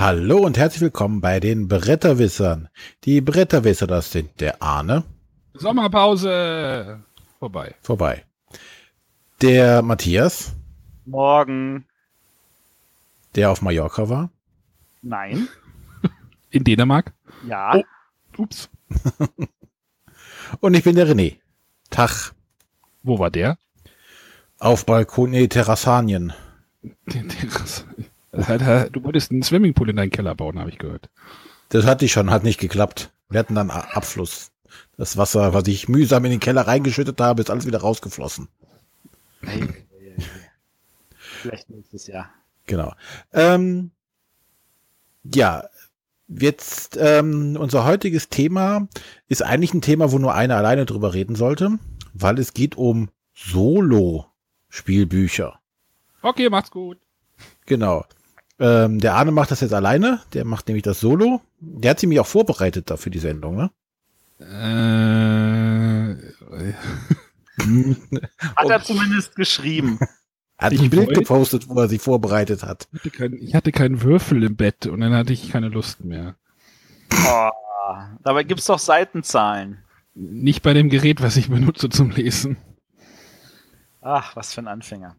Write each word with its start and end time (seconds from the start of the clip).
Hallo 0.00 0.38
und 0.38 0.56
herzlich 0.56 0.80
willkommen 0.80 1.20
bei 1.20 1.40
den 1.40 1.68
Bretterwissern. 1.68 2.70
Die 3.04 3.20
Bretterwisser, 3.20 3.86
das 3.86 4.10
sind 4.10 4.40
der 4.40 4.62
Arne. 4.62 5.04
Sommerpause. 5.52 7.04
Vorbei. 7.38 7.74
Vorbei. 7.82 8.24
Der 9.42 9.82
Matthias, 9.82 10.56
Morgen. 11.04 11.84
der 13.34 13.50
auf 13.50 13.60
Mallorca 13.60 14.08
war. 14.08 14.30
Nein. 15.02 15.48
In 16.50 16.64
Dänemark. 16.64 17.12
Ja. 17.46 17.74
Oh. 17.76 17.82
Ups. 18.38 18.70
Und 20.60 20.72
ich 20.72 20.82
bin 20.84 20.96
der 20.96 21.08
René. 21.08 21.36
Tag. 21.90 22.32
Wo 23.02 23.18
war 23.18 23.30
der? 23.30 23.58
Auf 24.58 24.86
Balkon, 24.86 25.28
nee, 25.32 25.46
Terrassanien. 25.48 26.32
Der- 26.82 27.22
der- 27.22 27.48
das 28.32 28.48
hat- 28.48 28.94
Du 28.94 29.02
wolltest 29.04 29.30
einen 29.30 29.42
Swimmingpool 29.42 29.88
in 29.90 29.96
deinen 29.96 30.10
Keller 30.10 30.34
bauen, 30.34 30.58
habe 30.58 30.70
ich 30.70 30.78
gehört. 30.78 31.08
Das 31.68 31.84
hatte 31.86 32.04
ich 32.04 32.12
schon, 32.12 32.30
hat 32.30 32.42
nicht 32.44 32.58
geklappt. 32.60 33.10
Wir 33.28 33.38
hatten 33.40 33.54
dann 33.54 33.70
Abfluss. 33.70 34.50
Das 34.96 35.16
Wasser, 35.16 35.54
was 35.54 35.66
ich 35.68 35.88
mühsam 35.88 36.24
in 36.24 36.30
den 36.32 36.40
Keller 36.40 36.66
reingeschüttet 36.66 37.20
habe, 37.20 37.42
ist 37.42 37.50
alles 37.50 37.66
wieder 37.66 37.80
rausgeflossen. 37.80 38.48
Hey, 39.42 39.60
hey, 39.60 39.84
hey, 39.98 40.14
hey. 40.18 40.26
Vielleicht 41.18 41.70
nächstes 41.70 42.06
Jahr. 42.06 42.30
Genau. 42.66 42.92
Ähm, 43.32 43.90
ja, 45.24 45.64
jetzt 46.28 46.96
ähm, 47.00 47.56
unser 47.58 47.84
heutiges 47.84 48.28
Thema 48.28 48.86
ist 49.28 49.42
eigentlich 49.42 49.74
ein 49.74 49.80
Thema, 49.80 50.12
wo 50.12 50.18
nur 50.18 50.34
einer 50.34 50.56
alleine 50.56 50.86
drüber 50.86 51.14
reden 51.14 51.34
sollte, 51.36 51.78
weil 52.12 52.38
es 52.38 52.52
geht 52.54 52.76
um 52.76 53.08
Solo-Spielbücher. 53.34 55.58
Okay, 56.22 56.48
macht's 56.50 56.70
gut. 56.70 56.98
Genau. 57.66 58.04
Ähm, 58.60 59.00
der 59.00 59.14
Arne 59.14 59.30
macht 59.32 59.50
das 59.50 59.60
jetzt 59.60 59.72
alleine, 59.72 60.20
der 60.34 60.44
macht 60.44 60.68
nämlich 60.68 60.82
das 60.82 61.00
Solo. 61.00 61.40
Der 61.60 61.90
hat 61.92 61.98
sich 62.00 62.06
nämlich 62.06 62.20
auch 62.20 62.26
vorbereitet 62.26 62.90
dafür 62.90 63.10
die 63.10 63.18
Sendung, 63.18 63.56
ne? 63.56 63.70
Äh, 64.38 66.14
Hat 68.56 68.68
er 68.70 68.82
zumindest 68.82 69.34
geschrieben. 69.36 69.98
Hat 70.58 70.72
Ich 70.72 70.80
ein 70.82 70.90
Bild 70.90 71.06
wollte- 71.08 71.20
gepostet, 71.20 71.68
wo 71.68 71.80
er 71.80 71.88
sich 71.88 72.00
vorbereitet 72.02 72.62
hat. 72.62 72.86
ich, 72.92 72.98
hatte 73.00 73.10
kein, 73.10 73.32
ich 73.34 73.54
hatte 73.54 73.72
keinen 73.72 74.02
Würfel 74.02 74.42
im 74.42 74.56
Bett 74.56 74.86
und 74.86 75.00
dann 75.00 75.14
hatte 75.14 75.32
ich 75.32 75.50
keine 75.50 75.68
Lust 75.68 76.04
mehr. 76.04 76.34
Oh, 77.26 77.48
dabei 78.22 78.44
gibt's 78.44 78.66
doch 78.66 78.78
Seitenzahlen. 78.78 79.78
Nicht 80.14 80.62
bei 80.62 80.74
dem 80.74 80.90
Gerät, 80.90 81.22
was 81.22 81.36
ich 81.36 81.48
benutze 81.48 81.88
zum 81.88 82.10
Lesen. 82.10 82.56
Ach, 84.02 84.36
was 84.36 84.52
für 84.54 84.60
ein 84.60 84.68
Anfänger. 84.68 85.16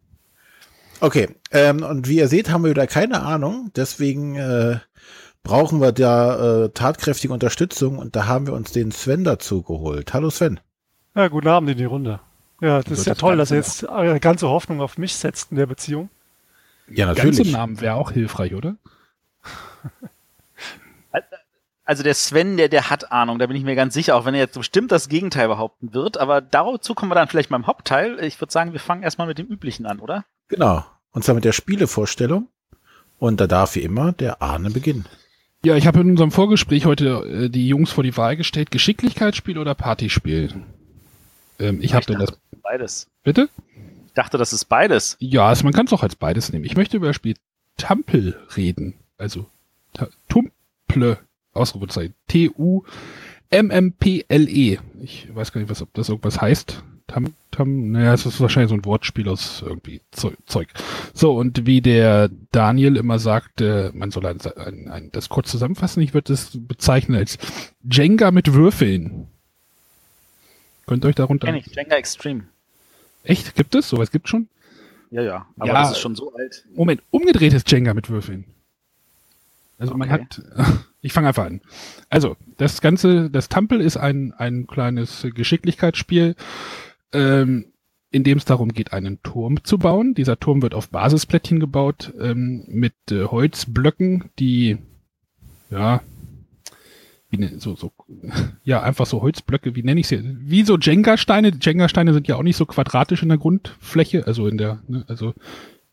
Okay, 1.02 1.30
ähm, 1.50 1.82
und 1.82 2.08
wie 2.08 2.18
ihr 2.18 2.28
seht, 2.28 2.52
haben 2.52 2.64
wir 2.64 2.70
wieder 2.70 2.86
keine 2.86 3.24
Ahnung. 3.24 3.72
Deswegen 3.76 4.36
äh, 4.36 4.78
brauchen 5.42 5.82
wir 5.82 5.94
da 5.94 6.66
äh, 6.66 6.70
tatkräftige 6.70 7.34
Unterstützung 7.34 7.98
und 7.98 8.16
da 8.16 8.28
haben 8.28 8.46
wir 8.46 8.54
uns 8.54 8.72
den 8.72 8.92
Sven 8.92 9.24
dazu 9.24 9.64
geholt. 9.64 10.14
Hallo 10.14 10.30
Sven. 10.30 10.60
Ja, 11.16 11.28
guten 11.28 11.48
Abend 11.48 11.72
in 11.72 11.78
die 11.78 11.86
Runde. 11.86 12.20
Ja, 12.62 12.84
das 12.84 13.00
ist 13.00 13.08
ja 13.08 13.14
das 13.14 13.20
toll, 13.20 13.36
dass 13.36 13.50
er 13.50 13.58
jetzt 13.58 13.84
eure 13.84 14.20
ganze 14.20 14.48
Hoffnung 14.48 14.80
auf 14.80 15.00
mich 15.00 15.16
setzt 15.16 15.50
in 15.50 15.58
der 15.58 15.66
Beziehung. 15.66 16.12
Ja, 16.88 17.08
Ganz 17.08 17.18
natürlich. 17.18 17.48
im 17.48 17.52
Namen 17.54 17.82
wäre 17.82 17.96
auch 17.96 18.12
hilfreich, 18.12 18.54
oder? 18.54 18.76
Also 21.84 22.04
der 22.04 22.14
Sven, 22.14 22.58
der, 22.58 22.70
der 22.70 22.90
hat 22.90 23.12
Ahnung, 23.12 23.40
da 23.40 23.48
bin 23.48 23.58
ich 23.58 23.64
mir 23.64 23.76
ganz 23.76 23.94
sicher, 23.94 24.16
auch 24.16 24.26
wenn 24.26 24.36
er 24.36 24.42
jetzt 24.42 24.58
bestimmt 24.58 24.92
das 24.92 25.10
Gegenteil 25.10 25.48
behaupten 25.48 25.94
wird. 25.94 26.18
Aber 26.18 26.40
dazu 26.40 26.94
kommen 26.94 27.12
wir 27.12 27.16
dann 27.16 27.28
vielleicht 27.28 27.50
beim 27.50 27.68
Hauptteil. 27.68 28.23
Ich 28.23 28.40
würde 28.40 28.54
sagen, 28.54 28.73
wir 28.73 28.80
fangen 28.80 29.04
erstmal 29.04 29.28
mit 29.28 29.38
dem 29.38 29.48
Üblichen 29.48 29.86
an, 29.86 30.00
oder? 30.00 30.26
Genau. 30.48 30.86
Und 31.11 31.23
zwar 31.23 31.36
mit 31.36 31.44
der 31.44 31.52
Spielevorstellung. 31.52 32.48
Und 33.17 33.39
da 33.39 33.48
darf 33.48 33.76
wie 33.76 33.82
immer 33.82 34.14
der 34.14 34.42
Arne 34.42 34.70
beginnen. 34.70 35.05
Ja, 35.64 35.76
ich 35.76 35.86
habe 35.86 36.00
in 36.00 36.10
unserem 36.10 36.32
Vorgespräch 36.32 36.86
heute 36.86 37.45
äh, 37.45 37.50
die 37.50 37.67
Jungs 37.67 37.92
vor 37.92 38.04
die 38.04 38.17
Wahl 38.17 38.36
gestellt, 38.36 38.72
Geschicklichkeitsspiel 38.72 39.60
oder 39.60 39.76
Partyspiel. 39.76 40.64
Ähm, 41.60 41.80
ich 41.82 41.94
habe 41.94 42.05
dachte, 42.05 42.17
das. 42.17 42.32
ist 42.32 42.61
Beides. 42.64 43.08
Bitte? 43.23 43.50
Ich 44.08 44.14
dachte, 44.14 44.38
das 44.38 44.54
ist 44.54 44.66
beides. 44.66 45.17
Ja, 45.20 45.48
also 45.48 45.64
man 45.64 45.73
kann 45.73 45.86
es 45.86 45.94
auch 45.94 46.04
als 46.04 46.16
beides 46.16 46.52
nehmen. 46.52 46.66
Ich 46.66 46.76
möchte 46.76 46.98
über 46.98 47.08
das 47.08 47.16
Spiel 47.16 47.36
Tampel 47.78 48.39
reden. 48.55 48.95
Also 49.17 49.45
Tumple, 50.28 51.20
Ausrufezeichen. 51.54 52.14
T-U-M-M-P-L-E. 53.52 54.80
Ich 55.02 55.28
weiß 55.36 55.52
gar 55.52 55.62
nicht, 55.62 55.70
was, 55.70 55.82
ob 55.82 55.94
das 55.94 56.10
irgendwas 56.10 56.39
heißt. 56.42 56.84
Tam, 57.08 57.34
tam, 57.52 57.92
naja, 57.92 58.14
es 58.14 58.26
ist 58.26 58.39
wahrscheinlich 58.39 58.70
so 58.70 58.76
ein 58.76 58.86
Wortspiel 58.86 59.28
aus 59.28 59.61
irgendwie 59.66 60.00
Zeu- 60.11 60.32
Zeug. 60.45 60.70
So, 61.14 61.36
und 61.38 61.66
wie 61.66 61.82
der 61.82 62.30
Daniel 62.54 62.95
immer 62.95 63.20
sagt, 63.20 63.60
äh, 63.60 63.92
man 63.94 64.11
soll 64.11 64.26
ein, 64.28 64.40
ein, 64.56 64.88
ein, 64.90 65.10
das 65.11 65.28
kurz 65.28 65.52
zusammenfassen, 65.52 66.02
ich 66.02 66.14
würde 66.14 66.32
es 66.32 66.52
bezeichnen 66.54 67.17
als 67.17 67.38
Jenga 67.90 68.32
mit 68.32 68.54
Würfeln. 68.54 69.28
Könnt 70.86 71.04
ihr 71.04 71.10
euch 71.10 71.16
darunter... 71.16 71.48
Kenn 71.48 71.56
ich. 71.58 71.66
Jenga 71.76 71.95
Extreme. 71.98 72.44
Echt? 73.23 73.56
Gibt 73.56 73.76
es? 73.76 73.90
Sowas 73.90 74.10
gibt 74.11 74.30
schon? 74.30 74.48
Ja, 75.10 75.22
ja. 75.22 75.45
Aber 75.58 75.67
Ja. 75.67 75.73
das 75.82 75.92
ist 75.92 76.00
schon 76.00 76.16
so 76.16 76.34
alt. 76.34 76.66
Moment, 76.73 77.02
umgedrehtes 77.11 77.64
Jenga 77.67 77.94
mit 77.94 78.10
Würfeln. 78.10 78.45
Also 79.80 79.95
man 79.98 80.10
Okay. 80.10 80.22
hat, 80.22 80.42
ich 81.02 81.14
fange 81.14 81.28
einfach 81.30 81.45
an. 81.45 81.62
Also, 82.10 82.38
das 82.58 82.82
Ganze, 82.82 83.30
das 83.30 83.50
Tampel 83.50 83.82
ist 83.82 83.98
ein, 83.98 84.34
ein 84.34 84.67
kleines 84.67 85.28
Geschicklichkeitsspiel, 85.34 86.36
ähm, 87.12 87.66
in 88.12 88.23
dem 88.23 88.38
es 88.38 88.45
darum 88.45 88.70
geht, 88.70 88.94
einen 88.94 89.22
Turm 89.23 89.64
zu 89.64 89.78
bauen. 89.78 90.14
Dieser 90.14 90.40
Turm 90.40 90.61
wird 90.61 90.76
auf 90.76 90.90
Basisplättchen 90.90 91.60
gebaut, 91.60 92.14
ähm, 92.20 92.66
mit 92.67 92.94
äh, 93.10 93.23
Holzblöcken, 93.23 94.26
die, 94.38 94.78
ja, 95.70 96.02
wie 97.32 97.38
ne, 97.38 97.54
so, 97.58 97.76
so, 97.76 97.94
ja, 98.64 98.84
einfach 98.84 99.06
so 99.06 99.22
Holzblöcke, 99.22 99.76
wie 99.76 99.84
nenne 99.84 100.02
ich 100.02 100.08
sie? 100.08 100.22
Wie 100.23 100.64
so 100.64 100.78
Jenga-Steine. 100.78 101.54
Jenga-Steine 101.60 102.14
sind 102.14 102.28
ja 102.28 102.36
auch 102.36 102.44
nicht 102.44 102.58
so 102.58 102.66
quadratisch 102.66 103.23
in 103.23 103.30
der 103.30 103.38
Grundfläche, 103.38 104.28
also 104.28 104.48
in 104.48 104.58
der, 104.58 104.82
ne, 104.88 105.06
also, 105.08 105.34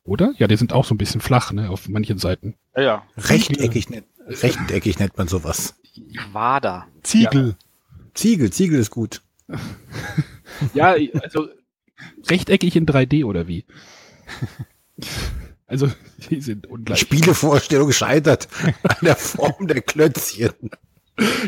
oder? 0.09 0.35
Ja, 0.39 0.47
die 0.49 0.57
sind 0.57 0.73
auch 0.73 0.85
so 0.85 0.95
ein 0.95 0.99
bisschen 0.99 1.21
flach, 1.21 1.53
ne, 1.53 1.71
auf 1.71 1.89
manchen 1.89 2.19
Seiten. 2.19 2.55
Ja, 2.77 2.83
ja. 2.83 3.03
Rechteckig, 3.17 3.91
nennt- 3.91 4.07
rechteckig 4.27 4.99
nennt 4.99 5.17
man 5.19 5.29
sowas. 5.29 5.75
Quader. 6.17 6.87
Ziegel. 7.03 7.57
Ziegel, 8.15 8.51
Ziegel 8.51 8.79
ist 8.81 8.91
gut. 8.91 9.23
Ja, 10.75 10.97
also 11.23 11.49
rechteckig 12.29 12.75
in 12.75 12.87
3D 12.87 13.25
oder 13.25 13.47
wie? 13.47 13.65
Also, 15.67 15.89
die 16.29 16.41
sind 16.41 16.67
ungleich. 16.67 17.01
Spielevorstellung 17.01 17.93
scheitert 17.93 18.49
an 18.83 18.97
der 19.03 19.15
Form 19.17 19.67
der 19.67 19.83
Klötzchen. 19.83 20.53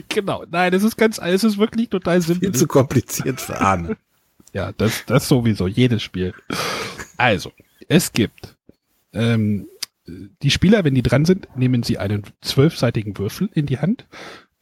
Genau. 0.08 0.44
Nein, 0.50 0.74
es 0.74 0.82
ist 0.82 0.96
ganz, 0.96 1.18
es 1.18 1.44
ist 1.44 1.58
wirklich 1.58 1.88
total 1.88 2.20
Viel 2.20 2.34
simpel. 2.34 2.52
zu 2.54 2.66
kompliziert 2.66 3.40
für 3.40 3.58
Arne. 3.60 3.96
Ja, 4.52 4.72
das, 4.72 5.04
das 5.06 5.26
sowieso, 5.28 5.66
jedes 5.66 6.02
Spiel. 6.02 6.34
Also, 7.16 7.52
es 7.90 8.12
gibt 8.12 8.56
ähm, 9.12 9.66
die 10.42 10.50
Spieler, 10.50 10.84
wenn 10.84 10.94
die 10.94 11.02
dran 11.02 11.24
sind, 11.24 11.48
nehmen 11.56 11.82
sie 11.82 11.98
einen 11.98 12.22
zwölfseitigen 12.40 13.18
Würfel 13.18 13.50
in 13.52 13.66
die 13.66 13.78
Hand. 13.78 14.06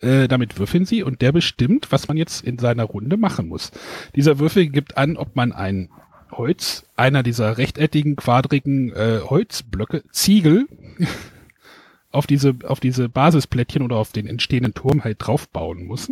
Äh, 0.00 0.28
damit 0.28 0.58
würfeln 0.58 0.86
sie 0.86 1.02
und 1.02 1.20
der 1.22 1.32
bestimmt, 1.32 1.92
was 1.92 2.08
man 2.08 2.16
jetzt 2.16 2.42
in 2.42 2.58
seiner 2.58 2.84
Runde 2.84 3.16
machen 3.16 3.48
muss. 3.48 3.70
Dieser 4.14 4.38
Würfel 4.38 4.68
gibt 4.68 4.96
an, 4.96 5.16
ob 5.16 5.36
man 5.36 5.52
ein 5.52 5.90
Holz, 6.30 6.86
einer 6.96 7.22
dieser 7.22 7.58
rechteckigen, 7.58 8.16
quadrigen 8.16 8.92
äh, 8.92 9.20
Holzblöcke, 9.24 10.04
Ziegel, 10.10 10.66
auf 12.10 12.26
diese, 12.26 12.54
auf 12.64 12.80
diese 12.80 13.08
Basisplättchen 13.08 13.82
oder 13.82 13.96
auf 13.96 14.12
den 14.12 14.26
entstehenden 14.26 14.72
Turm 14.72 15.04
halt 15.04 15.18
draufbauen 15.18 15.84
muss. 15.84 16.10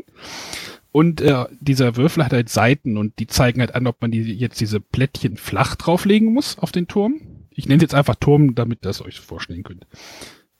Und 0.97 1.21
äh, 1.21 1.45
dieser 1.61 1.97
Würfel 1.97 2.25
hat 2.25 2.33
halt 2.33 2.49
Seiten 2.49 2.97
und 2.97 3.19
die 3.19 3.27
zeigen 3.27 3.61
halt 3.61 3.75
an, 3.75 3.87
ob 3.87 4.01
man 4.01 4.11
die, 4.11 4.23
jetzt 4.33 4.59
diese 4.63 4.81
Plättchen 4.81 5.37
flach 5.37 5.75
drauflegen 5.75 6.33
muss 6.33 6.59
auf 6.59 6.73
den 6.73 6.89
Turm. 6.89 7.21
Ich 7.51 7.69
nenne 7.69 7.83
jetzt 7.83 7.95
einfach 7.95 8.15
Turm, 8.15 8.55
damit 8.55 8.87
es 8.87 9.05
euch 9.05 9.21
vorstellen 9.21 9.63
könnt. 9.63 9.87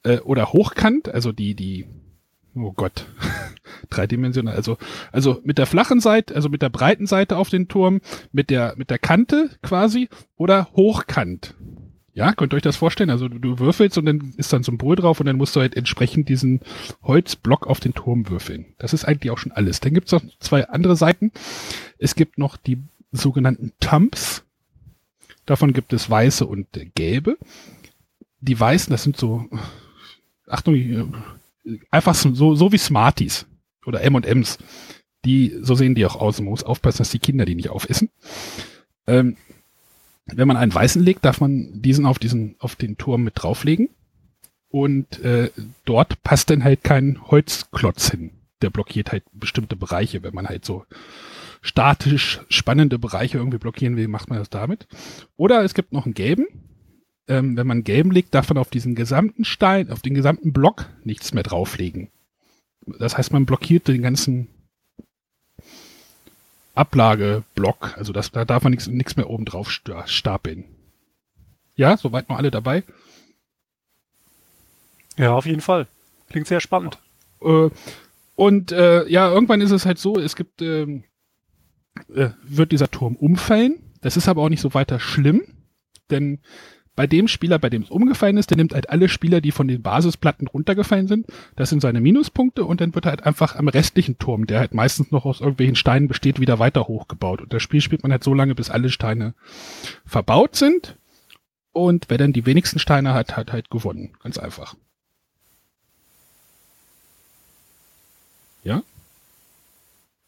Äh, 0.03 0.19
oder 0.19 0.53
hochkant, 0.53 1.09
also 1.09 1.33
die, 1.33 1.55
die, 1.55 1.87
oh 2.55 2.73
Gott, 2.73 3.07
dreidimensional, 3.89 4.55
also, 4.55 4.77
also 5.11 5.41
mit 5.43 5.57
der 5.57 5.65
flachen 5.65 6.01
Seite, 6.01 6.35
also 6.35 6.51
mit 6.51 6.61
der 6.61 6.69
breiten 6.69 7.07
Seite 7.07 7.39
auf 7.39 7.49
den 7.49 7.69
Turm, 7.69 8.03
mit 8.31 8.51
der, 8.51 8.75
mit 8.77 8.91
der 8.91 8.99
Kante 8.99 9.49
quasi 9.63 10.11
oder 10.37 10.69
hochkant. 10.77 11.55
Ja, 12.17 12.33
könnt 12.33 12.55
ihr 12.55 12.57
euch 12.57 12.63
das 12.63 12.77
vorstellen? 12.77 13.11
Also 13.11 13.29
du, 13.29 13.39
du 13.39 13.59
würfelst 13.59 13.99
und 13.99 14.07
dann 14.07 14.33
ist 14.39 14.51
dann 14.51 14.63
ein 14.63 14.65
Symbol 14.65 14.97
drauf 14.97 15.21
und 15.21 15.27
dann 15.27 15.37
musst 15.37 15.55
du 15.55 15.61
halt 15.61 15.77
entsprechend 15.77 16.31
diesen 16.31 16.61
Holzblock 17.03 17.67
auf 17.67 17.79
den 17.79 17.93
Turm 17.93 18.31
würfeln. 18.31 18.65
Das 18.79 18.95
ist 18.95 19.05
eigentlich 19.05 19.31
auch 19.31 19.37
schon 19.37 19.53
alles. 19.53 19.81
Dann 19.81 19.93
gibt's 19.93 20.13
noch 20.13 20.23
zwei 20.41 20.67
andere 20.67 20.97
Seiten. 20.97 21.31
Es 21.99 22.15
gibt 22.15 22.39
noch 22.39 22.57
die 22.57 22.79
sogenannten 23.13 23.73
Tumps. 23.81 24.45
Davon 25.45 25.75
gibt 25.75 25.93
es 25.93 26.09
weiße 26.09 26.47
und 26.47 26.69
gelbe. 26.95 27.37
Die 28.41 28.59
weißen, 28.59 28.91
das 28.91 29.03
sind 29.03 29.19
so, 29.19 29.51
Achtung, 30.49 30.75
äh, 30.75 31.05
einfach 31.91 32.15
so, 32.15 32.55
so 32.55 32.73
wie 32.73 32.79
Smarties 32.79 33.45
oder 33.85 34.01
M&Ms. 34.01 34.57
Die, 35.27 35.55
so 35.61 35.75
sehen 35.75 35.95
die 35.95 36.07
auch 36.07 36.17
aus. 36.17 36.41
Man 36.41 36.49
muss 36.49 36.65
aufpassen, 36.65 36.99
dass 36.99 37.11
die 37.11 37.19
Kinder 37.19 37.45
die 37.45 37.57
nicht 37.57 37.69
aufessen. 37.69 38.09
Ähm, 39.07 39.37
wenn 40.27 40.49
man 40.49 40.57
einen 40.57 40.75
weißen 40.75 41.03
legt, 41.03 41.25
darf 41.25 41.41
man 41.41 41.81
diesen 41.81 42.07
auf 42.07 42.19
diesen, 42.19 42.57
auf 42.59 42.77
den 42.77 42.97
Turm 42.99 43.23
mit 43.23 43.35
drauflegen. 43.37 43.91
Und 44.69 45.21
äh, 45.21 45.51
dort 45.85 46.23
passt 46.23 46.51
dann 46.51 46.65
halt 46.65 46.83
kein 46.83 47.21
Holzklotz 47.31 48.11
hin. 48.11 48.33
Der 48.63 48.71
blockiert 48.71 49.13
halt 49.13 49.25
bestimmte 49.33 49.77
Bereiche. 49.77 50.23
Wenn 50.23 50.35
man 50.35 50.49
halt 50.49 50.65
so 50.65 50.85
statisch 51.63 52.41
spannende 52.49 52.99
Bereiche 52.99 53.39
irgendwie 53.39 53.59
blockieren 53.59 53.97
will, 53.97 54.09
macht 54.09 54.29
man 54.29 54.39
das 54.39 54.51
damit. 54.51 54.87
Oder 55.37 55.63
es 55.63 55.75
gibt 55.75 55.93
noch 55.93 56.05
einen 56.05 56.15
gelben. 56.15 56.47
Ähm, 57.29 57.57
wenn 57.57 57.67
man 57.67 57.85
gelben 57.85 58.11
legt, 58.11 58.35
darf 58.35 58.49
man 58.49 58.59
auf 58.59 58.71
diesen 58.71 58.95
gesamten 58.95 59.45
Stein, 59.45 59.91
auf 59.91 60.03
den 60.03 60.15
gesamten 60.15 60.53
Block 60.53 60.87
nichts 61.05 61.33
mehr 61.35 61.43
drauflegen. 61.43 62.11
Das 62.99 63.19
heißt, 63.19 63.33
man 63.33 63.47
blockiert 63.47 63.89
den 63.89 64.03
ganzen 64.03 64.49
Ablageblock. 66.77 67.97
Also 67.97 68.13
das, 68.13 68.31
da 68.31 68.45
darf 68.45 68.63
man 68.63 68.73
nichts 68.73 69.17
mehr 69.17 69.29
oben 69.29 69.45
drauf 69.45 69.71
stapeln. 69.71 70.65
Ja, 71.75 71.97
soweit 71.97 72.29
noch 72.29 72.39
alle 72.39 72.51
dabei? 72.51 72.85
Ja, 75.17 75.33
auf 75.35 75.47
jeden 75.47 75.61
Fall. 75.61 75.87
Klingt 76.29 76.47
sehr 76.47 76.61
spannend. 76.61 76.99
Äh, 77.41 77.71
und 78.35 78.73
äh, 78.73 79.09
ja, 79.09 79.31
irgendwann 79.33 79.61
ist 79.61 79.71
es 79.71 79.87
halt 79.87 79.99
so, 79.99 80.19
es 80.19 80.37
gibt, 80.37 80.61
ähm, 80.63 81.05
äh, 82.15 82.31
wird 82.43 82.73
dieser 82.73 82.91
Turm 82.91 83.17
umfallen. 83.17 83.79
Das 84.03 84.17
ist 84.17 84.29
aber 84.29 84.43
auch 84.43 84.49
nicht 84.49 84.61
so 84.61 84.75
weiter 84.75 85.01
schlimm, 85.01 85.43
denn 86.11 86.41
bei 86.97 87.07
dem 87.07 87.29
Spieler, 87.29 87.59
bei 87.59 87.69
dem 87.69 87.83
es 87.83 87.91
umgefallen 87.91 88.39
ist, 88.39 88.51
der 88.51 88.57
nimmt 88.57 88.73
halt 88.73 88.89
alle 88.89 89.11
Spieler, 89.11 89.43
die 89.43 89.53
von 89.53 89.69
den 89.69 89.83
Basisplatten 89.83 90.49
runtergefallen 90.49 91.07
sind. 91.07 91.27
Das 91.55 91.69
sind 91.69 91.83
seine 91.83 92.01
Minuspunkte 92.01 92.65
und 92.65 92.81
dann 92.81 92.95
wird 92.95 93.05
halt 93.05 93.25
einfach 93.25 93.55
am 93.55 93.69
restlichen 93.69 94.19
Turm, 94.19 94.47
der 94.47 94.61
halt 94.61 94.75
meistens 94.75 95.11
noch 95.13 95.27
aus 95.27 95.41
irgendwelchen 95.41 95.77
Steinen 95.77 96.09
besteht, 96.09 96.41
wieder 96.41 96.59
weiter 96.59 96.89
hochgebaut. 96.89 97.43
Und 97.43 97.53
das 97.53 97.63
Spiel 97.63 97.83
spielt 97.83 98.03
man 98.03 98.13
halt 98.13 98.25
so 98.25 98.33
lange, 98.33 98.55
bis 98.55 98.71
alle 98.71 98.89
Steine 98.89 99.35
verbaut 100.07 100.57
sind. 100.57 100.97
Und 101.73 102.07
wer 102.09 102.17
dann 102.17 102.33
die 102.33 102.47
wenigsten 102.47 102.79
Steine 102.79 103.13
hat, 103.13 103.37
hat 103.37 103.53
halt 103.53 103.69
gewonnen. 103.69 104.15
Ganz 104.23 104.39
einfach. 104.39 104.75
Ja? 108.65 108.83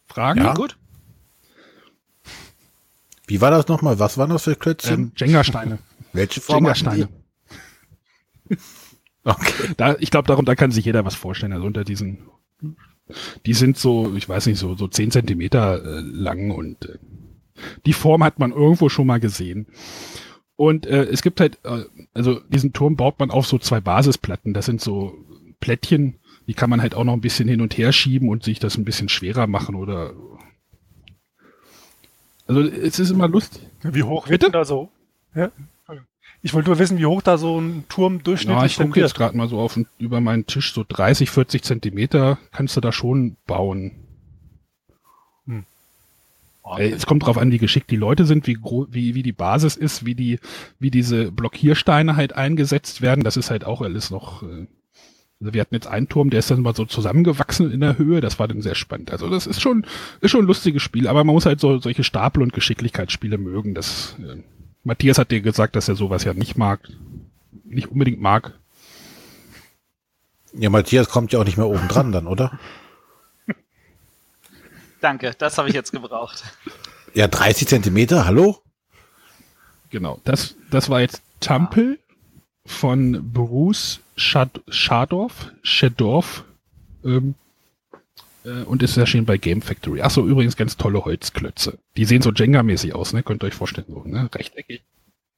Fragen? 0.07 0.41
Ja, 0.41 0.53
gut. 0.53 0.77
Wie 3.27 3.41
war 3.41 3.51
das 3.51 3.69
nochmal? 3.69 3.99
Was 3.99 4.19
waren 4.19 4.31
das 4.31 4.45
für 4.45 4.55
Klötzchen? 4.55 5.01
Ähm, 5.01 5.13
Jenga-Steine. 5.17 5.79
Welche 6.13 6.41
Form 6.41 6.65
Jenga-Steine. 6.65 7.09
okay. 9.25 9.75
Da, 9.77 9.97
ich 9.99 10.11
glaube, 10.11 10.29
darunter 10.29 10.57
kann 10.57 10.71
sich 10.71 10.85
jeder 10.85 11.05
was 11.05 11.15
vorstellen. 11.15 11.53
Also 11.53 11.67
unter 11.67 11.85
diesen, 11.85 12.29
die 13.47 13.55
sind 13.55 13.79
so, 13.79 14.15
ich 14.17 14.29
weiß 14.29 14.47
nicht, 14.47 14.59
so, 14.59 14.75
so 14.75 14.89
zehn 14.89 15.11
Zentimeter 15.11 15.85
äh, 15.85 16.01
lang 16.01 16.51
und 16.51 16.87
äh, 16.87 16.99
die 17.87 17.93
Form 17.93 18.23
hat 18.23 18.39
man 18.39 18.53
irgendwo 18.53 18.89
schon 18.89 19.07
mal 19.07 19.21
gesehen. 19.21 19.67
Und 20.57 20.87
äh, 20.87 21.05
es 21.05 21.23
gibt 21.23 21.41
halt, 21.41 21.59
äh, 21.65 21.85
also 22.15 22.41
diesen 22.49 22.73
Turm 22.73 22.97
baut 22.97 23.19
man 23.21 23.31
auf 23.31 23.47
so 23.47 23.59
zwei 23.59 23.81
Basisplatten. 23.81 24.55
Das 24.55 24.67
sind 24.67 24.81
so 24.81 25.15
Plättchen, 25.61 26.19
die 26.47 26.55
kann 26.55 26.71
man 26.71 26.83
halt 26.83 26.95
auch 26.95 27.05
noch 27.05 27.13
ein 27.13 27.21
bisschen 27.21 27.49
hin 27.49 27.61
und 27.61 27.77
her 27.77 27.93
schieben 27.93 28.29
und 28.29 28.43
sich 28.43 28.59
das 28.59 28.77
ein 28.77 28.85
bisschen 28.85 29.09
schwerer 29.09 29.47
machen 29.47 29.75
oder. 29.75 30.15
Also 32.47 32.63
es 32.63 32.99
ist 32.99 33.11
immer 33.11 33.29
lustig. 33.29 33.63
Wie 33.83 34.03
hoch 34.03 34.29
wird 34.29 34.43
denn 34.43 34.53
da 34.53 34.65
so? 34.65 34.91
Ja? 35.35 35.53
Ich 36.43 36.55
wollte 36.55 36.69
nur 36.69 36.79
wissen, 36.79 36.99
wie 36.99 37.07
hoch 37.07 37.23
da 37.23 37.37
so 37.37 37.61
ein 37.61 37.85
Turm 37.89 38.23
durchschnittlich 38.23 38.73
ist. 38.73 38.79
Ja, 38.79 38.85
ich 38.85 38.89
gucke 38.89 39.01
jetzt 39.01 39.15
gerade 39.15 39.37
mal 39.37 39.49
so 39.49 39.59
auf 39.59 39.79
über 39.99 40.21
meinen 40.21 40.47
Tisch, 40.47 40.73
so 40.73 40.85
30, 40.89 41.31
40 41.31 41.63
Zentimeter 41.63 42.39
kannst 42.53 42.77
du 42.77 42.81
da 42.81 42.93
schon 42.93 43.37
bauen. 43.47 43.93
Hm. 45.47 45.65
Es 46.79 47.07
kommt 47.07 47.27
drauf 47.27 47.39
an, 47.39 47.51
wie 47.51 47.59
geschickt 47.59 47.91
die 47.91 47.97
Leute 47.97 48.25
sind, 48.25 48.47
wie, 48.47 48.59
wie, 48.91 49.15
wie 49.15 49.23
die 49.23 49.33
Basis 49.33 49.77
ist, 49.77 50.07
wie 50.07 50.15
die, 50.15 50.39
wie 50.79 50.91
diese 50.91 51.33
Blockiersteine 51.33 52.15
halt 52.15 52.35
eingesetzt 52.35 53.03
werden. 53.03 53.25
Das 53.25 53.37
ist 53.37 53.51
halt 53.51 53.65
auch 53.65 53.83
alles 53.83 54.11
noch 54.11 54.43
äh, 54.45 54.67
also 55.41 55.55
wir 55.55 55.61
hatten 55.61 55.75
jetzt 55.75 55.87
einen 55.87 56.09
Turm, 56.09 56.31
der 56.31 56.41
ist 56.41 56.51
dann 56.51 56.63
mal 56.63 56.75
so 56.75 56.85
zusammengewachsen 56.85 57.71
in 57.71 57.81
der 57.81 57.97
Höhe, 57.97 58.21
das 58.21 58.41
war 58.41 58.49
dann 58.49 58.61
sehr 58.61 58.75
spannend. 58.75 59.13
Also 59.13 59.31
das 59.31 59.47
ist 59.47 59.61
schon, 59.61 59.87
ist 60.21 60.33
schon 60.33 60.43
ein 60.43 60.49
lustiges 60.49 60.83
Spiel, 60.83 61.07
aber 61.07 61.23
man 61.23 61.35
muss 61.35 61.47
halt 61.47 61.61
so 61.61 61.79
solche 61.79 62.03
Stapel- 62.03 62.43
und 62.43 62.53
Geschicklichkeitsspiele 62.53 63.39
mögen. 63.39 63.75
Das, 63.75 64.17
äh, 64.19 64.43
Matthias 64.89 65.19
hat 65.19 65.31
dir 65.31 65.43
gesagt, 65.43 65.77
dass 65.77 65.87
er 65.87 65.97
sowas 65.97 66.25
ja 66.25 66.33
nicht 66.33 66.57
mag, 66.57 66.81
nicht 67.65 67.89
unbedingt 67.89 68.23
mag. 68.23 68.59
Ja, 70.55 70.71
Matthias 70.71 71.11
kommt 71.11 71.31
ja 71.31 71.39
auch 71.39 71.45
nicht 71.45 71.59
mehr 71.59 71.67
oben 71.67 71.89
dran 71.89 72.11
dann, 72.11 72.27
oder? 72.27 72.59
Danke, 75.03 75.35
das 75.37 75.59
habe 75.59 75.69
ich 75.69 75.75
jetzt 75.75 75.93
gebraucht. 75.93 76.43
Ja, 77.13 77.29
30 77.29 77.69
Zentimeter, 77.69 78.25
hallo? 78.25 78.63
Genau, 79.91 80.23
das, 80.25 80.57
das 80.71 80.89
war 80.89 81.03
jetzt 81.03 81.21
Tampel 81.41 81.99
von 82.65 83.31
Bruce 83.31 84.01
Schad 84.17 84.63
Schadorf, 84.69 85.53
Schadorf 85.63 86.45
ähm, 87.05 87.35
äh, 87.35 87.48
und 88.45 88.83
ist 88.83 88.97
erschienen 88.97 89.27
bei 89.27 89.37
Game 89.37 89.63
Factory. 89.63 90.01
Achso, 90.03 90.27
übrigens 90.27 90.57
ganz 90.57 90.77
tolle 90.77 91.05
Holzklötze. 91.05 91.79
Die 91.97 92.05
sehen 92.05 92.23
so 92.23 92.31
Jenga-mäßig 92.31 92.95
aus, 92.95 93.13
ne? 93.13 93.23
Könnt 93.23 93.43
ihr 93.43 93.49
euch 93.49 93.55
vorstellen, 93.55 93.87
so, 93.89 94.03
ne? 94.05 94.29
Rechteckig. 94.33 94.83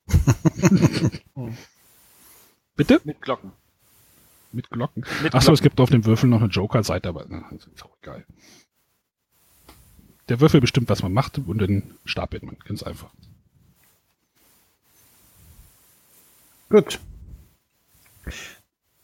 Bitte? 2.77 3.01
Mit 3.05 3.21
Glocken. 3.21 3.53
Mit 4.53 4.71
Glocken. 4.71 5.05
Mit 5.23 5.35
Achso, 5.35 5.47
Glocken. 5.47 5.55
es 5.55 5.63
gibt 5.63 5.81
auf 5.81 5.91
dem 5.91 6.05
Würfel 6.05 6.29
noch 6.29 6.41
eine 6.41 6.51
Joker-Seite, 6.51 7.09
aber 7.09 7.27
na, 7.29 7.45
das 7.53 7.67
ist 7.67 7.85
auch 7.85 8.01
geil. 8.01 8.25
Der 10.29 10.41
Würfel 10.41 10.61
bestimmt, 10.61 10.89
was 10.89 11.03
man 11.03 11.13
macht 11.13 11.39
und 11.39 11.59
dann 11.59 11.95
stapelt 12.05 12.43
man. 12.43 12.57
Ganz 12.65 12.83
einfach. 12.83 13.11
Gut. 16.69 17.01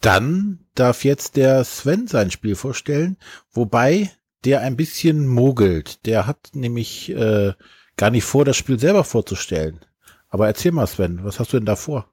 Dann 0.06 0.60
darf 0.76 1.02
jetzt 1.02 1.34
der 1.34 1.64
Sven 1.64 2.06
sein 2.06 2.30
Spiel 2.30 2.54
vorstellen, 2.54 3.16
wobei 3.52 4.12
der 4.44 4.60
ein 4.60 4.76
bisschen 4.76 5.26
mogelt. 5.26 6.06
Der 6.06 6.28
hat 6.28 6.50
nämlich 6.52 7.10
äh, 7.10 7.54
gar 7.96 8.10
nicht 8.10 8.22
vor, 8.22 8.44
das 8.44 8.56
Spiel 8.56 8.78
selber 8.78 9.02
vorzustellen. 9.02 9.80
Aber 10.28 10.46
erzähl 10.46 10.70
mal, 10.70 10.86
Sven, 10.86 11.24
was 11.24 11.40
hast 11.40 11.52
du 11.52 11.56
denn 11.56 11.66
da 11.66 11.74
vor? 11.74 12.06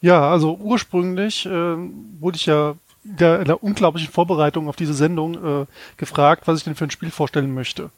Ja, 0.00 0.32
also 0.32 0.56
ursprünglich 0.56 1.46
äh, 1.46 1.50
wurde 1.50 2.36
ich 2.36 2.46
ja 2.46 2.74
in 3.04 3.16
der, 3.18 3.38
in 3.38 3.44
der 3.44 3.62
unglaublichen 3.62 4.10
Vorbereitung 4.10 4.68
auf 4.68 4.74
diese 4.74 4.94
Sendung 4.94 5.62
äh, 5.62 5.66
gefragt, 5.96 6.48
was 6.48 6.58
ich 6.58 6.64
denn 6.64 6.74
für 6.74 6.86
ein 6.86 6.90
Spiel 6.90 7.12
vorstellen 7.12 7.54
möchte. 7.54 7.90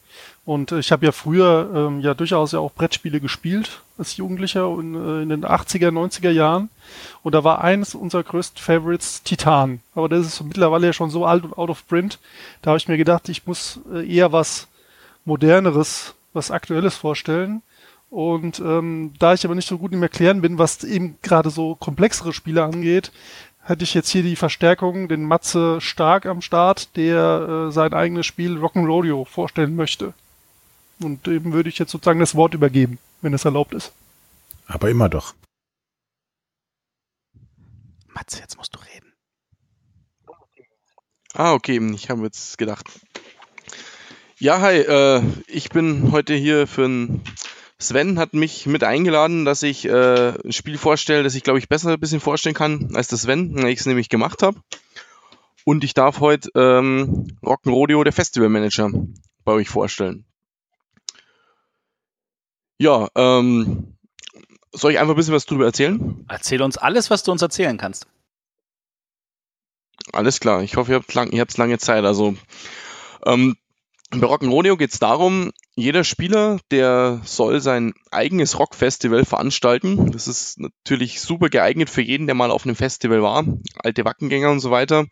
Und 0.44 0.72
ich 0.72 0.90
habe 0.90 1.06
ja 1.06 1.12
früher 1.12 1.70
ähm, 1.72 2.00
ja 2.00 2.14
durchaus 2.14 2.50
ja 2.50 2.58
auch 2.58 2.72
Brettspiele 2.72 3.20
gespielt 3.20 3.80
als 3.96 4.16
Jugendlicher 4.16 4.66
in, 4.78 4.94
äh, 4.94 5.22
in 5.22 5.28
den 5.28 5.44
80er, 5.44 5.90
90er 5.90 6.30
Jahren. 6.30 6.68
Und 7.22 7.34
da 7.34 7.44
war 7.44 7.62
eines 7.62 7.94
unserer 7.94 8.25
größten 8.25 8.61
Favorites 8.61 9.22
Titan. 9.22 9.80
Aber 9.94 10.08
das 10.08 10.26
ist 10.26 10.42
mittlerweile 10.42 10.88
ja 10.88 10.92
schon 10.92 11.11
so 11.11 11.25
alt 11.25 11.44
und 11.44 11.56
out 11.56 11.70
of 11.70 11.87
print. 11.87 12.18
Da 12.61 12.70
habe 12.70 12.78
ich 12.78 12.88
mir 12.88 12.96
gedacht, 12.96 13.28
ich 13.28 13.46
muss 13.46 13.80
äh, 13.92 14.04
eher 14.04 14.32
was 14.32 14.66
moderneres, 15.25 16.14
was 16.32 16.50
aktuelles 16.50 16.96
vorstellen. 16.96 17.62
Und 18.11 18.58
ähm, 18.58 19.14
da 19.20 19.34
ich 19.34 19.44
aber 19.44 19.54
nicht 19.54 19.68
so 19.68 19.78
gut 19.78 19.92
im 19.92 20.02
Erklären 20.02 20.42
bin, 20.42 20.58
was 20.58 20.82
eben 20.82 21.16
gerade 21.22 21.50
so 21.50 21.76
komplexere 21.76 22.32
Spiele 22.32 22.64
angeht, 22.64 23.12
hätte 23.62 23.84
ich 23.84 23.94
jetzt 23.94 24.11
hier 24.11 24.22
die 24.22 24.37
Verstärkung, 24.37 25.08
den 25.08 25.25
Matze 25.25 25.80
Stark 25.80 26.26
am 26.26 26.42
Start, 26.42 26.96
der 26.96 27.68
äh, 27.68 27.72
sein 27.72 27.94
eigenes 27.94 28.26
Spiel 28.26 28.58
Rock'n'Rodeo 28.58 29.25
vorstellen 29.25 29.76
möchte. 29.76 30.14
Und 31.02 31.26
dem 31.26 31.52
würde 31.52 31.68
ich 31.68 31.78
jetzt 31.78 31.90
sozusagen 31.90 32.21
das 32.21 32.35
Wort 32.35 32.54
übergeben, 32.54 32.99
wenn 33.21 33.35
es 33.35 33.44
erlaubt 33.44 33.75
ist. 33.75 33.92
Aber 34.66 34.90
immer 34.90 35.09
doch. 35.09 35.35
Matze, 38.09 38.40
jetzt 38.40 38.56
musst 38.56 38.75
du 38.75 38.78
reden. 38.80 39.12
Ah, 41.35 41.54
okay, 41.54 41.80
ich 41.94 42.11
habe 42.11 42.23
jetzt 42.25 42.59
gedacht. 42.59 42.87
Ja, 44.38 44.61
hi, 44.61 44.76
äh, 44.78 45.23
ich 45.47 45.71
bin 45.71 46.12
heute 46.12 46.35
hier 46.35 46.66
für 46.66 46.85
ein. 46.85 47.23
Sven 47.78 48.18
hat 48.18 48.32
mich 48.32 48.66
mit 48.66 48.85
eingeladen, 48.85 49.44
dass 49.44 49.62
ich 49.62 49.87
äh, 49.87 50.35
ein 50.44 50.52
Spiel 50.52 50.78
vorstelle, 50.78 51.25
das 51.25 51.35
ich 51.35 51.42
glaube 51.42 51.59
ich 51.59 51.68
besser 51.68 51.90
ein 51.90 52.00
bisschen 52.00 52.21
vorstellen 52.21 52.54
kann 52.54 52.94
als 52.94 53.09
das 53.09 53.23
Sven, 53.23 53.56
weil 53.56 53.71
ich 53.71 53.80
es 53.80 53.87
nämlich 53.87 54.09
gemacht 54.09 54.42
habe. 54.42 54.61
Und 55.64 55.85
ich 55.85 55.94
darf 55.94 56.21
heute 56.21 56.50
ähm, 56.54 57.37
Rock'n'Rodeo, 57.42 58.04
der 58.04 58.12
Festivalmanager, 58.12 58.90
bei 59.44 59.52
euch 59.52 59.68
vorstellen. 59.68 60.25
Ja, 62.82 63.06
ähm, 63.14 63.96
soll 64.72 64.90
ich 64.90 64.98
einfach 64.98 65.14
ein 65.14 65.16
bisschen 65.16 65.34
was 65.34 65.46
drüber 65.46 65.66
erzählen? 65.66 66.26
Erzähl 66.28 66.60
uns 66.62 66.76
alles, 66.76 67.10
was 67.10 67.22
du 67.22 67.30
uns 67.30 67.40
erzählen 67.40 67.78
kannst. 67.78 68.08
Alles 70.12 70.40
klar, 70.40 70.64
ich 70.64 70.74
hoffe, 70.74 70.90
ihr 70.90 70.96
habt, 70.96 71.14
lang, 71.14 71.30
ihr 71.30 71.42
habt 71.42 71.56
lange 71.56 71.78
Zeit. 71.78 72.04
Also, 72.04 72.34
ähm, 73.24 73.56
bei 74.10 74.26
Rock'n'Rodeo 74.26 74.76
geht 74.76 74.92
es 74.92 74.98
darum, 74.98 75.52
jeder 75.76 76.02
Spieler, 76.02 76.58
der 76.72 77.20
soll 77.24 77.60
sein 77.60 77.94
eigenes 78.10 78.58
Rockfestival 78.58 79.24
veranstalten. 79.24 80.10
Das 80.10 80.26
ist 80.26 80.58
natürlich 80.58 81.20
super 81.20 81.50
geeignet 81.50 81.88
für 81.88 82.02
jeden, 82.02 82.26
der 82.26 82.34
mal 82.34 82.50
auf 82.50 82.64
einem 82.64 82.74
Festival 82.74 83.22
war, 83.22 83.44
alte 83.76 84.04
Wackengänger 84.04 84.50
und 84.50 84.58
so 84.58 84.72
weiter. 84.72 85.06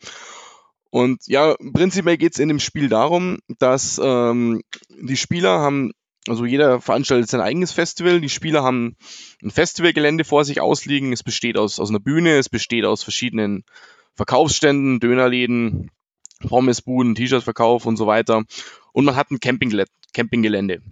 Und 0.90 1.24
ja, 1.28 1.54
prinzipiell 1.72 2.16
geht 2.16 2.32
es 2.32 2.40
in 2.40 2.48
dem 2.48 2.58
Spiel 2.58 2.88
darum, 2.88 3.38
dass 3.60 4.00
ähm, 4.02 4.60
die 4.88 5.16
Spieler 5.16 5.60
haben 5.60 5.92
also 6.28 6.44
jeder 6.44 6.80
veranstaltet 6.80 7.30
sein 7.30 7.40
eigenes 7.40 7.72
Festival. 7.72 8.20
Die 8.20 8.28
Spieler 8.28 8.62
haben 8.62 8.96
ein 9.42 9.50
Festivalgelände 9.50 10.24
vor 10.24 10.44
sich 10.44 10.60
ausliegen. 10.60 11.12
Es 11.12 11.22
besteht 11.22 11.56
aus, 11.56 11.80
aus 11.80 11.88
einer 11.88 12.00
Bühne, 12.00 12.36
es 12.36 12.48
besteht 12.48 12.84
aus 12.84 13.02
verschiedenen 13.02 13.64
Verkaufsständen, 14.14 15.00
Dönerläden, 15.00 15.90
Pommesbuden, 16.46 17.14
T-Shirt-Verkauf 17.14 17.86
und 17.86 17.96
so 17.96 18.06
weiter. 18.06 18.44
Und 18.92 19.04
man 19.04 19.16
hat 19.16 19.30
ein 19.30 19.40
Campinggelände. 19.40 20.82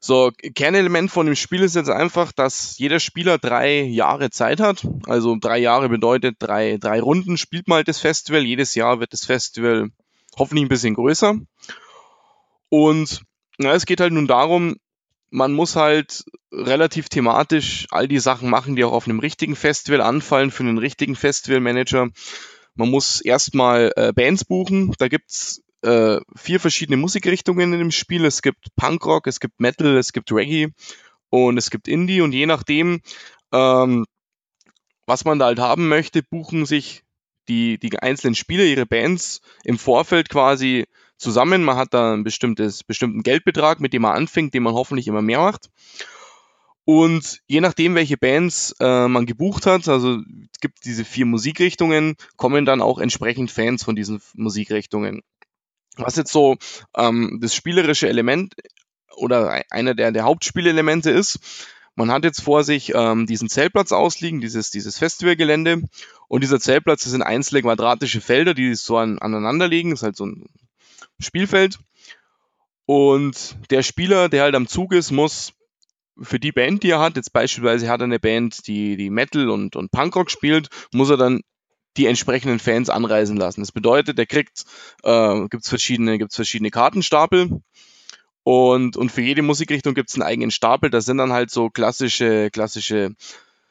So, 0.00 0.30
Kernelement 0.54 1.10
von 1.10 1.24
dem 1.24 1.34
Spiel 1.34 1.62
ist 1.62 1.76
jetzt 1.76 1.88
einfach, 1.88 2.30
dass 2.30 2.76
jeder 2.76 3.00
Spieler 3.00 3.38
drei 3.38 3.80
Jahre 3.80 4.28
Zeit 4.30 4.60
hat. 4.60 4.86
Also 5.06 5.36
drei 5.40 5.58
Jahre 5.58 5.88
bedeutet 5.88 6.36
drei, 6.38 6.76
drei 6.76 7.00
Runden 7.00 7.38
spielt 7.38 7.66
halt 7.70 7.88
das 7.88 8.00
Festival. 8.00 8.44
Jedes 8.44 8.74
Jahr 8.74 9.00
wird 9.00 9.14
das 9.14 9.24
Festival 9.24 9.88
hoffentlich 10.36 10.66
ein 10.66 10.68
bisschen 10.68 10.94
größer. 10.94 11.36
Und 12.68 13.24
na, 13.58 13.72
es 13.72 13.86
geht 13.86 14.00
halt 14.00 14.12
nun 14.12 14.26
darum, 14.26 14.76
man 15.30 15.52
muss 15.52 15.76
halt 15.76 16.24
relativ 16.52 17.08
thematisch 17.08 17.86
all 17.90 18.06
die 18.06 18.20
Sachen 18.20 18.48
machen, 18.48 18.76
die 18.76 18.84
auch 18.84 18.92
auf 18.92 19.06
einem 19.06 19.18
richtigen 19.18 19.56
Festival 19.56 20.00
anfallen 20.00 20.50
für 20.50 20.62
einen 20.62 20.78
richtigen 20.78 21.16
Festivalmanager. 21.16 22.10
Man 22.76 22.90
muss 22.90 23.20
erstmal 23.20 23.92
äh, 23.96 24.12
Bands 24.12 24.44
buchen. 24.44 24.94
Da 24.98 25.08
gibt's 25.08 25.62
äh, 25.82 26.20
vier 26.36 26.60
verschiedene 26.60 26.96
Musikrichtungen 26.96 27.72
in 27.72 27.78
dem 27.78 27.90
Spiel. 27.90 28.24
Es 28.24 28.42
gibt 28.42 28.74
Punkrock, 28.76 29.26
es 29.26 29.40
gibt 29.40 29.60
Metal, 29.60 29.96
es 29.96 30.12
gibt 30.12 30.30
Reggae 30.32 30.68
und 31.30 31.58
es 31.58 31.70
gibt 31.70 31.88
Indie. 31.88 32.20
Und 32.20 32.32
je 32.32 32.46
nachdem, 32.46 33.00
ähm, 33.52 34.06
was 35.06 35.24
man 35.24 35.38
da 35.38 35.46
halt 35.46 35.58
haben 35.58 35.88
möchte, 35.88 36.22
buchen 36.22 36.64
sich 36.64 37.02
die, 37.48 37.78
die 37.78 37.98
einzelnen 37.98 38.34
Spieler 38.34 38.64
ihre 38.64 38.86
Bands 38.86 39.40
im 39.64 39.78
Vorfeld 39.78 40.28
quasi 40.28 40.86
zusammen. 41.16 41.62
Man 41.62 41.76
hat 41.76 41.94
da 41.94 42.12
einen 42.12 42.24
bestimmtes, 42.24 42.84
bestimmten 42.84 43.22
Geldbetrag, 43.22 43.80
mit 43.80 43.92
dem 43.92 44.02
man 44.02 44.16
anfängt, 44.16 44.54
den 44.54 44.62
man 44.62 44.74
hoffentlich 44.74 45.08
immer 45.08 45.22
mehr 45.22 45.40
macht. 45.40 45.70
Und 46.84 47.40
je 47.46 47.60
nachdem, 47.60 47.94
welche 47.94 48.18
Bands 48.18 48.74
äh, 48.78 49.08
man 49.08 49.24
gebucht 49.24 49.64
hat, 49.64 49.88
also 49.88 50.18
es 50.52 50.60
gibt 50.60 50.84
diese 50.84 51.04
vier 51.04 51.24
Musikrichtungen, 51.24 52.16
kommen 52.36 52.66
dann 52.66 52.82
auch 52.82 52.98
entsprechend 52.98 53.50
Fans 53.50 53.84
von 53.84 53.96
diesen 53.96 54.20
Musikrichtungen. 54.34 55.22
Was 55.96 56.16
jetzt 56.16 56.32
so 56.32 56.56
ähm, 56.94 57.38
das 57.40 57.54
spielerische 57.54 58.08
Element 58.08 58.54
oder 59.16 59.62
einer 59.70 59.94
der, 59.94 60.12
der 60.12 60.24
Hauptspielelemente 60.24 61.10
ist, 61.10 61.38
man 61.94 62.10
hat 62.10 62.24
jetzt 62.24 62.42
vor 62.42 62.64
sich 62.64 62.92
ähm, 62.94 63.26
diesen 63.26 63.48
Zeltplatz 63.48 63.92
ausliegen, 63.92 64.40
dieses, 64.40 64.70
dieses 64.70 64.98
Festivalgelände. 64.98 65.82
Und 66.26 66.42
dieser 66.42 66.58
Zeltplatz, 66.58 67.04
das 67.04 67.12
sind 67.12 67.22
einzelne 67.22 67.62
quadratische 67.62 68.20
Felder, 68.20 68.52
die 68.52 68.74
so 68.74 68.96
an, 68.98 69.18
aneinander 69.20 69.68
liegen. 69.68 69.90
Das 69.90 70.00
ist 70.00 70.04
halt 70.04 70.16
so 70.16 70.26
ein 70.26 70.46
Spielfeld. 71.24 71.78
Und 72.86 73.56
der 73.70 73.82
Spieler, 73.82 74.28
der 74.28 74.42
halt 74.42 74.54
am 74.54 74.66
Zug 74.66 74.92
ist, 74.92 75.10
muss 75.10 75.54
für 76.20 76.38
die 76.38 76.52
Band, 76.52 76.82
die 76.82 76.90
er 76.90 77.00
hat, 77.00 77.16
jetzt 77.16 77.32
beispielsweise 77.32 77.88
hat 77.88 78.00
er 78.00 78.04
eine 78.04 78.20
Band, 78.20 78.66
die, 78.66 78.96
die 78.96 79.10
Metal 79.10 79.48
und, 79.48 79.74
und 79.74 79.90
Punkrock 79.90 80.30
spielt, 80.30 80.68
muss 80.92 81.10
er 81.10 81.16
dann 81.16 81.40
die 81.96 82.06
entsprechenden 82.06 82.58
Fans 82.58 82.90
anreisen 82.90 83.36
lassen. 83.36 83.60
Das 83.60 83.72
bedeutet, 83.72 84.18
er 84.18 84.26
kriegt, 84.26 84.64
äh, 85.02 85.48
gibt's 85.48 85.68
verschiedene, 85.68 86.18
gibt's 86.18 86.36
verschiedene 86.36 86.70
Kartenstapel 86.70 87.62
und, 88.44 88.96
und 88.96 89.10
für 89.10 89.22
jede 89.22 89.42
Musikrichtung 89.42 89.94
gibt's 89.94 90.14
einen 90.14 90.22
eigenen 90.22 90.50
Stapel. 90.50 90.90
Da 90.90 91.00
sind 91.00 91.16
dann 91.18 91.32
halt 91.32 91.50
so 91.50 91.70
klassische, 91.70 92.50
klassische 92.50 93.14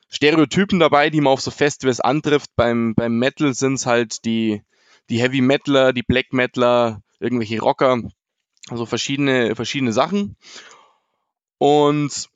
Stereotypen 0.09 0.79
dabei, 0.79 1.09
die 1.09 1.21
man 1.21 1.33
auf 1.33 1.41
so 1.41 1.51
Festivals 1.51 1.99
antrifft. 1.99 2.49
Beim, 2.55 2.95
beim 2.95 3.17
Metal 3.17 3.53
sind's 3.53 3.85
halt 3.85 4.25
die, 4.25 4.63
die 5.09 5.21
Heavy 5.21 5.41
Metaler, 5.41 5.93
die 5.93 6.01
Black 6.01 6.33
Metaler, 6.33 7.02
irgendwelche 7.23 7.59
Rocker, 7.59 8.01
also 8.69 8.85
verschiedene, 8.85 9.55
verschiedene 9.55 9.93
Sachen. 9.93 10.35
Und 11.57 12.29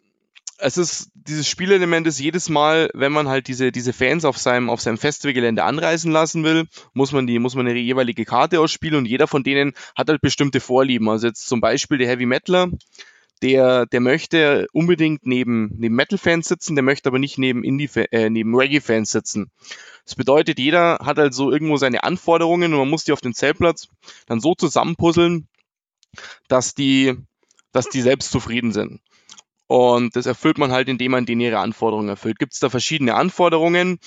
es 0.59 0.77
ist, 0.77 1.11
dieses 1.13 1.47
Spielelement 1.47 2.07
ist 2.07 2.19
jedes 2.19 2.49
Mal, 2.49 2.89
wenn 2.93 3.11
man 3.11 3.27
halt 3.27 3.47
diese, 3.47 3.71
diese 3.71 3.93
Fans 3.93 4.25
auf 4.25 4.37
seinem, 4.37 4.69
auf 4.69 4.81
seinem 4.81 4.97
Festivalgelände 4.97 5.63
anreisen 5.63 6.11
lassen 6.11 6.43
will, 6.43 6.65
muss 6.93 7.11
man 7.11 7.27
die, 7.27 7.37
muss 7.37 7.53
man 7.53 7.67
eine 7.67 7.77
jeweilige 7.77 8.25
Karte 8.25 8.59
ausspielen 8.59 8.95
und 8.95 9.05
jeder 9.05 9.27
von 9.27 9.43
denen 9.43 9.73
hat 9.95 10.09
halt 10.09 10.21
bestimmte 10.21 10.59
Vorlieben. 10.59 11.09
Also 11.09 11.27
jetzt 11.27 11.47
zum 11.47 11.61
Beispiel 11.61 11.99
der 11.99 12.07
Heavy 12.07 12.25
Metaler, 12.25 12.71
der, 13.41 13.85
der 13.85 13.99
möchte 13.99 14.67
unbedingt 14.73 15.25
neben, 15.25 15.71
neben 15.77 15.95
Metal-Fans 15.95 16.47
sitzen, 16.47 16.75
der 16.75 16.83
möchte 16.83 17.09
aber 17.09 17.19
nicht 17.19 17.37
neben 17.37 17.63
Indie, 17.63 17.89
äh, 18.11 18.29
neben 18.29 18.55
Reggae-Fans 18.55 19.11
sitzen. 19.11 19.51
Das 20.05 20.15
bedeutet, 20.15 20.59
jeder 20.59 20.99
hat 21.03 21.19
also 21.19 21.51
irgendwo 21.51 21.77
seine 21.77 22.03
Anforderungen 22.03 22.73
und 22.73 22.79
man 22.79 22.89
muss 22.89 23.03
die 23.03 23.11
auf 23.11 23.21
den 23.21 23.33
Zeltplatz 23.33 23.89
dann 24.25 24.39
so 24.39 24.55
zusammenpuzzeln, 24.55 25.47
dass 26.47 26.73
die, 26.73 27.15
dass 27.71 27.89
die 27.89 28.01
selbst 28.01 28.31
zufrieden 28.31 28.71
sind. 28.71 29.01
Und 29.67 30.15
das 30.15 30.25
erfüllt 30.25 30.57
man 30.57 30.71
halt, 30.71 30.87
indem 30.87 31.11
man 31.11 31.25
denen 31.25 31.41
ihre 31.41 31.59
Anforderungen 31.59 32.07
erfüllt. 32.07 32.39
Gibt 32.39 32.53
es 32.53 32.59
da 32.59 32.69
verschiedene 32.69 33.15
Anforderungen? 33.15 33.99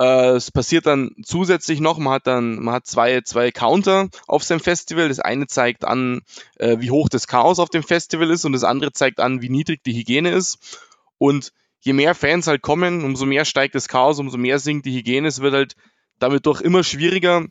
Äh, 0.00 0.30
es 0.30 0.50
passiert 0.50 0.86
dann 0.86 1.14
zusätzlich 1.22 1.80
noch, 1.80 1.98
man 1.98 2.14
hat 2.14 2.26
dann, 2.26 2.62
man 2.62 2.74
hat 2.74 2.86
zwei, 2.86 3.20
zwei 3.20 3.50
Counter 3.50 4.08
auf 4.26 4.42
seinem 4.42 4.60
Festival. 4.60 5.08
Das 5.08 5.20
eine 5.20 5.46
zeigt 5.46 5.84
an, 5.84 6.22
äh, 6.56 6.78
wie 6.80 6.90
hoch 6.90 7.10
das 7.10 7.26
Chaos 7.26 7.58
auf 7.58 7.68
dem 7.68 7.82
Festival 7.82 8.30
ist 8.30 8.46
und 8.46 8.52
das 8.52 8.64
andere 8.64 8.92
zeigt 8.92 9.20
an, 9.20 9.42
wie 9.42 9.50
niedrig 9.50 9.84
die 9.84 9.92
Hygiene 9.92 10.30
ist. 10.30 10.80
Und 11.18 11.52
je 11.80 11.92
mehr 11.92 12.14
Fans 12.14 12.46
halt 12.46 12.62
kommen, 12.62 13.04
umso 13.04 13.26
mehr 13.26 13.44
steigt 13.44 13.74
das 13.74 13.88
Chaos, 13.88 14.18
umso 14.18 14.38
mehr 14.38 14.58
sinkt 14.58 14.86
die 14.86 14.96
Hygiene. 14.96 15.28
Es 15.28 15.40
wird 15.42 15.52
halt 15.52 15.76
damit 16.18 16.46
doch 16.46 16.62
immer 16.62 16.82
schwieriger, 16.82 17.46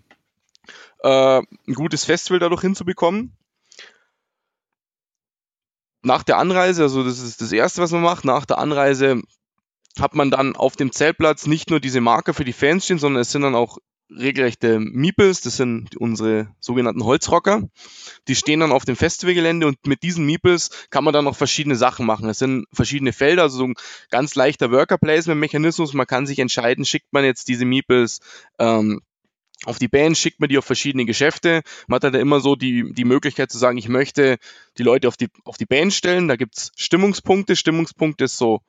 äh, 1.03 1.41
ein 1.41 1.73
gutes 1.75 2.05
Festival 2.05 2.39
dadurch 2.39 2.61
hinzubekommen 2.61 3.37
nach 6.01 6.23
der 6.23 6.37
Anreise, 6.37 6.83
also 6.83 7.03
das 7.03 7.19
ist 7.19 7.41
das 7.41 7.51
Erste, 7.51 7.81
was 7.81 7.91
man 7.91 8.01
macht, 8.01 8.25
nach 8.25 8.45
der 8.45 8.57
Anreise 8.57 9.21
hat 9.99 10.15
man 10.15 10.31
dann 10.31 10.55
auf 10.55 10.75
dem 10.75 10.91
Zeltplatz 10.91 11.47
nicht 11.47 11.69
nur 11.69 11.79
diese 11.79 12.01
Marker 12.01 12.33
für 12.33 12.45
die 12.45 12.53
Fans 12.53 12.85
stehen, 12.85 12.99
sondern 12.99 13.21
es 13.21 13.31
sind 13.31 13.41
dann 13.41 13.55
auch 13.55 13.77
regelrechte 14.11 14.79
Meeples, 14.79 15.41
das 15.41 15.57
sind 15.57 15.95
unsere 15.95 16.47
sogenannten 16.59 17.03
Holzrocker. 17.03 17.69
Die 18.27 18.35
stehen 18.35 18.59
dann 18.59 18.71
auf 18.71 18.85
dem 18.85 18.95
Festivalgelände 18.95 19.67
und 19.67 19.85
mit 19.85 20.01
diesen 20.03 20.25
Meeples 20.25 20.69
kann 20.89 21.03
man 21.03 21.13
dann 21.13 21.25
noch 21.25 21.35
verschiedene 21.35 21.75
Sachen 21.75 22.05
machen. 22.05 22.27
Es 22.27 22.39
sind 22.39 22.65
verschiedene 22.73 23.13
Felder, 23.13 23.43
also 23.43 23.57
so 23.57 23.65
ein 23.65 23.75
ganz 24.09 24.35
leichter 24.35 24.71
Worker-Placement-Mechanismus. 24.71 25.93
Man 25.93 26.07
kann 26.07 26.25
sich 26.25 26.39
entscheiden, 26.39 26.85
schickt 26.85 27.13
man 27.13 27.23
jetzt 27.23 27.47
diese 27.47 27.65
Meeples 27.65 28.19
ähm, 28.57 29.01
auf 29.65 29.77
die 29.77 29.89
Band 29.89 30.17
schickt 30.17 30.39
man 30.39 30.47
die 30.47 30.57
auf 30.57 30.63
verschiedene 30.63 31.03
Geschäfte. 31.03 31.63
Man 31.87 31.97
hat 31.97 32.05
dann 32.05 32.13
immer 32.15 32.39
so 32.39 32.55
die, 32.55 32.93
die 32.93 33.03
Möglichkeit 33.03 33.51
zu 33.51 33.57
sagen, 33.57 33.77
ich 33.77 33.89
möchte 33.89 34.37
die 34.77 34.83
Leute 34.83 35.09
auf 35.09 35.17
die, 35.17 35.27
auf 35.43 35.57
die 35.57 35.65
Band 35.65 35.93
stellen. 35.93 36.29
Da 36.29 36.37
gibt's 36.37 36.71
Stimmungspunkte. 36.77 37.57
Stimmungspunkte 37.57 38.23
ist 38.23 38.37
so 38.37 38.61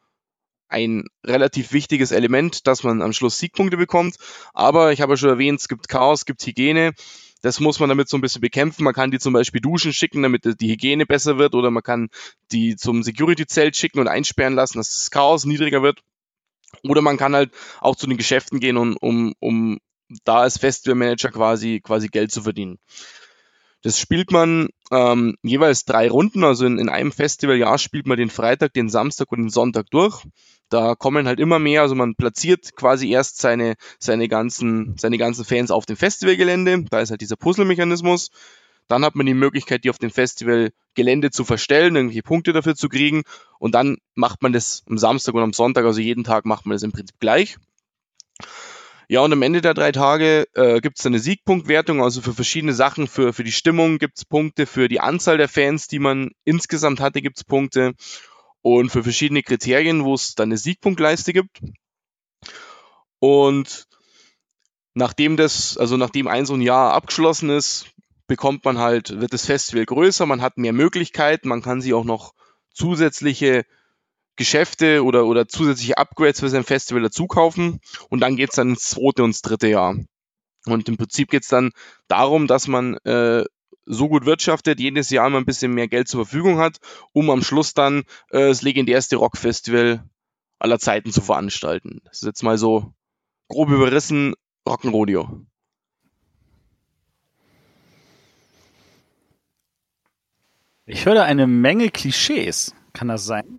ein 0.70 1.04
relativ 1.24 1.72
wichtiges 1.72 2.12
Element, 2.12 2.66
dass 2.66 2.82
man 2.82 3.02
am 3.02 3.12
Schluss 3.12 3.38
Siegpunkte 3.38 3.76
bekommt. 3.76 4.16
Aber 4.54 4.92
ich 4.92 5.00
habe 5.00 5.12
ja 5.12 5.16
schon 5.16 5.28
erwähnt, 5.28 5.60
es 5.60 5.68
gibt 5.68 5.88
Chaos, 5.88 6.20
es 6.20 6.26
gibt 6.26 6.46
Hygiene. 6.46 6.92
Das 7.42 7.58
muss 7.58 7.80
man 7.80 7.88
damit 7.88 8.08
so 8.08 8.16
ein 8.16 8.20
bisschen 8.20 8.42
bekämpfen. 8.42 8.84
Man 8.84 8.94
kann 8.94 9.10
die 9.10 9.18
zum 9.18 9.32
Beispiel 9.32 9.60
duschen 9.60 9.92
schicken, 9.92 10.22
damit 10.22 10.44
die 10.60 10.70
Hygiene 10.70 11.06
besser 11.06 11.38
wird, 11.38 11.54
oder 11.54 11.70
man 11.70 11.82
kann 11.82 12.08
die 12.52 12.76
zum 12.76 13.02
Security-Zelt 13.02 13.76
schicken 13.76 13.98
und 13.98 14.08
einsperren 14.08 14.54
lassen, 14.54 14.78
dass 14.78 14.94
das 14.94 15.10
Chaos 15.10 15.44
niedriger 15.44 15.82
wird. 15.82 16.00
Oder 16.84 17.02
man 17.02 17.16
kann 17.16 17.34
halt 17.34 17.50
auch 17.80 17.96
zu 17.96 18.06
den 18.06 18.18
Geschäften 18.18 18.60
gehen, 18.60 18.76
und, 18.76 18.96
um, 18.96 19.34
um 19.40 19.78
da 20.24 20.40
als 20.40 20.58
Festivalmanager 20.58 21.30
quasi, 21.30 21.80
quasi 21.80 22.08
Geld 22.08 22.30
zu 22.30 22.42
verdienen. 22.42 22.78
Das 23.82 23.98
spielt 23.98 24.30
man 24.30 24.68
ähm, 24.90 25.36
jeweils 25.42 25.84
drei 25.86 26.10
Runden, 26.10 26.44
also 26.44 26.66
in, 26.66 26.78
in 26.78 26.90
einem 26.90 27.12
Festivaljahr 27.12 27.78
spielt 27.78 28.06
man 28.06 28.18
den 28.18 28.28
Freitag, 28.28 28.74
den 28.74 28.90
Samstag 28.90 29.32
und 29.32 29.38
den 29.38 29.50
Sonntag 29.50 29.86
durch. 29.90 30.24
Da 30.70 30.94
kommen 30.94 31.26
halt 31.26 31.40
immer 31.40 31.58
mehr, 31.58 31.82
also 31.82 31.96
man 31.96 32.14
platziert 32.14 32.76
quasi 32.76 33.10
erst 33.10 33.38
seine, 33.38 33.74
seine, 33.98 34.28
ganzen, 34.28 34.96
seine 34.96 35.18
ganzen 35.18 35.44
Fans 35.44 35.72
auf 35.72 35.84
dem 35.84 35.96
Festivalgelände, 35.96 36.84
da 36.88 37.00
ist 37.00 37.10
halt 37.10 37.20
dieser 37.20 37.36
Puzzle-Mechanismus. 37.36 38.30
Dann 38.86 39.04
hat 39.04 39.14
man 39.14 39.26
die 39.26 39.34
Möglichkeit, 39.34 39.84
die 39.84 39.90
auf 39.90 39.98
dem 39.98 40.10
Festivalgelände 40.10 41.30
zu 41.30 41.44
verstellen, 41.44 41.94
irgendwelche 41.94 42.22
Punkte 42.22 42.52
dafür 42.52 42.74
zu 42.74 42.88
kriegen. 42.88 43.22
Und 43.58 43.74
dann 43.74 43.98
macht 44.14 44.42
man 44.42 44.52
das 44.52 44.82
am 44.88 44.98
Samstag 44.98 45.34
und 45.34 45.42
am 45.42 45.52
Sonntag, 45.52 45.84
also 45.84 46.00
jeden 46.00 46.24
Tag 46.24 46.44
macht 46.44 46.66
man 46.66 46.74
das 46.74 46.82
im 46.82 46.90
Prinzip 46.90 47.18
gleich. 47.20 47.56
Ja, 49.08 49.22
und 49.22 49.32
am 49.32 49.42
Ende 49.42 49.60
der 49.60 49.74
drei 49.74 49.90
Tage 49.90 50.46
äh, 50.54 50.80
gibt 50.80 51.00
es 51.00 51.06
eine 51.06 51.18
Siegpunktwertung, 51.18 52.00
also 52.00 52.20
für 52.20 52.32
verschiedene 52.32 52.74
Sachen, 52.74 53.08
für, 53.08 53.32
für 53.32 53.42
die 53.42 53.50
Stimmung 53.50 53.98
gibt 53.98 54.18
es 54.18 54.24
Punkte, 54.24 54.66
für 54.66 54.86
die 54.86 55.00
Anzahl 55.00 55.36
der 55.36 55.48
Fans, 55.48 55.88
die 55.88 55.98
man 55.98 56.30
insgesamt 56.44 57.00
hatte, 57.00 57.20
gibt 57.20 57.38
es 57.38 57.44
Punkte 57.44 57.94
und 58.62 58.90
für 58.90 59.02
verschiedene 59.02 59.42
Kriterien, 59.42 60.04
wo 60.04 60.14
es 60.14 60.34
dann 60.34 60.48
eine 60.48 60.58
Siegpunktleiste 60.58 61.32
gibt. 61.32 61.60
Und 63.18 63.86
nachdem 64.94 65.36
das, 65.36 65.76
also 65.76 65.96
nachdem 65.96 66.26
ein 66.26 66.46
so 66.46 66.54
ein 66.54 66.62
Jahr 66.62 66.92
abgeschlossen 66.92 67.50
ist, 67.50 67.86
bekommt 68.26 68.64
man 68.64 68.78
halt, 68.78 69.20
wird 69.20 69.32
das 69.32 69.46
Festival 69.46 69.84
größer, 69.86 70.26
man 70.26 70.42
hat 70.42 70.56
mehr 70.56 70.72
Möglichkeiten, 70.72 71.48
man 71.48 71.62
kann 71.62 71.80
sich 71.80 71.94
auch 71.94 72.04
noch 72.04 72.32
zusätzliche 72.72 73.64
Geschäfte 74.36 75.04
oder, 75.04 75.26
oder 75.26 75.48
zusätzliche 75.48 75.98
Upgrades 75.98 76.40
für 76.40 76.48
sein 76.48 76.64
Festival 76.64 77.02
dazu 77.02 77.26
kaufen 77.26 77.80
und 78.08 78.20
dann 78.20 78.36
geht's 78.36 78.56
dann 78.56 78.70
ins 78.70 78.88
zweite 78.88 79.22
und 79.22 79.30
ins 79.30 79.42
dritte 79.42 79.68
Jahr. 79.68 79.96
Und 80.66 80.88
im 80.88 80.96
Prinzip 80.96 81.30
geht's 81.30 81.48
dann 81.48 81.72
darum, 82.08 82.46
dass 82.46 82.68
man 82.68 82.96
äh, 82.98 83.44
so 83.90 84.08
gut 84.08 84.24
wirtschaftet, 84.24 84.78
jedes 84.78 85.10
Jahr 85.10 85.26
immer 85.26 85.38
ein 85.38 85.44
bisschen 85.44 85.74
mehr 85.74 85.88
Geld 85.88 86.08
zur 86.08 86.24
Verfügung 86.24 86.58
hat, 86.58 86.78
um 87.12 87.28
am 87.30 87.42
Schluss 87.42 87.74
dann 87.74 88.04
äh, 88.30 88.48
das 88.48 88.62
legendärste 88.62 89.16
Rockfestival 89.16 90.04
aller 90.58 90.78
Zeiten 90.78 91.10
zu 91.10 91.20
veranstalten. 91.20 92.00
Das 92.04 92.18
ist 92.18 92.26
jetzt 92.26 92.42
mal 92.42 92.56
so 92.56 92.94
grob 93.48 93.70
überrissen 93.70 94.34
Rock'n'Rodeo. 94.66 95.44
Ich 100.86 101.06
höre 101.06 101.14
da 101.14 101.24
eine 101.24 101.46
Menge 101.46 101.90
Klischees. 101.90 102.74
Kann 102.92 103.08
das 103.08 103.24
sein? 103.24 103.58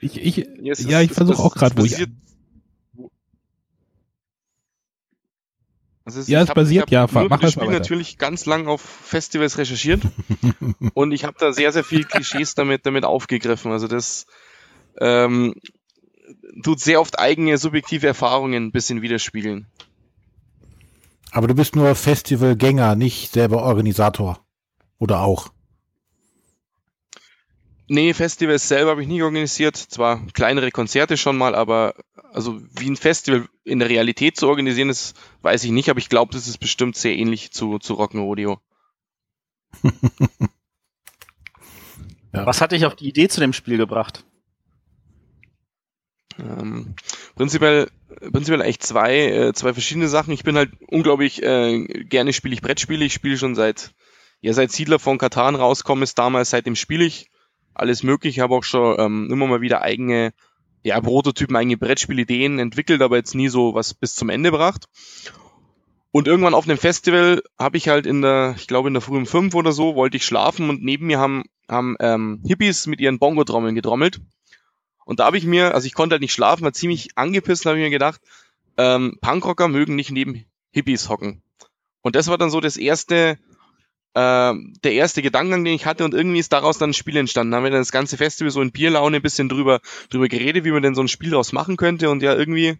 Ich, 0.00 0.16
ich, 0.18 0.36
Ja, 0.80 1.02
ich 1.02 1.12
versuche 1.12 1.42
auch 1.42 1.54
gerade, 1.54 1.76
wo 1.76 1.84
ich. 1.84 2.06
Also 6.10 6.20
es- 6.20 6.28
Ja, 6.28 6.42
es 6.42 6.48
hab- 6.48 6.54
basiert, 6.56 6.90
ja, 6.90 7.06
nur 7.12 7.28
mach 7.28 7.38
das 7.40 7.52
Spiel 7.52 7.68
natürlich 7.78 8.18
ganz 8.18 8.46
lang 8.46 8.66
auf 8.68 8.80
Festivals 8.80 9.58
recherchiert 9.58 10.02
und 10.94 11.12
ich 11.12 11.24
habe 11.24 11.36
da 11.38 11.52
sehr, 11.52 11.72
sehr 11.72 11.84
viel 11.84 12.04
Klischees 12.04 12.54
damit, 12.54 12.84
damit 12.86 13.04
aufgegriffen. 13.04 13.70
Also 13.72 13.86
das 13.88 14.26
ähm, 15.00 15.54
tut 16.64 16.80
sehr 16.80 17.00
oft 17.00 17.18
eigene 17.18 17.58
subjektive 17.58 18.06
Erfahrungen 18.08 18.66
ein 18.66 18.72
bisschen 18.72 19.02
widerspiegeln. 19.02 19.66
Aber 21.32 21.46
du 21.46 21.54
bist 21.54 21.76
nur 21.76 21.94
Festivalgänger, 21.94 22.96
nicht 22.96 23.32
selber 23.32 23.62
Organisator. 23.62 24.44
Oder 24.98 25.20
auch. 25.20 25.52
Nee, 27.92 28.14
Festivals 28.14 28.68
selber 28.68 28.92
habe 28.92 29.02
ich 29.02 29.08
nie 29.08 29.20
organisiert. 29.20 29.76
Zwar 29.76 30.24
kleinere 30.28 30.70
Konzerte 30.70 31.16
schon 31.16 31.36
mal, 31.36 31.56
aber 31.56 31.96
also 32.32 32.62
wie 32.78 32.88
ein 32.88 32.96
Festival 32.96 33.48
in 33.64 33.80
der 33.80 33.88
Realität 33.88 34.36
zu 34.36 34.46
organisieren 34.46 34.90
ist, 34.90 35.16
weiß 35.42 35.64
ich 35.64 35.72
nicht, 35.72 35.90
aber 35.90 35.98
ich 35.98 36.08
glaube, 36.08 36.32
das 36.32 36.46
ist 36.46 36.58
bestimmt 36.58 36.94
sehr 36.94 37.16
ähnlich 37.16 37.50
zu, 37.50 37.80
zu 37.80 37.94
Rock'n'Rodeo. 37.94 38.58
Ja. 42.32 42.46
Was 42.46 42.60
hat 42.60 42.70
dich 42.70 42.86
auf 42.86 42.94
die 42.94 43.08
Idee 43.08 43.26
zu 43.26 43.40
dem 43.40 43.52
Spiel 43.52 43.76
gebracht? 43.76 44.24
Ähm, 46.38 46.94
prinzipiell, 47.34 47.90
prinzipiell 48.20 48.62
eigentlich 48.62 48.78
zwei, 48.78 49.16
äh, 49.16 49.52
zwei 49.52 49.72
verschiedene 49.72 50.06
Sachen. 50.06 50.32
Ich 50.32 50.44
bin 50.44 50.56
halt 50.56 50.70
unglaublich 50.86 51.42
äh, 51.42 51.82
gerne 52.04 52.32
spiele 52.32 52.54
ich 52.54 52.62
Brettspiele. 52.62 53.04
Ich 53.04 53.14
spiele 53.14 53.36
schon 53.36 53.56
seit, 53.56 53.90
ja, 54.42 54.52
seit 54.52 54.70
Siedler 54.70 55.00
von 55.00 55.18
Katan 55.18 55.56
rauskommen 55.56 56.04
ist 56.04 56.20
damals, 56.20 56.50
seitdem 56.50 56.76
spiele 56.76 57.04
ich 57.04 57.29
alles 57.74 58.02
mögliche. 58.02 58.36
Ich 58.36 58.40
habe 58.40 58.54
auch 58.54 58.64
schon 58.64 58.96
ähm, 58.98 59.28
immer 59.30 59.46
mal 59.46 59.60
wieder 59.60 59.82
eigene, 59.82 60.32
ja, 60.82 61.00
Prototypen, 61.00 61.56
eigene 61.56 61.76
Brettspielideen 61.76 62.58
entwickelt, 62.58 63.02
aber 63.02 63.16
jetzt 63.16 63.34
nie 63.34 63.48
so 63.48 63.74
was 63.74 63.94
bis 63.94 64.14
zum 64.14 64.28
Ende 64.28 64.50
gebracht. 64.50 64.86
Und 66.12 66.26
irgendwann 66.26 66.54
auf 66.54 66.64
einem 66.64 66.78
Festival 66.78 67.42
habe 67.58 67.76
ich 67.76 67.88
halt 67.88 68.04
in 68.04 68.22
der, 68.22 68.54
ich 68.56 68.66
glaube 68.66 68.88
in 68.88 68.94
der 68.94 69.00
frühen 69.00 69.26
fünf 69.26 69.54
oder 69.54 69.72
so, 69.72 69.94
wollte 69.94 70.16
ich 70.16 70.24
schlafen 70.24 70.68
und 70.68 70.82
neben 70.82 71.06
mir 71.06 71.20
haben, 71.20 71.44
haben 71.68 71.96
ähm, 72.00 72.42
Hippies 72.44 72.86
mit 72.86 73.00
ihren 73.00 73.20
Bongo-Trommeln 73.20 73.76
getrommelt. 73.76 74.20
Und 75.04 75.20
da 75.20 75.26
habe 75.26 75.38
ich 75.38 75.44
mir, 75.44 75.74
also 75.74 75.86
ich 75.86 75.94
konnte 75.94 76.14
halt 76.14 76.22
nicht 76.22 76.32
schlafen, 76.32 76.64
war 76.64 76.72
ziemlich 76.72 77.10
angepisst, 77.16 77.64
habe 77.66 77.78
ich 77.78 77.84
mir 77.84 77.90
gedacht, 77.90 78.20
ähm, 78.76 79.18
Punkrocker 79.20 79.68
mögen 79.68 79.94
nicht 79.94 80.10
neben 80.10 80.44
Hippies 80.72 81.08
hocken. 81.08 81.42
Und 82.02 82.16
das 82.16 82.28
war 82.28 82.38
dann 82.38 82.50
so 82.50 82.60
das 82.60 82.76
erste, 82.76 83.38
ähm, 84.14 84.74
der 84.82 84.92
erste 84.92 85.22
Gedankengang, 85.22 85.64
den 85.64 85.74
ich 85.74 85.86
hatte 85.86 86.04
und 86.04 86.14
irgendwie 86.14 86.38
ist 86.38 86.52
daraus 86.52 86.78
dann 86.78 86.90
ein 86.90 86.94
Spiel 86.94 87.16
entstanden. 87.16 87.52
Da 87.52 87.58
haben 87.58 87.64
wir 87.64 87.70
dann 87.70 87.80
das 87.80 87.92
ganze 87.92 88.16
Festival 88.16 88.50
so 88.50 88.60
in 88.60 88.72
Bierlaune 88.72 89.16
ein 89.16 89.22
bisschen 89.22 89.48
drüber, 89.48 89.80
drüber 90.10 90.28
geredet, 90.28 90.64
wie 90.64 90.72
man 90.72 90.82
denn 90.82 90.94
so 90.94 91.02
ein 91.02 91.08
Spiel 91.08 91.30
daraus 91.30 91.52
machen 91.52 91.76
könnte 91.76 92.10
und 92.10 92.22
ja, 92.22 92.34
irgendwie 92.34 92.78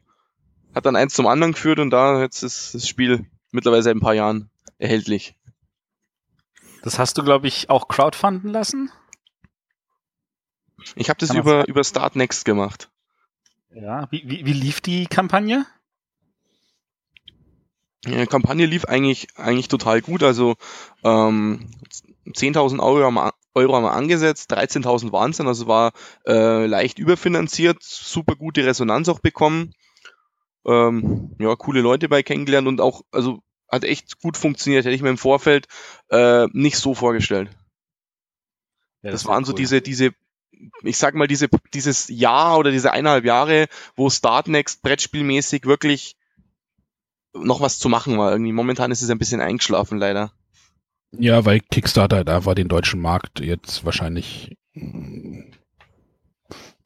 hat 0.74 0.86
dann 0.86 0.96
eins 0.96 1.14
zum 1.14 1.26
anderen 1.26 1.52
geführt 1.52 1.78
und 1.78 1.90
da 1.90 2.20
jetzt 2.20 2.42
ist 2.42 2.74
das 2.74 2.88
Spiel 2.88 3.26
mittlerweile 3.50 3.82
seit 3.82 3.96
ein 3.96 4.00
paar 4.00 4.14
Jahren 4.14 4.50
erhältlich. 4.78 5.36
Das 6.82 6.98
hast 6.98 7.18
du, 7.18 7.22
glaube 7.22 7.46
ich, 7.46 7.68
auch 7.68 7.88
crowdfunden 7.88 8.50
lassen? 8.50 8.90
Ich 10.96 11.10
habe 11.10 11.18
das 11.18 11.30
Kann 11.30 11.38
über, 11.38 11.68
über 11.68 11.84
Start 11.84 12.16
Next 12.16 12.44
gemacht. 12.44 12.90
Ja. 13.74 14.08
Wie, 14.10 14.22
wie, 14.24 14.46
wie 14.46 14.52
lief 14.52 14.80
die 14.80 15.06
Kampagne? 15.06 15.66
Die 18.06 18.26
Kampagne 18.26 18.66
lief 18.66 18.86
eigentlich, 18.86 19.28
eigentlich 19.36 19.68
total 19.68 20.00
gut. 20.00 20.22
Also 20.22 20.56
ähm, 21.04 21.70
10.000 22.26 22.80
Euro 22.80 23.04
haben, 23.04 23.14
wir- 23.14 23.34
Euro 23.54 23.74
haben 23.74 23.82
wir 23.84 23.92
angesetzt, 23.92 24.50
13.000 24.52 25.12
waren 25.12 25.32
es 25.32 25.36
dann, 25.38 25.48
also 25.48 25.66
war 25.66 25.92
äh, 26.26 26.66
leicht 26.66 26.98
überfinanziert, 26.98 27.82
super 27.82 28.36
gute 28.36 28.64
Resonanz 28.64 29.08
auch 29.08 29.18
bekommen. 29.18 29.74
Ähm, 30.66 31.34
ja, 31.38 31.54
coole 31.56 31.80
Leute 31.80 32.08
bei 32.08 32.22
kennengelernt 32.22 32.68
und 32.68 32.80
auch, 32.80 33.02
also 33.12 33.42
hat 33.68 33.84
echt 33.84 34.20
gut 34.20 34.36
funktioniert, 34.36 34.84
hätte 34.84 34.94
ich 34.94 35.02
mir 35.02 35.10
im 35.10 35.18
Vorfeld 35.18 35.66
äh, 36.10 36.46
nicht 36.52 36.76
so 36.76 36.94
vorgestellt. 36.94 37.50
Ja, 39.02 39.10
Das, 39.12 39.24
wär 39.24 39.30
waren 39.32 39.44
so 39.44 39.52
cool. 39.52 39.56
diese, 39.58 39.80
diese, 39.80 40.10
ich 40.82 40.96
sag 40.98 41.14
mal, 41.14 41.26
diese, 41.28 41.48
dieses 41.72 42.08
Jahr 42.08 42.58
oder 42.58 42.70
diese 42.70 42.92
eineinhalb 42.92 43.24
Jahre, 43.24 43.68
wo 43.96 44.10
Startnext 44.10 44.82
Brettspielmäßig 44.82 45.64
wirklich 45.64 46.16
noch 47.34 47.60
was 47.60 47.78
zu 47.78 47.88
machen 47.88 48.18
war. 48.18 48.32
Irgendwie 48.32 48.52
momentan 48.52 48.90
ist 48.90 49.02
es 49.02 49.10
ein 49.10 49.18
bisschen 49.18 49.40
eingeschlafen, 49.40 49.98
leider. 49.98 50.32
Ja, 51.12 51.44
weil 51.44 51.60
Kickstarter 51.60 52.24
da 52.24 52.44
war 52.44 52.54
den 52.54 52.68
deutschen 52.68 53.00
Markt 53.00 53.40
jetzt 53.40 53.84
wahrscheinlich 53.84 54.56
mm, 54.74 55.40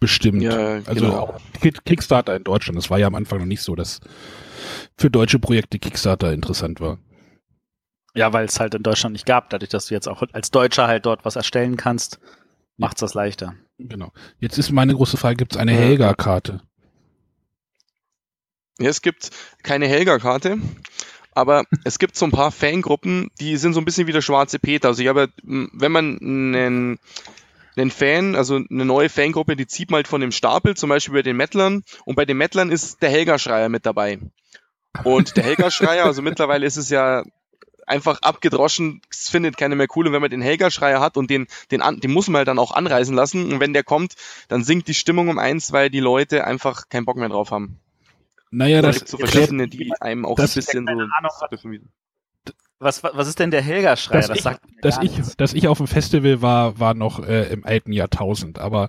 bestimmt. 0.00 0.42
Ja, 0.42 0.76
also 0.86 0.94
genau. 0.94 1.18
auch 1.18 1.40
Kick- 1.60 1.84
Kickstarter 1.84 2.36
in 2.36 2.44
Deutschland. 2.44 2.78
Das 2.78 2.90
war 2.90 2.98
ja 2.98 3.06
am 3.06 3.14
Anfang 3.14 3.38
noch 3.40 3.46
nicht 3.46 3.62
so, 3.62 3.74
dass 3.74 4.00
für 4.96 5.10
deutsche 5.10 5.38
Projekte 5.38 5.78
Kickstarter 5.78 6.32
interessant 6.32 6.80
war. 6.80 6.98
Ja, 8.14 8.32
weil 8.32 8.44
es 8.46 8.60
halt 8.60 8.74
in 8.74 8.82
Deutschland 8.82 9.12
nicht 9.14 9.26
gab. 9.26 9.50
Dadurch, 9.50 9.70
dass 9.70 9.86
du 9.86 9.94
jetzt 9.94 10.08
auch 10.08 10.22
als 10.32 10.50
Deutscher 10.50 10.86
halt 10.86 11.04
dort 11.04 11.24
was 11.24 11.36
erstellen 11.36 11.76
kannst, 11.76 12.20
macht's 12.76 13.00
das 13.00 13.14
leichter. 13.14 13.54
Genau. 13.78 14.12
Jetzt 14.38 14.56
ist 14.56 14.70
meine 14.70 14.94
große 14.94 15.16
Frage, 15.16 15.36
gibt 15.36 15.52
es 15.54 15.58
eine 15.58 15.72
Ja. 15.72 15.78
Helga-Karte? 15.78 16.60
Ja, 18.78 18.88
es 18.88 19.02
gibt 19.02 19.30
keine 19.62 19.86
Helga-Karte, 19.86 20.58
aber 21.32 21.64
es 21.84 21.98
gibt 21.98 22.16
so 22.16 22.24
ein 22.24 22.32
paar 22.32 22.50
Fangruppen, 22.50 23.30
die 23.40 23.56
sind 23.56 23.72
so 23.72 23.80
ein 23.80 23.84
bisschen 23.84 24.06
wie 24.06 24.12
der 24.12 24.20
schwarze 24.20 24.58
Peter. 24.58 24.88
Also 24.88 25.02
ich 25.02 25.08
habe, 25.08 25.28
m, 25.46 25.70
wenn 25.72 25.92
man 25.92 26.18
einen, 26.20 26.98
einen 27.76 27.90
Fan, 27.90 28.34
also 28.34 28.56
eine 28.56 28.84
neue 28.84 29.08
Fangruppe, 29.08 29.56
die 29.56 29.66
zieht 29.66 29.90
man 29.90 29.98
halt 29.98 30.08
von 30.08 30.20
dem 30.20 30.32
Stapel, 30.32 30.76
zum 30.76 30.88
Beispiel 30.90 31.14
bei 31.14 31.22
den 31.22 31.36
Mettlern, 31.36 31.84
und 32.04 32.16
bei 32.16 32.24
den 32.24 32.36
Mettlern 32.36 32.70
ist 32.70 33.02
der 33.02 33.10
Helga-Schreier 33.10 33.68
mit 33.68 33.86
dabei. 33.86 34.18
Und 35.02 35.36
der 35.36 35.44
Helga-Schreier, 35.44 36.04
also 36.04 36.22
mittlerweile 36.22 36.66
ist 36.66 36.76
es 36.76 36.88
ja 36.88 37.24
einfach 37.86 38.22
abgedroschen, 38.22 39.02
es 39.10 39.28
findet 39.28 39.56
keiner 39.56 39.76
mehr 39.76 39.88
cool. 39.94 40.06
Und 40.06 40.12
wenn 40.12 40.20
man 40.22 40.30
den 40.30 40.40
Helga-Schreier 40.40 41.00
hat 41.00 41.16
und 41.16 41.30
den, 41.30 41.46
den, 41.70 41.82
an, 41.82 42.00
den 42.00 42.12
muss 42.12 42.28
man 42.28 42.38
halt 42.38 42.48
dann 42.48 42.58
auch 42.58 42.72
anreisen 42.72 43.14
lassen. 43.14 43.52
Und 43.52 43.60
wenn 43.60 43.72
der 43.72 43.84
kommt, 43.84 44.14
dann 44.48 44.64
sinkt 44.64 44.88
die 44.88 44.94
Stimmung 44.94 45.28
um 45.28 45.38
eins, 45.38 45.72
weil 45.72 45.90
die 45.90 46.00
Leute 46.00 46.44
einfach 46.44 46.88
keinen 46.88 47.04
Bock 47.04 47.16
mehr 47.16 47.28
drauf 47.28 47.50
haben. 47.50 47.80
Naja, 48.56 48.82
Da 48.82 48.88
das, 48.88 48.96
gibt's 48.98 49.10
so 49.12 49.18
verschiedene, 49.18 49.68
die 49.68 49.92
einem 50.00 50.24
auch 50.24 50.36
das- 50.36 50.52
ein 50.52 50.60
bisschen 50.60 50.86
so. 50.86 50.92
Ahnung. 50.92 51.10
Was, 52.80 53.02
was 53.02 53.14
was 53.16 53.28
ist 53.28 53.38
denn 53.38 53.50
der 53.50 53.62
Helga-Schreier? 53.62 54.26
dass, 54.28 54.28
Das 54.28 54.38
ich, 54.38 54.80
dass, 54.82 54.98
ich, 55.02 55.36
dass 55.36 55.54
ich 55.54 55.68
auf 55.68 55.78
dem 55.78 55.86
Festival 55.86 56.42
war, 56.42 56.78
war 56.78 56.92
noch 56.94 57.24
äh, 57.26 57.44
im 57.52 57.64
alten 57.64 57.92
Jahrtausend. 57.92 58.58
Aber 58.58 58.88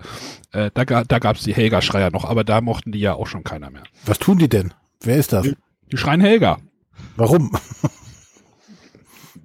äh, 0.51 0.69
da, 0.73 0.83
da 1.03 1.19
gab 1.19 1.37
es 1.37 1.43
die 1.43 1.53
Helga-Schreier 1.53 2.09
noch, 2.11 2.25
aber 2.25 2.43
da 2.43 2.59
mochten 2.61 2.91
die 2.91 2.99
ja 2.99 3.13
auch 3.13 3.27
schon 3.27 3.43
keiner 3.43 3.69
mehr. 3.69 3.83
Was 4.05 4.19
tun 4.19 4.37
die 4.37 4.49
denn? 4.49 4.73
Wer 5.01 5.17
ist 5.17 5.31
das? 5.33 5.47
Die 5.91 5.97
schreien 5.97 6.19
Helga, 6.19 6.57
Warum? 7.15 7.55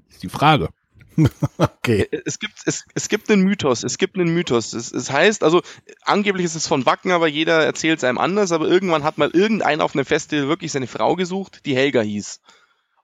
ist 0.08 0.22
die 0.22 0.28
Frage. 0.28 0.70
Okay. 1.58 2.08
Es 2.24 2.38
gibt, 2.38 2.54
es, 2.66 2.84
es 2.94 3.08
gibt 3.08 3.30
einen 3.30 3.42
Mythos, 3.42 3.82
es 3.82 3.98
gibt 3.98 4.16
einen 4.16 4.32
Mythos. 4.32 4.72
Es, 4.72 4.92
es 4.92 5.10
heißt, 5.10 5.42
also 5.42 5.62
angeblich 6.02 6.44
ist 6.44 6.54
es 6.54 6.66
von 6.66 6.86
Wacken, 6.86 7.10
aber 7.10 7.26
jeder 7.26 7.64
erzählt 7.64 7.98
es 7.98 8.04
einem 8.04 8.18
anders, 8.18 8.52
aber 8.52 8.66
irgendwann 8.66 9.02
hat 9.02 9.18
mal 9.18 9.30
irgendeiner 9.30 9.84
auf 9.84 9.94
einem 9.94 10.04
Festival 10.04 10.48
wirklich 10.48 10.72
seine 10.72 10.86
Frau 10.86 11.16
gesucht, 11.16 11.64
die 11.66 11.74
Helga 11.74 12.00
hieß. 12.02 12.40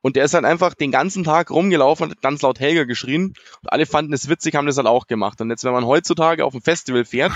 Und 0.02 0.14
der 0.14 0.24
ist 0.24 0.34
halt 0.34 0.44
einfach 0.44 0.74
den 0.74 0.92
ganzen 0.92 1.24
Tag 1.24 1.50
rumgelaufen 1.50 2.04
und 2.04 2.10
hat 2.12 2.22
ganz 2.22 2.42
laut 2.42 2.60
Helga 2.60 2.84
geschrien. 2.84 3.34
Und 3.62 3.72
alle 3.72 3.86
fanden 3.86 4.12
es 4.12 4.28
witzig, 4.28 4.54
haben 4.54 4.66
das 4.66 4.76
halt 4.76 4.86
auch 4.86 5.06
gemacht. 5.06 5.40
Und 5.40 5.50
jetzt, 5.50 5.64
wenn 5.64 5.72
man 5.72 5.86
heutzutage 5.86 6.44
auf 6.44 6.54
ein 6.54 6.60
Festival 6.60 7.04
fährt, 7.04 7.32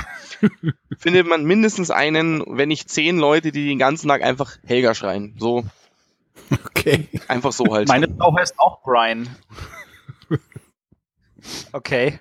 findet 0.99 1.27
man 1.27 1.45
mindestens 1.45 1.91
einen, 1.91 2.45
wenn 2.47 2.69
nicht 2.69 2.89
zehn 2.89 3.19
Leute, 3.19 3.51
die 3.51 3.67
den 3.67 3.79
ganzen 3.79 4.09
Tag 4.09 4.23
einfach 4.23 4.57
Helga 4.65 4.95
schreien. 4.95 5.35
So, 5.39 5.65
Okay. 6.67 7.09
einfach 7.29 7.53
so 7.53 7.75
halt. 7.75 7.89
Meine 7.89 8.09
Frau 8.09 8.35
heißt 8.37 8.59
auch 8.59 8.83
Brian. 8.83 9.29
Okay. 11.73 12.19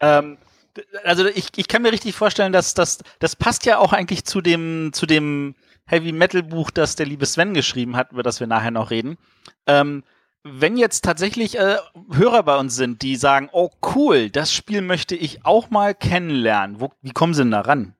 Ähm, 0.00 0.38
also 1.04 1.26
ich, 1.26 1.48
ich 1.56 1.68
kann 1.68 1.82
mir 1.82 1.92
richtig 1.92 2.14
vorstellen, 2.14 2.52
dass 2.52 2.74
das, 2.74 2.98
das 3.18 3.36
passt 3.36 3.66
ja 3.66 3.78
auch 3.78 3.92
eigentlich 3.92 4.24
zu 4.24 4.40
dem, 4.40 4.90
zu 4.92 5.06
dem 5.06 5.54
Heavy 5.86 6.12
Metal 6.12 6.42
Buch, 6.42 6.70
das 6.70 6.96
der 6.96 7.06
liebe 7.06 7.26
Sven 7.26 7.54
geschrieben 7.54 7.96
hat, 7.96 8.12
über 8.12 8.22
das 8.22 8.40
wir 8.40 8.46
nachher 8.46 8.70
noch 8.70 8.90
reden. 8.90 9.16
Ähm, 9.66 10.04
wenn 10.44 10.76
jetzt 10.76 11.04
tatsächlich 11.04 11.58
äh, 11.58 11.78
Hörer 12.12 12.42
bei 12.42 12.56
uns 12.58 12.76
sind, 12.76 13.02
die 13.02 13.16
sagen, 13.16 13.48
oh 13.52 13.70
cool, 13.94 14.30
das 14.30 14.52
Spiel 14.52 14.82
möchte 14.82 15.16
ich 15.16 15.44
auch 15.44 15.70
mal 15.70 15.94
kennenlernen, 15.94 16.80
wo, 16.80 16.92
wie 17.02 17.12
kommen 17.12 17.34
sie 17.34 17.42
denn 17.42 17.50
da 17.50 17.60
ran? 17.62 17.94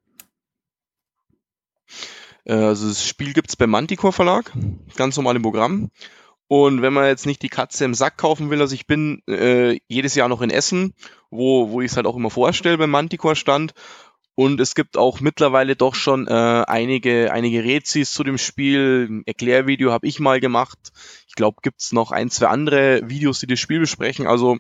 Äh, 2.45 2.55
Also 2.55 2.89
das 2.89 3.07
Spiel 3.07 3.33
gibt's 3.33 3.57
beim 3.57 3.71
Manticore 3.71 4.13
Verlag, 4.13 4.53
ganz 4.97 5.17
normal 5.17 5.37
im 5.37 5.43
Programm. 5.43 5.91
Und 6.49 6.81
wenn 6.81 6.95
man 6.95 7.07
jetzt 7.07 7.27
nicht 7.27 7.43
die 7.43 7.51
Katze 7.51 7.85
im 7.85 7.95
Sack 7.95 8.17
kaufen 8.17 8.49
will, 8.49 8.61
also 8.63 8.75
ich 8.75 8.87
bin 8.87 9.23
äh, 9.29 9.79
jedes 9.87 10.15
Jahr 10.15 10.29
noch 10.29 10.41
in 10.41 10.51
Essen, 10.51 10.95
wo, 11.31 11.71
wo 11.71 11.83
ich 11.83 11.91
es 11.91 11.97
halt 11.97 12.07
auch 12.07 12.17
immer 12.17 12.31
vorstelle 12.31 12.79
beim 12.79 12.91
Manticore-Stand. 12.91 13.75
Und 14.35 14.61
es 14.61 14.75
gibt 14.75 14.97
auch 14.97 15.21
mittlerweile 15.21 15.77
doch 15.77 15.95
schon 15.95 16.27
äh, 16.27 16.31
einige, 16.31 17.33
einige 17.33 17.65
Rezis 17.65 18.13
zu 18.13 18.25
dem 18.25 18.39
Spiel. 18.39 19.09
Ein 19.11 19.23
Erklärvideo 19.27 19.91
habe 19.91 20.07
ich 20.07 20.21
mal 20.21 20.41
gemacht. 20.41 20.79
Ich 21.27 21.35
glaube, 21.35 21.59
gibt's 21.61 21.93
noch 21.93 22.13
ein, 22.13 22.31
zwei 22.31 22.47
andere 22.47 23.03
Videos, 23.11 23.41
die 23.41 23.47
das 23.49 23.59
Spiel 23.59 23.81
besprechen. 23.81 24.27
Also 24.27 24.57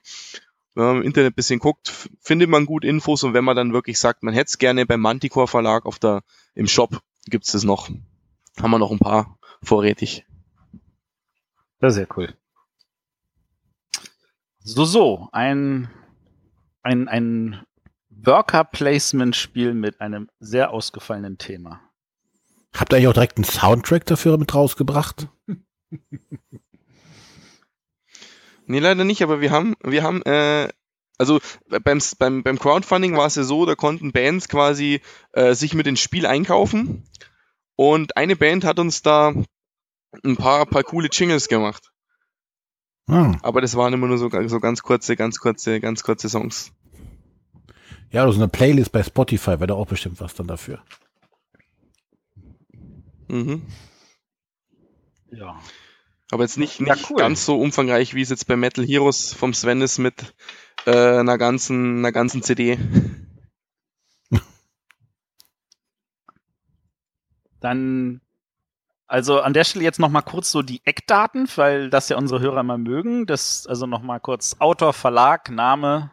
wenn 0.74 0.84
man 0.84 0.96
im 0.96 1.02
Internet 1.04 1.36
bisschen 1.36 1.58
guckt, 1.60 1.92
findet 2.20 2.50
man 2.50 2.66
gut 2.66 2.84
Infos 2.84 3.22
und 3.22 3.34
wenn 3.34 3.44
man 3.44 3.56
dann 3.56 3.72
wirklich 3.72 3.98
sagt, 3.98 4.22
man 4.22 4.34
hätte 4.34 4.48
es 4.48 4.58
gerne 4.58 4.84
beim 4.84 5.00
Manticore 5.00 5.48
Verlag 5.48 5.86
auf 5.86 5.98
der, 5.98 6.22
im 6.54 6.66
Shop, 6.66 7.00
gibt's 7.26 7.52
das 7.52 7.64
noch. 7.64 7.88
Haben 8.60 8.70
wir 8.70 8.78
noch 8.78 8.90
ein 8.90 8.98
paar 8.98 9.38
vorrätig. 9.62 10.26
Ja, 11.80 11.90
sehr 11.90 12.08
cool. 12.16 12.34
So, 14.60 14.84
so, 14.84 15.28
ein, 15.32 15.88
ein, 16.82 17.08
ein 17.08 17.64
Worker-Placement-Spiel 18.10 19.74
mit 19.74 20.00
einem 20.00 20.28
sehr 20.40 20.72
ausgefallenen 20.72 21.38
Thema. 21.38 21.80
Habt 22.74 22.92
ihr 22.92 22.96
eigentlich 22.96 23.08
auch 23.08 23.12
direkt 23.14 23.38
einen 23.38 23.44
Soundtrack 23.44 24.04
dafür 24.06 24.36
mit 24.36 24.54
rausgebracht? 24.54 25.28
Nee, 28.68 28.80
leider 28.80 29.04
nicht, 29.04 29.22
aber 29.22 29.40
wir 29.40 29.50
haben, 29.50 29.76
wir 29.82 30.02
haben, 30.02 30.22
äh, 30.24 30.68
also 31.16 31.40
beim, 31.82 32.00
beim, 32.18 32.42
beim 32.42 32.58
Crowdfunding 32.58 33.16
war 33.16 33.26
es 33.26 33.34
ja 33.34 33.42
so, 33.42 33.64
da 33.64 33.74
konnten 33.74 34.12
Bands 34.12 34.46
quasi 34.46 35.00
äh, 35.32 35.54
sich 35.54 35.72
mit 35.72 35.86
ins 35.86 36.00
Spiel 36.00 36.26
einkaufen. 36.26 37.08
Und 37.76 38.18
eine 38.18 38.36
Band 38.36 38.66
hat 38.66 38.78
uns 38.78 39.00
da 39.00 39.32
ein 40.24 40.36
paar, 40.36 40.66
paar 40.66 40.82
coole 40.84 41.08
Jingles 41.10 41.48
gemacht. 41.48 41.90
Ah. 43.06 43.36
Aber 43.42 43.60
das 43.60 43.74
waren 43.74 43.92
immer 43.92 44.06
nur 44.06 44.18
so, 44.18 44.28
so 44.48 44.60
ganz 44.60 44.82
kurze, 44.82 45.16
ganz 45.16 45.38
kurze, 45.38 45.80
ganz 45.80 46.02
kurze 46.02 46.28
Songs. 46.28 46.72
Ja, 48.10 48.24
das 48.24 48.36
ist 48.36 48.40
eine 48.40 48.48
Playlist 48.48 48.92
bei 48.92 49.02
Spotify, 49.02 49.52
wäre 49.52 49.66
da 49.68 49.74
auch 49.74 49.86
bestimmt 49.86 50.20
was 50.20 50.34
dann 50.34 50.46
dafür. 50.46 50.82
Mhm. 53.28 53.62
Ja. 55.30 55.60
Aber 56.30 56.42
jetzt 56.44 56.58
nicht, 56.58 56.80
Ja, 56.80 56.94
nicht 56.94 57.10
cool. 57.10 57.16
ganz 57.18 57.44
so 57.44 57.58
umfangreich, 57.58 58.14
wie 58.14 58.22
es 58.22 58.30
jetzt 58.30 58.46
bei 58.46 58.56
Metal 58.56 58.84
Heroes 58.84 59.32
vom 59.32 59.52
Sven 59.54 59.80
ist 59.82 59.98
mit 59.98 60.34
äh, 60.86 61.18
einer 61.18 61.38
ganzen, 61.38 61.98
einer 61.98 62.12
ganzen 62.12 62.42
CD. 62.42 62.78
Dann, 67.60 68.20
also 69.08 69.40
an 69.40 69.54
der 69.54 69.64
Stelle 69.64 69.84
jetzt 69.84 69.98
noch 69.98 70.10
mal 70.10 70.22
kurz 70.22 70.50
so 70.50 70.62
die 70.62 70.82
Eckdaten, 70.84 71.48
weil 71.56 71.88
das 71.88 72.10
ja 72.10 72.18
unsere 72.18 72.40
Hörer 72.40 72.60
immer 72.60 72.78
mögen. 72.78 73.26
Das, 73.26 73.66
also 73.66 73.86
noch 73.86 74.02
mal 74.02 74.20
kurz 74.20 74.56
Autor, 74.58 74.92
Verlag, 74.92 75.50
Name. 75.50 76.10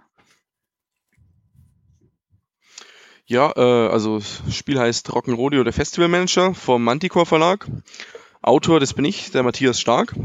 Ja, 3.25 3.51
äh, 3.55 3.89
also 3.89 4.19
das 4.19 4.55
Spiel 4.55 4.79
heißt 4.79 5.09
Rock'n'Rodeo, 5.09 5.63
der 5.63 5.73
Festival 5.73 6.07
Manager 6.07 6.53
vom 6.53 6.83
Manticore 6.83 7.25
Verlag. 7.25 7.67
Autor, 8.41 8.79
das 8.79 8.93
bin 8.93 9.03
ich, 9.03 9.31
der 9.31 9.43
Matthias 9.43 9.79
Stark. 9.79 10.15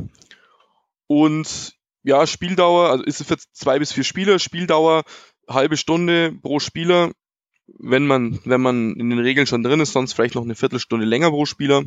Und 1.07 1.75
ja, 2.03 2.27
Spieldauer, 2.27 2.91
also 2.91 3.05
ist 3.05 3.21
es 3.21 3.27
für 3.27 3.37
zwei 3.53 3.79
bis 3.79 3.93
vier 3.93 4.05
Spieler, 4.05 4.39
Spieldauer 4.39 5.03
halbe 5.49 5.77
Stunde 5.77 6.33
pro 6.41 6.61
Spieler, 6.61 7.11
wenn 7.79 8.07
man, 8.07 8.39
wenn 8.45 8.61
man 8.61 8.95
in 8.95 9.11
den 9.11 9.19
Regeln 9.19 9.47
schon 9.47 9.63
drin 9.63 9.81
ist, 9.81 9.93
sonst 9.93 10.13
vielleicht 10.13 10.35
noch 10.35 10.45
eine 10.45 10.55
Viertelstunde 10.55 11.05
länger 11.05 11.31
pro 11.31 11.47
Spieler. 11.47 11.83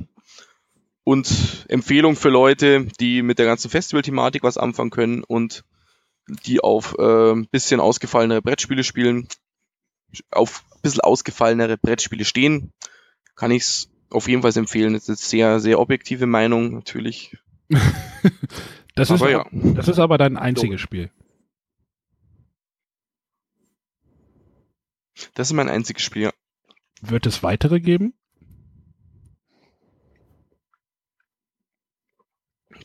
Und 1.03 1.65
Empfehlung 1.67 2.15
für 2.15 2.29
Leute, 2.29 2.85
die 2.99 3.21
mit 3.21 3.39
der 3.39 3.45
ganzen 3.45 3.69
Festival-Thematik 3.69 4.43
was 4.43 4.57
anfangen 4.57 4.89
können 4.89 5.23
und 5.23 5.65
die 6.45 6.61
auf 6.61 6.95
äh, 6.97 7.31
ein 7.31 7.47
bisschen 7.47 7.81
ausgefallenere 7.81 8.41
Brettspiele 8.41 8.83
spielen, 8.83 9.27
auf 10.31 10.63
ein 10.75 10.81
bisschen 10.81 11.01
ausgefallenere 11.01 11.77
Brettspiele 11.77 12.23
stehen, 12.23 12.71
kann 13.35 13.51
ich 13.51 13.63
es 13.63 13.89
auf 14.09 14.27
jeden 14.27 14.43
Fall 14.43 14.55
empfehlen. 14.55 14.93
Das 14.93 15.09
ist 15.09 15.29
sehr, 15.29 15.59
sehr 15.59 15.79
objektive 15.79 16.25
Meinung, 16.25 16.73
natürlich. 16.73 17.37
Das 18.95 19.09
ist, 19.09 19.21
Aber 19.21 19.31
ja. 19.31 19.47
das 19.51 19.87
ist 19.87 19.97
aber 19.97 20.19
dein 20.19 20.37
einziges 20.37 20.79
Spiel. 20.79 21.09
Das 25.33 25.47
ist 25.47 25.53
mein 25.53 25.69
einziges 25.69 26.03
Spiel. 26.03 26.29
Wird 27.01 27.25
es 27.25 27.41
weitere 27.41 27.79
geben? 27.79 28.13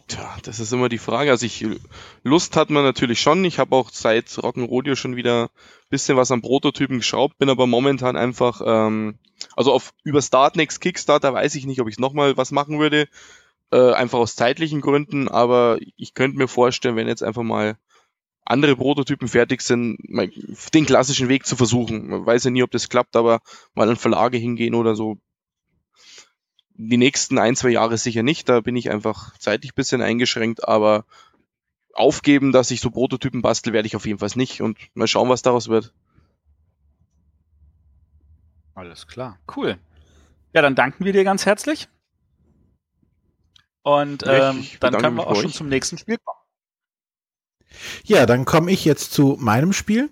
Tja, 0.09 0.37
das 0.43 0.59
ist 0.59 0.73
immer 0.73 0.89
die 0.89 0.99
Frage. 0.99 1.31
Also 1.31 1.45
ich 1.45 1.67
Lust 2.23 2.57
hat 2.57 2.71
man 2.71 2.83
natürlich 2.83 3.21
schon. 3.21 3.45
Ich 3.45 3.59
habe 3.59 3.77
auch 3.77 3.91
seit 3.91 4.27
Rock'n'Rodeo 4.27 4.97
schon 4.97 5.17
wieder 5.17 5.51
bisschen 5.91 6.17
was 6.17 6.31
am 6.31 6.43
Prototypen 6.43 6.99
geschraubt, 6.99 7.39
bin 7.39 7.51
aber 7.51 7.67
momentan 7.67 8.17
einfach, 8.17 8.61
ähm, 8.65 9.19
also 9.57 9.73
auf 9.73 9.95
über 10.05 10.21
Startnext 10.21 10.81
Kickstarter 10.81 11.33
weiß 11.33 11.55
ich 11.55 11.67
nicht, 11.67 11.81
ob 11.81 11.89
ich 11.89 11.99
nochmal 11.99 12.37
was 12.37 12.51
machen 12.51 12.79
würde. 12.79 13.09
Äh, 13.71 13.93
einfach 13.93 14.19
aus 14.19 14.35
zeitlichen 14.35 14.81
Gründen, 14.81 15.29
aber 15.29 15.79
ich 15.97 16.15
könnte 16.15 16.39
mir 16.39 16.49
vorstellen, 16.49 16.97
wenn 16.97 17.07
jetzt 17.07 17.23
einfach 17.23 17.43
mal 17.43 17.77
andere 18.47 18.77
Prototypen 18.77 19.29
fertig 19.29 19.61
sind, 19.61 19.99
mal 20.09 20.31
den 20.73 20.87
klassischen 20.87 21.29
Weg 21.29 21.45
zu 21.45 21.55
versuchen. 21.55 22.09
Man 22.09 22.25
weiß 22.25 22.45
ja 22.45 22.51
nie, 22.51 22.63
ob 22.63 22.71
das 22.71 22.89
klappt, 22.89 23.15
aber 23.15 23.41
mal 23.75 23.91
an 23.91 23.97
Verlage 23.97 24.39
hingehen 24.39 24.75
oder 24.75 24.95
so. 24.95 25.19
Die 26.81 26.97
nächsten 26.97 27.39
ein, 27.39 27.57
zwei 27.57 27.71
Jahre 27.71 27.99
sicher 27.99 28.23
nicht, 28.23 28.49
da 28.49 28.61
bin 28.61 28.77
ich 28.77 28.91
einfach 28.91 29.37
zeitlich 29.39 29.75
bisschen 29.75 30.01
eingeschränkt, 30.01 30.67
aber 30.67 31.05
aufgeben, 31.93 32.53
dass 32.53 32.71
ich 32.71 32.81
so 32.81 32.91
Prototypen 32.91 33.43
bastel, 33.43 33.73
werde 33.73 33.87
ich 33.87 33.97
auf 33.97 34.07
jeden 34.07 34.21
Fall 34.21 34.31
nicht 34.37 34.63
und 34.63 34.79
mal 34.95 35.09
schauen, 35.09 35.29
was 35.29 35.43
daraus 35.43 35.69
wird. 35.69 35.93
Alles 38.75 39.09
klar. 39.09 39.41
Cool. 39.57 39.77
Ja, 40.55 40.63
dann 40.63 40.77
danken 40.77 41.05
wir 41.05 41.13
dir 41.13 41.25
ganz 41.25 41.47
herzlich. 41.47 41.89
Und 43.83 44.23
ähm, 44.25 44.61
ich 44.61 44.79
dann 44.79 44.97
können 44.97 45.17
wir 45.17 45.27
auch 45.27 45.35
schon 45.35 45.47
euch. 45.47 45.55
zum 45.55 45.69
nächsten 45.69 45.99
Spiel 45.99 46.19
kommen. 46.19 46.39
Ja, 48.05 48.25
dann 48.25 48.45
komme 48.45 48.71
ich 48.71 48.85
jetzt 48.85 49.13
zu 49.13 49.37
meinem 49.41 49.73
Spiel. 49.73 50.11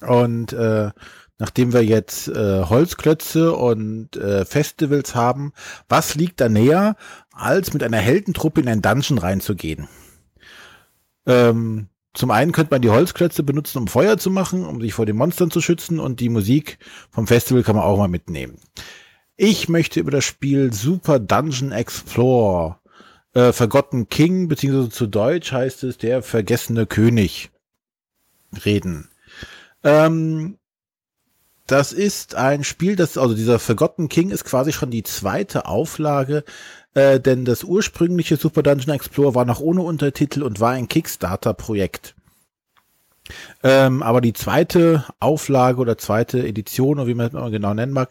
Und 0.00 0.52
äh, 0.52 0.90
nachdem 1.38 1.72
wir 1.72 1.84
jetzt 1.84 2.28
äh, 2.28 2.64
Holzklötze 2.64 3.52
und 3.54 4.16
äh, 4.16 4.44
Festivals 4.44 5.14
haben, 5.14 5.52
was 5.88 6.14
liegt 6.14 6.40
da 6.40 6.48
näher, 6.48 6.96
als 7.32 7.72
mit 7.72 7.82
einer 7.82 7.98
Heldentruppe 7.98 8.60
in 8.60 8.68
ein 8.68 8.82
Dungeon 8.82 9.18
reinzugehen? 9.18 9.88
Ähm, 11.26 11.88
zum 12.12 12.30
einen 12.30 12.52
könnte 12.52 12.72
man 12.72 12.82
die 12.82 12.90
Holzklötze 12.90 13.42
benutzen, 13.42 13.78
um 13.78 13.88
Feuer 13.88 14.18
zu 14.18 14.30
machen, 14.30 14.64
um 14.64 14.80
sich 14.80 14.94
vor 14.94 15.06
den 15.06 15.16
Monstern 15.16 15.50
zu 15.50 15.60
schützen 15.60 15.98
und 15.98 16.20
die 16.20 16.28
Musik 16.28 16.78
vom 17.10 17.26
Festival 17.26 17.64
kann 17.64 17.76
man 17.76 17.84
auch 17.84 17.98
mal 17.98 18.08
mitnehmen. 18.08 18.58
Ich 19.36 19.68
möchte 19.68 19.98
über 19.98 20.12
das 20.12 20.24
Spiel 20.24 20.72
Super 20.72 21.18
Dungeon 21.18 21.72
Explorer 21.72 22.80
äh, 23.34 23.52
Forgotten 23.52 24.08
King, 24.08 24.46
beziehungsweise 24.46 24.90
zu 24.90 25.08
Deutsch 25.08 25.50
heißt 25.50 25.82
es 25.82 25.98
der 25.98 26.22
vergessene 26.22 26.86
König 26.86 27.50
reden. 28.64 29.10
Ähm, 29.82 30.58
das 31.66 31.92
ist 31.92 32.34
ein 32.34 32.64
Spiel, 32.64 32.96
das, 32.96 33.16
also 33.16 33.34
dieser 33.34 33.58
Forgotten 33.58 34.08
King 34.08 34.30
ist 34.30 34.44
quasi 34.44 34.72
schon 34.72 34.90
die 34.90 35.02
zweite 35.02 35.66
Auflage, 35.66 36.44
äh, 36.94 37.20
denn 37.20 37.44
das 37.44 37.64
ursprüngliche 37.64 38.36
Super 38.36 38.62
Dungeon 38.62 38.94
Explorer 38.94 39.34
war 39.34 39.44
noch 39.44 39.60
ohne 39.60 39.82
Untertitel 39.82 40.42
und 40.42 40.60
war 40.60 40.72
ein 40.72 40.88
Kickstarter-Projekt. 40.88 42.14
Ähm, 43.62 44.02
aber 44.02 44.20
die 44.20 44.34
zweite 44.34 45.04
Auflage 45.18 45.80
oder 45.80 45.96
zweite 45.96 46.46
Edition, 46.46 46.98
oder 46.98 47.06
wie 47.06 47.14
man 47.14 47.26
es 47.26 47.50
genau 47.50 47.72
nennen 47.72 47.92
mag, 47.92 48.10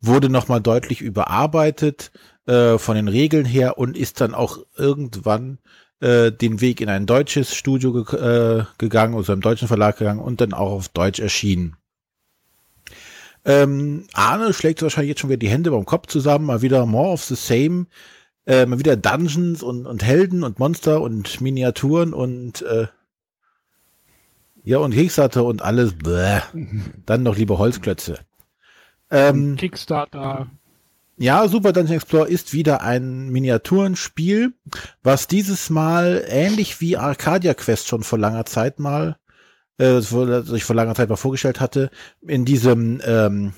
wurde 0.00 0.30
nochmal 0.30 0.62
deutlich 0.62 1.02
überarbeitet 1.02 2.10
äh, 2.46 2.78
von 2.78 2.96
den 2.96 3.08
Regeln 3.08 3.44
her 3.44 3.76
und 3.78 3.96
ist 3.96 4.22
dann 4.22 4.34
auch 4.34 4.58
irgendwann 4.76 5.58
äh, 6.00 6.32
den 6.32 6.62
Weg 6.62 6.80
in 6.80 6.88
ein 6.88 7.06
deutsches 7.06 7.54
Studio 7.54 7.92
ge 7.92 8.18
äh, 8.18 8.64
gegangen, 8.78 9.14
also 9.14 9.34
im 9.34 9.42
deutschen 9.42 9.68
Verlag 9.68 9.98
gegangen 9.98 10.20
und 10.20 10.40
dann 10.40 10.54
auch 10.54 10.72
auf 10.72 10.88
Deutsch 10.88 11.20
erschienen. 11.20 11.76
Ähm, 13.44 14.06
Arne 14.14 14.54
schlägt 14.54 14.82
wahrscheinlich 14.82 15.10
jetzt 15.10 15.20
schon 15.20 15.30
wieder 15.30 15.38
die 15.38 15.50
Hände 15.50 15.70
beim 15.70 15.84
Kopf 15.84 16.06
zusammen, 16.06 16.46
mal 16.46 16.62
wieder 16.62 16.86
more 16.86 17.10
of 17.10 17.24
the 17.24 17.34
same, 17.34 17.86
äh, 18.46 18.64
mal 18.66 18.78
wieder 18.78 18.96
Dungeons 18.96 19.62
und, 19.62 19.86
und 19.86 20.02
Helden 20.02 20.42
und 20.44 20.58
Monster 20.58 21.00
und 21.00 21.40
Miniaturen 21.40 22.14
und 22.14 22.62
äh, 22.62 22.86
ja 24.64 24.78
und 24.78 24.94
Kickstarter 24.94 25.44
und 25.44 25.62
alles. 25.62 25.94
Bäh. 25.94 26.40
Dann 27.06 27.22
noch 27.22 27.36
lieber 27.36 27.58
Holzklötze. 27.58 28.18
Ähm, 29.10 29.56
Kickstarter. 29.56 30.46
ja, 31.18 31.46
Super 31.46 31.72
Dungeon 31.72 31.96
Explorer 31.96 32.26
ist 32.26 32.54
wieder 32.54 32.80
ein 32.80 33.28
Miniaturenspiel, 33.28 34.54
was 35.02 35.28
dieses 35.28 35.68
Mal 35.68 36.24
ähnlich 36.26 36.80
wie 36.80 36.96
Arcadia 36.96 37.52
Quest 37.52 37.88
schon 37.88 38.02
vor 38.02 38.18
langer 38.18 38.46
Zeit 38.46 38.78
mal, 38.78 39.18
äh, 39.78 40.00
das 40.00 40.52
ich 40.52 40.64
vor 40.64 40.76
langer 40.76 40.94
Zeit 40.94 41.08
mal 41.08 41.16
vorgestellt 41.16 41.60
hatte, 41.60 41.90
in 42.26 42.44
diesem 42.44 43.00
ähm, 43.04 43.52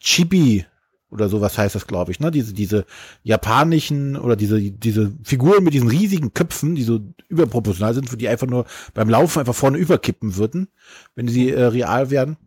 Chibi 0.00 0.66
oder 1.12 1.28
sowas 1.28 1.58
heißt 1.58 1.74
das, 1.74 1.86
glaube 1.86 2.10
ich, 2.10 2.20
ne? 2.20 2.30
Diese, 2.30 2.54
diese 2.54 2.86
japanischen 3.22 4.16
oder 4.16 4.34
diese, 4.34 4.60
diese 4.60 5.12
Figuren 5.22 5.62
mit 5.62 5.74
diesen 5.74 5.88
riesigen 5.88 6.32
Köpfen, 6.32 6.74
die 6.74 6.82
so 6.82 7.00
überproportional 7.28 7.92
sind, 7.92 8.10
wo 8.10 8.16
die 8.16 8.28
einfach 8.28 8.46
nur 8.46 8.64
beim 8.94 9.10
Laufen 9.10 9.40
einfach 9.40 9.54
vorne 9.54 9.76
überkippen 9.76 10.36
würden, 10.36 10.68
wenn 11.14 11.28
sie 11.28 11.50
äh, 11.50 11.64
real 11.64 12.10
werden. 12.10 12.38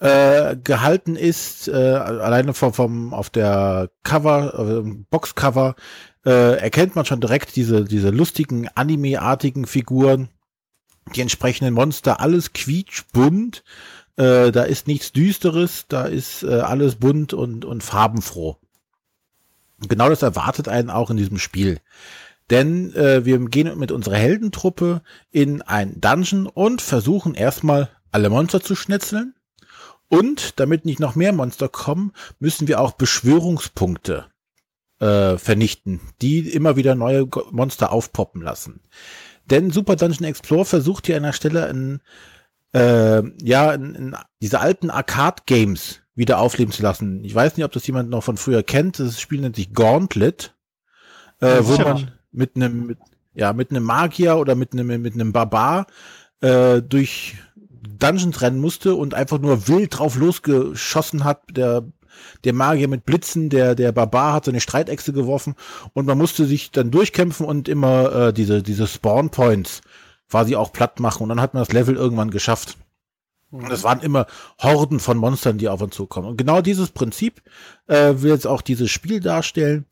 Äh, 0.00 0.56
gehalten 0.56 1.16
ist, 1.16 1.68
äh, 1.68 1.72
alleine 1.72 2.52
vom, 2.52 2.74
vom 2.74 3.14
auf 3.14 3.30
der 3.30 3.90
Cover, 4.02 4.84
äh, 4.84 4.90
Boxcover, 5.08 5.76
äh, 6.26 6.58
erkennt 6.58 6.96
man 6.96 7.06
schon 7.06 7.20
direkt 7.20 7.56
diese, 7.56 7.84
diese 7.84 8.10
lustigen 8.10 8.68
Anime-artigen 8.74 9.66
Figuren, 9.66 10.28
die 11.14 11.20
entsprechenden 11.20 11.74
Monster, 11.74 12.20
alles 12.20 12.52
quietschbunt, 12.52 13.62
äh, 14.16 14.50
da 14.50 14.62
ist 14.64 14.86
nichts 14.86 15.12
Düsteres, 15.12 15.86
da 15.88 16.04
ist 16.04 16.42
äh, 16.42 16.60
alles 16.60 16.96
bunt 16.96 17.32
und, 17.32 17.64
und 17.64 17.82
farbenfroh. 17.82 18.56
genau 19.88 20.08
das 20.08 20.22
erwartet 20.22 20.68
einen 20.68 20.90
auch 20.90 21.10
in 21.10 21.16
diesem 21.16 21.38
Spiel. 21.38 21.80
Denn 22.50 22.94
äh, 22.94 23.24
wir 23.24 23.38
gehen 23.46 23.76
mit 23.78 23.90
unserer 23.90 24.16
Heldentruppe 24.16 25.02
in 25.30 25.62
ein 25.62 26.00
Dungeon 26.00 26.46
und 26.46 26.80
versuchen 26.80 27.34
erstmal 27.34 27.90
alle 28.12 28.30
Monster 28.30 28.60
zu 28.60 28.76
schnetzeln. 28.76 29.34
Und 30.08 30.60
damit 30.60 30.84
nicht 30.84 31.00
noch 31.00 31.16
mehr 31.16 31.32
Monster 31.32 31.68
kommen, 31.68 32.12
müssen 32.38 32.68
wir 32.68 32.80
auch 32.80 32.92
Beschwörungspunkte 32.92 34.26
äh, 35.00 35.36
vernichten, 35.36 36.00
die 36.22 36.48
immer 36.48 36.76
wieder 36.76 36.94
neue 36.94 37.28
Monster 37.50 37.90
aufpoppen 37.90 38.40
lassen. 38.40 38.80
Denn 39.50 39.70
Super 39.70 39.96
Dungeon 39.96 40.24
Explorer 40.24 40.64
versucht 40.64 41.06
hier 41.06 41.16
an 41.16 41.22
der 41.22 41.32
Stelle 41.32 41.66
ein 41.66 42.00
äh, 42.72 43.22
ja, 43.42 43.72
in, 43.72 43.94
in 43.94 44.16
diese 44.42 44.60
alten 44.60 44.90
Arcade-Games 44.90 46.02
wieder 46.14 46.38
aufleben 46.40 46.72
zu 46.72 46.82
lassen. 46.82 47.24
Ich 47.24 47.34
weiß 47.34 47.56
nicht, 47.56 47.64
ob 47.64 47.72
das 47.72 47.86
jemand 47.86 48.10
noch 48.10 48.22
von 48.22 48.36
früher 48.36 48.62
kennt. 48.62 48.98
Das 48.98 49.20
Spiel 49.20 49.40
nennt 49.40 49.56
sich 49.56 49.72
Gauntlet, 49.72 50.54
äh, 51.40 51.58
wo 51.60 51.76
man 51.78 52.10
mit 52.32 52.56
einem, 52.56 52.86
mit, 52.86 52.98
ja, 53.34 53.52
mit 53.52 53.70
einem 53.70 53.84
Magier 53.84 54.36
oder 54.36 54.54
mit 54.54 54.72
einem, 54.72 55.00
mit 55.00 55.14
einem 55.14 55.32
Barbar 55.32 55.86
äh, 56.40 56.82
durch 56.82 57.36
Dungeons 57.98 58.42
rennen 58.42 58.60
musste 58.60 58.94
und 58.94 59.14
einfach 59.14 59.38
nur 59.38 59.68
wild 59.68 59.98
drauf 59.98 60.16
losgeschossen 60.16 61.24
hat. 61.24 61.42
Der, 61.50 61.84
der 62.44 62.52
Magier 62.52 62.88
mit 62.88 63.04
Blitzen, 63.04 63.48
der, 63.48 63.74
der 63.74 63.92
Barbar 63.92 64.34
hat 64.34 64.44
seine 64.44 64.60
Streitechse 64.60 65.12
geworfen 65.12 65.54
und 65.92 66.06
man 66.06 66.18
musste 66.18 66.46
sich 66.46 66.70
dann 66.70 66.90
durchkämpfen 66.90 67.46
und 67.46 67.68
immer 67.68 68.28
äh, 68.28 68.32
diese, 68.32 68.62
diese 68.62 68.86
Spawn 68.86 69.30
Points 69.30 69.80
quasi 70.30 70.56
auch 70.56 70.72
platt 70.72 71.00
machen 71.00 71.22
und 71.22 71.28
dann 71.28 71.40
hat 71.40 71.54
man 71.54 71.62
das 71.62 71.72
Level 71.72 71.96
irgendwann 71.96 72.30
geschafft. 72.30 72.76
Und 73.50 73.70
es 73.70 73.84
waren 73.84 74.00
immer 74.00 74.26
Horden 74.60 74.98
von 74.98 75.16
Monstern, 75.18 75.56
die 75.58 75.68
auf 75.68 75.80
uns 75.80 75.94
zukommen. 75.94 76.28
Und 76.28 76.36
genau 76.36 76.60
dieses 76.60 76.90
Prinzip 76.90 77.42
äh, 77.86 78.14
will 78.16 78.32
jetzt 78.32 78.46
auch 78.46 78.60
dieses 78.60 78.90
Spiel 78.90 79.20
darstellen. 79.20 79.86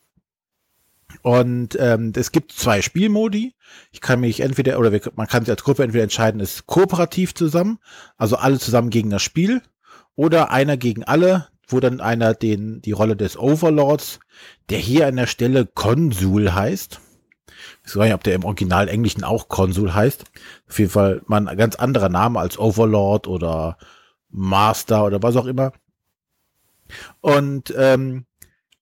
Und 1.22 1.76
ähm, 1.78 2.12
es 2.16 2.32
gibt 2.32 2.52
zwei 2.52 2.82
Spielmodi. 2.82 3.54
Ich 3.92 4.00
kann 4.00 4.20
mich 4.20 4.40
entweder, 4.40 4.78
oder 4.78 4.92
wir, 4.92 5.00
man 5.14 5.28
kann 5.28 5.44
sich 5.44 5.50
als 5.50 5.62
Gruppe 5.62 5.84
entweder 5.84 6.02
entscheiden, 6.02 6.40
ist 6.40 6.66
kooperativ 6.66 7.34
zusammen, 7.34 7.78
also 8.16 8.36
alle 8.36 8.58
zusammen 8.58 8.90
gegen 8.90 9.10
das 9.10 9.22
Spiel, 9.22 9.62
oder 10.16 10.50
einer 10.50 10.76
gegen 10.76 11.04
alle, 11.04 11.48
wo 11.68 11.80
dann 11.80 12.00
einer 12.00 12.34
den, 12.34 12.80
die 12.82 12.92
Rolle 12.92 13.16
des 13.16 13.38
Overlords, 13.38 14.20
der 14.70 14.78
hier 14.78 15.06
an 15.06 15.16
der 15.16 15.26
Stelle 15.26 15.66
Konsul 15.66 16.54
heißt, 16.54 17.00
ich 17.86 17.96
weiß 17.96 18.04
nicht, 18.04 18.14
ob 18.14 18.24
der 18.24 18.34
im 18.34 18.44
Original 18.44 18.88
Englischen 18.88 19.24
auch 19.24 19.48
Konsul 19.48 19.94
heißt. 19.94 20.24
Auf 20.68 20.78
jeden 20.78 20.90
Fall 20.90 21.22
mal 21.26 21.46
ein 21.46 21.56
ganz 21.56 21.76
anderer 21.76 22.08
Name 22.08 22.40
als 22.40 22.58
Overlord 22.58 23.26
oder 23.26 23.76
Master 24.30 25.04
oder 25.04 25.22
was 25.22 25.36
auch 25.36 25.46
immer. 25.46 25.72
Und 27.20 27.74
ähm, 27.76 28.26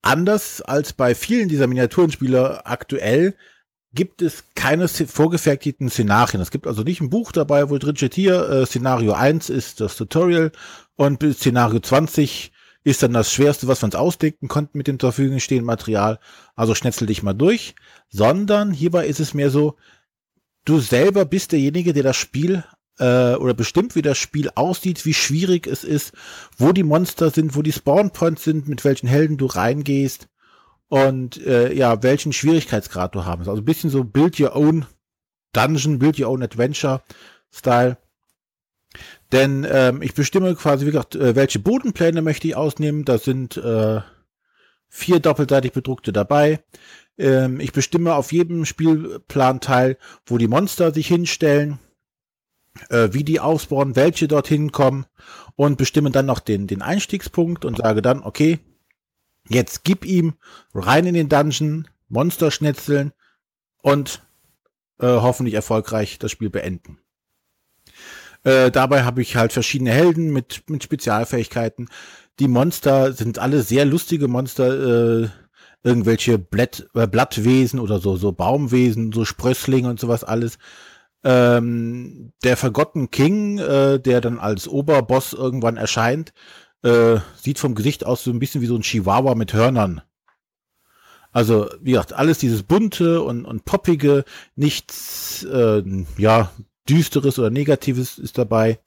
anders 0.03 0.63
als 0.63 0.93
bei 0.93 1.15
vielen 1.15 1.49
dieser 1.49 1.67
Miniaturenspiele 1.67 2.67
aktuell 2.67 3.37
gibt 3.95 4.23
es 4.23 4.45
keine 4.55 4.89
vorgefertigten 4.89 5.91
Szenarien. 5.91 6.41
Es 6.41 6.51
gibt 6.51 6.67
also 6.67 6.83
nicht 6.83 7.01
ein 7.01 7.11
Buch 7.11 7.31
dabei, 7.33 7.69
wo 7.69 7.79
drin 7.79 7.97
steht 7.97 8.15
hier, 8.15 8.49
äh, 8.49 8.67
Szenario 8.67 9.13
1 9.13 9.51
ist 9.51 9.81
das 9.81 9.97
Tutorial 9.97 10.51
und 10.97 11.23
Szenario 11.35 11.81
20 11.81 12.53
ist 12.85 13.03
dann 13.03 13.13
das 13.13 13.33
Schwerste, 13.33 13.69
was 13.69 13.83
wir 13.83 13.87
uns 13.87 13.95
ausdenken 13.95 14.49
konnten 14.49 14.79
mit 14.79 14.89
dem 14.89 14.99
zur 14.99 15.13
Verfügung 15.13 15.39
stehenden 15.39 15.67
Material. 15.67 16.19
Also 16.57 16.75
schnetzel 16.75 17.07
dich 17.07 17.23
mal 17.23 17.33
durch. 17.33 17.75
Sondern 18.09 18.73
hierbei 18.73 19.07
ist 19.07 19.21
es 19.21 19.35
mehr 19.35 19.51
so, 19.51 19.77
du 20.65 20.81
selber 20.81 21.25
bist 21.25 21.53
derjenige, 21.53 21.93
der 21.93 22.03
das 22.03 22.17
Spiel 22.17 22.65
äh, 22.99 23.35
oder 23.35 23.55
bestimmt, 23.55 23.95
wie 23.95 24.03
das 24.03 24.19
Spiel 24.19 24.51
aussieht, 24.55 25.05
wie 25.05 25.15
schwierig 25.15 25.67
es 25.67 25.85
ist, 25.85 26.13
wo 26.57 26.73
die 26.73 26.83
Monster 26.83 27.31
sind, 27.31 27.57
wo 27.57 27.63
die 27.63 27.73
Spawnpoints 27.73 28.45
sind, 28.45 28.69
mit 28.69 28.85
welchen 28.85 29.07
Helden 29.07 29.37
du 29.39 29.47
reingehst 29.47 30.29
und 30.89 31.45
äh, 31.47 31.73
ja, 31.73 32.03
welchen 32.03 32.33
Schwierigkeitsgrad 32.33 33.15
du 33.15 33.25
haben. 33.25 33.49
Also 33.49 33.63
ein 33.63 33.65
bisschen 33.65 33.91
so 33.91 34.05
Build 34.05 34.39
Your 34.39 34.55
Own 34.55 34.87
Dungeon, 35.53 35.99
Build 35.99 36.19
Your 36.19 36.29
Own 36.29 36.43
Adventure 36.43 37.03
Style. 37.51 37.97
Denn 39.33 39.67
ähm, 39.69 40.03
ich 40.03 40.15
bestimme 40.15 40.55
quasi, 40.55 40.87
wie 40.87 40.91
gesagt, 40.91 41.15
äh, 41.15 41.35
welche 41.35 41.59
Bodenpläne 41.59 42.21
möchte 42.21 42.47
ich 42.47 42.55
ausnehmen. 42.55 43.05
Da 43.05 43.19
sind 43.19 43.57
äh, 43.57 44.03
vier 44.89 45.21
doppelseitig 45.21 45.73
bedruckte 45.73 46.13
dabei. 46.13 46.63
Ähm, 47.17 47.59
ich 47.59 47.73
bestimme 47.73 48.15
auf 48.15 48.31
jedem 48.31 48.67
Spielplanteil, 48.67 49.97
wo 50.27 50.37
die 50.37 50.49
Monster 50.49 50.93
sich 50.93 51.07
hinstellen, 51.07 51.79
äh, 52.91 53.09
wie 53.13 53.25
die 53.25 53.41
ausbauen, 53.41 53.97
welche 53.97 54.29
dorthin 54.29 54.71
kommen 54.71 55.07
und 55.57 55.79
bestimme 55.79 56.11
dann 56.11 56.27
noch 56.27 56.41
den, 56.41 56.67
den 56.67 56.83
Einstiegspunkt 56.83 57.65
und 57.65 57.79
sage 57.79 58.03
dann, 58.03 58.23
okay, 58.23 58.59
jetzt 59.49 59.83
gib 59.83 60.05
ihm 60.05 60.35
rein 60.75 61.07
in 61.07 61.15
den 61.15 61.31
Dungeon, 61.31 61.89
Monster 62.09 62.51
schnetzeln 62.51 63.13
und 63.83 64.23
äh, 64.99 65.07
hoffentlich 65.07 65.55
erfolgreich 65.55 66.19
das 66.19 66.31
Spiel 66.31 66.51
beenden. 66.51 66.99
Äh, 68.45 68.71
dabei 68.71 69.05
habe 69.05 69.23
ich 69.23 69.37
halt 69.37 69.53
verschiedene 69.53 69.93
Helden 69.93 70.33
mit, 70.33 70.65
mit 70.69 70.83
Spezialfähigkeiten. 70.83 71.89
Die 72.39 72.49
Monster 72.49 73.13
sind 73.13 73.39
alle 73.39 73.63
sehr 73.63 73.85
lustige 73.85 74.27
Monster, 74.29 75.23
äh, 75.23 75.29
irgendwelche 75.85 76.39
Blatt, 76.39 76.87
äh, 76.95 77.07
Blattwesen 77.07 77.79
oder 77.79 77.99
so, 77.99 78.17
so 78.17 78.33
Baumwesen, 78.33 79.13
so 79.13 79.25
Sprösslinge 79.25 79.89
und 79.89 80.01
sowas 80.01 80.25
alles. 80.25 80.59
Ähm, 81.25 82.33
der 82.43 82.57
Forgotten 82.57 83.11
King, 83.11 83.59
äh, 83.59 84.01
der 84.01 84.21
dann 84.21 84.39
als 84.39 84.67
Oberboss 84.67 85.35
irgendwann 85.35 85.77
erscheint, 85.77 86.33
äh, 86.83 87.19
sieht 87.41 87.59
vom 87.61 87.75
Gesicht 87.77 88.05
aus 88.05 88.25
so 88.25 88.31
ein 88.33 88.41
bisschen 88.41 88.61
wie 88.61 88.67
so 88.67 88.75
ein 88.75 88.83
Chihuahua 88.83 89.37
mit 89.37 89.53
Hörnern. 89.53 90.03
Also, 91.31 91.69
wie 91.81 91.93
gesagt, 91.93 92.13
alles 92.13 92.39
dieses 92.39 92.63
bunte 92.63 93.23
und, 93.23 93.45
und 93.47 93.65
poppige, 93.65 94.25
nichts, 94.55 95.45
äh, 95.45 95.83
ja, 96.19 96.51
Düsteres 96.89 97.39
oder 97.39 97.51
Negatives 97.51 98.19
ist 98.19 98.39
dabei. 98.39 98.79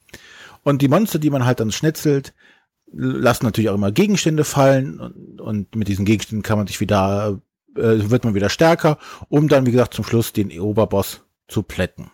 Und 0.64 0.82
die 0.82 0.88
Monster, 0.88 1.20
die 1.20 1.30
man 1.30 1.46
halt 1.46 1.60
dann 1.60 1.72
schnetzelt, 1.72 2.34
lassen 2.92 3.46
natürlich 3.46 3.70
auch 3.70 3.76
immer 3.76 3.92
Gegenstände 3.92 4.44
fallen 4.44 5.00
und, 5.00 5.42
und 5.42 5.76
mit 5.76 5.88
diesen 5.88 6.06
Gegenständen 6.06 6.44
kann 6.44 6.58
man 6.58 6.68
sich 6.68 6.80
wieder, 6.80 7.40
äh, 7.76 8.10
wird 8.10 8.24
man 8.24 8.36
wieder 8.36 8.50
stärker, 8.50 8.98
um 9.30 9.48
dann, 9.48 9.66
wie 9.66 9.72
gesagt, 9.72 9.94
zum 9.94 10.06
Schluss 10.06 10.34
den 10.34 10.58
Oberboss 10.60 11.22
zu 11.48 11.64
plätten. 11.64 12.12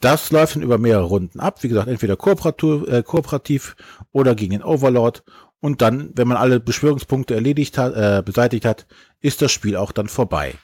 Das 0.00 0.30
läuft 0.30 0.56
dann 0.56 0.62
über 0.62 0.78
mehrere 0.78 1.04
Runden 1.04 1.40
ab. 1.40 1.62
Wie 1.62 1.68
gesagt, 1.68 1.88
entweder 1.88 2.16
kooperativ, 2.16 2.86
äh, 2.88 3.02
kooperativ 3.02 3.76
oder 4.12 4.34
gegen 4.34 4.52
den 4.52 4.62
Overlord. 4.62 5.24
Und 5.60 5.80
dann, 5.80 6.10
wenn 6.14 6.28
man 6.28 6.36
alle 6.36 6.60
Beschwörungspunkte 6.60 7.34
erledigt 7.34 7.78
hat, 7.78 7.94
äh, 7.94 8.22
beseitigt 8.22 8.66
hat, 8.66 8.86
ist 9.20 9.40
das 9.40 9.52
Spiel 9.52 9.76
auch 9.76 9.92
dann 9.92 10.08
vorbei. 10.08 10.54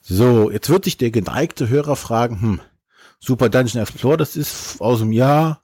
So, 0.00 0.50
jetzt 0.50 0.70
wird 0.70 0.84
sich 0.84 0.96
der 0.96 1.10
geneigte 1.10 1.68
Hörer 1.68 1.96
fragen, 1.96 2.40
hm, 2.40 2.60
Super 3.18 3.50
Dungeon 3.50 3.82
Explorer, 3.82 4.16
das 4.16 4.34
ist 4.34 4.80
aus 4.80 5.00
dem 5.00 5.12
Jahr, 5.12 5.62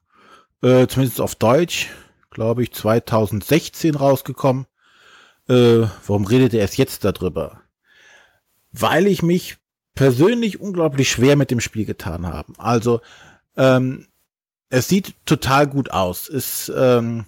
äh, 0.62 0.86
zumindest 0.86 1.20
auf 1.20 1.34
Deutsch, 1.34 1.88
glaube 2.30 2.62
ich, 2.62 2.72
2016 2.72 3.94
rausgekommen. 3.94 4.66
Äh, 5.48 5.86
warum 6.06 6.26
redet 6.26 6.52
er 6.52 6.60
erst 6.60 6.76
jetzt 6.76 7.04
darüber? 7.04 7.62
Weil 8.72 9.06
ich 9.06 9.22
mich 9.22 9.56
persönlich 9.94 10.60
unglaublich 10.60 11.10
schwer 11.10 11.36
mit 11.36 11.50
dem 11.50 11.60
Spiel 11.60 11.86
getan 11.86 12.26
habe. 12.26 12.52
Also, 12.58 13.00
ähm, 13.56 14.06
es 14.68 14.88
sieht 14.88 15.14
total 15.24 15.66
gut 15.66 15.90
aus. 15.92 16.28
Es 16.28 16.70
ähm, 16.76 17.24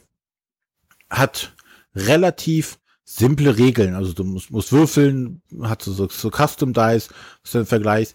hat 1.08 1.54
relativ 1.94 2.78
simple 3.08 3.56
Regeln. 3.56 3.94
Also 3.94 4.12
du 4.12 4.22
musst, 4.22 4.50
musst 4.50 4.70
würfeln, 4.70 5.40
hat 5.62 5.82
so, 5.82 6.08
so, 6.08 6.30
Custom 6.30 6.74
Dice, 6.74 7.08
was 7.42 7.52
du 7.52 7.64
vergleichst, 7.64 8.14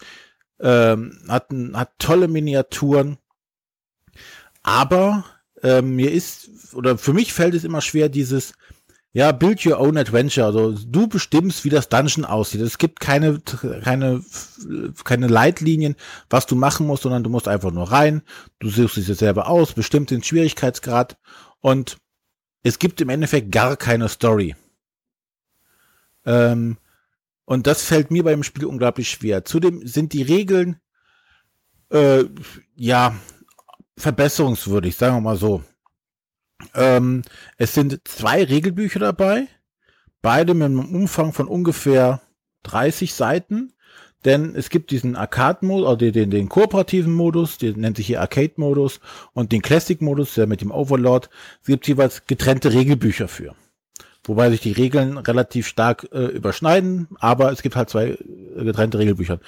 ähm, 0.60 1.20
hat, 1.28 1.48
hat 1.74 1.94
tolle 1.98 2.28
Miniaturen. 2.28 3.18
Aber 4.62 5.26
ähm, 5.64 5.96
mir 5.96 6.12
ist, 6.12 6.50
oder 6.74 6.98
für 6.98 7.14
mich 7.14 7.34
fällt 7.34 7.56
es 7.56 7.64
immer 7.64 7.82
schwer, 7.82 8.08
dieses, 8.08 8.54
ja, 9.14 9.32
build 9.32 9.66
your 9.66 9.80
own 9.80 9.98
adventure. 9.98 10.46
Also 10.46 10.72
du 10.72 11.08
bestimmst, 11.08 11.66
wie 11.66 11.70
das 11.70 11.90
Dungeon 11.90 12.24
aussieht. 12.24 12.62
Es 12.62 12.78
gibt 12.78 13.00
keine, 13.00 13.42
keine, 13.84 14.24
keine 15.04 15.28
Leitlinien, 15.28 15.96
was 16.30 16.46
du 16.46 16.56
machen 16.56 16.86
musst, 16.86 17.04
sondern 17.04 17.24
du 17.24 17.32
musst 17.32 17.48
einfach 17.48 17.72
nur 17.72 17.92
rein. 17.92 18.22
Du 18.60 18.70
suchst 18.70 18.98
es 18.98 19.18
selber 19.18 19.48
aus, 19.48 19.74
bestimmt 19.74 20.12
den 20.12 20.24
Schwierigkeitsgrad 20.24 21.18
und 21.62 21.98
es 22.62 22.78
gibt 22.78 23.02
im 23.02 23.10
Endeffekt 23.10 23.52
gar 23.52 23.76
keine 23.76 24.08
Story. 24.08 24.56
Ähm, 26.26 26.78
und 27.46 27.68
das 27.68 27.84
fällt 27.84 28.12
mir 28.12 28.24
beim 28.24 28.44
Spiel 28.44 28.66
unglaublich 28.66 29.10
schwer. 29.10 29.46
Zudem 29.46 29.86
sind 29.86 30.14
die 30.14 30.22
Regeln, 30.22 30.78
äh, 31.90 32.24
ja, 32.76 33.16
verbesserungswürdig, 33.98 34.96
sagen 34.96 35.18
wir 35.18 35.22
mal 35.22 35.38
so. 35.38 35.64
Ähm, 36.74 37.24
es 37.58 37.74
sind 37.74 38.02
zwei 38.06 38.44
Regelbücher 38.44 39.00
dabei, 39.00 39.48
beide 40.22 40.54
mit 40.54 40.66
einem 40.66 40.96
Umfang 40.96 41.34
von 41.34 41.48
ungefähr 41.48 42.22
30 42.64 43.14
Seiten, 43.14 43.74
denn 44.26 44.56
es 44.56 44.70
gibt 44.70 44.92
diesen 44.92 45.18
Arcade-Modus, 45.18 45.88
also 45.88 46.12
den, 46.12 46.32
den 46.32 46.48
kooperativen 46.48 47.12
Modus, 47.12 47.58
den 47.58 47.82
nennt 47.82 47.98
sich 47.98 48.08
hier 48.08 48.22
Arcade-Modus 48.22 49.02
und 49.34 49.52
den 49.52 49.62
Classic-Modus, 49.62 50.36
der 50.36 50.48
mit 50.48 50.62
dem 50.62 50.72
Overlord, 50.72 51.30
es 51.62 51.68
gibt 51.68 51.88
jeweils 51.88 52.26
getrennte 52.26 52.72
Regelbücher 52.72 53.28
für. 53.28 53.54
Wobei 54.26 54.50
sich 54.50 54.62
die 54.62 54.72
Regeln 54.72 55.18
relativ 55.18 55.68
stark 55.68 56.08
äh, 56.14 56.28
überschneiden, 56.28 57.10
aber 57.20 57.52
es 57.52 57.62
gibt 57.62 57.76
halt 57.76 57.90
zwei 57.90 58.12
äh, 58.12 58.64
getrennte 58.64 58.98
Regelbücher. 58.98 59.40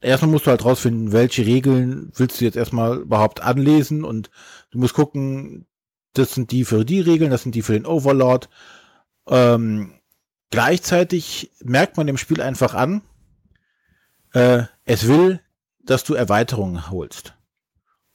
erstmal 0.00 0.30
musst 0.32 0.46
du 0.46 0.50
halt 0.50 0.64
rausfinden, 0.64 1.12
welche 1.12 1.46
Regeln 1.46 2.10
willst 2.16 2.40
du 2.40 2.44
jetzt 2.44 2.56
erstmal 2.56 2.98
überhaupt 2.98 3.42
anlesen 3.42 4.04
und 4.04 4.30
du 4.72 4.78
musst 4.78 4.94
gucken, 4.94 5.66
das 6.14 6.34
sind 6.34 6.50
die 6.50 6.64
für 6.64 6.84
die 6.84 7.00
Regeln, 7.00 7.30
das 7.30 7.42
sind 7.42 7.54
die 7.54 7.62
für 7.62 7.74
den 7.74 7.86
Overlord. 7.86 8.48
Ähm, 9.28 9.94
gleichzeitig 10.50 11.52
merkt 11.62 11.96
man 11.96 12.06
dem 12.08 12.16
Spiel 12.16 12.40
einfach 12.40 12.74
an, 12.74 13.02
äh, 14.32 14.64
es 14.84 15.06
will, 15.06 15.40
dass 15.84 16.02
du 16.02 16.14
Erweiterungen 16.14 16.90
holst. 16.90 17.34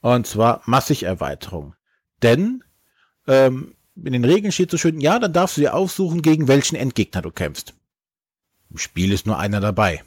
Und 0.00 0.26
zwar 0.26 0.62
massig 0.66 1.04
Erweiterungen. 1.04 1.74
Denn 2.22 2.62
ähm, 3.26 3.74
in 4.04 4.12
den 4.12 4.24
Regeln 4.24 4.52
steht 4.52 4.70
so 4.70 4.78
schön, 4.78 5.00
ja, 5.00 5.18
dann 5.18 5.32
darfst 5.32 5.56
du 5.56 5.60
dir 5.62 5.74
aussuchen, 5.74 6.22
gegen 6.22 6.48
welchen 6.48 6.76
Endgegner 6.76 7.22
du 7.22 7.30
kämpfst. 7.30 7.74
Im 8.70 8.78
Spiel 8.78 9.12
ist 9.12 9.26
nur 9.26 9.38
einer 9.38 9.60
dabei. 9.60 10.02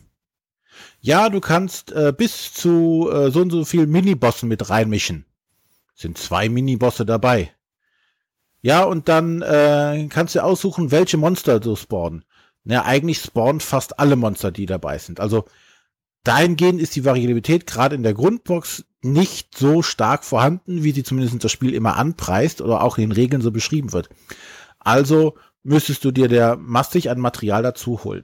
Ja, 1.00 1.30
du 1.30 1.40
kannst 1.40 1.92
äh, 1.92 2.14
bis 2.16 2.54
zu 2.54 3.10
äh, 3.12 3.30
so 3.30 3.42
und 3.42 3.52
so 3.52 3.66
viel 3.66 3.88
Minibossen 3.88 4.50
mit 4.50 4.70
reinmischen. 4.70 5.26
Sind 5.96 6.18
zwei 6.18 6.50
Minibosse 6.50 7.06
dabei. 7.06 7.54
Ja, 8.62 8.84
und 8.84 9.10
dann 9.10 9.42
äh, 9.42 10.08
kannst 10.10 10.36
du 10.36 10.44
aussuchen, 10.44 10.92
welche 10.92 11.18
Monster 11.18 11.60
du 11.60 11.76
spawnen. 11.76 12.24
Na, 12.64 12.86
eigentlich 12.86 13.20
spawnen 13.20 13.60
fast 13.60 14.00
alle 14.00 14.16
Monster, 14.16 14.52
die 14.52 14.66
dabei 14.66 14.98
sind. 14.98 15.20
Also 15.20 15.46
dahingehend 16.24 16.82
ist 16.82 16.96
die 16.96 17.06
Variabilität 17.06 17.68
gerade 17.68 17.96
in 17.96 18.04
der 18.04 18.14
Grundbox 18.14 18.86
nicht 19.02 19.58
so 19.58 19.82
stark 19.82 20.24
vorhanden, 20.24 20.84
wie 20.84 20.92
sie 20.92 21.04
zumindest 21.04 21.44
das 21.44 21.52
Spiel 21.52 21.74
immer 21.74 21.98
anpreist 21.98 22.62
oder 22.62 22.82
auch 22.82 22.98
in 22.98 23.10
den 23.10 23.12
Regeln 23.12 23.42
so 23.42 23.52
beschrieben 23.52 23.92
wird. 23.92 24.10
Also 24.80 25.36
müsstest 25.64 26.04
du 26.06 26.12
dir 26.12 26.28
der 26.28 26.56
massig 26.56 27.10
an 27.10 27.20
Material 27.20 27.64
dazu 27.64 28.04
holen. 28.04 28.24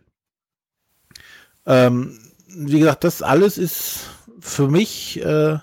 Ähm, 1.66 2.20
wie 2.48 2.80
gesagt, 2.80 3.04
das 3.04 3.22
alles 3.22 3.58
ist 3.58 4.00
für 4.40 4.70
mich 4.70 5.22
äh, 5.22 5.60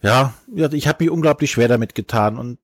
ja, 0.00 0.32
ich 0.54 0.86
habe 0.86 1.04
mich 1.04 1.10
unglaublich 1.10 1.50
schwer 1.50 1.66
damit 1.66 1.96
getan 1.96 2.38
und 2.38 2.58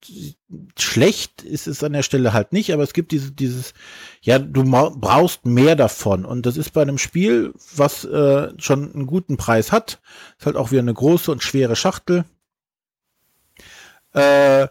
schlecht 0.79 1.43
ist 1.43 1.67
es 1.67 1.83
an 1.83 1.93
der 1.93 2.05
Stelle 2.05 2.33
halt 2.33 2.53
nicht, 2.53 2.73
aber 2.73 2.85
es 2.85 2.93
gibt 2.93 3.11
diese, 3.11 3.33
dieses, 3.33 3.75
ja, 4.23 4.39
du 4.39 4.63
brauchst 4.63 5.45
mehr 5.45 5.75
davon 5.75 6.25
und 6.25 6.47
das 6.47 6.57
ist 6.57 6.73
bei 6.73 6.83
einem 6.83 6.99
Spiel, 6.99 7.53
was 7.75 8.05
äh, 8.05 8.53
schon 8.59 8.95
einen 8.95 9.07
guten 9.07 9.37
Preis 9.37 9.73
hat, 9.73 10.01
ist 10.39 10.47
halt 10.47 10.55
auch 10.55 10.71
wieder 10.71 10.83
eine 10.83 10.95
große 10.95 11.33
und 11.33 11.43
schwere 11.43 11.75
Schachtel. 11.75 12.25
Äh, 14.13 14.69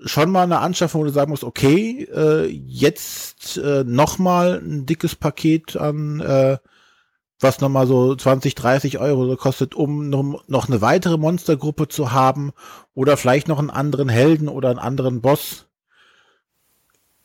schon 0.00 0.30
mal 0.30 0.44
eine 0.44 0.60
Anschaffung, 0.60 1.02
wo 1.02 1.04
du 1.04 1.10
sagen 1.10 1.30
musst, 1.30 1.44
okay, 1.44 2.04
äh, 2.04 2.46
jetzt 2.46 3.58
äh, 3.58 3.84
noch 3.84 4.18
mal 4.18 4.62
ein 4.64 4.86
dickes 4.86 5.14
Paket 5.14 5.76
an 5.76 6.20
äh, 6.20 6.56
was 7.40 7.60
nochmal 7.60 7.86
so 7.86 8.14
20, 8.14 8.54
30 8.54 8.98
Euro 8.98 9.36
kostet, 9.36 9.74
um 9.74 10.08
noch 10.08 10.68
eine 10.68 10.80
weitere 10.80 11.16
Monstergruppe 11.16 11.88
zu 11.88 12.12
haben 12.12 12.52
oder 12.94 13.16
vielleicht 13.16 13.48
noch 13.48 13.58
einen 13.58 13.70
anderen 13.70 14.08
Helden 14.08 14.48
oder 14.48 14.70
einen 14.70 14.78
anderen 14.78 15.20
Boss, 15.20 15.66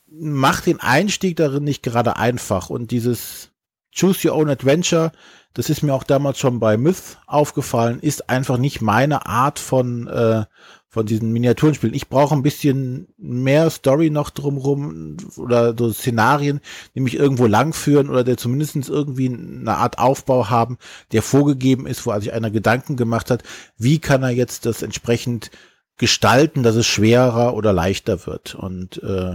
macht 0.07 0.67
den 0.67 0.79
Einstieg 0.79 1.37
darin 1.37 1.63
nicht 1.63 1.81
gerade 1.81 2.17
einfach. 2.17 2.69
Und 2.69 2.91
dieses 2.91 3.49
Choose 3.95 4.27
Your 4.27 4.35
Own 4.35 4.49
Adventure, 4.49 5.11
das 5.53 5.69
ist 5.69 5.81
mir 5.81 5.93
auch 5.93 6.03
damals 6.03 6.37
schon 6.37 6.59
bei 6.59 6.77
Myth 6.77 7.17
aufgefallen, 7.25 7.99
ist 7.99 8.29
einfach 8.29 8.57
nicht 8.57 8.81
meine 8.81 9.25
Art 9.25 9.57
von 9.59 10.07
äh, 10.07 10.45
von 10.93 11.07
diesen 11.07 11.33
Miniaturenspielen. 11.33 11.95
Ich 11.95 12.07
brauche 12.07 12.35
ein 12.35 12.43
bisschen 12.43 13.07
mehr 13.17 13.71
Story 13.71 14.11
noch 14.11 14.29
drumrum 14.29 15.17
oder 15.37 15.75
so 15.75 15.91
Szenarien, 15.91 16.61
die 16.93 16.99
mich 16.99 17.15
irgendwo 17.15 17.47
langführen 17.47 18.11
oder 18.11 18.23
der 18.23 18.37
zumindest 18.37 18.89
irgendwie 18.89 19.27
eine 19.27 19.75
Art 19.75 19.97
Aufbau 19.97 20.51
haben, 20.51 20.77
der 21.11 21.23
vorgegeben 21.23 21.87
ist, 21.87 22.05
wo 22.05 22.13
sich 22.19 22.31
einer 22.31 22.51
Gedanken 22.51 22.95
gemacht 22.95 23.31
hat, 23.31 23.41
wie 23.75 23.97
kann 23.97 24.21
er 24.21 24.29
jetzt 24.29 24.67
das 24.67 24.83
entsprechend 24.83 25.49
gestalten, 25.97 26.61
dass 26.61 26.75
es 26.75 26.85
schwerer 26.85 27.55
oder 27.55 27.73
leichter 27.73 28.27
wird. 28.27 28.53
Und 28.53 29.01
äh, 29.01 29.33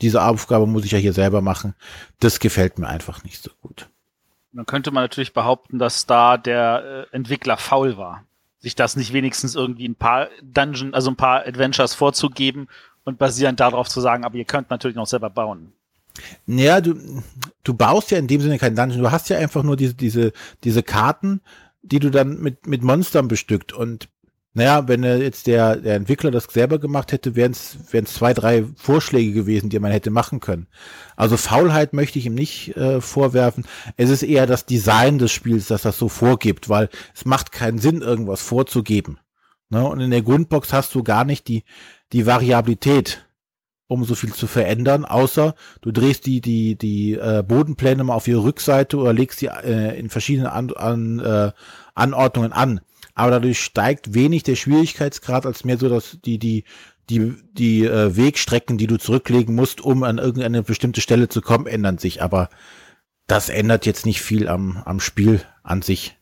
diese 0.00 0.22
Aufgabe 0.22 0.66
muss 0.66 0.86
ich 0.86 0.92
ja 0.92 0.98
hier 0.98 1.12
selber 1.12 1.42
machen. 1.42 1.74
Das 2.18 2.40
gefällt 2.40 2.78
mir 2.78 2.88
einfach 2.88 3.24
nicht 3.24 3.42
so 3.42 3.50
gut. 3.60 3.90
Dann 4.52 4.64
könnte 4.64 4.90
man 4.90 5.04
natürlich 5.04 5.34
behaupten, 5.34 5.78
dass 5.78 6.06
da 6.06 6.38
der 6.38 7.08
äh, 7.12 7.14
Entwickler 7.14 7.58
faul 7.58 7.98
war 7.98 8.24
sich 8.64 8.74
das 8.74 8.96
nicht 8.96 9.12
wenigstens 9.12 9.54
irgendwie 9.54 9.86
ein 9.86 9.94
paar 9.94 10.28
Dungeon, 10.42 10.94
also 10.94 11.10
ein 11.10 11.16
paar 11.16 11.46
Adventures 11.46 11.94
vorzugeben 11.94 12.68
und 13.04 13.18
basierend 13.18 13.60
darauf 13.60 13.90
zu 13.90 14.00
sagen, 14.00 14.24
aber 14.24 14.36
ihr 14.36 14.46
könnt 14.46 14.70
natürlich 14.70 14.96
noch 14.96 15.06
selber 15.06 15.28
bauen. 15.28 15.74
Naja, 16.46 16.80
du, 16.80 16.94
du 17.62 17.74
baust 17.74 18.10
ja 18.10 18.18
in 18.18 18.26
dem 18.26 18.40
Sinne 18.40 18.58
kein 18.58 18.74
Dungeon, 18.74 19.02
du 19.02 19.12
hast 19.12 19.28
ja 19.28 19.36
einfach 19.36 19.62
nur 19.62 19.76
diese, 19.76 19.94
diese, 19.94 20.32
diese 20.64 20.82
Karten, 20.82 21.42
die 21.82 21.98
du 21.98 22.10
dann 22.10 22.40
mit, 22.40 22.66
mit 22.66 22.82
Monstern 22.82 23.28
bestückt 23.28 23.74
und 23.74 24.08
naja, 24.56 24.86
wenn 24.86 25.02
jetzt 25.02 25.48
der, 25.48 25.76
der 25.76 25.96
Entwickler 25.96 26.30
das 26.30 26.44
selber 26.44 26.78
gemacht 26.78 27.10
hätte, 27.10 27.34
wären 27.34 27.50
es 27.50 27.76
zwei, 28.04 28.32
drei 28.32 28.64
Vorschläge 28.76 29.32
gewesen, 29.32 29.68
die 29.68 29.80
man 29.80 29.90
hätte 29.90 30.10
machen 30.10 30.38
können. 30.38 30.68
Also 31.16 31.36
Faulheit 31.36 31.92
möchte 31.92 32.20
ich 32.20 32.26
ihm 32.26 32.36
nicht 32.36 32.76
äh, 32.76 33.00
vorwerfen. 33.00 33.64
Es 33.96 34.10
ist 34.10 34.22
eher 34.22 34.46
das 34.46 34.64
Design 34.64 35.18
des 35.18 35.32
Spiels, 35.32 35.66
das 35.66 35.82
das 35.82 35.98
so 35.98 36.08
vorgibt, 36.08 36.68
weil 36.68 36.88
es 37.16 37.24
macht 37.24 37.50
keinen 37.50 37.78
Sinn, 37.78 38.00
irgendwas 38.00 38.42
vorzugeben. 38.42 39.18
Ne? 39.70 39.84
Und 39.84 39.98
in 39.98 40.12
der 40.12 40.22
Grundbox 40.22 40.72
hast 40.72 40.94
du 40.94 41.02
gar 41.02 41.24
nicht 41.24 41.48
die, 41.48 41.64
die 42.12 42.24
Variabilität, 42.24 43.26
um 43.88 44.04
so 44.04 44.14
viel 44.14 44.32
zu 44.32 44.46
verändern, 44.46 45.04
außer 45.04 45.56
du 45.80 45.90
drehst 45.90 46.26
die, 46.26 46.40
die, 46.40 46.76
die 46.76 47.14
äh, 47.14 47.42
Bodenpläne 47.46 48.04
mal 48.04 48.14
auf 48.14 48.28
ihre 48.28 48.44
Rückseite 48.44 48.98
oder 48.98 49.12
legst 49.12 49.40
sie 49.40 49.46
äh, 49.46 49.98
in 49.98 50.10
verschiedenen 50.10 50.46
an, 50.46 50.70
an, 50.74 51.18
äh, 51.18 51.50
Anordnungen 51.96 52.52
an 52.52 52.80
aber 53.14 53.30
dadurch 53.32 53.60
steigt 53.60 54.14
wenig 54.14 54.42
der 54.42 54.56
Schwierigkeitsgrad, 54.56 55.46
als 55.46 55.64
mehr 55.64 55.78
so, 55.78 55.88
dass 55.88 56.18
die, 56.24 56.38
die, 56.38 56.64
die, 57.08 57.34
die 57.52 57.84
äh, 57.84 58.16
Wegstrecken, 58.16 58.78
die 58.78 58.86
du 58.86 58.98
zurücklegen 58.98 59.54
musst, 59.54 59.80
um 59.80 60.02
an 60.02 60.18
irgendeine 60.18 60.62
bestimmte 60.62 61.00
Stelle 61.00 61.28
zu 61.28 61.40
kommen, 61.40 61.66
ändern 61.66 61.98
sich. 61.98 62.22
Aber 62.22 62.48
das 63.26 63.48
ändert 63.48 63.86
jetzt 63.86 64.06
nicht 64.06 64.20
viel 64.20 64.48
am, 64.48 64.82
am 64.84 65.00
Spiel 65.00 65.40
an 65.62 65.82
sich. 65.82 66.16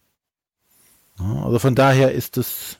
Also 1.18 1.58
von 1.58 1.74
daher 1.74 2.12
ist 2.12 2.36
es 2.36 2.78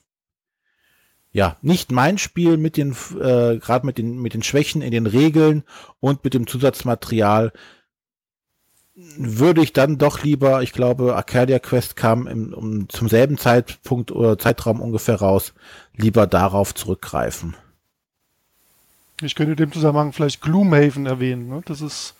ja 1.30 1.56
nicht 1.62 1.92
mein 1.92 2.18
Spiel 2.18 2.56
mit 2.56 2.76
den 2.76 2.92
äh, 3.20 3.58
gerade 3.58 3.86
mit 3.86 3.98
den 3.98 4.20
mit 4.20 4.34
den 4.34 4.42
Schwächen 4.42 4.82
in 4.82 4.90
den 4.90 5.06
Regeln 5.06 5.64
und 6.00 6.24
mit 6.24 6.34
dem 6.34 6.46
Zusatzmaterial 6.46 7.52
würde 8.94 9.62
ich 9.62 9.72
dann 9.72 9.98
doch 9.98 10.22
lieber, 10.22 10.62
ich 10.62 10.72
glaube, 10.72 11.16
Arcadia 11.16 11.58
Quest 11.58 11.96
kam 11.96 12.26
im, 12.26 12.52
um, 12.52 12.88
zum 12.88 13.08
selben 13.08 13.38
Zeitpunkt 13.38 14.10
oder 14.12 14.38
Zeitraum 14.38 14.80
ungefähr 14.80 15.16
raus, 15.16 15.54
lieber 15.96 16.26
darauf 16.26 16.74
zurückgreifen. 16.74 17.56
Ich 19.22 19.34
könnte 19.34 19.52
in 19.52 19.56
dem 19.56 19.72
Zusammenhang 19.72 20.12
vielleicht 20.12 20.42
Gloomhaven 20.42 21.06
erwähnen. 21.06 21.48
Ne? 21.48 21.62
Das 21.64 21.80
ist, 21.80 22.14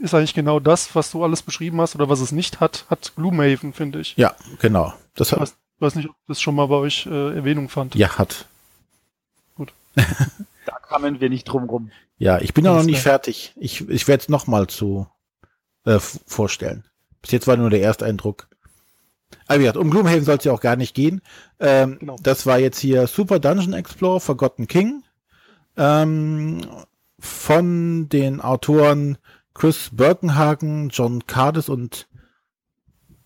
ist 0.00 0.14
eigentlich 0.14 0.34
genau 0.34 0.60
das, 0.60 0.94
was 0.94 1.10
du 1.10 1.24
alles 1.24 1.42
beschrieben 1.42 1.80
hast 1.80 1.94
oder 1.94 2.08
was 2.08 2.20
es 2.20 2.32
nicht 2.32 2.60
hat, 2.60 2.86
hat 2.88 3.12
Gloomhaven, 3.16 3.72
finde 3.72 4.00
ich. 4.00 4.16
Ja, 4.16 4.34
genau. 4.60 4.94
Das 5.14 5.32
hat, 5.32 5.42
ich 5.42 5.80
weiß 5.80 5.96
nicht, 5.96 6.08
ob 6.08 6.16
das 6.28 6.40
schon 6.40 6.54
mal 6.54 6.66
bei 6.68 6.76
euch 6.76 7.06
äh, 7.06 7.34
Erwähnung 7.34 7.68
fand. 7.68 7.96
Ja, 7.96 8.16
hat. 8.16 8.46
Gut. 9.56 9.72
da 9.94 10.72
kamen 10.88 11.20
wir 11.20 11.28
nicht 11.28 11.44
drum 11.44 11.64
rum. 11.64 11.90
Ja, 12.18 12.38
ich 12.38 12.54
bin 12.54 12.64
ja 12.64 12.72
noch 12.72 12.84
nicht 12.84 13.00
fertig. 13.00 13.52
Ich, 13.56 13.88
ich 13.88 14.06
werde 14.06 14.22
es 14.22 14.28
nochmal 14.28 14.68
zu 14.68 15.08
äh, 15.84 15.98
vorstellen. 15.98 16.84
Bis 17.20 17.30
jetzt 17.30 17.46
war 17.46 17.56
nur 17.56 17.70
der 17.70 17.82
Ersteindruck. 17.82 18.48
Aber 19.46 19.58
wie 19.58 19.62
gesagt, 19.62 19.78
um 19.78 19.90
Gloomhaven 19.90 20.24
soll 20.24 20.38
es 20.38 20.44
ja 20.44 20.52
auch 20.52 20.60
gar 20.60 20.76
nicht 20.76 20.94
gehen. 20.94 21.22
Ähm, 21.60 21.98
genau. 21.98 22.16
Das 22.22 22.46
war 22.46 22.58
jetzt 22.58 22.78
hier 22.78 23.06
Super 23.06 23.38
Dungeon 23.38 23.72
Explorer 23.72 24.20
Forgotten 24.20 24.66
King 24.66 25.02
ähm, 25.76 26.60
von 27.18 28.08
den 28.08 28.40
Autoren 28.40 29.18
Chris 29.54 29.90
Birkenhagen, 29.92 30.88
John 30.90 31.26
Cardis 31.26 31.68
und 31.68 32.08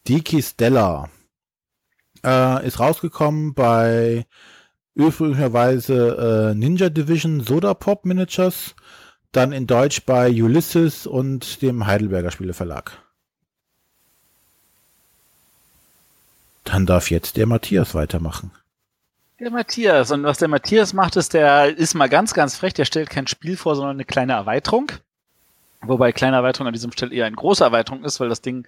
Diki 0.08 0.42
Stella. 0.42 1.08
Äh, 2.24 2.66
ist 2.66 2.80
rausgekommen 2.80 3.54
bei 3.54 4.26
üblicherweise 4.96 6.52
äh, 6.52 6.54
Ninja 6.54 6.88
Division 6.88 7.40
Soda 7.40 7.74
Pop 7.74 8.04
Miniatures 8.04 8.74
dann 9.36 9.52
in 9.52 9.66
Deutsch 9.66 10.02
bei 10.04 10.30
Ulysses 10.30 11.06
und 11.06 11.62
dem 11.62 11.86
Heidelberger 11.86 12.30
Spieleverlag. 12.30 12.98
Dann 16.64 16.86
darf 16.86 17.10
jetzt 17.10 17.36
der 17.36 17.46
Matthias 17.46 17.94
weitermachen. 17.94 18.50
Der 19.38 19.50
Matthias. 19.50 20.10
Und 20.10 20.24
was 20.24 20.38
der 20.38 20.48
Matthias 20.48 20.92
macht, 20.92 21.16
ist, 21.16 21.34
der 21.34 21.76
ist 21.76 21.94
mal 21.94 22.08
ganz, 22.08 22.34
ganz 22.34 22.56
frech. 22.56 22.74
Der 22.74 22.86
stellt 22.86 23.10
kein 23.10 23.26
Spiel 23.26 23.56
vor, 23.56 23.76
sondern 23.76 23.96
eine 23.96 24.04
kleine 24.04 24.32
Erweiterung. 24.32 24.90
Wobei 25.82 26.12
kleine 26.12 26.36
Erweiterung 26.36 26.68
an 26.68 26.72
diesem 26.72 26.92
Stelle 26.92 27.14
eher 27.14 27.26
eine 27.26 27.36
große 27.36 27.62
Erweiterung 27.62 28.02
ist, 28.02 28.18
weil 28.18 28.28
das 28.28 28.40
Ding 28.40 28.66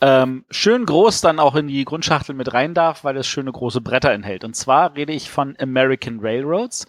ähm, 0.00 0.44
schön 0.50 0.84
groß 0.84 1.20
dann 1.20 1.38
auch 1.38 1.54
in 1.54 1.68
die 1.68 1.84
Grundschachtel 1.84 2.34
mit 2.34 2.52
rein 2.52 2.74
darf, 2.74 3.04
weil 3.04 3.16
es 3.16 3.28
schöne 3.28 3.52
große 3.52 3.80
Bretter 3.80 4.10
enthält. 4.10 4.42
Und 4.42 4.56
zwar 4.56 4.96
rede 4.96 5.12
ich 5.12 5.30
von 5.30 5.56
American 5.60 6.18
Railroads, 6.20 6.86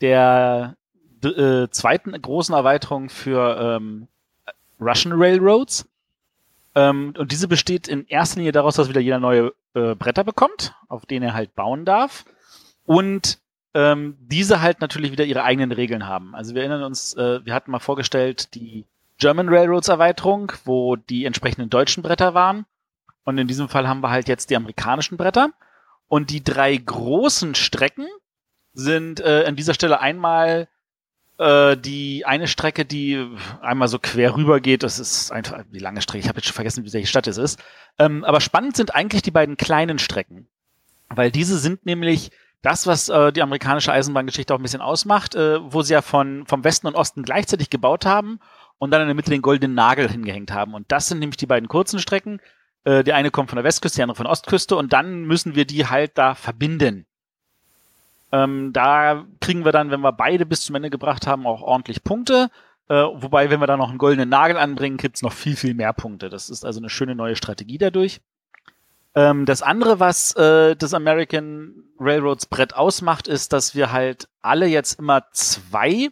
der 0.00 0.76
äh, 1.28 1.70
zweiten 1.70 2.20
großen 2.20 2.54
Erweiterung 2.54 3.08
für 3.08 3.58
ähm, 3.60 4.08
Russian 4.80 5.14
Railroads. 5.16 5.88
Ähm, 6.74 7.14
und 7.16 7.32
diese 7.32 7.48
besteht 7.48 7.88
in 7.88 8.06
erster 8.06 8.38
Linie 8.38 8.52
daraus, 8.52 8.76
dass 8.76 8.88
wieder 8.88 9.00
jeder 9.00 9.18
neue 9.18 9.52
äh, 9.74 9.94
Bretter 9.94 10.24
bekommt, 10.24 10.74
auf 10.88 11.06
denen 11.06 11.26
er 11.26 11.34
halt 11.34 11.54
bauen 11.54 11.84
darf. 11.84 12.24
Und 12.84 13.38
ähm, 13.74 14.16
diese 14.20 14.60
halt 14.62 14.80
natürlich 14.80 15.12
wieder 15.12 15.24
ihre 15.24 15.42
eigenen 15.42 15.72
Regeln 15.72 16.06
haben. 16.06 16.34
Also 16.34 16.54
wir 16.54 16.62
erinnern 16.62 16.82
uns, 16.82 17.14
äh, 17.14 17.44
wir 17.44 17.54
hatten 17.54 17.70
mal 17.70 17.78
vorgestellt 17.78 18.54
die 18.54 18.86
German 19.18 19.48
Railroads 19.48 19.88
Erweiterung, 19.88 20.52
wo 20.64 20.96
die 20.96 21.24
entsprechenden 21.24 21.70
deutschen 21.70 22.02
Bretter 22.02 22.34
waren. 22.34 22.66
Und 23.24 23.38
in 23.38 23.48
diesem 23.48 23.68
Fall 23.68 23.88
haben 23.88 24.00
wir 24.00 24.10
halt 24.10 24.28
jetzt 24.28 24.50
die 24.50 24.56
amerikanischen 24.56 25.16
Bretter. 25.16 25.50
Und 26.08 26.30
die 26.30 26.44
drei 26.44 26.76
großen 26.76 27.54
Strecken 27.54 28.06
sind 28.72 29.20
äh, 29.20 29.44
an 29.46 29.56
dieser 29.56 29.74
Stelle 29.74 30.00
einmal 30.00 30.68
äh, 31.38 31.76
die 31.76 32.24
eine 32.24 32.48
Strecke, 32.48 32.84
die 32.84 33.26
einmal 33.60 33.88
so 33.88 33.98
quer 33.98 34.36
rüber 34.36 34.60
geht. 34.60 34.82
Das 34.82 34.98
ist 34.98 35.30
einfach 35.30 35.62
die 35.70 35.78
lange 35.78 36.02
Strecke. 36.02 36.20
Ich 36.20 36.28
habe 36.28 36.38
jetzt 36.38 36.46
schon 36.46 36.54
vergessen, 36.54 36.84
wie 36.84 36.92
welche 36.92 37.06
Stadt 37.06 37.26
es 37.26 37.36
ist. 37.36 37.62
Ähm, 37.98 38.24
aber 38.24 38.40
spannend 38.40 38.76
sind 38.76 38.94
eigentlich 38.94 39.22
die 39.22 39.30
beiden 39.30 39.56
kleinen 39.56 39.98
Strecken. 39.98 40.48
Weil 41.08 41.30
diese 41.30 41.58
sind 41.58 41.86
nämlich 41.86 42.30
das, 42.62 42.86
was 42.86 43.08
äh, 43.08 43.32
die 43.32 43.42
amerikanische 43.42 43.92
Eisenbahngeschichte 43.92 44.52
auch 44.52 44.58
ein 44.58 44.62
bisschen 44.62 44.80
ausmacht, 44.80 45.34
äh, 45.34 45.58
wo 45.62 45.82
sie 45.82 45.92
ja 45.92 46.02
von, 46.02 46.46
vom 46.46 46.64
Westen 46.64 46.86
und 46.86 46.94
Osten 46.94 47.22
gleichzeitig 47.22 47.70
gebaut 47.70 48.06
haben 48.06 48.40
und 48.78 48.90
dann 48.90 49.02
in 49.02 49.06
der 49.06 49.14
Mitte 49.14 49.30
den 49.30 49.42
goldenen 49.42 49.74
Nagel 49.74 50.10
hingehängt 50.10 50.52
haben. 50.52 50.74
Und 50.74 50.90
das 50.90 51.06
sind 51.06 51.20
nämlich 51.20 51.36
die 51.36 51.46
beiden 51.46 51.68
kurzen 51.68 51.98
Strecken. 51.98 52.40
Äh, 52.84 53.04
die 53.04 53.12
eine 53.12 53.30
kommt 53.30 53.50
von 53.50 53.56
der 53.56 53.64
Westküste, 53.64 53.96
die 53.96 54.02
andere 54.02 54.16
von 54.16 54.24
der 54.24 54.32
Ostküste 54.32 54.76
und 54.76 54.92
dann 54.92 55.24
müssen 55.24 55.54
wir 55.54 55.64
die 55.64 55.86
halt 55.86 56.18
da 56.18 56.34
verbinden. 56.34 57.06
Ähm, 58.36 58.72
da 58.72 59.24
kriegen 59.40 59.64
wir 59.64 59.72
dann, 59.72 59.90
wenn 59.90 60.00
wir 60.00 60.12
beide 60.12 60.44
bis 60.44 60.62
zum 60.62 60.74
Ende 60.74 60.90
gebracht 60.90 61.26
haben, 61.26 61.46
auch 61.46 61.62
ordentlich 61.62 62.04
Punkte. 62.04 62.50
Äh, 62.88 62.94
wobei, 62.94 63.50
wenn 63.50 63.60
wir 63.60 63.66
da 63.66 63.76
noch 63.76 63.88
einen 63.88 63.98
goldenen 63.98 64.28
Nagel 64.28 64.58
anbringen, 64.58 64.98
gibt's 64.98 65.22
noch 65.22 65.32
viel, 65.32 65.56
viel 65.56 65.74
mehr 65.74 65.92
Punkte. 65.92 66.28
Das 66.28 66.50
ist 66.50 66.64
also 66.64 66.78
eine 66.78 66.90
schöne 66.90 67.14
neue 67.14 67.36
Strategie 67.36 67.78
dadurch. 67.78 68.20
Ähm, 69.14 69.46
das 69.46 69.62
andere, 69.62 70.00
was 70.00 70.32
äh, 70.36 70.76
das 70.76 70.92
American 70.92 71.84
Railroads 71.98 72.46
Brett 72.46 72.74
ausmacht, 72.74 73.26
ist, 73.26 73.54
dass 73.54 73.74
wir 73.74 73.90
halt 73.90 74.28
alle 74.42 74.66
jetzt 74.66 74.98
immer 74.98 75.24
zwei 75.32 76.10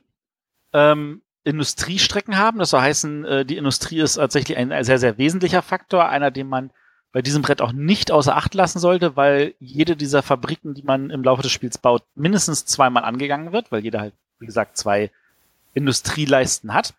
ähm, 0.73 1.21
Industriestrecken 1.45 2.39
haben. 2.39 2.59
Das 2.59 2.71
soll 2.71 2.81
heißen, 2.81 3.25
äh, 3.27 3.45
die 3.45 3.59
Industrie 3.59 4.01
ist 4.01 4.15
tatsächlich 4.15 4.57
ein 4.57 4.71
sehr, 4.85 4.99
sehr 4.99 5.19
wesentlicher 5.19 5.61
Faktor, 5.61 6.09
einer, 6.09 6.31
den 6.31 6.49
man 6.49 6.71
bei 7.15 7.23
diesem 7.23 7.43
Brett 7.43 7.63
auch 7.63 7.71
nicht 7.71 8.11
außer 8.11 8.37
Acht 8.37 8.55
lassen 8.55 8.81
sollte, 8.81 9.15
weil 9.15 9.55
jede 9.61 9.95
dieser 9.95 10.21
Fabriken, 10.25 10.75
die 10.75 10.83
man 10.83 11.11
im 11.11 11.23
Laufe 11.23 11.43
des 11.43 11.53
Spiels 11.53 11.79
baut, 11.79 12.03
mindestens 12.17 12.67
zweimal 12.67 13.05
angegangen 13.05 13.53
wird, 13.53 13.71
weil 13.71 13.85
jeder 13.85 14.01
halt, 14.01 14.15
wie 14.41 14.47
gesagt, 14.47 14.77
zwei 14.77 15.13
Industrieleisten 15.75 16.75
hat. 16.75 16.93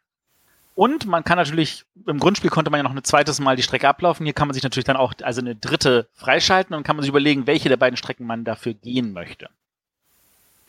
Und 0.73 1.05
man 1.05 1.25
kann 1.25 1.37
natürlich, 1.37 1.83
im 2.07 2.19
Grundspiel 2.19 2.49
konnte 2.49 2.71
man 2.71 2.77
ja 2.77 2.83
noch 2.83 2.95
ein 2.95 3.03
zweites 3.03 3.41
Mal 3.41 3.57
die 3.57 3.61
Strecke 3.63 3.89
ablaufen. 3.89 4.25
Hier 4.25 4.31
kann 4.31 4.47
man 4.47 4.53
sich 4.53 4.63
natürlich 4.63 4.85
dann 4.85 4.95
auch 4.95 5.13
also 5.21 5.41
eine 5.41 5.53
dritte 5.53 6.07
freischalten 6.13 6.77
und 6.77 6.83
kann 6.83 6.95
man 6.95 7.03
sich 7.03 7.09
überlegen, 7.09 7.45
welche 7.45 7.67
der 7.67 7.77
beiden 7.77 7.97
Strecken 7.97 8.25
man 8.25 8.45
dafür 8.45 8.73
gehen 8.73 9.11
möchte. 9.11 9.49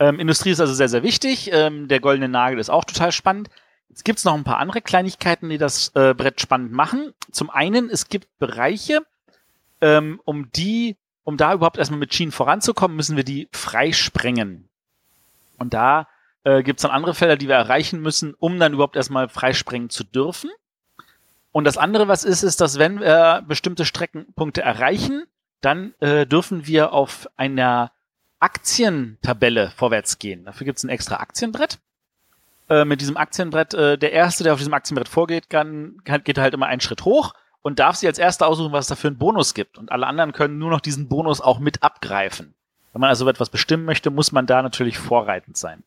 Ähm, 0.01 0.19
Industrie 0.19 0.51
ist 0.51 0.61
also 0.61 0.75
sehr, 0.75 0.89
sehr 0.89 1.05
wichtig. 1.05 1.53
Ähm, 1.53 1.87
der 1.87 2.01
goldene 2.01 2.29
Nagel 2.29 2.59
ist 2.59 2.69
auch 2.69 2.85
total 2.85 3.13
spannend. 3.13 3.49
Jetzt 3.91 4.05
gibt's 4.05 4.25
noch 4.25 4.35
ein 4.35 4.45
paar 4.45 4.59
andere 4.59 4.83
Kleinigkeiten, 4.83 5.49
die 5.49 5.59
das 5.59 5.93
äh, 5.95 6.15
Brett 6.15 6.41
spannend 6.41 6.73
machen. 6.73 7.15
Zum 7.31 7.49
einen, 7.49 7.89
es 7.91 8.09
gibt 8.09 8.27
Bereiche, 8.41 9.07
ähm, 9.81 10.21
um 10.25 10.51
die, 10.53 10.97
um 11.25 11.37
da 11.37 11.53
überhaupt 11.53 11.79
erstmal 11.79 12.01
mit 12.01 12.15
Schienen 12.15 12.33
voranzukommen, 12.33 12.97
müssen 12.97 13.17
wir 13.17 13.25
die 13.25 13.49
freisprengen. 13.53 14.69
Und 15.59 15.75
da 15.75 16.09
äh, 16.45 16.63
gibt 16.63 16.79
es 16.79 16.83
dann 16.83 16.91
andere 16.91 17.15
Felder, 17.15 17.37
die 17.37 17.49
wir 17.49 17.57
erreichen 17.57 18.01
müssen, 18.01 18.35
um 18.35 18.59
dann 18.59 18.73
überhaupt 18.73 18.97
erstmal 18.97 19.29
freisprengen 19.29 19.91
zu 19.91 20.05
dürfen. 20.05 20.51
Und 21.53 21.65
das 21.65 21.79
andere, 21.79 22.07
was 22.09 22.25
ist, 22.25 22.43
ist, 22.43 22.61
dass 22.61 22.79
wenn 22.79 23.01
wir 23.01 23.43
bestimmte 23.49 23.85
Streckenpunkte 23.85 24.63
erreichen, 24.63 25.25
dann 25.61 25.95
äh, 26.01 26.27
dürfen 26.27 26.67
wir 26.67 26.93
auf 26.93 27.29
einer 27.37 27.93
Aktientabelle 28.39 29.71
vorwärts 29.71 30.19
gehen. 30.19 30.45
Dafür 30.45 30.67
gibt 30.67 30.79
es 30.79 30.85
ein 30.85 30.91
extra 30.91 31.17
Aktienbrett. 31.17 31.79
Äh, 32.69 32.85
mit 32.85 33.01
diesem 33.01 33.17
Aktienbrett, 33.17 33.75
äh, 33.75 33.97
der 33.97 34.13
erste, 34.13 34.45
der 34.45 34.53
auf 34.53 34.59
diesem 34.59 34.75
Aktienbrett 34.75 35.09
vorgeht, 35.09 35.49
kann, 35.49 36.03
kann, 36.05 36.23
geht 36.25 36.39
halt 36.39 36.53
immer 36.53 36.67
einen 36.67 36.81
Schritt 36.81 37.05
hoch 37.05 37.33
und 37.67 37.81
darf 37.81 37.97
sich 37.97 38.07
als 38.07 38.21
erster 38.21 38.47
aussuchen, 38.47 38.71
was 38.71 38.85
es 38.85 38.91
dafür 38.91 39.11
einen 39.11 39.19
Bonus 39.19 39.53
gibt. 39.53 39.77
Und 39.77 39.91
alle 39.91 40.07
anderen 40.07 40.31
können 40.31 40.57
nur 40.57 40.71
noch 40.71 40.81
diesen 40.81 41.09
Bonus 41.09 41.41
auch 41.41 41.59
mit 41.59 41.83
abgreifen. 41.83 42.55
Wenn 42.93 43.01
man 43.01 43.11
also 43.11 43.29
etwas 43.29 43.51
bestimmen 43.51 43.85
möchte, 43.85 44.11
muss 44.11 44.31
man 44.31 44.47
da 44.47 44.63
natürlich 44.63 44.99
vorreitend 44.99 45.57
sein. 45.57 45.83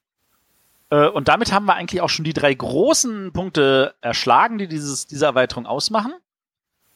Äh, 0.89 1.07
und 1.07 1.29
damit 1.29 1.53
haben 1.53 1.67
wir 1.67 1.75
eigentlich 1.75 2.01
auch 2.01 2.09
schon 2.09 2.25
die 2.25 2.33
drei 2.33 2.53
großen 2.53 3.31
Punkte 3.31 3.95
erschlagen, 4.01 4.57
die 4.57 4.67
dieses, 4.67 5.07
diese 5.07 5.25
Erweiterung 5.25 5.65
ausmachen. 5.65 6.11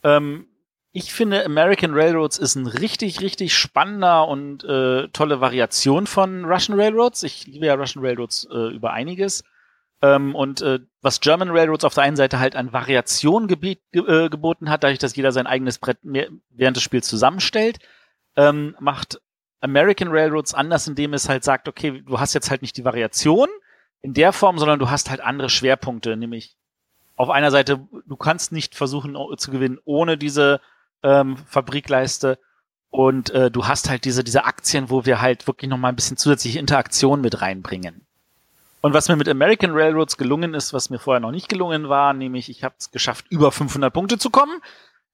Ähm, 0.03 0.47
ich 0.91 1.13
finde, 1.13 1.45
American 1.45 1.93
Railroads 1.93 2.37
ist 2.37 2.55
ein 2.55 2.67
richtig, 2.67 3.21
richtig 3.21 3.57
spannender 3.57 4.27
und 4.27 4.65
äh, 4.65 5.07
tolle 5.13 5.39
Variation 5.39 6.07
von 6.07 6.43
Russian 6.43 6.77
Railroads. 6.77 7.23
Ich 7.23 7.47
liebe 7.47 7.67
ja 7.67 7.75
Russian 7.75 8.03
Railroads 8.03 8.49
äh, 8.51 8.75
über 8.75 8.91
einiges. 8.91 9.45
Ähm, 10.03 10.35
und 10.35 10.61
äh, 10.61 10.79
was 11.01 11.21
German 11.21 11.49
Railroads 11.49 11.85
auf 11.85 11.93
der 11.93 12.03
einen 12.03 12.17
Seite 12.17 12.37
halt 12.37 12.57
an 12.57 12.73
Variation 12.73 13.47
ge 13.47 13.77
äh, 13.93 14.29
geboten 14.29 14.69
hat, 14.69 14.83
dadurch, 14.83 14.99
dass 14.99 15.15
jeder 15.15 15.31
sein 15.31 15.47
eigenes 15.47 15.79
Brett 15.79 15.99
während 16.03 16.75
des 16.75 16.83
Spiels 16.83 17.07
zusammenstellt, 17.07 17.79
ähm, 18.35 18.75
macht 18.81 19.21
American 19.61 20.09
Railroads 20.09 20.53
anders, 20.53 20.89
indem 20.89 21.13
es 21.13 21.29
halt 21.29 21.45
sagt, 21.45 21.69
okay, 21.69 22.03
du 22.05 22.19
hast 22.19 22.33
jetzt 22.33 22.51
halt 22.51 22.61
nicht 22.61 22.75
die 22.75 22.83
Variation 22.83 23.47
in 24.01 24.13
der 24.13 24.33
Form, 24.33 24.59
sondern 24.59 24.77
du 24.77 24.89
hast 24.89 25.09
halt 25.09 25.21
andere 25.21 25.49
Schwerpunkte, 25.49 26.17
nämlich 26.17 26.57
auf 27.15 27.29
einer 27.29 27.51
Seite, 27.51 27.87
du 28.05 28.17
kannst 28.17 28.51
nicht 28.51 28.75
versuchen 28.75 29.15
zu 29.37 29.51
gewinnen 29.51 29.79
ohne 29.85 30.17
diese 30.17 30.59
ähm, 31.01 31.37
Fabrikleiste 31.37 32.39
und 32.89 33.29
äh, 33.29 33.49
du 33.49 33.67
hast 33.67 33.89
halt 33.89 34.03
diese, 34.03 34.25
diese 34.25 34.43
Aktien, 34.43 34.89
wo 34.89 35.05
wir 35.05 35.21
halt 35.21 35.47
wirklich 35.47 35.69
nochmal 35.69 35.93
ein 35.93 35.95
bisschen 35.95 36.17
zusätzliche 36.17 36.59
Interaktion 36.59 37.21
mit 37.21 37.41
reinbringen. 37.41 38.02
Und 38.83 38.93
was 38.93 39.07
mir 39.07 39.15
mit 39.15 39.29
American 39.29 39.71
Railroads 39.71 40.17
gelungen 40.17 40.53
ist, 40.53 40.73
was 40.73 40.89
mir 40.89 40.99
vorher 40.99 41.21
noch 41.21 41.31
nicht 41.31 41.47
gelungen 41.47 41.87
war, 41.87 42.11
nämlich 42.11 42.49
ich 42.49 42.65
habe 42.65 42.75
es 42.77 42.91
geschafft, 42.91 43.25
über 43.29 43.49
500 43.49 43.93
Punkte 43.93 44.17
zu 44.17 44.29
kommen. 44.29 44.59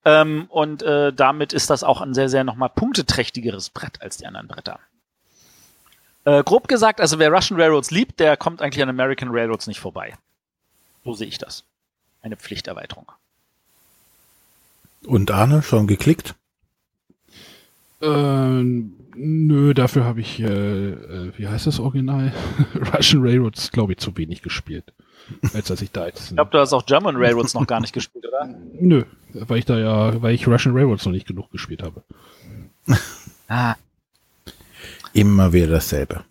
Ähm, 0.03 0.47
und 0.49 0.81
äh, 0.81 1.13
damit 1.13 1.53
ist 1.53 1.69
das 1.69 1.83
auch 1.83 2.01
ein 2.01 2.15
sehr, 2.15 2.29
sehr 2.29 2.43
nochmal 2.43 2.69
punkteträchtigeres 2.69 3.69
Brett 3.69 4.01
als 4.01 4.17
die 4.17 4.25
anderen 4.25 4.47
Bretter. 4.47 4.79
Äh, 6.25 6.43
grob 6.43 6.67
gesagt, 6.67 6.99
also 6.99 7.19
wer 7.19 7.29
Russian 7.29 7.61
Railroads 7.61 7.91
liebt, 7.91 8.19
der 8.19 8.37
kommt 8.37 8.63
eigentlich 8.63 8.81
an 8.81 8.89
American 8.89 9.29
Railroads 9.29 9.67
nicht 9.67 9.79
vorbei. 9.79 10.17
So 11.05 11.13
sehe 11.13 11.27
ich 11.27 11.37
das. 11.37 11.63
Eine 12.23 12.37
Pflichterweiterung. 12.37 13.11
Und 15.05 15.29
Arne, 15.29 15.61
schon 15.61 15.85
geklickt? 15.85 16.33
Ähm, 18.01 18.93
nö, 19.15 19.73
dafür 19.73 20.05
habe 20.05 20.21
ich, 20.21 20.39
äh, 20.39 20.45
äh, 20.45 21.31
wie 21.37 21.47
heißt 21.47 21.67
das 21.67 21.79
Original? 21.79 22.33
Russian 22.93 23.21
Railroads, 23.21 23.71
glaube 23.71 23.93
ich, 23.93 23.99
zu 23.99 24.15
wenig 24.17 24.41
gespielt. 24.41 24.93
Als 25.53 25.67
dass 25.67 25.81
ich 25.81 25.91
da 25.91 26.07
jetzt. 26.07 26.29
Ich 26.29 26.35
glaube, 26.35 26.51
du 26.51 26.59
hast 26.59 26.73
auch 26.73 26.85
German 26.85 27.15
Railroads 27.17 27.53
noch 27.53 27.67
gar 27.67 27.79
nicht 27.81 27.93
gespielt, 27.93 28.25
oder? 28.25 28.47
Nö, 28.79 29.03
weil 29.33 29.59
ich 29.59 29.65
da 29.65 29.77
ja, 29.77 30.21
weil 30.21 30.33
ich 30.33 30.47
Russian 30.47 30.75
Railroads 30.75 31.05
noch 31.05 31.11
nicht 31.11 31.27
genug 31.27 31.51
gespielt 31.51 31.83
habe. 31.83 32.03
Ah. 33.51 33.75
Immer 35.13 35.51
wieder 35.51 35.65
dasselbe. 35.65 36.23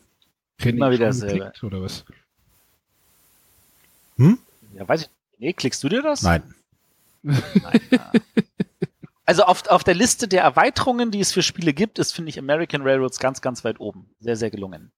Kenn 0.56 0.76
Immer 0.76 0.92
wieder 0.92 1.06
dasselbe. 1.06 1.46
Geklickt, 1.46 1.64
oder 1.64 1.82
was? 1.82 2.04
Hm? 4.18 4.38
Ja, 4.74 4.88
weiß 4.88 5.02
ich. 5.02 5.08
Nee, 5.38 5.52
klickst 5.52 5.82
du 5.82 5.88
dir 5.88 6.00
das? 6.00 6.22
Nein. 6.22 6.44
Nein. 7.24 7.80
Ja. 7.90 8.12
Also 9.28 9.42
auf, 9.42 9.68
auf 9.68 9.84
der 9.84 9.92
Liste 9.92 10.26
der 10.26 10.42
Erweiterungen, 10.42 11.10
die 11.10 11.20
es 11.20 11.32
für 11.32 11.42
Spiele 11.42 11.74
gibt, 11.74 11.98
ist, 11.98 12.12
finde 12.12 12.30
ich, 12.30 12.38
American 12.38 12.80
Railroads 12.80 13.18
ganz, 13.18 13.42
ganz 13.42 13.62
weit 13.62 13.78
oben. 13.78 14.08
Sehr, 14.20 14.36
sehr 14.36 14.48
gelungen. 14.50 14.90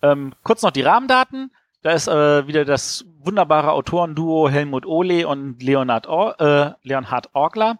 Ähm, 0.00 0.32
kurz 0.42 0.62
noch 0.62 0.70
die 0.70 0.80
Rahmendaten. 0.80 1.50
Da 1.82 1.90
ist 1.90 2.08
äh, 2.08 2.46
wieder 2.46 2.64
das 2.64 3.04
wunderbare 3.18 3.72
Autorenduo 3.72 4.48
Helmut 4.48 4.86
Ole 4.86 5.28
und 5.28 5.62
Leonhard, 5.62 6.08
Or 6.08 6.40
äh, 6.40 6.72
Leonhard 6.82 7.28
Orgler. 7.34 7.76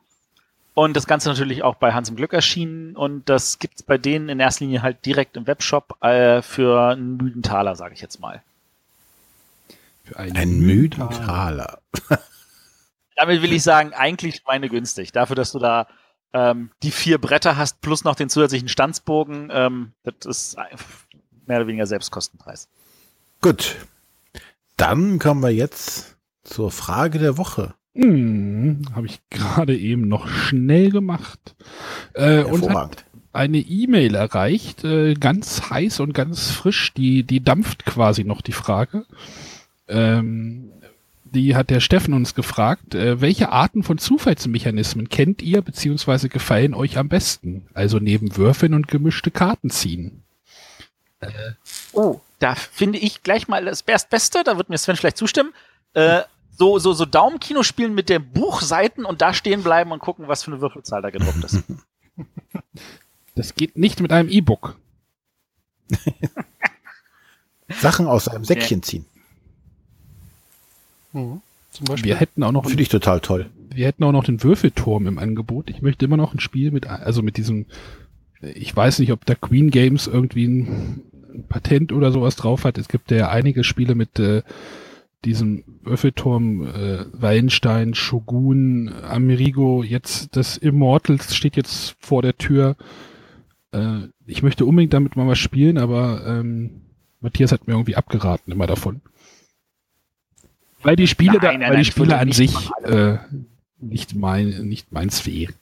Und 0.74 0.95
das 0.95 1.07
Ganze 1.07 1.30
natürlich 1.30 1.62
auch 1.62 1.76
bei 1.76 1.95
Hans 1.95 2.11
im 2.11 2.16
Glück 2.16 2.34
erschienen. 2.34 2.95
Und 2.95 3.26
das 3.30 3.59
gibt's 3.59 3.82
bei 3.82 3.97
denen 3.97 4.28
in 4.28 4.41
erster 4.41 4.66
Linie 4.66 4.82
halt 4.82 5.07
direkt 5.07 5.39
im 5.39 5.47
Webshop 5.47 5.97
äh, 6.05 6.43
für 6.43 6.91
einen 6.91 7.16
müden 7.16 7.43
Taler, 7.43 7.76
sage 7.76 7.95
ich 7.95 8.03
jetzt 8.03 8.20
mal. 8.20 8.43
Für 10.05 10.18
einen 10.18 10.36
Ein 10.36 10.61
müden 10.61 11.09
Taler. 11.09 11.78
Damit 13.19 13.43
will 13.43 13.53
ich 13.53 13.64
sagen, 13.64 13.93
eigentlich 13.95 14.37
schweinegünstig. 14.37 15.11
Dafür, 15.11 15.35
dass 15.35 15.51
du 15.51 15.59
da 15.59 15.89
ähm, 16.33 16.71
die 16.85 16.93
vier 16.93 17.19
Bretter 17.19 17.57
hast 17.57 17.81
plus 17.81 18.05
noch 18.05 18.14
den 18.14 18.29
zusätzlichen 18.29 18.69
Stanzbogen, 18.69 19.51
ähm, 19.53 19.93
das 20.05 20.27
ist 20.27 20.57
mehr 21.47 21.59
oder 21.59 21.66
weniger 21.66 21.87
Selbstkostenpreis. 21.87 22.69
Gut. 23.41 23.77
Dann 24.77 25.19
kommen 25.19 25.43
wir 25.43 25.51
jetzt 25.51 26.16
zur 26.45 26.71
Frage 26.71 27.19
der 27.19 27.37
Woche. 27.37 27.75
Hm, 27.95 28.83
Habe 28.95 29.07
ich 29.07 29.21
gerade 29.31 29.77
eben 29.77 30.07
noch 30.07 30.29
schnell 30.29 30.91
gemacht. 30.91 31.57
Äh, 32.14 32.45
und 32.45 32.73
hat 32.73 33.05
eine 33.33 33.59
E-Mail 33.59 34.14
erreicht, 34.14 34.85
äh, 34.85 35.14
ganz 35.14 35.71
heiß 35.71 36.01
und 36.01 36.12
ganz 36.12 36.53
frisch. 36.53 36.95
Die, 36.95 37.25
die 37.25 37.43
dampft 37.43 37.85
quasi 37.85 38.23
noch 38.23 38.43
die 38.43 38.53
Frage. 38.53 39.07
Ähm, 39.89 40.71
die 41.33 41.55
hat 41.57 41.70
der 41.70 41.81
Steffen 41.81 42.14
uns 42.14 42.35
gefragt, 42.35 42.95
äh, 42.95 43.20
welche 43.20 43.51
Arten 43.51 43.83
von 43.83 43.99
Zufallsmechanismen 43.99 45.09
kennt 45.09 45.43
ihr 45.43 45.62
beziehungsweise 45.62 46.29
gefallen 46.29 46.74
euch 46.74 46.99
am 46.99 47.09
besten? 47.09 47.66
Also 47.74 47.99
neben 47.99 48.37
Würfeln 48.37 48.74
und 48.74 48.89
gemischte 48.89 49.31
Karten 49.31 49.70
ziehen. 49.70 50.22
Oh, 51.93 52.20
da 52.39 52.55
finde 52.55 52.99
ich 52.99 53.22
gleich 53.22 53.49
mal 53.49 53.64
das 53.64 53.83
Best- 53.83 54.11
Beste, 54.11 54.45
da 54.45 54.57
wird 54.57 54.68
mir 54.68 54.79
Sven 54.79 54.97
vielleicht 54.97 55.16
zustimmen. 55.16 55.53
Äh, 55.95 56.22
so, 56.57 56.79
so, 56.79 56.93
so 56.93 57.05
Daumenkino 57.05 57.62
spielen 57.62 57.95
mit 57.95 58.09
den 58.09 58.31
Buchseiten 58.33 59.05
und 59.05 59.20
da 59.22 59.33
stehen 59.35 59.62
bleiben 59.62 59.93
und 59.93 60.01
gucken, 60.01 60.29
was 60.29 60.43
für 60.45 60.53
eine 60.53 60.61
Würfelzahl 60.61 61.03
da 61.03 61.11
gedruckt 61.11 61.45
ist. 61.45 61.62
Das 63.37 63.55
geht 63.55 63.79
nicht 63.79 64.01
mit 64.01 64.11
einem 64.11 64.29
E-Book. 64.29 64.76
Sachen 67.68 68.09
aus 68.09 68.26
einem 68.26 68.45
Säckchen 68.45 68.83
ziehen. 68.83 69.07
Mhm. 71.19 71.41
Zum 71.71 71.85
Beispiel. 71.87 72.11
Wir 72.11 72.16
hätten 72.16 72.43
auch 72.43 72.53
noch 72.53 72.66
Finde 72.66 72.83
ich 72.83 72.89
total 72.89 73.21
toll. 73.21 73.47
wir 73.75 73.87
hätten 73.87 74.03
auch 74.05 74.12
noch 74.12 74.25
den 74.25 74.43
Würfelturm 74.43 75.07
im 75.07 75.19
Angebot. 75.19 75.69
Ich 75.71 75.83
möchte 75.83 76.05
immer 76.07 76.16
noch 76.16 76.33
ein 76.35 76.41
Spiel 76.41 76.71
mit, 76.71 76.87
also 76.87 77.23
mit 77.23 77.37
diesem, 77.37 77.66
ich 78.41 78.75
weiß 78.75 78.99
nicht, 79.01 79.12
ob 79.12 79.27
da 79.27 79.35
Queen 79.35 79.71
Games 79.71 80.07
irgendwie 80.07 80.47
ein, 80.47 81.03
ein 81.35 81.45
Patent 81.49 81.93
oder 81.93 82.11
sowas 82.11 82.37
drauf 82.37 82.64
hat. 82.64 82.79
Es 82.79 82.89
gibt 82.89 83.11
ja 83.11 83.29
einige 83.29 83.64
Spiele 83.64 83.95
mit 83.95 84.19
äh, 84.19 84.43
diesem 85.25 85.64
Würfelturm, 85.83 86.66
äh, 86.66 87.05
Wallenstein, 87.12 87.95
Shogun, 87.95 88.91
Amerigo, 89.03 89.83
jetzt 89.83 90.37
das 90.37 90.57
Immortals 90.57 91.35
steht 91.35 91.57
jetzt 91.57 91.97
vor 92.01 92.23
der 92.23 92.39
Tür. 92.39 92.77
Äh, 93.73 94.09
ich 94.27 94.43
möchte 94.43 94.64
unbedingt 94.64 94.95
damit 94.95 95.16
mal 95.16 95.27
was 95.27 95.39
spielen, 95.39 95.77
aber 95.77 96.25
ähm, 96.27 96.83
Matthias 97.21 97.53
hat 97.53 97.66
mir 97.66 97.75
irgendwie 97.75 97.97
abgeraten 97.97 98.53
immer 98.53 98.66
davon. 98.66 99.01
Weil 100.89 100.97
die 100.97 101.07
Spiele, 101.07 101.32
Nein, 101.32 101.41
da, 101.43 101.49
nein, 101.49 101.61
weil 101.61 101.68
nein, 101.68 101.78
die 101.80 101.84
Spiele 101.84 102.16
an 102.16 102.32
sich 102.32 102.55
äh, 102.84 103.18
nicht 103.78 104.14
mein, 104.14 104.49
nicht 104.68 104.91
meins 104.91 105.26
wären. 105.26 105.55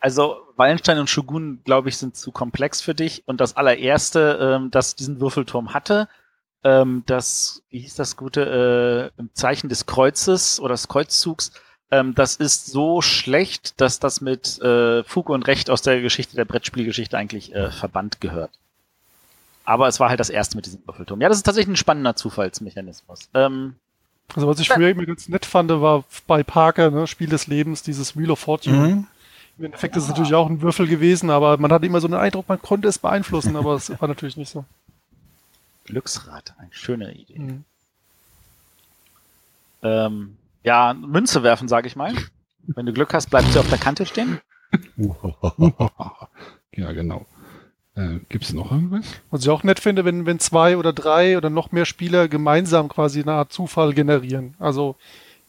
Also 0.00 0.36
Wallenstein 0.56 0.98
und 0.98 1.08
Shogun, 1.08 1.60
glaube 1.64 1.88
ich, 1.88 1.96
sind 1.96 2.14
zu 2.14 2.30
komplex 2.30 2.82
für 2.82 2.94
dich. 2.94 3.22
Und 3.24 3.40
das 3.40 3.56
allererste, 3.56 4.38
ähm, 4.38 4.70
das 4.70 4.96
diesen 4.96 5.18
Würfelturm 5.18 5.72
hatte, 5.72 6.10
ähm, 6.62 7.04
das, 7.06 7.62
wie 7.70 7.78
hieß 7.78 7.94
das 7.94 8.18
gute, 8.18 9.10
äh, 9.16 9.18
im 9.18 9.30
Zeichen 9.32 9.70
des 9.70 9.86
Kreuzes 9.86 10.60
oder 10.60 10.74
des 10.74 10.88
Kreuzzugs, 10.88 11.52
ähm, 11.90 12.14
das 12.14 12.36
ist 12.36 12.66
so 12.66 13.00
schlecht, 13.00 13.80
dass 13.80 13.98
das 13.98 14.20
mit 14.20 14.60
äh, 14.60 15.02
Fug 15.04 15.30
und 15.30 15.46
Recht 15.46 15.70
aus 15.70 15.80
der 15.80 16.02
Geschichte 16.02 16.36
der 16.36 16.44
Brettspielgeschichte 16.44 17.16
eigentlich 17.16 17.54
äh, 17.54 17.70
verbannt 17.70 18.20
gehört. 18.20 18.50
Aber 19.64 19.88
es 19.88 20.00
war 20.00 20.10
halt 20.10 20.20
das 20.20 20.28
erste 20.28 20.56
mit 20.56 20.66
diesem 20.66 20.86
Würfelturm. 20.86 21.22
Ja, 21.22 21.30
das 21.30 21.38
ist 21.38 21.44
tatsächlich 21.44 21.72
ein 21.72 21.76
spannender 21.76 22.14
Zufallsmechanismus. 22.14 23.30
Ähm, 23.32 23.76
Also 24.34 24.46
was 24.46 24.60
ich 24.60 24.68
früher 24.68 24.90
immer 24.90 25.06
ganz 25.06 25.28
nett 25.28 25.44
fand, 25.44 25.70
war 25.70 26.04
bei 26.26 26.42
Parker, 26.42 26.90
ne, 26.90 27.06
Spiel 27.06 27.28
des 27.28 27.46
Lebens, 27.46 27.82
dieses 27.82 28.16
Wheel 28.16 28.30
of 28.30 28.38
Fortune. 28.38 28.76
Mhm. 28.76 29.06
Im 29.58 29.64
Endeffekt 29.66 29.96
ist 29.96 30.04
es 30.04 30.08
natürlich 30.08 30.34
auch 30.34 30.48
ein 30.48 30.62
Würfel 30.62 30.86
gewesen, 30.86 31.28
aber 31.28 31.58
man 31.58 31.72
hatte 31.72 31.84
immer 31.84 32.00
so 32.00 32.06
einen 32.06 32.14
Eindruck, 32.14 32.48
man 32.48 32.62
konnte 32.62 32.88
es 32.88 32.98
beeinflussen, 32.98 33.56
aber 33.56 33.74
es 33.74 33.90
war 34.00 34.08
natürlich 34.08 34.36
nicht 34.36 34.50
so. 34.50 34.64
Glücksrad, 35.84 36.54
eine 36.58 36.72
schöne 36.72 37.12
Idee. 37.12 37.38
Mhm. 37.38 37.64
Ähm, 39.82 40.36
ja, 40.62 40.94
Münze 40.94 41.42
werfen, 41.42 41.68
sage 41.68 41.86
ich 41.88 41.96
mal. 41.96 42.14
Wenn 42.62 42.86
du 42.86 42.92
Glück 42.92 43.12
hast, 43.12 43.30
bleibt 43.30 43.52
sie 43.52 43.58
auf 43.58 43.68
der 43.68 43.78
Kante 43.78 44.06
stehen. 44.06 44.40
ja, 46.72 46.92
genau. 46.92 47.26
Äh, 48.00 48.20
Gibt 48.28 48.44
es 48.44 48.52
noch 48.52 48.72
irgendwas? 48.72 49.06
Was 49.30 49.42
ich 49.42 49.50
auch 49.50 49.62
nett 49.62 49.80
finde, 49.80 50.04
wenn, 50.04 50.24
wenn 50.26 50.38
zwei 50.38 50.76
oder 50.76 50.92
drei 50.92 51.36
oder 51.36 51.50
noch 51.50 51.72
mehr 51.72 51.84
Spieler 51.84 52.28
gemeinsam 52.28 52.88
quasi 52.88 53.20
eine 53.20 53.32
Art 53.32 53.52
Zufall 53.52 53.92
generieren. 53.92 54.54
Also 54.58 54.96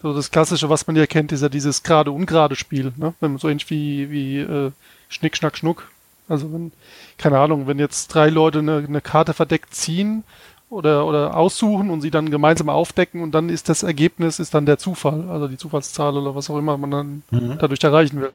so 0.02 0.14
das 0.14 0.32
Klassische, 0.32 0.70
was 0.70 0.88
man 0.88 0.96
ja 0.96 1.06
kennt, 1.06 1.32
ist 1.32 1.42
ja 1.42 1.50
dieses 1.50 1.84
gerade-ungerade 1.84 2.56
Spiel. 2.56 2.92
Ne? 2.98 3.14
Wenn 3.20 3.32
man 3.32 3.40
so 3.40 3.48
ähnlich 3.48 3.70
wie, 3.70 4.10
wie 4.10 4.40
äh, 4.40 4.72
Schnick, 5.10 5.38
Schnack, 5.38 5.58
Schnuck. 5.58 5.90
Also 6.28 6.52
wenn, 6.52 6.72
keine 7.18 7.40
Ahnung, 7.40 7.68
wenn 7.68 7.80
jetzt 7.80 8.08
drei 8.08 8.30
Leute 8.30 8.60
eine, 8.60 8.78
eine 8.88 9.02
Karte 9.02 9.34
verdeckt 9.34 9.76
ziehen 9.76 10.24
oder, 10.70 11.06
oder 11.06 11.36
aussuchen 11.38 11.90
und 11.90 12.02
sie 12.02 12.12
dann 12.12 12.32
gemeinsam 12.32 12.70
aufdecken 12.70 13.22
und 13.22 13.32
dann 13.34 13.50
ist 13.50 13.70
das 13.70 13.84
Ergebnis 13.84 14.40
ist 14.40 14.54
dann 14.54 14.66
der 14.66 14.78
Zufall, 14.78 15.30
also 15.30 15.48
die 15.48 15.58
Zufallszahl 15.58 16.18
oder 16.18 16.34
was 16.34 16.50
auch 16.50 16.58
immer 16.58 16.78
man 16.78 16.92
dann 16.92 17.24
Mhm. 17.32 17.58
dadurch 17.60 17.84
erreichen 17.84 18.22
will. 18.22 18.32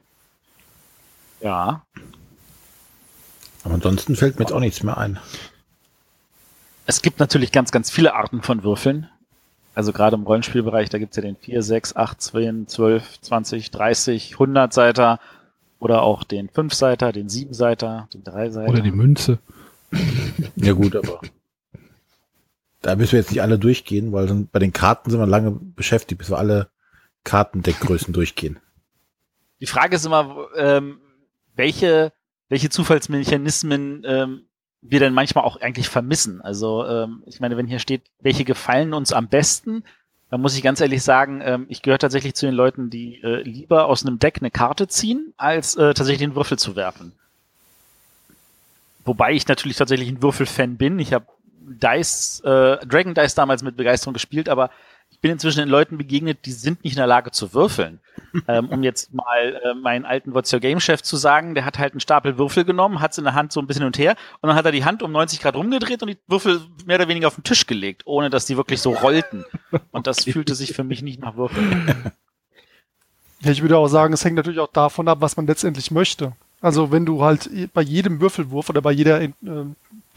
Ja. 1.41 1.81
Aber 3.67 3.75
ansonsten 3.75 4.15
fällt 4.15 4.39
mir 4.39 4.45
jetzt 4.45 4.53
auch 4.53 4.61
nichts 4.61 4.81
mehr 4.81 4.97
ein. 4.97 5.19
Es 6.85 7.01
gibt 7.01 7.19
natürlich 7.19 7.51
ganz, 7.51 7.71
ganz 7.71 7.91
viele 7.91 8.13
Arten 8.13 8.41
von 8.41 8.63
Würfeln. 8.63 9.09
Also 9.75 9.91
gerade 9.91 10.15
im 10.15 10.23
Rollenspielbereich, 10.23 10.87
da 10.87 10.99
gibt's 10.99 11.17
ja 11.17 11.21
den 11.21 11.35
4, 11.35 11.61
6, 11.61 11.97
8, 11.97 12.21
10, 12.21 12.67
12, 12.69 13.19
20, 13.19 13.71
30, 13.71 14.31
100 14.35 14.73
Seiter 14.73 15.19
oder 15.79 16.01
auch 16.03 16.23
den 16.23 16.47
5 16.47 16.73
Seiter, 16.73 17.11
den 17.11 17.27
7 17.27 17.53
Seiter, 17.53 18.07
den 18.13 18.23
3 18.23 18.51
Seiter. 18.51 18.69
Oder 18.69 18.79
die 18.79 18.91
Münze? 18.91 19.39
Ja 20.55 20.71
gut, 20.71 20.95
aber 20.95 21.19
da 22.81 22.95
müssen 22.95 23.11
wir 23.11 23.19
jetzt 23.19 23.31
nicht 23.31 23.41
alle 23.41 23.59
durchgehen, 23.59 24.13
weil 24.13 24.27
dann 24.27 24.47
bei 24.47 24.59
den 24.59 24.71
Karten 24.71 25.09
sind 25.09 25.19
wir 25.19 25.27
lange 25.27 25.51
beschäftigt, 25.51 26.19
bis 26.19 26.29
wir 26.29 26.37
alle 26.37 26.69
Kartendeckgrößen 27.25 28.13
durchgehen. 28.13 28.59
Die 29.59 29.67
Frage 29.67 29.97
ist 29.97 30.05
immer, 30.05 30.47
ähm, 30.55 30.99
welche, 31.53 32.13
welche 32.49 32.69
Zufallsmechanismen 32.69 34.03
ähm, 34.05 34.41
wir 34.81 34.99
denn 34.99 35.13
manchmal 35.13 35.43
auch 35.43 35.59
eigentlich 35.59 35.89
vermissen. 35.89 36.41
Also 36.41 36.85
ähm, 36.85 37.23
ich 37.25 37.39
meine, 37.39 37.57
wenn 37.57 37.67
hier 37.67 37.79
steht, 37.79 38.03
welche 38.19 38.45
gefallen 38.45 38.93
uns 38.93 39.11
am 39.11 39.27
besten, 39.27 39.83
dann 40.29 40.41
muss 40.41 40.55
ich 40.55 40.63
ganz 40.63 40.81
ehrlich 40.81 41.03
sagen, 41.03 41.41
ähm, 41.43 41.65
ich 41.69 41.81
gehöre 41.81 41.99
tatsächlich 41.99 42.35
zu 42.35 42.45
den 42.45 42.55
Leuten, 42.55 42.89
die 42.89 43.21
äh, 43.21 43.41
lieber 43.41 43.85
aus 43.85 44.05
einem 44.05 44.19
Deck 44.19 44.37
eine 44.39 44.51
Karte 44.51 44.87
ziehen, 44.87 45.33
als 45.37 45.75
äh, 45.75 45.93
tatsächlich 45.93 46.19
den 46.19 46.35
Würfel 46.35 46.59
zu 46.59 46.75
werfen. 46.75 47.13
Wobei 49.05 49.31
ich 49.31 49.47
natürlich 49.47 49.77
tatsächlich 49.77 50.09
ein 50.09 50.21
Würfelfan 50.21 50.77
bin. 50.77 50.99
Ich 50.99 51.13
habe 51.13 51.25
Dice, 51.61 52.41
äh, 52.41 52.85
Dragon 52.85 53.13
Dice 53.13 53.35
damals 53.35 53.63
mit 53.63 53.77
Begeisterung 53.77 54.13
gespielt, 54.13 54.49
aber 54.49 54.69
ich 55.17 55.21
bin 55.21 55.31
inzwischen 55.31 55.59
den 55.59 55.69
Leuten 55.69 55.97
begegnet, 55.97 56.45
die 56.45 56.51
sind 56.51 56.83
nicht 56.83 56.93
in 56.93 56.97
der 56.97 57.07
Lage 57.07 57.31
zu 57.31 57.55
würfeln. 57.55 57.99
ähm, 58.47 58.69
um 58.69 58.83
jetzt 58.83 59.13
mal 59.13 59.59
äh, 59.63 59.73
meinen 59.73 60.05
alten 60.05 60.33
What's 60.33 60.53
Your 60.53 60.59
Game 60.59 60.79
Chef 60.79 61.01
zu 61.01 61.17
sagen, 61.17 61.55
der 61.55 61.65
hat 61.65 61.79
halt 61.79 61.93
einen 61.93 61.99
Stapel 61.99 62.37
Würfel 62.37 62.65
genommen, 62.65 62.99
hat 62.99 63.13
es 63.13 63.17
in 63.17 63.23
der 63.23 63.33
Hand 63.33 63.51
so 63.51 63.59
ein 63.59 63.65
bisschen 63.65 63.81
hin 63.81 63.87
und 63.87 63.97
her 63.97 64.15
und 64.41 64.47
dann 64.47 64.55
hat 64.55 64.65
er 64.65 64.71
die 64.71 64.85
Hand 64.85 65.01
um 65.01 65.11
90 65.11 65.39
Grad 65.39 65.55
rumgedreht 65.55 66.03
und 66.03 66.09
die 66.09 66.17
Würfel 66.27 66.61
mehr 66.85 66.97
oder 66.97 67.07
weniger 67.07 67.27
auf 67.27 67.35
den 67.35 67.43
Tisch 67.43 67.65
gelegt, 67.65 68.03
ohne 68.05 68.29
dass 68.29 68.45
die 68.45 68.57
wirklich 68.57 68.79
so 68.79 68.93
rollten. 68.93 69.43
Und 69.91 70.05
das 70.05 70.23
fühlte 70.23 70.53
sich 70.53 70.73
für 70.73 70.83
mich 70.83 71.01
nicht 71.01 71.19
nach 71.19 71.35
Würfeln. 71.35 72.11
Ja, 73.41 73.51
ich 73.51 73.61
würde 73.61 73.77
auch 73.77 73.87
sagen, 73.87 74.15
es 74.15 74.25
hängt 74.25 74.35
natürlich 74.35 74.59
auch 74.59 74.71
davon 74.71 75.07
ab, 75.07 75.21
was 75.21 75.37
man 75.37 75.45
letztendlich 75.45 75.91
möchte. 75.91 76.31
Also 76.59 76.91
wenn 76.91 77.05
du 77.05 77.23
halt 77.23 77.49
bei 77.71 77.83
jedem 77.83 78.19
Würfelwurf 78.19 78.69
oder 78.71 78.81
bei 78.81 78.91
jeder 78.91 79.21
äh, 79.21 79.29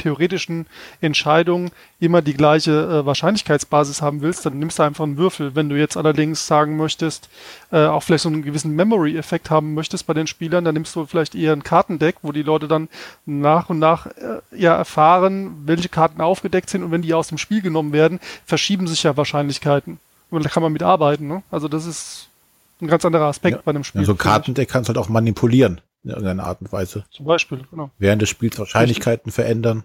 theoretischen 0.01 0.66
Entscheidung 1.01 1.70
immer 2.01 2.22
die 2.22 2.34
gleiche 2.34 2.70
äh, 3.03 3.07
Wahrscheinlichkeitsbasis 3.07 4.03
haben 4.03 4.20
willst, 4.22 4.44
dann 4.46 4.59
nimmst 4.59 4.78
du 4.78 4.82
einfach 4.82 5.05
einen 5.05 5.16
Würfel. 5.16 5.55
Wenn 5.55 5.68
du 5.68 5.76
jetzt 5.78 5.96
allerdings 5.96 6.46
sagen 6.46 6.76
möchtest, 6.76 7.28
äh, 7.72 7.84
auch 7.86 8.03
vielleicht 8.03 8.22
so 8.24 8.28
einen 8.28 8.42
gewissen 8.42 8.74
Memory-Effekt 8.74 9.51
haben 9.51 9.74
möchtest 9.74 10.07
bei 10.07 10.14
den 10.14 10.26
Spielern, 10.26 10.64
dann 10.64 10.74
nimmst 10.74 10.94
du 10.96 11.07
vielleicht 11.07 11.34
eher 11.34 11.53
ein 11.53 11.62
Kartendeck, 11.62 12.16
wo 12.22 12.32
die 12.32 12.42
Leute 12.42 12.68
dann 12.68 12.88
nach 13.26 13.70
und 13.70 13.78
nach 13.78 14.07
äh, 14.07 14.40
ja 14.57 14.74
erfahren, 14.76 15.62
welche 15.66 15.88
Karten 15.88 16.20
aufgedeckt 16.20 16.70
sind 16.70 16.82
und 16.82 16.90
wenn 16.90 17.03
die 17.03 17.14
aus 17.14 17.28
dem 17.28 17.38
Spiel 17.38 17.61
genommen 17.62 17.92
werden, 17.92 18.18
verschieben 18.46 18.86
sich 18.86 19.03
ja 19.03 19.16
Wahrscheinlichkeiten. 19.16 19.98
Und 20.30 20.44
da 20.44 20.48
kann 20.48 20.62
man 20.62 20.72
mitarbeiten. 20.72 21.26
Ne? 21.28 21.42
Also 21.51 21.68
das 21.68 21.86
ist 21.86 22.28
ein 22.80 22.86
ganz 22.88 23.05
anderer 23.05 23.26
Aspekt 23.26 23.57
Ja. 23.59 23.62
bei 23.64 23.70
einem 23.70 23.84
Spiel. 23.84 24.01
Ja, 24.01 24.07
so 24.07 24.12
ein. 24.12 24.18
Kartendeck 24.18 24.68
kannst 24.68 24.88
du 24.88 24.94
halt 24.94 24.98
auch 25.05 25.09
manipulieren, 25.11 25.80
in 26.05 26.11
irgendeiner 26.11 26.44
Art 26.44 26.61
und 26.61 26.72
Weise. 26.72 27.05
Zum 27.11 27.26
Beispiel, 27.26 27.62
genau. 27.70 27.90
Während 27.98 28.22
des 28.22 28.28
Spiels 28.28 28.59
Wahrscheinlichkeiten 28.59 29.32
verändern. 29.32 29.84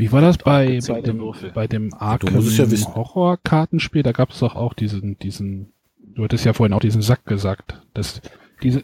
Wie 0.00 0.10
war 0.12 0.22
das 0.22 0.38
bei, 0.38 0.80
bei 0.88 1.02
dem, 1.02 1.20
Würfel. 1.20 1.50
bei 1.52 1.66
dem 1.66 1.92
Arkham 1.92 2.40
ja 2.40 2.70
wissen. 2.70 2.94
Horror-Kartenspiel? 2.94 4.02
Da 4.02 4.12
gab 4.12 4.30
es 4.30 4.38
doch 4.38 4.56
auch 4.56 4.72
diesen, 4.72 5.18
diesen, 5.18 5.74
du 5.98 6.24
hattest 6.24 6.46
ja 6.46 6.54
vorhin 6.54 6.72
auch 6.72 6.80
diesen 6.80 7.02
Sack 7.02 7.26
gesagt, 7.26 7.82
dass 7.92 8.22
diese, 8.62 8.82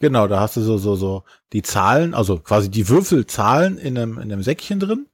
Genau, 0.00 0.28
da 0.28 0.40
hast 0.40 0.58
du 0.58 0.60
so, 0.60 0.76
so, 0.76 0.94
so 0.94 1.22
die 1.54 1.62
Zahlen, 1.62 2.12
also 2.12 2.38
quasi 2.38 2.70
die 2.70 2.90
Würfelzahlen 2.90 3.78
in 3.78 3.96
einem, 3.96 4.18
in 4.18 4.30
einem 4.30 4.42
Säckchen 4.42 4.78
drin. 4.78 5.06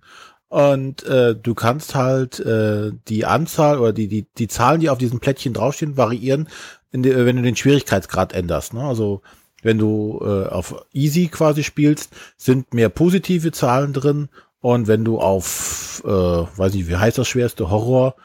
Und 0.50 1.04
äh, 1.04 1.36
du 1.36 1.54
kannst 1.54 1.94
halt 1.94 2.40
äh, 2.40 2.90
die 3.06 3.24
Anzahl 3.24 3.78
oder 3.78 3.92
die, 3.92 4.08
die, 4.08 4.26
die 4.36 4.48
Zahlen, 4.48 4.80
die 4.80 4.90
auf 4.90 4.98
diesem 4.98 5.20
Plättchen 5.20 5.54
draufstehen, 5.54 5.96
variieren, 5.96 6.48
de, 6.92 7.24
wenn 7.24 7.36
du 7.36 7.42
den 7.42 7.54
Schwierigkeitsgrad 7.54 8.32
änderst. 8.32 8.74
Ne? 8.74 8.82
Also 8.82 9.22
wenn 9.62 9.78
du 9.78 10.18
äh, 10.20 10.48
auf 10.48 10.84
Easy 10.92 11.28
quasi 11.28 11.62
spielst, 11.62 12.12
sind 12.36 12.74
mehr 12.74 12.88
positive 12.88 13.52
Zahlen 13.52 13.92
drin. 13.92 14.28
Und 14.58 14.88
wenn 14.88 15.04
du 15.04 15.20
auf, 15.20 16.02
äh, 16.04 16.08
weiß 16.08 16.74
ich, 16.74 16.88
wie 16.88 16.96
heißt 16.96 17.18
das 17.18 17.28
schwerste, 17.28 17.70
Horror 17.70 18.16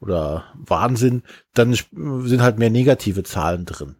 oder 0.00 0.44
Wahnsinn, 0.54 1.22
dann 1.54 1.72
sind 1.72 2.42
halt 2.42 2.58
mehr 2.58 2.70
negative 2.70 3.22
Zahlen 3.22 3.64
drin. 3.64 3.96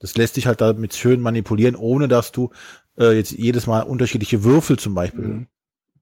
Das 0.00 0.18
lässt 0.18 0.34
sich 0.34 0.46
halt 0.46 0.60
damit 0.60 0.94
schön 0.94 1.22
manipulieren, 1.22 1.76
ohne 1.76 2.08
dass 2.08 2.30
du 2.30 2.50
äh, 2.98 3.16
jetzt 3.16 3.32
jedes 3.32 3.66
Mal 3.66 3.80
unterschiedliche 3.80 4.44
Würfel 4.44 4.78
zum 4.78 4.94
Beispiel 4.94 5.24
mhm. 5.24 5.46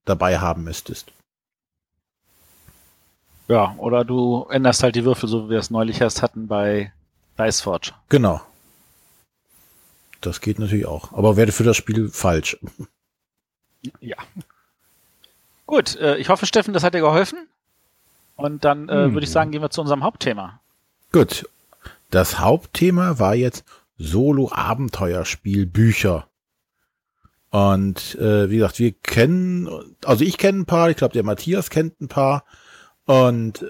dabei 0.05 0.41
haben 0.41 0.65
müsstest. 0.65 1.13
Ja, 3.51 3.75
oder 3.79 4.05
du 4.05 4.47
änderst 4.49 4.85
halt 4.85 4.95
die 4.95 5.05
Würfel, 5.05 5.29
so 5.29 5.47
wie 5.47 5.51
wir 5.51 5.59
es 5.59 5.71
neulich 5.71 6.01
erst 6.01 6.23
hatten 6.23 6.47
bei 6.47 6.93
Dice 7.37 7.61
Forge. 7.61 7.91
Genau. 8.09 8.41
Das 10.21 10.41
geht 10.41 10.61
natürlich 10.61 10.87
auch. 10.87 11.13
Aber 11.13 11.37
wäre 11.37 11.51
für 11.51 11.65
das 11.65 11.77
Spiel 11.77 12.11
falsch. 12.11 12.57
Ja. 13.99 14.19
Gut, 15.67 15.97
äh, 15.97 16.17
ich 16.19 16.29
hoffe, 16.29 16.47
Steffen, 16.47 16.75
das 16.75 16.85
hat 16.85 16.95
dir 16.95 17.01
geholfen. 17.01 17.49
Und 18.37 18.65
dann 18.65 18.89
äh, 18.89 19.07
hm. 19.07 19.15
würde 19.15 19.25
ich 19.25 19.33
sagen, 19.33 19.51
gehen 19.51 19.63
wir 19.63 19.71
zu 19.71 19.81
unserem 19.81 20.05
Hauptthema. 20.05 20.61
Gut. 21.11 21.49
Das 22.11 22.39
Hauptthema 22.39 23.19
war 23.19 23.35
jetzt 23.35 23.65
Solo-Abenteuerspiel-Bücher. 23.99 26.29
Und 27.51 28.15
äh, 28.15 28.49
wie 28.49 28.59
gesagt, 28.59 28.79
wir 28.79 28.93
kennen, 28.93 29.97
also 30.05 30.25
ich 30.25 30.39
kenne 30.39 30.61
ein 30.61 30.67
paar, 30.67 30.89
ich 30.91 30.97
glaube 30.97 31.15
der 31.15 31.25
Matthias 31.25 31.71
kennt 31.71 32.01
ein 32.01 32.07
paar. 32.07 32.45
Und, 33.11 33.67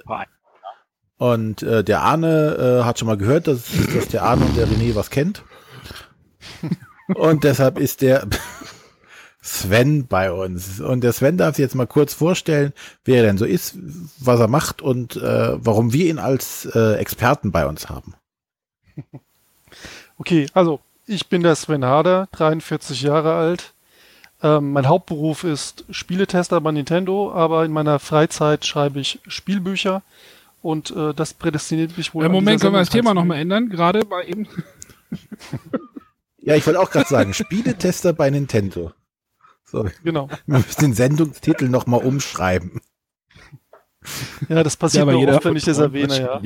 und 1.17 1.63
äh, 1.63 1.83
der 1.83 2.03
Arne 2.03 2.81
äh, 2.81 2.85
hat 2.85 2.99
schon 2.99 3.09
mal 3.09 3.17
gehört, 3.17 3.47
dass, 3.47 3.71
dass 3.95 4.09
der 4.09 4.23
Arne 4.23 4.45
und 4.45 4.55
der 4.55 4.69
René 4.69 4.95
was 4.95 5.09
kennt. 5.09 5.45
Und 7.15 7.43
deshalb 7.43 7.81
ist 7.81 8.03
der 8.03 8.29
Sven 9.41 10.07
bei 10.07 10.31
uns. 10.31 10.81
Und 10.81 11.03
der 11.03 11.13
Sven 11.13 11.39
darf 11.39 11.57
sich 11.57 11.65
jetzt 11.65 11.75
mal 11.75 11.89
kurz 11.89 12.15
vorstellen, 12.15 12.73
wer 13.05 13.17
er 13.17 13.23
denn 13.25 13.39
so 13.39 13.45
ist, 13.45 13.77
was 14.21 14.39
er 14.39 14.47
macht 14.47 14.81
und 14.81 15.17
äh, 15.17 15.57
warum 15.57 15.93
wir 15.93 16.07
ihn 16.07 16.21
als 16.21 16.67
äh, 16.67 16.95
Experten 16.99 17.51
bei 17.51 17.67
uns 17.67 17.89
haben. 17.89 18.15
Okay, 20.19 20.47
also 20.55 20.79
ich 21.07 21.29
bin 21.29 21.43
der 21.43 21.57
Sven 21.57 21.85
Harder, 21.85 22.29
43 22.31 23.03
Jahre 23.03 23.35
alt. 23.35 23.75
Ähm, 24.43 24.73
mein 24.73 24.89
Hauptberuf 24.89 25.45
ist 25.45 25.85
Spieletester 25.91 26.61
bei 26.61 26.73
Nintendo, 26.73 27.33
aber 27.33 27.65
in 27.65 27.73
meiner 27.73 27.99
Freizeit 27.99 28.65
schreibe 28.65 29.01
ich 29.01 29.21
Spielbücher 29.27 30.03
und 30.63 30.91
äh, 30.91 31.13
das 31.15 31.35
prädestiniert 31.35 31.97
mich 31.97 32.15
wohl. 32.15 32.25
Im 32.25 32.33
Moment 32.33 32.61
können 32.61 32.75
wir 32.75 32.79
das 32.79 32.91
Thema 32.91 33.13
nochmal 33.13 33.39
ändern, 33.39 33.69
gerade 33.69 34.05
bei 34.05 34.25
eben. 34.25 34.49
ja, 36.39 36.55
ich 36.55 36.67
wollte 36.67 36.81
auch 36.81 36.91
gerade 36.91 37.09
sagen, 37.09 37.35
Spieletester 37.35 38.13
bei 38.13 38.31
Nintendo. 38.31 38.93
So. 39.65 39.89
Genau. 40.03 40.29
Wir 40.47 40.59
müssen 40.59 40.81
den 40.81 40.95
Sendungstitel 40.95 41.69
nochmal 41.69 42.05
umschreiben. 42.05 42.81
Ja, 44.49 44.63
das 44.63 44.77
passiert 44.77 45.07
ja, 45.07 45.13
mir 45.13 45.29
oft, 45.29 45.45
wenn 45.45 45.57
ich 45.57 45.65
das 45.65 45.79
erwähne, 45.79 46.19
ja. 46.19 46.43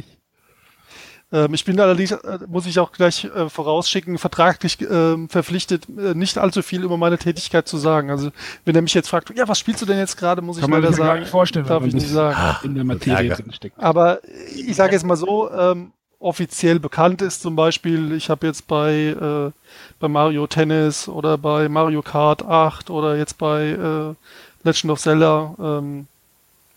Ähm, 1.34 1.52
ich 1.52 1.64
bin 1.64 1.80
allerdings, 1.80 2.12
äh, 2.12 2.38
muss 2.46 2.64
ich 2.64 2.78
auch 2.78 2.92
gleich 2.92 3.24
äh, 3.24 3.48
vorausschicken, 3.50 4.18
vertraglich 4.18 4.80
äh, 4.80 5.26
verpflichtet, 5.26 5.88
äh, 5.98 6.14
nicht 6.14 6.38
allzu 6.38 6.62
viel 6.62 6.84
über 6.84 6.96
meine 6.96 7.18
Tätigkeit 7.18 7.66
zu 7.66 7.76
sagen. 7.76 8.10
Also 8.10 8.30
wenn 8.64 8.76
er 8.76 8.82
mich 8.82 8.94
jetzt 8.94 9.08
fragt, 9.08 9.36
ja, 9.36 9.48
was 9.48 9.58
spielst 9.58 9.82
du 9.82 9.86
denn 9.86 9.98
jetzt 9.98 10.16
gerade, 10.16 10.42
muss 10.42 10.60
Kann 10.60 10.70
ich 10.70 10.76
leider 10.76 10.92
sagen, 10.92 11.26
vorstellen, 11.26 11.66
darf 11.66 11.84
ich 11.84 11.94
nicht 11.94 12.08
sagen. 12.08 12.36
In 12.62 12.76
der 12.76 12.84
Materie 12.84 13.36
steckt. 13.50 13.76
Aber 13.78 14.20
ich 14.54 14.76
sage 14.76 14.92
jetzt 14.92 15.04
mal 15.04 15.16
so, 15.16 15.50
ähm, 15.50 15.90
offiziell 16.20 16.78
bekannt 16.78 17.20
ist 17.20 17.42
zum 17.42 17.56
Beispiel, 17.56 18.12
ich 18.12 18.30
habe 18.30 18.46
jetzt 18.46 18.68
bei, 18.68 18.92
äh, 18.92 19.50
bei 19.98 20.08
Mario 20.08 20.46
Tennis 20.46 21.08
oder 21.08 21.36
bei 21.36 21.68
Mario 21.68 22.00
Kart 22.02 22.44
8 22.44 22.90
oder 22.90 23.16
jetzt 23.16 23.38
bei 23.38 23.70
äh, 23.70 24.14
Legend 24.62 24.92
of 24.92 25.00
Zelda 25.00 25.54
ähm, 25.58 26.06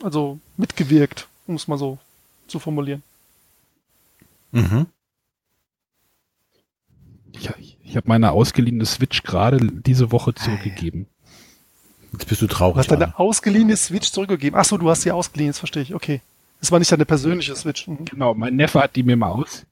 also 0.02 0.40
mitgewirkt, 0.58 1.28
um 1.46 1.56
es 1.56 1.68
mal 1.68 1.78
so 1.78 2.00
zu 2.48 2.60
formulieren. 2.60 3.04
Mhm. 4.58 4.88
Ja, 7.40 7.54
ich 7.84 7.96
habe 7.96 8.08
meine 8.08 8.32
ausgeliehene 8.32 8.86
Switch 8.86 9.24
gerade 9.24 9.58
diese 9.58 10.12
Woche 10.12 10.34
zurückgegeben. 10.34 11.08
Jetzt 12.12 12.28
bist 12.28 12.42
du 12.42 12.48
traurig. 12.48 12.76
Du 12.76 12.80
hast 12.80 12.92
deine 12.92 13.20
ausgeliehene 13.20 13.78
Switch 13.78 14.12
zurückgegeben. 14.12 14.58
Achso, 14.60 14.78
du 14.78 14.90
hast 14.90 15.02
sie 15.04 15.12
ausgeliehen, 15.12 15.50
das 15.50 15.60
verstehe 15.60 15.84
ich. 15.84 15.94
Okay. 15.94 16.22
Das 16.60 16.72
war 16.72 16.80
nicht 16.80 16.92
deine 16.92 17.06
persönliche 17.06 17.56
Switch. 17.56 17.88
Mhm. 17.88 18.06
Genau, 18.06 18.34
mein 18.34 18.56
Neffe 18.56 18.80
hat 18.82 18.96
die 18.96 19.04
mir 19.04 19.16
mal 19.16 19.32
aus. 19.32 19.66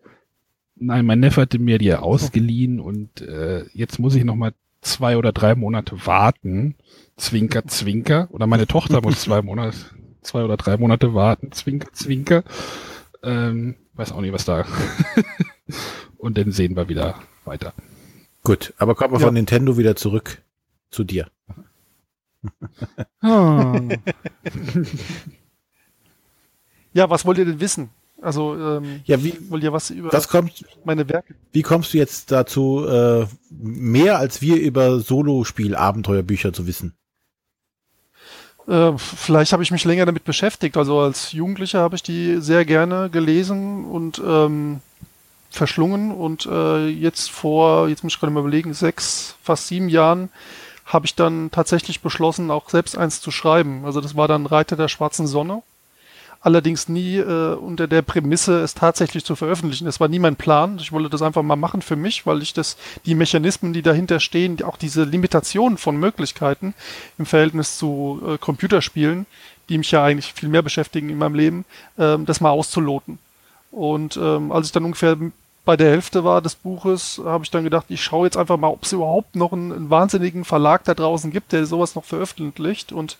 Nein, 0.75 1.05
mein 1.05 1.19
Neffe 1.19 1.41
hatte 1.41 1.57
mir 1.57 1.77
die 1.77 1.93
ausgeliehen 1.93 2.79
und 2.79 3.21
äh, 3.21 3.65
jetzt 3.73 3.97
muss 3.97 4.15
ich 4.15 4.23
noch 4.25 4.35
mal 4.35 4.53
zwei 4.81 5.17
oder 5.17 5.31
drei 5.31 5.55
Monate 5.55 6.05
warten. 6.05 6.75
Zwinker, 7.17 7.65
zwinker. 7.65 8.27
Oder 8.31 8.45
meine 8.45 8.67
Tochter 8.67 9.01
muss 9.01 9.21
zwei 9.21 9.41
Monate, 9.41 9.77
zwei 10.21 10.43
oder 10.43 10.57
drei 10.57 10.77
Monate 10.77 11.13
warten. 11.13 11.51
Zwinker, 11.53 11.91
zwinker. 11.93 12.43
Ähm, 13.23 13.75
weiß 13.95 14.11
auch 14.11 14.21
nicht, 14.21 14.33
was 14.33 14.45
da. 14.45 14.65
und 16.17 16.37
dann 16.37 16.51
sehen 16.51 16.75
wir 16.75 16.89
wieder 16.89 17.15
weiter. 17.45 17.73
Gut, 18.43 18.73
aber 18.77 18.95
kommen 18.95 19.13
wir 19.13 19.19
ja. 19.19 19.25
von 19.25 19.33
Nintendo 19.33 19.77
wieder 19.77 19.95
zurück 19.95 20.41
zu 20.91 21.03
dir. 21.03 21.27
oh. 23.23 23.79
ja, 26.93 27.09
was 27.09 27.25
wollt 27.25 27.39
ihr 27.39 27.45
denn 27.45 27.59
wissen? 27.59 27.89
Also, 28.21 28.55
ähm, 28.55 29.01
ja, 29.05 29.23
wie, 29.23 29.35
wollt 29.49 29.63
ihr 29.63 29.73
was 29.73 29.89
über 29.89 30.09
das 30.09 30.27
kommt, 30.27 30.65
meine 30.83 31.07
Werke? 31.09 31.35
Wie 31.51 31.61
kommst 31.61 31.93
du 31.93 31.97
jetzt 31.97 32.31
dazu, 32.31 32.85
äh, 32.87 33.27
mehr 33.49 34.19
als 34.19 34.41
wir 34.41 34.59
über 34.59 34.99
Solospiel-Abenteuerbücher 34.99 36.53
zu 36.53 36.65
wissen? 36.65 36.95
Äh, 38.67 38.97
vielleicht 38.97 39.53
habe 39.53 39.63
ich 39.63 39.71
mich 39.71 39.85
länger 39.85 40.05
damit 40.05 40.23
beschäftigt. 40.23 40.77
Also 40.77 40.99
als 40.99 41.31
Jugendlicher 41.31 41.79
habe 41.79 41.95
ich 41.95 42.03
die 42.03 42.41
sehr 42.41 42.65
gerne 42.65 43.09
gelesen 43.09 43.85
und 43.85 44.21
ähm, 44.25 44.81
verschlungen. 45.49 46.11
Und 46.11 46.45
äh, 46.45 46.87
jetzt 46.87 47.31
vor, 47.31 47.89
jetzt 47.89 48.03
muss 48.03 48.13
ich 48.13 48.19
gerade 48.19 48.33
mal 48.33 48.41
überlegen, 48.41 48.73
sechs, 48.73 49.35
fast 49.43 49.67
sieben 49.67 49.89
Jahren 49.89 50.29
habe 50.85 51.05
ich 51.07 51.15
dann 51.15 51.49
tatsächlich 51.49 52.01
beschlossen, 52.01 52.51
auch 52.51 52.69
selbst 52.69 52.97
eins 52.97 53.19
zu 53.19 53.31
schreiben. 53.31 53.85
Also 53.85 54.01
das 54.01 54.15
war 54.15 54.27
dann 54.27 54.45
Reiter 54.45 54.75
der 54.75 54.87
schwarzen 54.87 55.25
Sonne 55.25 55.63
allerdings 56.45 56.87
nie 56.87 57.17
äh, 57.17 57.55
unter 57.55 57.87
der 57.87 58.03
Prämisse, 58.03 58.61
es 58.61 58.75
tatsächlich 58.75 59.25
zu 59.25 59.35
veröffentlichen. 59.35 59.85
Das 59.85 59.99
war 59.99 60.07
nie 60.07 60.19
mein 60.19 60.35
Plan. 60.35 60.77
Ich 60.79 60.91
wollte 60.91 61.09
das 61.09 61.23
einfach 61.23 61.41
mal 61.41 61.55
machen 61.55 61.81
für 61.81 61.95
mich, 61.95 62.27
weil 62.27 62.43
ich 62.43 62.53
das, 62.53 62.77
die 63.05 63.15
Mechanismen, 63.15 63.73
die 63.73 63.81
dahinter 63.81 64.19
stehen, 64.19 64.61
auch 64.61 64.77
diese 64.77 65.05
Limitationen 65.05 65.79
von 65.79 65.97
Möglichkeiten 65.97 66.75
im 67.17 67.25
Verhältnis 67.25 67.79
zu 67.79 68.21
äh, 68.27 68.37
Computerspielen, 68.37 69.25
die 69.69 69.79
mich 69.79 69.89
ja 69.89 70.03
eigentlich 70.03 70.33
viel 70.33 70.49
mehr 70.49 70.61
beschäftigen 70.61 71.09
in 71.09 71.17
meinem 71.17 71.33
Leben, 71.33 71.65
ähm, 71.97 72.27
das 72.27 72.41
mal 72.41 72.51
auszuloten. 72.51 73.17
Und 73.71 74.15
ähm, 74.15 74.51
als 74.51 74.67
ich 74.67 74.71
dann 74.71 74.85
ungefähr 74.85 75.17
bei 75.65 75.75
der 75.75 75.89
Hälfte 75.89 76.23
war 76.23 76.41
des 76.41 76.55
Buches, 76.55 77.19
habe 77.23 77.43
ich 77.43 77.51
dann 77.51 77.63
gedacht, 77.63 77.85
ich 77.89 78.03
schaue 78.03 78.27
jetzt 78.27 78.37
einfach 78.37 78.57
mal, 78.57 78.69
ob 78.69 78.83
es 78.83 78.93
überhaupt 78.93 79.35
noch 79.35 79.51
einen, 79.51 79.71
einen, 79.71 79.89
wahnsinnigen 79.89 80.45
Verlag 80.45 80.83
da 80.83 80.93
draußen 80.93 81.31
gibt, 81.31 81.51
der 81.51 81.65
sowas 81.65 81.95
noch 81.95 82.05
veröffentlicht. 82.05 82.91
Und 82.91 83.17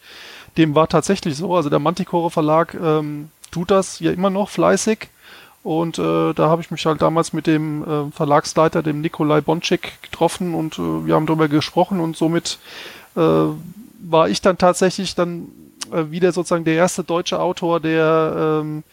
dem 0.58 0.76
war 0.76 0.88
tatsächlich 0.88 1.36
so. 1.36 1.56
Also 1.56 1.70
der 1.70 1.80
Manticore 1.80 2.30
Verlag 2.30 2.76
ähm, 2.76 3.30
tut 3.52 3.72
das 3.72 4.00
ja 4.00 4.12
immer 4.12 4.30
noch 4.30 4.50
fleißig. 4.50 5.10
Und 5.64 5.98
äh, 5.98 6.34
da 6.34 6.48
habe 6.48 6.62
ich 6.62 6.70
mich 6.70 6.86
halt 6.86 7.02
damals 7.02 7.34
mit 7.34 7.48
dem 7.48 7.84
äh, 7.84 8.12
Verlagsleiter, 8.12 8.84
dem 8.84 9.02
Nikolai 9.02 9.42
Bonczyk, 9.42 10.00
getroffen 10.04 10.54
und 10.54 10.78
äh, 10.78 11.08
wir 11.08 11.16
haben 11.16 11.26
darüber 11.26 11.48
gesprochen 11.48 12.00
und 12.00 12.16
somit 12.16 12.60
äh, 13.16 13.22
war 13.22 14.30
ich 14.30 14.42
dann 14.42 14.60
tatsächlich 14.60 15.16
dann 15.16 15.48
äh, 15.92 16.12
wieder 16.12 16.32
sozusagen 16.32 16.66
der 16.66 16.76
erste 16.76 17.04
deutsche 17.04 17.40
Autor, 17.40 17.80
der, 17.80 18.62
ähm, 18.62 18.84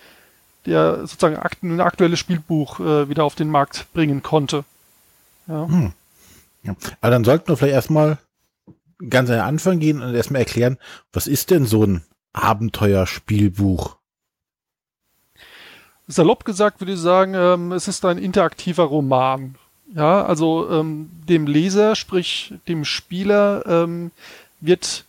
der 0.67 1.07
sozusagen 1.07 1.37
ein 1.37 1.81
aktuelles 1.81 2.19
Spielbuch 2.19 2.81
äh, 2.81 3.09
wieder 3.09 3.25
auf 3.25 3.35
den 3.35 3.49
Markt 3.49 3.87
bringen 3.93 4.23
konnte. 4.23 4.65
Ja. 5.49 5.67
Hm. 5.67 5.93
ja. 6.63 6.75
Aber 7.01 7.11
dann 7.11 7.25
sollten 7.25 7.49
wir 7.49 7.57
vielleicht 7.57 7.75
erstmal 7.75 8.19
ganz 9.09 9.31
an 9.31 9.37
den 9.37 9.45
Anfang 9.45 9.81
gehen 9.81 10.01
und 10.01 10.15
erstmal 10.15 10.43
erklären, 10.43 10.79
was 11.13 11.27
ist 11.27 11.51
denn 11.51 11.67
so 11.67 11.85
ein 11.85 12.03
Abenteuerspielbuch? 12.33 13.97
Salopp 16.09 16.45
gesagt 16.45 16.81
würde 16.81 16.93
ich 16.93 16.99
sagen, 16.99 17.35
ähm, 17.35 17.73
es 17.73 17.89
ist 17.89 18.05
ein 18.05 18.19
interaktiver 18.19 18.85
Roman. 18.85 19.57
Ja, 19.95 20.25
also 20.25 20.71
ähm, 20.71 21.11
dem 21.29 21.47
Leser, 21.47 21.97
sprich 21.97 22.55
dem 22.67 22.85
Spieler, 22.85 23.65
ähm, 23.67 24.11
wird 24.61 25.05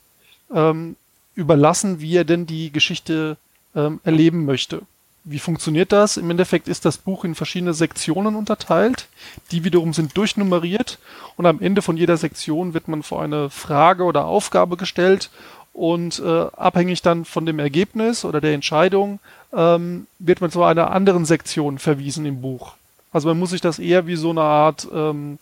ähm, 0.54 0.95
überlassen, 1.36 2.01
wie 2.01 2.18
er 2.18 2.26
denn 2.26 2.45
die 2.45 2.72
Geschichte 2.72 3.38
ähm, 3.76 4.01
erleben 4.04 4.45
möchte. 4.45 4.82
Wie 5.26 5.39
funktioniert 5.39 5.93
das? 5.93 6.17
Im 6.17 6.30
Endeffekt 6.30 6.67
ist 6.67 6.84
das 6.84 6.97
Buch 6.97 7.24
in 7.24 7.34
verschiedene 7.34 7.74
Sektionen 7.74 8.36
unterteilt. 8.36 9.07
Die 9.51 9.63
wiederum 9.63 9.93
sind 9.93 10.17
durchnummeriert 10.17 10.99
und 11.38 11.45
am 11.45 11.61
Ende 11.61 11.82
von 11.82 11.95
jeder 11.95 12.17
Sektion 12.17 12.74
wird 12.74 12.89
man 12.89 13.03
vor 13.03 13.21
eine 13.21 13.49
Frage 13.49 14.03
oder 14.03 14.26
Aufgabe 14.26 14.76
gestellt 14.76 15.30
und 15.71 16.19
äh, 16.19 16.45
abhängig 16.57 17.01
dann 17.01 17.24
von 17.24 17.45
dem 17.45 17.59
Ergebnis 17.59 18.26
oder 18.26 18.41
der 18.41 18.53
Entscheidung 18.53 19.19
ähm, 19.53 20.07
wird 20.19 20.41
man 20.41 20.51
zu 20.51 20.61
einer 20.63 20.91
anderen 20.91 21.26
Sektion 21.26 21.80
verwiesen 21.80 22.26
im 22.26 22.41
Buch. 22.41 22.74
Also 23.13 23.30
man 23.30 23.39
muss 23.39 23.51
sich 23.51 23.61
das 23.61 23.80
eher 23.80 24.07
wie 24.07 24.17
so 24.17 24.32
eine 24.32 24.41
Art 24.41 24.88
ähm, 24.93 25.39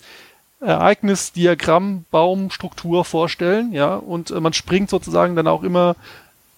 Ereignisdiagramm, 0.62 2.06
Baumstruktur 2.12 3.04
vorstellen, 3.04 3.74
ja, 3.74 3.96
und 3.96 4.30
äh, 4.30 4.40
man 4.40 4.54
springt 4.54 4.92
sozusagen 4.92 5.36
dann 5.36 5.48
auch 5.48 5.64
immer 5.64 5.96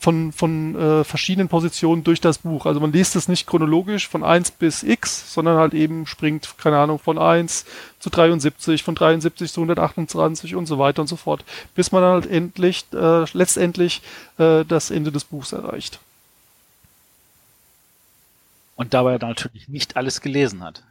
von, 0.04 0.34
von 0.34 0.76
äh, 0.76 1.04
verschiedenen 1.06 1.48
Positionen 1.48 2.04
durch 2.04 2.20
das 2.20 2.40
Buch. 2.40 2.66
Also 2.66 2.82
man 2.82 2.92
liest 2.92 3.16
es 3.16 3.30
nicht 3.30 3.48
chronologisch 3.48 4.10
von 4.10 4.22
1 4.22 4.52
bis 4.52 4.84
x, 4.84 5.34
sondern 5.34 5.56
halt 5.56 5.74
eben 5.74 6.08
springt, 6.08 6.56
keine 6.58 6.78
Ahnung, 6.78 7.00
von 7.00 7.18
1 7.18 7.64
zu 8.00 8.10
73, 8.10 8.84
von 8.84 8.96
73 8.96 9.54
zu 9.54 9.62
128 9.62 10.56
und 10.56 10.66
so 10.66 10.78
weiter 10.78 11.02
und 11.02 11.08
so 11.08 11.16
fort, 11.16 11.46
bis 11.74 11.94
man 11.94 12.04
halt 12.04 12.26
endlich, 12.26 12.84
äh, 12.92 13.24
letztendlich 13.32 14.02
äh, 14.40 14.66
das 14.66 14.92
Ende 14.92 15.14
des 15.14 15.24
Buchs 15.24 15.54
erreicht. 15.54 16.00
Und 18.76 18.94
dabei 18.94 19.18
natürlich 19.18 19.70
nicht 19.70 19.96
alles 19.96 20.20
gelesen 20.20 20.66
hat. 20.66 20.84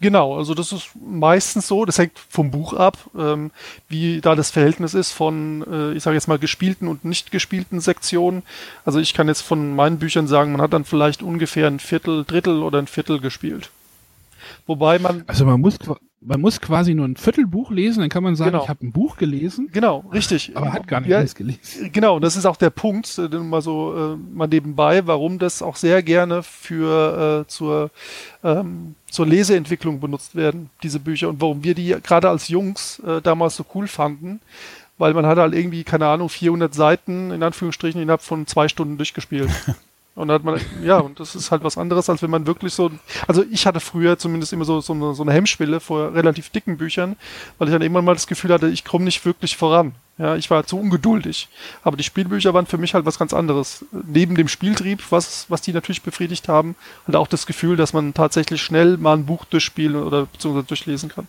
Genau, 0.00 0.36
also 0.36 0.54
das 0.54 0.72
ist 0.72 0.90
meistens 1.00 1.68
so, 1.68 1.84
das 1.84 1.98
hängt 1.98 2.18
vom 2.18 2.50
Buch 2.50 2.72
ab, 2.72 2.98
ähm, 3.16 3.52
wie 3.88 4.20
da 4.20 4.34
das 4.34 4.50
Verhältnis 4.50 4.94
ist 4.94 5.12
von, 5.12 5.64
äh, 5.70 5.92
ich 5.92 6.02
sage 6.02 6.16
jetzt 6.16 6.26
mal, 6.26 6.40
gespielten 6.40 6.88
und 6.88 7.04
nicht 7.04 7.30
gespielten 7.30 7.78
Sektionen. 7.80 8.42
Also 8.84 8.98
ich 8.98 9.14
kann 9.14 9.28
jetzt 9.28 9.42
von 9.42 9.76
meinen 9.76 10.00
Büchern 10.00 10.26
sagen, 10.26 10.50
man 10.50 10.60
hat 10.60 10.72
dann 10.72 10.84
vielleicht 10.84 11.22
ungefähr 11.22 11.68
ein 11.68 11.78
Viertel, 11.78 12.24
Drittel 12.24 12.64
oder 12.64 12.80
ein 12.80 12.88
Viertel 12.88 13.20
gespielt. 13.20 13.70
Wobei 14.66 14.98
man. 14.98 15.22
Also 15.28 15.44
man 15.44 15.60
muss, 15.60 15.78
man 16.20 16.40
muss 16.40 16.60
quasi 16.60 16.94
nur 16.94 17.06
ein 17.06 17.16
Viertelbuch 17.16 17.70
lesen, 17.70 18.00
dann 18.00 18.08
kann 18.08 18.22
man 18.22 18.34
sagen, 18.36 18.52
Genau. 18.52 18.62
ich 18.64 18.68
habe 18.68 18.84
ein 18.86 18.90
Buch 18.92 19.16
gelesen, 19.16 19.68
Genau, 19.72 20.04
richtig. 20.12 20.56
aber 20.56 20.72
hat 20.72 20.88
gar 20.88 21.00
nicht 21.00 21.10
Ja, 21.10 21.18
alles 21.18 21.34
gelesen. 21.34 21.92
Genau, 21.92 22.16
und 22.16 22.22
das 22.22 22.36
ist 22.36 22.46
auch 22.46 22.56
der 22.56 22.70
Punkt, 22.70 23.16
äh, 23.18 23.28
den 23.28 23.48
mal 23.48 23.62
so 23.62 24.14
äh, 24.14 24.16
mal 24.34 24.48
nebenbei, 24.48 25.06
warum 25.06 25.38
das 25.38 25.62
auch 25.62 25.76
sehr 25.76 26.02
gerne 26.02 26.42
für 26.42 27.44
äh, 27.44 27.48
zur 27.48 27.90
ähm, 28.42 28.94
zur 29.08 29.26
Leseentwicklung 29.26 30.00
benutzt 30.00 30.34
werden, 30.34 30.70
diese 30.82 30.98
Bücher, 31.00 31.28
und 31.28 31.40
warum 31.40 31.62
wir 31.64 31.74
die 31.74 31.96
gerade 32.02 32.28
als 32.28 32.48
Jungs 32.48 32.98
äh, 33.00 33.20
damals 33.22 33.56
so 33.56 33.64
cool 33.74 33.86
fanden, 33.86 34.40
weil 34.98 35.14
man 35.14 35.26
hat 35.26 35.38
halt 35.38 35.54
irgendwie, 35.54 35.84
keine 35.84 36.06
Ahnung, 36.06 36.28
400 36.28 36.74
Seiten 36.74 37.30
in 37.30 37.42
Anführungsstrichen 37.42 38.00
innerhalb 38.02 38.22
von 38.22 38.46
zwei 38.46 38.68
Stunden 38.68 38.96
durchgespielt. 38.96 39.50
Und 40.16 40.30
hat 40.30 40.44
man, 40.44 40.58
ja, 40.82 40.96
und 40.96 41.20
das 41.20 41.36
ist 41.36 41.50
halt 41.50 41.62
was 41.62 41.76
anderes, 41.76 42.08
als 42.08 42.22
wenn 42.22 42.30
man 42.30 42.46
wirklich 42.46 42.72
so, 42.72 42.90
also 43.28 43.44
ich 43.50 43.66
hatte 43.66 43.80
früher 43.80 44.18
zumindest 44.18 44.50
immer 44.54 44.64
so, 44.64 44.80
so, 44.80 44.94
eine, 44.94 45.14
so 45.14 45.22
eine 45.22 45.34
Hemmschwelle 45.34 45.78
vor 45.78 46.14
relativ 46.14 46.48
dicken 46.48 46.78
Büchern, 46.78 47.16
weil 47.58 47.68
ich 47.68 47.72
dann 47.72 47.82
irgendwann 47.82 48.06
mal 48.06 48.14
das 48.14 48.26
Gefühl 48.26 48.50
hatte, 48.50 48.68
ich 48.68 48.82
komme 48.82 49.04
nicht 49.04 49.26
wirklich 49.26 49.58
voran. 49.58 49.94
Ja, 50.16 50.34
ich 50.34 50.48
war 50.48 50.64
zu 50.64 50.78
ungeduldig. 50.78 51.48
Aber 51.82 51.98
die 51.98 52.02
Spielbücher 52.02 52.54
waren 52.54 52.64
für 52.64 52.78
mich 52.78 52.94
halt 52.94 53.04
was 53.04 53.18
ganz 53.18 53.34
anderes. 53.34 53.84
Neben 53.92 54.34
dem 54.34 54.48
Spieltrieb, 54.48 55.04
was, 55.10 55.44
was 55.50 55.60
die 55.60 55.74
natürlich 55.74 56.00
befriedigt 56.00 56.48
haben, 56.48 56.76
halt 57.06 57.16
auch 57.16 57.28
das 57.28 57.44
Gefühl, 57.44 57.76
dass 57.76 57.92
man 57.92 58.14
tatsächlich 58.14 58.62
schnell 58.62 58.96
mal 58.96 59.18
ein 59.18 59.26
Buch 59.26 59.44
durchspielen 59.44 60.02
oder 60.02 60.24
beziehungsweise 60.24 60.66
durchlesen 60.66 61.10
kann. 61.10 61.28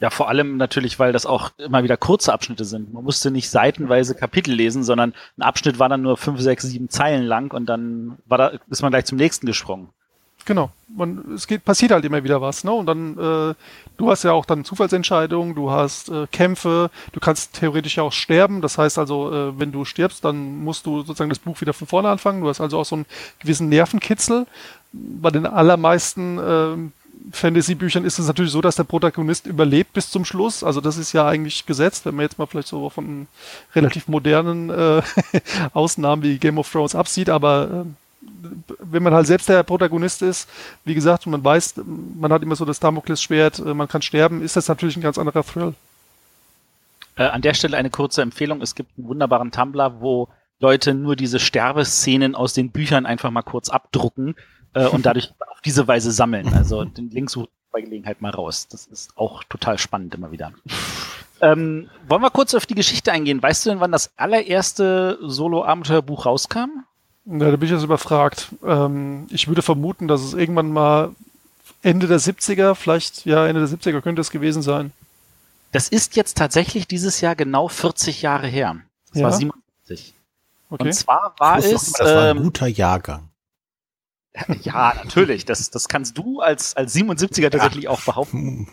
Ja, 0.00 0.10
vor 0.10 0.28
allem 0.28 0.56
natürlich, 0.56 0.98
weil 0.98 1.12
das 1.12 1.26
auch 1.26 1.50
immer 1.58 1.82
wieder 1.82 1.96
kurze 1.96 2.32
Abschnitte 2.32 2.64
sind. 2.64 2.94
Man 2.94 3.02
musste 3.02 3.32
nicht 3.32 3.50
seitenweise 3.50 4.14
Kapitel 4.14 4.54
lesen, 4.54 4.84
sondern 4.84 5.12
ein 5.36 5.42
Abschnitt 5.42 5.80
war 5.80 5.88
dann 5.88 6.02
nur 6.02 6.16
fünf, 6.16 6.40
sechs, 6.40 6.64
sieben 6.64 6.88
Zeilen 6.88 7.24
lang 7.24 7.52
und 7.52 7.66
dann 7.66 8.18
war 8.26 8.38
da, 8.38 8.52
ist 8.70 8.82
man 8.82 8.92
gleich 8.92 9.06
zum 9.06 9.18
nächsten 9.18 9.46
gesprungen. 9.46 9.88
Genau. 10.48 10.70
Man, 10.88 11.32
es 11.34 11.46
geht, 11.46 11.64
passiert 11.64 11.90
halt 11.90 12.06
immer 12.06 12.24
wieder 12.24 12.40
was, 12.40 12.64
ne? 12.64 12.72
Und 12.72 12.86
dann, 12.86 13.18
äh, 13.18 13.54
du 13.98 14.10
hast 14.10 14.22
ja 14.22 14.32
auch 14.32 14.46
dann 14.46 14.64
Zufallsentscheidungen, 14.64 15.54
du 15.54 15.70
hast 15.70 16.08
äh, 16.08 16.26
Kämpfe, 16.32 16.90
du 17.12 17.20
kannst 17.20 17.60
theoretisch 17.60 17.98
ja 17.98 18.04
auch 18.04 18.12
sterben. 18.12 18.62
Das 18.62 18.78
heißt 18.78 18.98
also, 18.98 19.30
äh, 19.30 19.60
wenn 19.60 19.72
du 19.72 19.84
stirbst, 19.84 20.24
dann 20.24 20.64
musst 20.64 20.86
du 20.86 21.02
sozusagen 21.02 21.28
das 21.28 21.38
Buch 21.38 21.60
wieder 21.60 21.74
von 21.74 21.86
vorne 21.86 22.08
anfangen. 22.08 22.40
Du 22.40 22.48
hast 22.48 22.62
also 22.62 22.78
auch 22.78 22.86
so 22.86 22.96
einen 22.96 23.06
gewissen 23.40 23.68
Nervenkitzel. 23.68 24.46
Bei 24.92 25.30
den 25.30 25.44
allermeisten 25.44 26.38
ähm, 26.42 26.92
Fantasy-Büchern 27.32 28.04
ist 28.04 28.18
es 28.18 28.26
natürlich 28.26 28.52
so, 28.52 28.60
dass 28.60 28.76
der 28.76 28.84
Protagonist 28.84 29.46
überlebt 29.46 29.92
bis 29.92 30.10
zum 30.10 30.24
Schluss. 30.24 30.62
Also 30.62 30.80
das 30.80 30.96
ist 30.96 31.12
ja 31.12 31.26
eigentlich 31.26 31.66
gesetzt, 31.66 32.06
wenn 32.06 32.14
man 32.14 32.24
jetzt 32.24 32.38
mal 32.38 32.46
vielleicht 32.46 32.68
so 32.68 32.88
von 32.90 33.26
relativ 33.74 34.08
modernen 34.08 34.70
äh, 34.70 35.02
Ausnahmen 35.72 36.22
wie 36.22 36.38
Game 36.38 36.58
of 36.58 36.70
Thrones 36.70 36.94
absieht, 36.94 37.28
aber 37.28 37.84
äh, 37.86 38.28
wenn 38.80 39.02
man 39.02 39.14
halt 39.14 39.26
selbst 39.26 39.48
der 39.48 39.62
Protagonist 39.62 40.22
ist, 40.22 40.48
wie 40.84 40.94
gesagt, 40.94 41.26
und 41.26 41.32
man 41.32 41.44
weiß, 41.44 41.74
man 42.18 42.32
hat 42.32 42.42
immer 42.42 42.56
so 42.56 42.64
das 42.64 42.80
Damoklesschwert, 42.80 43.58
äh, 43.60 43.74
man 43.74 43.88
kann 43.88 44.02
sterben, 44.02 44.42
ist 44.42 44.56
das 44.56 44.68
natürlich 44.68 44.96
ein 44.96 45.02
ganz 45.02 45.18
anderer 45.18 45.44
Thrill. 45.44 45.74
Äh, 47.16 47.24
an 47.24 47.42
der 47.42 47.54
Stelle 47.54 47.76
eine 47.76 47.90
kurze 47.90 48.22
Empfehlung. 48.22 48.62
Es 48.62 48.74
gibt 48.74 48.90
einen 48.96 49.08
wunderbaren 49.08 49.50
Tumblr, 49.50 50.00
wo 50.00 50.28
Leute 50.60 50.94
nur 50.94 51.16
diese 51.16 51.38
Sterbeszenen 51.38 52.34
aus 52.34 52.52
den 52.54 52.70
Büchern 52.70 53.06
einfach 53.06 53.30
mal 53.30 53.42
kurz 53.42 53.68
abdrucken 53.68 54.34
äh, 54.74 54.86
und 54.86 55.06
dadurch 55.06 55.32
auf 55.50 55.60
diese 55.60 55.86
Weise 55.88 56.12
sammeln. 56.12 56.52
Also 56.54 56.84
den 56.84 57.10
Link 57.10 57.30
sucht 57.30 57.48
bei 57.72 57.80
Gelegenheit 57.80 58.20
mal 58.20 58.30
raus. 58.30 58.66
Das 58.68 58.86
ist 58.86 59.10
auch 59.16 59.44
total 59.44 59.78
spannend 59.78 60.14
immer 60.14 60.30
wieder. 60.32 60.52
Ähm, 61.40 61.88
wollen 62.08 62.22
wir 62.22 62.30
kurz 62.30 62.54
auf 62.54 62.66
die 62.66 62.74
Geschichte 62.74 63.12
eingehen? 63.12 63.42
Weißt 63.42 63.64
du 63.64 63.70
denn, 63.70 63.80
wann 63.80 63.92
das 63.92 64.10
allererste 64.16 65.18
Solo-Abenteuerbuch 65.22 66.26
rauskam? 66.26 66.84
Ja, 67.26 67.50
da 67.50 67.56
bin 67.56 67.64
ich 67.64 67.70
jetzt 67.70 67.84
überfragt. 67.84 68.48
Ähm, 68.64 69.26
ich 69.30 69.48
würde 69.48 69.62
vermuten, 69.62 70.08
dass 70.08 70.22
es 70.22 70.34
irgendwann 70.34 70.72
mal 70.72 71.14
Ende 71.82 72.06
der 72.06 72.18
70er, 72.18 72.74
vielleicht, 72.74 73.24
ja, 73.26 73.46
Ende 73.46 73.66
der 73.66 73.68
70er 73.68 74.00
könnte 74.00 74.20
es 74.20 74.30
gewesen 74.30 74.62
sein. 74.62 74.92
Das 75.72 75.88
ist 75.88 76.16
jetzt 76.16 76.38
tatsächlich 76.38 76.88
dieses 76.88 77.20
Jahr 77.20 77.36
genau 77.36 77.68
40 77.68 78.22
Jahre 78.22 78.46
her. 78.46 78.76
Das 79.10 79.20
Ja. 79.20 79.24
war 79.26 79.32
77. 79.32 80.14
Okay. 80.70 80.84
Und 80.84 80.92
zwar 80.94 81.34
war 81.38 81.58
es, 81.58 81.66
immer, 81.66 81.98
das 81.98 82.14
war 82.14 82.22
ein 82.30 82.36
ähm, 82.38 82.42
guter 82.42 82.66
Jahrgang. 82.66 83.28
Ja, 84.62 84.94
natürlich, 84.94 85.44
das, 85.44 85.70
das 85.70 85.88
kannst 85.88 86.16
du 86.18 86.40
als, 86.40 86.76
als 86.76 86.94
77er 86.94 87.50
tatsächlich 87.50 87.88
auch 87.88 88.00
behaupten. 88.00 88.68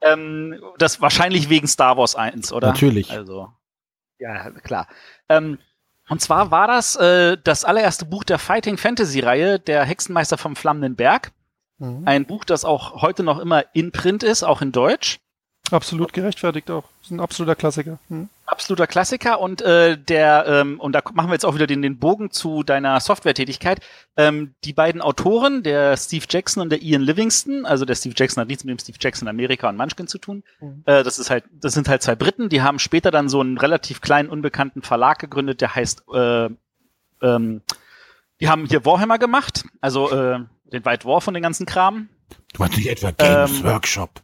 Ähm, 0.00 0.60
das 0.78 1.00
wahrscheinlich 1.00 1.48
wegen 1.48 1.66
Star 1.66 1.96
Wars 1.96 2.14
1, 2.14 2.52
oder? 2.52 2.68
Natürlich. 2.68 3.10
Also, 3.10 3.48
ja, 4.18 4.50
klar. 4.50 4.86
Ähm, 5.28 5.58
und 6.08 6.20
zwar 6.20 6.50
war 6.50 6.66
das 6.66 6.96
äh, 6.96 7.38
das 7.42 7.64
allererste 7.64 8.04
Buch 8.04 8.24
der 8.24 8.38
Fighting 8.38 8.76
Fantasy 8.76 9.20
Reihe, 9.20 9.58
der 9.58 9.84
Hexenmeister 9.84 10.36
vom 10.36 10.56
Flammenden 10.56 10.96
Berg. 10.96 11.32
Mhm. 11.78 12.02
Ein 12.04 12.26
Buch, 12.26 12.44
das 12.44 12.64
auch 12.64 13.02
heute 13.02 13.22
noch 13.22 13.38
immer 13.38 13.64
in 13.74 13.90
Print 13.90 14.22
ist, 14.22 14.42
auch 14.42 14.60
in 14.60 14.72
Deutsch. 14.72 15.18
Absolut 15.70 16.12
gerechtfertigt 16.12 16.70
auch. 16.70 16.84
Das 16.98 17.06
ist 17.06 17.10
ein 17.12 17.20
absoluter 17.20 17.56
Klassiker. 17.56 17.98
Mhm. 18.08 18.28
Absoluter 18.46 18.86
Klassiker 18.86 19.40
und 19.40 19.62
äh, 19.62 19.96
der 19.96 20.44
ähm, 20.46 20.78
und 20.78 20.92
da 20.92 21.00
machen 21.14 21.28
wir 21.28 21.32
jetzt 21.34 21.46
auch 21.46 21.54
wieder 21.54 21.66
den, 21.66 21.80
den 21.80 21.98
Bogen 21.98 22.30
zu 22.30 22.62
deiner 22.62 23.00
Softwaretätigkeit. 23.00 23.80
Ähm, 24.16 24.54
die 24.64 24.74
beiden 24.74 25.00
Autoren, 25.00 25.62
der 25.62 25.96
Steve 25.96 26.26
Jackson 26.28 26.62
und 26.62 26.70
der 26.70 26.82
Ian 26.82 27.00
Livingston, 27.00 27.64
also 27.64 27.86
der 27.86 27.94
Steve 27.94 28.14
Jackson 28.16 28.42
hat 28.42 28.48
nichts 28.48 28.64
mit 28.64 28.72
dem 28.72 28.78
Steve 28.78 28.98
Jackson 29.00 29.28
Amerika 29.28 29.68
und 29.68 29.76
Munchkin 29.76 30.06
zu 30.06 30.18
tun. 30.18 30.42
Mhm. 30.60 30.82
Äh, 30.84 31.02
das 31.02 31.18
ist 31.18 31.30
halt, 31.30 31.44
das 31.52 31.72
sind 31.72 31.88
halt 31.88 32.02
zwei 32.02 32.14
Briten, 32.16 32.50
die 32.50 32.60
haben 32.60 32.78
später 32.78 33.10
dann 33.10 33.30
so 33.30 33.40
einen 33.40 33.56
relativ 33.56 34.02
kleinen 34.02 34.28
unbekannten 34.28 34.82
Verlag 34.82 35.18
gegründet, 35.18 35.62
der 35.62 35.74
heißt, 35.74 36.04
äh, 36.12 36.48
ähm, 37.22 37.62
die 38.40 38.48
haben 38.48 38.66
hier 38.66 38.84
Warhammer 38.84 39.18
gemacht, 39.18 39.64
also 39.80 40.10
äh, 40.10 40.40
den 40.70 40.84
White 40.84 41.06
War 41.06 41.20
von 41.22 41.32
den 41.32 41.42
ganzen 41.42 41.64
Kram. 41.64 42.10
Du 42.52 42.58
meinst 42.58 42.76
nicht 42.76 42.88
etwa 42.88 43.10
Games 43.10 43.60
Ähm, 43.60 43.64
Workshop? 43.64 44.20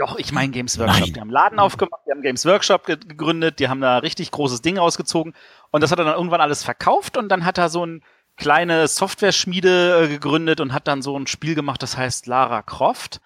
Doch, 0.00 0.16
ich 0.16 0.32
meine 0.32 0.50
Games 0.50 0.78
Workshop. 0.78 1.00
Nein. 1.00 1.12
Die 1.12 1.20
haben 1.20 1.30
Laden 1.30 1.58
aufgemacht, 1.58 2.00
die 2.06 2.10
haben 2.10 2.22
Games 2.22 2.46
Workshop 2.46 2.86
ge- 2.86 2.96
gegründet, 2.96 3.58
die 3.58 3.68
haben 3.68 3.82
da 3.82 3.98
richtig 3.98 4.30
großes 4.30 4.62
Ding 4.62 4.78
rausgezogen 4.78 5.34
und 5.70 5.82
das 5.82 5.92
hat 5.92 5.98
er 5.98 6.06
dann 6.06 6.14
irgendwann 6.14 6.40
alles 6.40 6.64
verkauft 6.64 7.18
und 7.18 7.28
dann 7.28 7.44
hat 7.44 7.58
er 7.58 7.68
so 7.68 7.84
ein 7.84 8.02
kleine 8.38 8.88
Software-Schmiede 8.88 10.04
äh, 10.04 10.08
gegründet 10.08 10.60
und 10.60 10.72
hat 10.72 10.88
dann 10.88 11.02
so 11.02 11.14
ein 11.18 11.26
Spiel 11.26 11.54
gemacht, 11.54 11.82
das 11.82 11.98
heißt 11.98 12.26
Lara 12.26 12.62
Croft. 12.62 13.20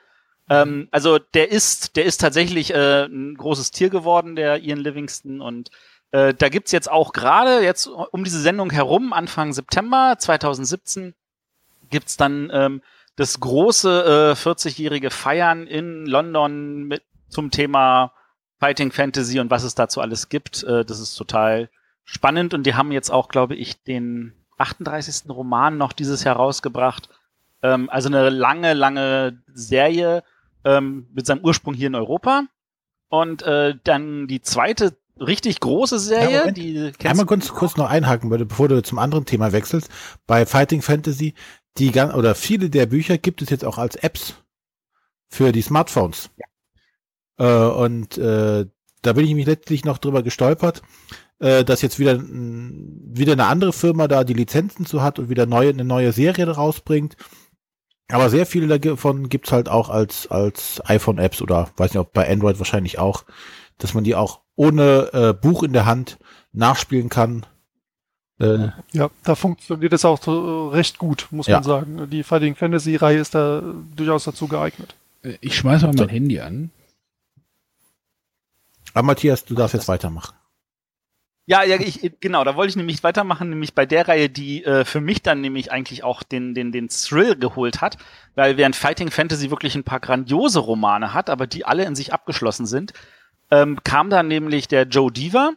Ähm, 0.51 0.89
also 0.91 1.19
der 1.21 1.53
ist, 1.53 1.95
der 1.95 2.05
ist 2.07 2.19
tatsächlich 2.21 2.75
äh, 2.75 3.05
ein 3.05 3.37
großes 3.37 3.71
Tier 3.71 3.89
geworden, 3.89 4.35
der 4.35 4.59
Ian 4.61 4.81
Livingston 4.81 5.41
und 5.41 5.71
äh, 6.11 6.35
da 6.35 6.49
gibt's 6.49 6.73
jetzt 6.73 6.91
auch 6.91 7.13
gerade 7.13 7.63
jetzt 7.63 7.87
um 7.87 8.25
diese 8.25 8.41
Sendung 8.41 8.71
herum, 8.71 9.13
Anfang 9.13 9.53
September 9.53 10.17
2017, 10.19 11.15
gibt's 11.89 12.17
dann 12.17 12.51
ähm, 12.53 12.83
das 13.17 13.41
große 13.41 14.35
äh, 14.37 14.39
40-jährige 14.39 15.11
Feiern 15.11 15.67
in 15.67 16.07
London 16.07 16.85
mit 16.85 17.03
zum 17.29 17.51
Thema 17.51 18.13
Fighting 18.59 18.93
Fantasy 18.93 19.41
und 19.41 19.51
was 19.51 19.63
es 19.65 19.75
dazu 19.75 20.01
alles 20.01 20.29
gibt. 20.29 20.63
Äh, 20.65 20.85
das 20.85 21.01
ist 21.01 21.15
total 21.15 21.71
spannend 22.05 22.55
und 22.55 22.65
die 22.65 22.75
haben 22.75 22.93
jetzt 22.93 23.11
auch, 23.11 23.29
glaube 23.29 23.55
ich, 23.55 23.83
den 23.83 24.35
38. 24.59 25.29
Roman 25.31 25.77
noch 25.77 25.93
dieses 25.93 26.25
Jahr 26.25 26.37
rausgebracht. 26.37 27.09
Ähm, 27.63 27.89
also 27.91 28.09
eine 28.09 28.31
lange, 28.31 28.75
lange 28.75 29.43
Serie 29.53 30.23
ähm, 30.65 31.09
mit 31.13 31.27
seinem 31.27 31.45
Ursprung 31.45 31.75
hier 31.75 31.89
in 31.89 31.95
Europa. 31.95 32.45
Und 33.09 33.43
äh, 33.43 33.75
dann 33.85 34.27
die 34.27 34.41
zweite 34.41 34.97
richtig 35.21 35.61
große 35.61 35.97
Ja, 35.97 36.01
Serie, 36.01 36.39
Moment. 36.41 36.57
die 36.57 36.93
Einmal 37.05 37.27
kurz, 37.27 37.49
kurz 37.49 37.77
noch 37.77 37.89
einhaken, 37.89 38.31
würde, 38.31 38.47
bevor 38.47 38.69
du 38.69 38.83
zum 38.83 38.99
anderen 38.99 39.25
Thema 39.27 39.53
wechselst. 39.53 39.89
Bei 40.27 40.47
Fighting 40.47 40.83
Fantasy, 40.83 41.35
die 41.79 41.91
gan- 41.91 42.13
oder 42.13 42.35
viele 42.35 42.71
der 42.71 42.87
Bücher 42.87 43.19
gibt 43.19 43.43
es 43.43 43.51
jetzt 43.51 43.65
auch 43.65 43.79
als 43.79 43.97
Apps 43.97 44.35
für 45.29 45.53
die 45.53 45.63
Smartphones. 45.63 46.31
Äh, 47.39 47.47
und 47.47 48.17
äh, 48.19 48.67
da 49.03 49.13
bin 49.13 49.27
ich 49.27 49.35
mich 49.35 49.47
letztlich 49.47 49.85
noch 49.85 49.99
drüber 49.99 50.23
gestolpert, 50.23 50.83
äh, 51.41 51.65
dass 51.65 51.83
jetzt 51.83 51.99
wieder, 51.99 52.21
wieder 52.23 53.33
eine 53.33 53.47
andere 53.47 53.73
Firma 53.73 54.09
da 54.09 54.25
die 54.25 54.35
Lizenzen 54.35 54.87
zu 54.87 55.03
hat 55.03 55.19
und 55.19 55.29
wieder 55.29 55.47
neue, 55.47 55.71
eine 55.71 55.85
neue 55.85 56.13
Serie 56.13 56.49
rausbringt. 56.49 57.17
Aber 58.09 58.31
sehr 58.31 58.47
viele 58.47 58.79
davon 58.79 59.29
gibt's 59.29 59.51
halt 59.51 59.69
auch 59.69 59.89
als, 59.89 60.27
als 60.29 60.83
iPhone-Apps 60.85 61.43
oder 61.43 61.71
weiß 61.77 61.93
nicht, 61.93 62.01
ob 62.01 62.13
bei 62.13 62.31
Android 62.31 62.59
wahrscheinlich 62.59 62.99
auch, 62.99 63.25
dass 63.79 63.95
man 63.95 64.05
die 64.05 64.15
auch 64.15 64.41
ohne 64.57 65.11
äh, 65.13 65.33
Buch 65.33 65.63
in 65.63 65.73
der 65.73 65.87
Hand 65.87 66.19
nachspielen 66.53 67.09
kann. 67.09 67.47
Äh, 68.41 68.69
ja, 68.93 69.11
da 69.23 69.35
funktioniert 69.35 69.93
es 69.93 70.05
auch 70.05 70.21
so, 70.21 70.71
äh, 70.71 70.77
recht 70.77 70.99
gut, 70.99 71.29
muss 71.31 71.47
ja. 71.47 71.57
man 71.57 71.65
sagen. 71.65 72.11
Die 72.11 72.23
Fighting 72.23 72.57
Fantasy-Reihe 72.57 73.19
ist 73.19 73.35
da 73.35 73.63
durchaus 73.95 74.25
dazu 74.25 74.49
geeignet. 74.49 74.97
Äh, 75.23 75.39
ich 75.41 75.57
schmeiße 75.57 75.87
mal 75.87 75.95
mein 75.95 76.09
Handy 76.09 76.41
an. 76.41 76.71
Aber 78.93 79.07
Matthias, 79.07 79.45
du 79.45 79.55
darfst 79.55 79.75
jetzt 79.75 79.89
weitermachen. 79.89 80.35
Ja, 81.47 81.63
ja, 81.63 81.77
ich, 81.79 82.11
genau, 82.21 82.43
da 82.43 82.57
wollte 82.57 82.71
ich 82.71 82.77
nämlich 82.77 83.05
weitermachen, 83.05 83.51
nämlich 83.51 83.75
bei 83.75 83.85
der 83.85 84.09
Reihe, 84.09 84.31
die 84.31 84.65
äh, 84.65 84.87
für 84.87 85.03
mich 85.03 85.23
dann 85.23 85.43
nämlich 85.43 85.71
eigentlich 85.71 86.03
auch 86.03 86.23
den, 86.23 86.55
den, 86.55 86.73
den 86.73 86.89
Thrill 86.89 87.37
geholt 87.37 87.83
hat, 87.83 87.99
weil 88.35 88.57
während 88.57 88.77
Fighting 88.77 89.11
Fantasy 89.11 89.51
wirklich 89.51 89.75
ein 89.75 89.85
paar 89.85 90.01
grandiose 90.01 90.59
Romane 90.59 91.13
hat, 91.13 91.29
aber 91.29 91.47
die 91.47 91.67
alle 91.67 91.85
in 91.85 91.95
sich 91.95 92.15
abgeschlossen 92.15 92.65
sind, 92.65 92.95
ähm, 93.51 93.79
kam 93.85 94.09
dann 94.09 94.27
nämlich 94.27 94.69
der 94.69 94.85
Joe 94.85 95.13
Diva 95.13 95.53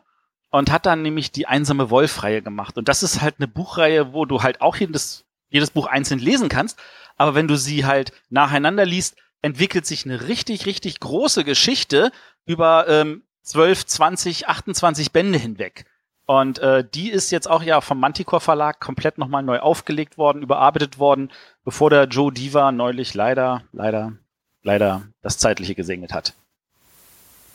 und 0.49 0.71
hat 0.71 0.85
dann 0.85 1.01
nämlich 1.01 1.31
die 1.31 1.47
einsame 1.47 1.89
Wolf-Reihe 1.89 2.41
gemacht. 2.41 2.77
Und 2.77 2.87
das 2.87 3.03
ist 3.03 3.21
halt 3.21 3.35
eine 3.37 3.47
Buchreihe, 3.47 4.13
wo 4.13 4.25
du 4.25 4.43
halt 4.43 4.61
auch 4.61 4.75
jedes, 4.75 5.25
jedes 5.49 5.71
Buch 5.71 5.87
einzeln 5.87 6.19
lesen 6.19 6.49
kannst, 6.49 6.79
aber 7.17 7.35
wenn 7.35 7.47
du 7.47 7.57
sie 7.57 7.85
halt 7.85 8.11
nacheinander 8.29 8.85
liest, 8.85 9.17
entwickelt 9.41 9.85
sich 9.85 10.05
eine 10.05 10.27
richtig, 10.27 10.65
richtig 10.65 10.99
große 10.99 11.43
Geschichte 11.43 12.11
über 12.45 12.87
ähm, 12.87 13.23
12, 13.43 13.85
20, 13.85 14.47
28 14.47 15.11
Bände 15.11 15.37
hinweg. 15.37 15.85
Und 16.25 16.59
äh, 16.59 16.83
die 16.83 17.09
ist 17.09 17.31
jetzt 17.31 17.49
auch 17.49 17.63
ja 17.63 17.79
vom 17.79 17.99
Manticore 18.01 18.41
Verlag 18.41 18.81
komplett 18.81 19.17
nochmal 19.17 19.43
neu 19.43 19.59
aufgelegt 19.59 20.17
worden, 20.17 20.41
überarbeitet 20.41 20.99
worden, 20.99 21.31
bevor 21.63 21.89
der 21.89 22.05
Joe 22.05 22.33
Diva 22.33 22.73
neulich 22.73 23.13
leider, 23.13 23.63
leider, 23.71 24.13
leider 24.61 25.03
das 25.21 25.37
Zeitliche 25.37 25.73
gesegnet 25.73 26.13
hat. 26.13 26.33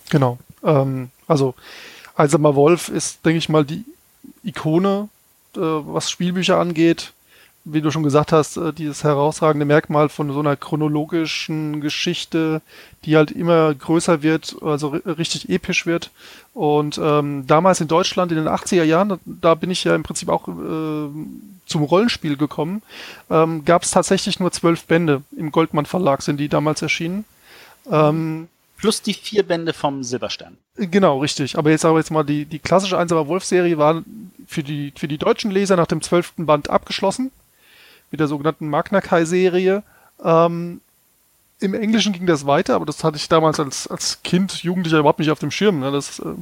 Genau. 0.09 0.38
Ähm, 0.64 1.11
also 1.26 1.55
Einsamer 2.14 2.54
Wolf 2.54 2.88
ist, 2.88 3.24
denke 3.24 3.38
ich 3.38 3.48
mal, 3.48 3.64
die 3.64 3.84
Ikone, 4.44 5.08
äh, 5.56 5.60
was 5.60 6.10
Spielbücher 6.10 6.58
angeht 6.58 7.12
wie 7.64 7.80
du 7.80 7.90
schon 7.90 8.02
gesagt 8.02 8.32
hast, 8.32 8.56
äh, 8.56 8.72
dieses 8.72 9.04
herausragende 9.04 9.64
Merkmal 9.64 10.08
von 10.08 10.32
so 10.32 10.40
einer 10.40 10.56
chronologischen 10.56 11.80
Geschichte, 11.80 12.60
die 13.04 13.16
halt 13.16 13.30
immer 13.30 13.72
größer 13.74 14.22
wird, 14.22 14.56
also 14.62 14.88
richtig 14.88 15.48
episch 15.48 15.86
wird. 15.86 16.10
Und 16.54 17.00
ähm, 17.02 17.46
damals 17.46 17.80
in 17.80 17.88
Deutschland 17.88 18.32
in 18.32 18.38
den 18.38 18.48
80er 18.48 18.82
Jahren, 18.82 19.18
da 19.24 19.54
bin 19.54 19.70
ich 19.70 19.84
ja 19.84 19.94
im 19.94 20.02
Prinzip 20.02 20.28
auch 20.28 20.48
äh, 20.48 21.08
zum 21.66 21.82
Rollenspiel 21.84 22.36
gekommen, 22.36 22.82
ähm, 23.30 23.64
gab 23.64 23.84
es 23.84 23.92
tatsächlich 23.92 24.40
nur 24.40 24.50
zwölf 24.50 24.84
Bände. 24.84 25.22
Im 25.36 25.52
Goldmann 25.52 25.86
Verlag 25.86 26.22
sind 26.22 26.38
die 26.38 26.48
damals 26.48 26.82
erschienen. 26.82 27.24
Ähm, 27.90 28.48
Plus 28.83 29.01
die 29.01 29.14
vier 29.14 29.45
Bände 29.45 29.72
vom 29.72 30.03
Silberstern. 30.03 30.59
Genau, 30.76 31.20
richtig. 31.20 31.57
Aber 31.57 31.70
jetzt 31.70 31.85
aber 31.85 31.99
jetzt 31.99 32.11
mal 32.11 32.24
die, 32.24 32.47
die 32.47 32.59
klassische 32.59 32.99
Einsamer 32.99 33.28
Wolf-Serie 33.28 33.78
war 33.78 34.03
für 34.49 34.64
die, 34.64 34.93
für 34.97 35.07
die 35.07 35.18
deutschen 35.18 35.53
Leser 35.53 35.76
nach 35.76 35.87
dem 35.87 36.03
zwölften 36.03 36.47
Band 36.47 36.68
abgeschlossen 36.68 37.30
mit 38.11 38.18
der 38.18 38.26
sogenannten 38.26 38.68
Magna 38.68 39.01
Kai-Serie. 39.01 39.85
Ähm, 40.24 40.80
Im 41.61 41.74
Englischen 41.74 42.12
ging 42.12 42.26
das 42.26 42.45
weiter, 42.45 42.74
aber 42.74 42.85
das 42.85 43.05
hatte 43.05 43.18
ich 43.18 43.28
damals 43.28 43.61
als, 43.61 43.87
als 43.87 44.20
Kind, 44.24 44.64
Jugendlicher 44.64 44.99
überhaupt 44.99 45.20
nicht 45.20 45.30
auf 45.30 45.39
dem 45.39 45.53
Schirm. 45.53 45.78
Ne? 45.78 45.93
Das, 45.93 46.18
äh, 46.18 46.35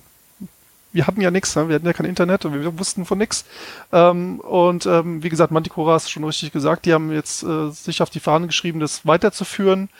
wir 0.94 1.06
hatten 1.06 1.20
ja 1.20 1.30
nichts, 1.30 1.54
ne? 1.56 1.68
wir 1.68 1.74
hatten 1.74 1.86
ja 1.86 1.92
kein 1.92 2.06
Internet 2.06 2.46
und 2.46 2.54
wir 2.54 2.78
wussten 2.78 3.04
von 3.04 3.18
nichts. 3.18 3.44
Ähm, 3.92 4.40
und 4.40 4.86
ähm, 4.86 5.22
wie 5.22 5.28
gesagt, 5.28 5.52
Manticora 5.52 5.92
hast 5.92 6.10
schon 6.10 6.24
richtig 6.24 6.52
gesagt, 6.52 6.86
die 6.86 6.94
haben 6.94 7.12
jetzt 7.12 7.42
äh, 7.42 7.68
sich 7.68 8.00
auf 8.00 8.08
die 8.08 8.20
Fahnen 8.20 8.48
geschrieben, 8.48 8.80
das 8.80 9.06
weiterzuführen. 9.06 9.90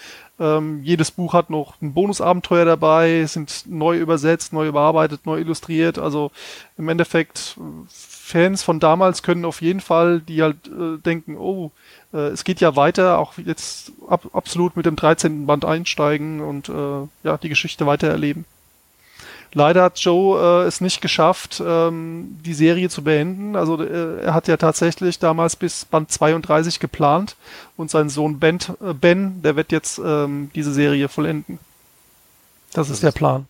Ähm, 0.41 0.83
jedes 0.83 1.11
Buch 1.11 1.35
hat 1.35 1.51
noch 1.51 1.75
ein 1.83 1.93
Bonusabenteuer 1.93 2.65
dabei, 2.65 3.27
sind 3.27 3.65
neu 3.67 3.99
übersetzt, 3.99 4.55
neu 4.55 4.67
überarbeitet, 4.67 5.27
neu 5.27 5.39
illustriert. 5.39 5.99
Also 5.99 6.31
im 6.79 6.89
Endeffekt 6.89 7.59
Fans 7.89 8.63
von 8.63 8.81
damals 8.81 9.23
können 9.23 9.45
auf 9.45 9.61
jeden 9.61 9.81
Fall, 9.81 10.21
die 10.21 10.43
halt 10.43 10.67
äh, 10.67 10.97
denken, 10.99 11.37
oh, 11.37 11.73
äh, 12.15 12.29
es 12.29 12.45
geht 12.45 12.61
ja 12.61 12.75
weiter, 12.75 13.19
auch 13.19 13.35
jetzt 13.37 13.93
ab, 14.09 14.31
absolut 14.33 14.77
mit 14.77 14.87
dem 14.87 14.97
13. 14.97 15.45
Band 15.45 15.67
einsteigen 15.67 16.41
und 16.41 16.71
äh, 16.71 17.09
ja, 17.23 17.37
die 17.37 17.49
Geschichte 17.51 17.87
weiter 17.87 18.09
erleben. 18.09 18.47
Leider 19.53 19.83
hat 19.83 19.99
Joe 19.99 20.65
äh, 20.65 20.67
es 20.67 20.81
nicht 20.81 21.01
geschafft, 21.01 21.61
ähm, 21.65 22.39
die 22.45 22.55
Serie 22.55 22.89
zu 22.89 23.03
beenden. 23.03 23.57
Also 23.57 23.83
äh, 23.83 24.23
er 24.23 24.35
hat 24.35 24.47
ja 24.47 24.57
tatsächlich 24.57 25.19
damals 25.19 25.57
bis 25.57 25.85
Band 25.85 26.13
32 26.13 26.79
geplant 26.79 27.37
und 27.77 27.91
sein 27.91 28.09
Sohn 28.09 28.39
Ben, 28.39 28.59
äh, 28.81 28.95
ben 28.95 29.43
der 29.43 29.57
wird 29.57 29.73
jetzt 29.73 30.01
ähm, 30.05 30.51
diese 30.55 30.73
Serie 30.73 31.09
vollenden. 31.09 31.59
Das, 32.73 32.87
das 32.87 32.91
ist 32.91 33.03
der 33.03 33.11
Plan. 33.11 33.47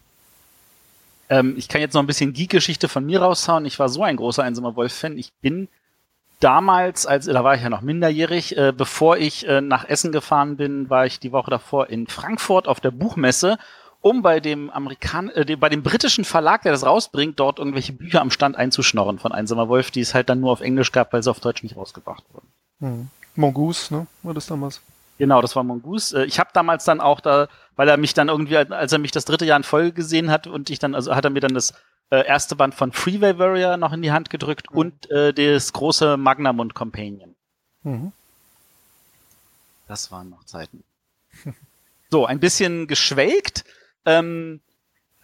Ähm, 1.28 1.54
ich 1.58 1.68
kann 1.68 1.82
jetzt 1.82 1.92
noch 1.92 2.02
ein 2.02 2.06
bisschen 2.06 2.32
Geek-Geschichte 2.32 2.88
von 2.88 3.04
mir 3.04 3.20
raushauen. 3.20 3.66
Ich 3.66 3.78
war 3.78 3.90
so 3.90 4.02
ein 4.02 4.16
großer 4.16 4.42
Einsamer 4.42 4.76
Wolf-Fan. 4.76 5.18
Ich 5.18 5.32
bin 5.42 5.68
damals, 6.40 7.06
als 7.06 7.26
da 7.26 7.44
war 7.44 7.54
ich 7.54 7.62
ja 7.62 7.68
noch 7.68 7.82
minderjährig, 7.82 8.56
äh, 8.56 8.72
bevor 8.76 9.18
ich 9.18 9.46
äh, 9.46 9.60
nach 9.60 9.84
Essen 9.84 10.12
gefahren 10.12 10.56
bin, 10.56 10.88
war 10.88 11.04
ich 11.04 11.20
die 11.20 11.32
Woche 11.32 11.50
davor 11.50 11.88
in 11.88 12.06
Frankfurt 12.06 12.66
auf 12.66 12.80
der 12.80 12.90
Buchmesse, 12.90 13.58
um 14.00 14.22
bei 14.22 14.40
dem 14.40 14.70
Amerikan 14.70 15.28
äh, 15.30 15.56
bei 15.56 15.68
dem 15.68 15.82
britischen 15.82 16.24
Verlag, 16.24 16.62
der 16.62 16.72
das 16.72 16.84
rausbringt, 16.84 17.38
dort 17.38 17.58
irgendwelche 17.58 17.92
Bücher 17.92 18.20
am 18.20 18.30
Stand 18.30 18.56
einzuschnorren 18.56 19.18
von 19.18 19.32
Einsamer 19.32 19.68
Wolf, 19.68 19.90
die 19.90 20.00
es 20.00 20.14
halt 20.14 20.28
dann 20.28 20.40
nur 20.40 20.52
auf 20.52 20.60
Englisch 20.60 20.92
gab, 20.92 21.12
weil 21.12 21.22
sie 21.22 21.30
auf 21.30 21.40
Deutsch 21.40 21.62
nicht 21.62 21.76
rausgebracht 21.76 22.24
wurden. 22.32 22.48
Hm. 22.80 23.08
Mongoose, 23.36 23.94
ne? 23.94 24.06
War 24.22 24.34
das 24.34 24.46
damals? 24.46 24.80
Genau, 25.18 25.42
das 25.42 25.54
war 25.54 25.62
Mongoose. 25.62 26.22
Äh, 26.22 26.24
ich 26.24 26.38
habe 26.38 26.50
damals 26.52 26.84
dann 26.84 27.00
auch 27.00 27.20
da, 27.20 27.48
weil 27.76 27.88
er 27.88 27.96
mich 27.96 28.14
dann 28.14 28.28
irgendwie, 28.28 28.56
als 28.56 28.92
er 28.92 28.98
mich 28.98 29.12
das 29.12 29.26
dritte 29.26 29.44
Jahr 29.44 29.58
in 29.58 29.64
Folge 29.64 29.92
gesehen 29.92 30.30
hat 30.30 30.46
und 30.46 30.70
ich 30.70 30.78
dann, 30.78 30.94
also 30.94 31.14
hat 31.14 31.24
er 31.24 31.30
mir 31.30 31.40
dann 31.40 31.54
das 31.54 31.74
äh, 32.10 32.26
erste 32.26 32.56
Band 32.56 32.74
von 32.74 32.92
Freeway 32.92 33.38
Warrior 33.38 33.76
noch 33.76 33.92
in 33.92 34.02
die 34.02 34.12
Hand 34.12 34.30
gedrückt 34.30 34.70
mhm. 34.70 34.78
und 34.78 35.10
äh, 35.10 35.32
das 35.32 35.72
große 35.72 36.16
Magnamund 36.16 36.74
Companion. 36.74 37.34
Mhm. 37.82 38.12
Das 39.88 40.10
waren 40.10 40.30
noch 40.30 40.44
Zeiten. 40.44 40.84
so, 42.10 42.24
ein 42.24 42.40
bisschen 42.40 42.86
geschwelgt. 42.86 43.64
Ähm, 44.04 44.60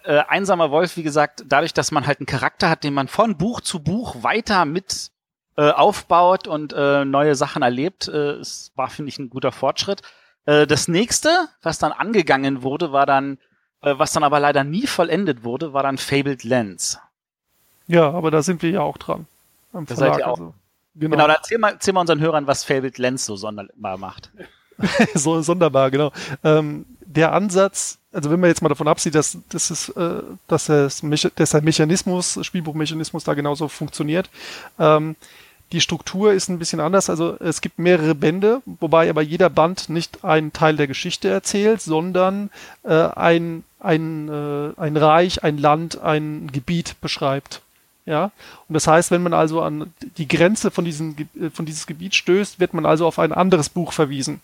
äh, 0.03 0.19
Einsamer 0.27 0.71
Wolf, 0.71 0.97
wie 0.97 1.03
gesagt, 1.03 1.43
dadurch, 1.47 1.73
dass 1.73 1.91
man 1.91 2.07
halt 2.07 2.19
einen 2.19 2.27
Charakter 2.27 2.69
hat, 2.69 2.83
den 2.83 2.93
man 2.93 3.07
von 3.07 3.37
Buch 3.37 3.61
zu 3.61 3.79
Buch 3.79 4.23
weiter 4.23 4.65
mit 4.65 5.11
äh, 5.57 5.71
aufbaut 5.71 6.47
und 6.47 6.73
äh, 6.73 7.03
neue 7.03 7.35
Sachen 7.35 7.61
erlebt. 7.61 8.07
Äh, 8.07 8.33
es 8.33 8.71
war, 8.75 8.89
finde 8.89 9.09
ich, 9.09 9.19
ein 9.19 9.29
guter 9.29 9.51
Fortschritt. 9.51 10.01
Äh, 10.45 10.67
das 10.67 10.87
nächste, 10.87 11.49
was 11.61 11.77
dann 11.79 11.91
angegangen 11.91 12.63
wurde, 12.63 12.91
war 12.91 13.05
dann, 13.05 13.37
äh, 13.81 13.95
was 13.97 14.13
dann 14.13 14.23
aber 14.23 14.39
leider 14.39 14.63
nie 14.63 14.87
vollendet 14.87 15.43
wurde, 15.43 15.73
war 15.73 15.83
dann 15.83 15.97
Fabled 15.97 16.43
Lens. 16.43 16.99
Ja, 17.87 18.11
aber 18.11 18.31
da 18.31 18.41
sind 18.41 18.61
wir 18.61 18.69
ja 18.69 18.81
auch 18.81 18.97
dran. 18.97 19.27
Am 19.73 19.85
da 19.85 19.95
Verlag, 19.95 20.13
seid 20.13 20.19
ihr 20.21 20.27
auch. 20.27 20.39
Also. 20.39 20.53
Genau. 20.95 21.11
genau, 21.15 21.27
da 21.27 21.33
erzähl 21.33 21.57
mal, 21.57 21.73
erzähl 21.73 21.93
mal 21.93 22.01
unseren 22.01 22.19
Hörern, 22.19 22.47
was 22.47 22.63
Fabled 22.63 22.97
Lens 22.97 23.25
so 23.25 23.35
sonderbar 23.35 23.97
macht. 23.97 24.31
so 25.13 25.41
sonderbar, 25.41 25.91
genau. 25.91 26.11
Ähm, 26.43 26.85
der 27.07 27.33
Ansatz, 27.33 27.97
also 28.11 28.29
wenn 28.29 28.39
man 28.39 28.49
jetzt 28.49 28.61
mal 28.61 28.69
davon 28.69 28.87
absieht, 28.87 29.15
dass, 29.15 29.37
dass, 29.49 29.69
es, 29.69 29.89
äh, 29.89 30.21
dass, 30.47 30.65
das, 30.65 31.01
dass 31.35 31.49
der 31.51 31.61
Mechanismus, 31.61 32.39
Spielbuchmechanismus 32.41 33.23
da 33.23 33.33
genauso 33.33 33.67
funktioniert, 33.67 34.29
ähm, 34.77 35.15
die 35.71 35.81
Struktur 35.81 36.31
ist 36.31 36.47
ein 36.49 36.59
bisschen 36.59 36.79
anders. 36.79 37.09
Also 37.09 37.37
es 37.39 37.59
gibt 37.59 37.77
mehrere 37.77 38.15
Bände, 38.15 38.61
wobei 38.65 39.09
aber 39.09 39.21
jeder 39.21 39.49
Band 39.49 39.89
nicht 39.89 40.23
einen 40.23 40.53
Teil 40.53 40.77
der 40.77 40.87
Geschichte 40.87 41.27
erzählt, 41.27 41.81
sondern 41.81 42.49
äh, 42.83 42.93
ein, 42.93 43.63
ein, 43.79 44.29
äh, 44.29 44.71
ein 44.79 44.95
Reich, 44.95 45.43
ein 45.43 45.57
Land, 45.57 46.01
ein 46.01 46.49
Gebiet 46.51 46.95
beschreibt. 47.01 47.61
Ja, 48.05 48.31
und 48.69 48.73
das 48.73 48.87
heißt, 48.87 49.11
wenn 49.11 49.21
man 49.21 49.33
also 49.33 49.61
an 49.61 49.93
die 50.17 50.29
Grenze 50.29 50.71
von 50.71 50.85
diesem, 50.85 51.17
von 51.53 51.65
dieses 51.65 51.87
Gebiet 51.87 52.15
stößt, 52.15 52.57
wird 52.61 52.73
man 52.73 52.85
also 52.85 53.05
auf 53.05 53.19
ein 53.19 53.33
anderes 53.33 53.67
Buch 53.67 53.91
verwiesen. 53.91 54.39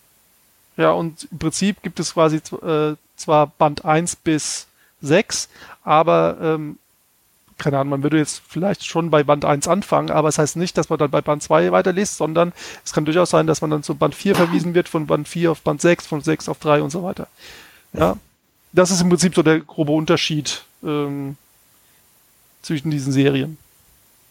Ja, 0.77 0.91
und 0.91 1.27
im 1.31 1.39
Prinzip 1.39 1.81
gibt 1.83 1.99
es 1.99 2.13
quasi 2.13 2.37
äh, 2.37 2.95
zwar 3.15 3.47
Band 3.47 3.85
1 3.85 4.15
bis 4.17 4.67
6, 5.01 5.49
aber 5.83 6.37
ähm, 6.41 6.77
keine 7.57 7.77
Ahnung, 7.77 7.91
man 7.91 8.03
würde 8.03 8.17
jetzt 8.17 8.41
vielleicht 8.47 8.85
schon 8.85 9.09
bei 9.09 9.23
Band 9.23 9.45
1 9.45 9.67
anfangen, 9.67 10.09
aber 10.09 10.27
es 10.27 10.35
das 10.35 10.43
heißt 10.43 10.55
nicht, 10.57 10.77
dass 10.77 10.89
man 10.89 10.99
dann 10.99 11.11
bei 11.11 11.21
Band 11.21 11.43
2 11.43 11.71
weiterliest, 11.71 12.17
sondern 12.17 12.53
es 12.83 12.93
kann 12.93 13.05
durchaus 13.05 13.29
sein, 13.29 13.47
dass 13.47 13.61
man 13.61 13.69
dann 13.69 13.83
zu 13.83 13.95
Band 13.95 14.15
4 14.15 14.35
verwiesen 14.35 14.73
wird, 14.73 14.89
von 14.89 15.07
Band 15.07 15.27
4 15.27 15.51
auf 15.51 15.61
Band 15.61 15.81
6, 15.81 16.07
von 16.07 16.21
6 16.21 16.49
auf 16.49 16.59
3 16.59 16.81
und 16.81 16.89
so 16.89 17.03
weiter. 17.03 17.27
Ja, 17.93 18.17
das 18.71 18.91
ist 18.91 19.01
im 19.01 19.09
Prinzip 19.09 19.35
so 19.35 19.43
der 19.43 19.59
grobe 19.59 19.91
Unterschied 19.91 20.63
ähm, 20.83 21.37
zwischen 22.61 22.89
diesen 22.89 23.13
Serien. 23.13 23.57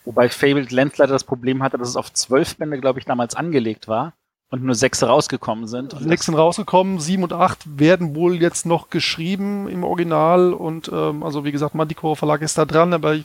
Wobei 0.04 0.28
Fabled 0.28 0.72
Lens 0.72 0.98
leider 0.98 1.12
das 1.12 1.24
Problem 1.24 1.62
hatte, 1.62 1.78
dass 1.78 1.88
es 1.88 1.96
auf 1.96 2.12
zwölf 2.12 2.56
Bände, 2.56 2.80
glaube 2.80 2.98
ich, 2.98 3.04
damals 3.04 3.36
angelegt 3.36 3.86
war. 3.86 4.12
Und 4.52 4.62
nur 4.64 4.74
sechs 4.74 5.02
rausgekommen 5.02 5.66
sind. 5.66 5.96
Sechs 5.98 6.26
sind 6.26 6.34
rausgekommen, 6.34 7.00
sieben 7.00 7.22
und 7.22 7.32
acht 7.32 7.78
werden 7.78 8.14
wohl 8.14 8.38
jetzt 8.38 8.66
noch 8.66 8.90
geschrieben 8.90 9.66
im 9.66 9.82
Original 9.82 10.52
und 10.52 10.90
ähm, 10.92 11.22
also 11.22 11.46
wie 11.46 11.52
gesagt, 11.52 11.74
Manticore 11.74 12.16
Verlag 12.16 12.42
ist 12.42 12.58
da 12.58 12.66
dran, 12.66 12.92
aber 12.92 13.14
ich, 13.14 13.24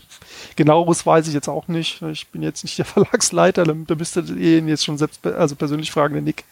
genaueres 0.55 1.05
weiß 1.05 1.27
ich 1.27 1.33
jetzt 1.33 1.49
auch 1.49 1.67
nicht. 1.67 2.01
Ich 2.01 2.27
bin 2.29 2.43
jetzt 2.43 2.63
nicht 2.63 2.77
der 2.77 2.85
Verlagsleiter, 2.85 3.65
da, 3.65 3.73
da 3.73 3.95
müsstet 3.95 4.29
ihr 4.29 4.59
ihn 4.59 4.69
jetzt 4.69 4.85
schon 4.85 4.97
selbst 4.97 5.27
also 5.27 5.57
persönlich 5.57 5.91
fragen, 5.91 6.13
der 6.13 6.23
Nick, 6.23 6.45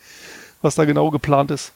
was 0.62 0.76
da 0.76 0.84
genau 0.84 1.10
geplant 1.10 1.52
ist. 1.52 1.72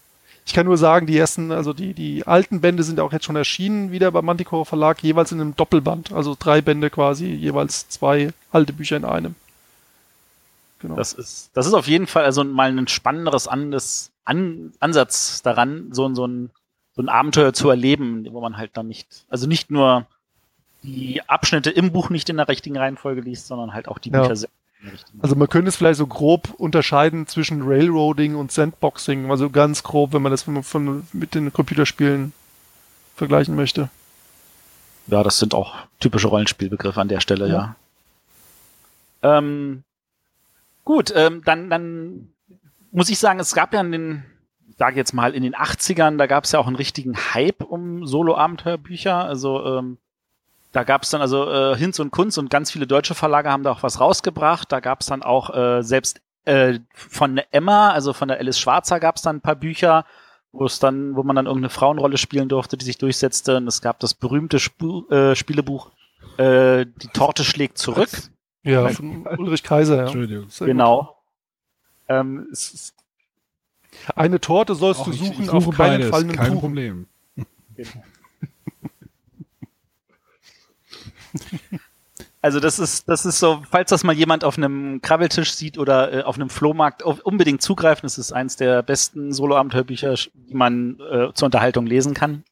Ich 0.46 0.54
kann 0.54 0.66
nur 0.66 0.78
sagen, 0.78 1.08
die 1.08 1.18
ersten, 1.18 1.54
also 1.54 1.72
die, 1.72 1.94
die 1.94 2.28
alten 2.28 2.60
Bände 2.60 2.84
sind 2.84 3.00
auch 3.00 3.14
jetzt 3.14 3.24
schon 3.24 3.38
erschienen, 3.38 3.94
wieder 3.94 4.12
beim 4.12 4.26
Manticore 4.26 4.66
Verlag, 4.66 5.02
jeweils 5.04 5.32
in 5.32 5.40
einem 5.40 5.56
Doppelband. 5.56 6.12
Also 6.12 6.36
drei 6.38 6.60
Bände 6.60 6.90
quasi, 6.90 7.28
jeweils 7.28 7.88
zwei 7.88 8.34
alte 8.52 8.74
Bücher 8.74 8.98
in 8.98 9.06
einem. 9.06 9.36
Genau. 10.80 10.96
Das 10.96 11.14
ist, 11.14 11.52
das 11.54 11.68
ist 11.68 11.74
auf 11.74 11.88
jeden 11.88 12.08
Fall 12.08 12.24
also 12.24 12.44
mal 12.44 12.70
ein 12.76 12.88
spannenderes 12.88 13.48
Andes, 13.48 14.12
An, 14.24 14.74
Ansatz 14.80 15.42
daran, 15.42 15.90
so, 15.92 16.14
so, 16.16 16.26
ein, 16.26 16.52
so 16.96 17.02
ein 17.02 17.10
Abenteuer 17.10 17.54
zu 17.54 17.70
erleben, 17.70 18.26
wo 18.32 18.42
man 18.42 18.58
halt 18.58 18.72
dann 18.76 18.88
nicht, 18.88 19.26
also 19.30 19.46
nicht 19.48 19.72
nur 19.72 20.06
die 20.84 21.22
Abschnitte 21.28 21.70
im 21.70 21.92
Buch 21.92 22.10
nicht 22.10 22.30
in 22.30 22.38
der 22.38 22.48
richtigen 22.48 22.78
Reihenfolge 22.78 23.22
liest, 23.22 23.48
sondern 23.48 23.74
halt 23.74 23.90
auch 23.90 23.98
die 23.98 24.10
Ja. 24.10 24.22
Bücher 24.22 24.36
selbst. 24.36 24.56
Also 25.22 25.36
man 25.36 25.50
könnte 25.50 25.68
es 25.68 25.76
vielleicht 25.76 25.98
so 25.98 26.08
grob 26.08 26.54
unterscheiden 26.58 27.28
zwischen 27.28 27.64
Railroading 27.64 28.36
und 28.36 28.54
Sandboxing, 28.54 29.30
also 29.30 29.50
ganz 29.50 29.84
grob, 29.84 30.14
wenn 30.14 30.22
man 30.22 30.32
das 30.32 30.44
von, 30.44 30.64
von, 30.64 31.06
mit 31.12 31.36
den 31.36 31.52
Computerspielen 31.52 32.32
vergleichen 33.18 33.58
möchte. 33.58 33.90
Ja, 35.08 35.22
das 35.24 35.40
sind 35.40 35.54
auch 35.54 35.76
typische 36.00 36.30
Rollenspielbegriffe 36.30 37.02
an 37.02 37.10
der 37.10 37.20
Stelle, 37.20 37.50
ja. 37.50 37.76
Ähm, 39.22 39.84
gut, 40.90 41.14
ähm, 41.16 41.44
dann, 41.46 41.70
dann 41.70 42.34
muss 42.92 43.12
ich 43.12 43.20
sagen, 43.20 43.40
es 43.40 43.54
gab 43.54 43.76
ja 43.76 43.82
in 43.82 43.92
den, 43.92 44.26
sage 44.76 44.96
jetzt 44.96 45.14
mal, 45.14 45.36
in 45.36 45.44
den 45.44 45.54
80ern, 45.54 46.18
da 46.18 46.26
gab 46.26 46.46
es 46.46 46.52
ja 46.52 46.58
auch 46.58 46.66
einen 46.66 46.78
richtigen 46.78 47.16
Hype 47.16 47.62
um 47.62 48.08
Solo-Abenteuerbücher. 48.08 49.14
Also 49.14 49.64
ähm, 49.68 50.00
da 50.72 50.84
gab 50.84 51.04
es 51.04 51.12
dann 51.12 51.22
also 51.22 51.48
äh, 51.48 51.78
Hinz 51.78 52.00
und 52.00 52.10
Kunz 52.10 52.40
und 52.40 52.50
ganz 52.50 52.72
viele 52.72 52.88
deutsche 52.88 53.14
Verlage 53.14 53.52
haben 53.52 53.62
da 53.62 53.72
auch 53.72 53.84
was 53.84 54.00
rausgebracht. 54.00 54.72
Da 54.72 54.80
gab 54.80 55.02
es 55.02 55.06
dann 55.06 55.22
auch 55.22 55.56
äh, 55.56 55.84
selbst 55.84 56.22
äh, 56.46 56.80
von 56.92 57.40
Emma, 57.52 57.92
also 57.92 58.12
von 58.12 58.28
der 58.28 58.40
Alice 58.40 58.58
Schwarzer 58.58 59.00
gab 59.00 59.18
es 59.18 59.22
dann 59.22 59.36
ein 59.36 59.42
paar 59.42 59.58
Bücher, 59.58 60.06
wo 60.52 60.66
es 60.66 60.80
dann, 60.80 61.16
wo 61.16 61.22
man 61.22 61.36
dann 61.36 61.46
irgendeine 61.46 61.70
Frauenrolle 61.70 62.18
spielen 62.18 62.50
durfte, 62.50 62.78
die 62.78 62.86
sich 62.86 62.98
durchsetzte. 62.98 63.58
Und 63.58 63.68
es 63.68 63.84
gab 63.84 64.00
das 64.00 64.16
berühmte 64.16 64.58
Spu 64.58 65.08
äh, 65.10 65.36
Spielebuch 65.36 65.92
äh, 66.38 66.88
Die 66.88 67.10
Torte 67.14 67.44
schlägt 67.44 67.78
zurück. 67.78 68.10
Ja, 68.64 68.90
von 68.90 69.26
Ulrich 69.38 69.64
Kaiser, 69.64 69.96
ja. 69.96 70.02
Entschuldigung. 70.04 70.50
Sehr. 70.50 70.68
Genau. 70.68 71.16
Ähm, 72.08 72.48
es 72.52 72.74
ist, 72.74 72.96
Eine 74.16 74.40
Torte 74.40 74.76
sollst 74.76 75.02
Auch 75.02 75.06
du 75.06 75.14
suchen, 75.14 75.44
ich 75.44 75.50
auf 75.50 75.64
suche 75.64 75.78
keinen 75.78 76.00
beides, 76.00 76.10
Fall 76.10 76.22
einen 76.22 76.36
kein 76.36 76.48
Kuchen. 76.50 76.60
Problem. 76.60 77.08
also 82.42 82.60
das 82.60 82.80
ist, 82.80 83.08
das 83.10 83.26
ist 83.26 83.40
so, 83.40 83.62
falls 83.70 83.90
das 83.90 84.04
mal 84.04 84.14
jemand 84.16 84.44
auf 84.44 84.58
einem 84.58 85.02
Krabbeltisch 85.02 85.54
sieht 85.54 85.78
oder 85.78 86.14
äh, 86.14 86.24
auf 86.24 86.36
einem 86.36 86.50
Flohmarkt, 86.50 87.04
auf, 87.04 87.20
unbedingt 87.22 87.62
zugreifen. 87.62 88.06
Es 88.08 88.18
ist 88.18 88.32
eines 88.32 88.56
der 88.56 88.82
besten 88.82 89.32
Solo-Abenteuerbücher, 89.32 90.16
die 90.34 90.54
man 90.54 91.00
äh, 91.00 91.34
zur 91.34 91.46
Unterhaltung 91.46 91.86
lesen 91.86 92.14
kann. 92.14 92.44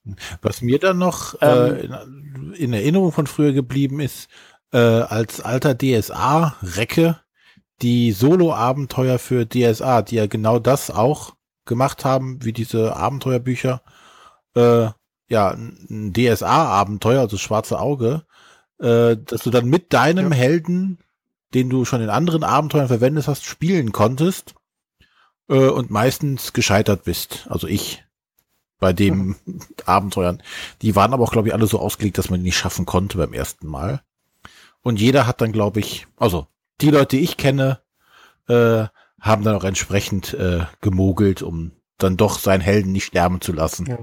Was 0.42 0.62
mir 0.62 0.80
dann 0.80 0.98
noch 0.98 1.36
Ähm. 1.42 1.76
äh, 1.76 1.80
in, 1.86 2.54
in 2.54 2.74
Erinnerung 2.74 3.12
von 3.12 3.28
früher 3.28 3.54
geblieben 3.54 4.00
ist, 4.00 4.30
äh, 4.72 4.78
als 4.78 5.42
alter 5.42 5.76
DSA-Recke, 5.76 7.20
die 7.82 8.12
Solo-Abenteuer 8.12 9.20
für 9.20 9.46
DSA, 9.46 10.02
die 10.02 10.16
ja 10.16 10.28
genau 10.28 10.60
das 10.60 10.90
auch 10.90 11.36
gemacht 11.66 12.06
haben, 12.06 12.44
wie 12.44 12.54
diese 12.54 12.96
Abenteuerbücher. 12.96 13.82
Äh, 14.56 14.90
ja, 15.30 15.50
ein 15.52 16.14
DSA-Abenteuer, 16.14 17.22
also 17.22 17.38
Schwarze 17.38 17.80
Auge, 17.80 18.26
äh, 18.80 19.18
dass 19.18 19.44
du 19.44 19.50
dann 19.50 19.66
mit 19.66 19.94
deinem 19.94 20.32
Ja. 20.32 20.38
Helden, 20.38 21.00
den 21.54 21.70
du 21.70 21.86
schon 21.86 22.02
in 22.02 22.10
anderen 22.10 22.44
Abenteuern 22.44 22.88
verwendet 22.88 23.28
hast, 23.28 23.46
spielen 23.46 23.92
konntest 23.92 24.56
äh, 25.50 25.68
und 25.68 25.92
meistens 25.92 26.54
gescheitert 26.54 27.04
bist. 27.04 27.48
Also 27.50 27.68
ich 27.68 28.04
bei 28.80 28.94
dem 28.94 29.36
Abenteuern. 29.86 30.42
Die 30.82 30.96
waren 30.96 31.14
aber 31.14 31.24
auch, 31.24 31.32
glaube 31.32 31.50
ich, 31.50 31.54
alle 31.54 31.68
so 31.68 31.80
ausgelegt, 31.80 32.18
dass 32.18 32.30
man 32.30 32.40
die 32.40 32.46
nicht 32.46 32.58
schaffen 32.58 32.86
konnte 32.86 33.18
beim 33.18 33.34
ersten 33.34 33.68
Mal. 33.68 34.02
Und 34.88 35.02
jeder 35.02 35.28
hat 35.28 35.42
dann, 35.42 35.52
glaube 35.52 35.82
ich, 35.82 36.08
also 36.16 36.48
die 36.80 36.92
Leute, 36.92 37.18
die 37.18 37.22
ich 37.22 37.36
kenne, 37.36 37.82
äh, 38.48 38.86
haben 39.20 39.44
dann 39.44 39.56
auch 39.56 39.66
entsprechend 39.66 40.34
äh, 40.34 40.62
gemogelt, 40.80 41.42
um 41.42 41.72
dann 41.98 42.16
doch 42.16 42.40
seinen 42.40 42.62
Helden 42.62 42.94
nicht 42.94 43.04
sterben 43.08 43.42
zu 43.42 43.52
lassen. 43.52 43.86
Ja. 43.86 43.98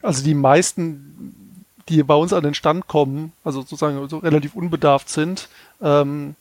Also 0.00 0.24
die 0.24 0.32
meisten, 0.32 1.66
die 1.90 2.02
bei 2.02 2.14
uns 2.14 2.32
an 2.32 2.44
den 2.44 2.54
Stand 2.54 2.86
kommen, 2.86 3.34
also 3.44 3.60
sozusagen 3.60 4.08
so 4.08 4.16
relativ 4.16 4.54
unbedarft 4.54 5.10
sind, 5.10 5.50
ähm, 5.82 6.34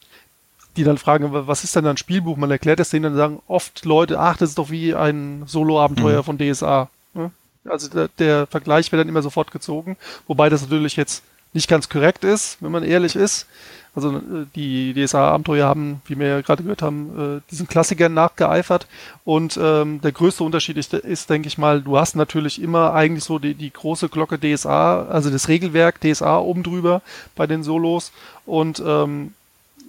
die 0.77 0.85
dann 0.85 0.97
fragen, 0.97 1.33
was 1.33 1.65
ist 1.65 1.75
denn 1.75 1.85
ein 1.85 1.97
Spielbuch? 1.97 2.37
Man 2.37 2.49
erklärt 2.49 2.79
es 2.79 2.91
denen 2.91 3.03
dann 3.03 3.15
sagen 3.17 3.41
oft 3.47 3.83
Leute, 3.83 4.21
ach, 4.21 4.37
das 4.37 4.51
ist 4.51 4.57
doch 4.57 4.69
wie 4.69 4.95
ein 4.95 5.43
Solo-Abenteuer 5.47 6.19
Mhm. 6.19 6.23
von 6.23 6.37
DSA. 6.37 6.89
ne? 7.13 7.31
Also 7.65 7.89
der, 7.89 8.07
der 8.19 8.47
Vergleich 8.47 8.89
wird 8.89 9.01
dann 9.01 9.09
immer 9.09 9.21
sofort 9.21 9.51
gezogen, 9.51 9.97
wobei 10.27 10.47
das 10.47 10.61
natürlich 10.61 10.95
jetzt 10.95 11.23
nicht 11.53 11.69
ganz 11.69 11.89
korrekt 11.89 12.23
ist, 12.23 12.57
wenn 12.61 12.71
man 12.71 12.83
ehrlich 12.83 13.15
ist. 13.15 13.47
Also 13.95 14.17
äh, 14.17 14.45
die 14.55 14.93
DSA-Abenteuer 14.93 15.67
haben, 15.67 16.01
wie 16.05 16.17
wir 16.17 16.27
ja 16.27 16.41
gerade 16.41 16.63
gehört 16.63 16.81
haben, 16.81 17.39
äh, 17.39 17.51
diesen 17.51 17.67
Klassikern 17.67 18.13
nachgeeifert. 18.13 18.87
Und 19.25 19.59
ähm, 19.61 19.99
der 20.01 20.11
größte 20.11 20.43
Unterschied 20.43 20.77
ist, 20.77 20.93
ist, 20.93 21.29
denke 21.29 21.47
ich 21.47 21.57
mal, 21.57 21.81
du 21.81 21.97
hast 21.97 22.15
natürlich 22.15 22.61
immer 22.61 22.93
eigentlich 22.93 23.23
so 23.23 23.39
die, 23.39 23.55
die 23.55 23.71
große 23.73 24.09
Glocke 24.09 24.39
DSA, 24.39 25.03
also 25.05 25.29
das 25.29 25.47
Regelwerk 25.47 25.99
DSA 26.01 26.37
oben 26.37 26.63
drüber 26.63 27.01
bei 27.35 27.47
den 27.47 27.63
Solos. 27.63 28.11
Und 28.45 28.81
ähm, 28.85 29.33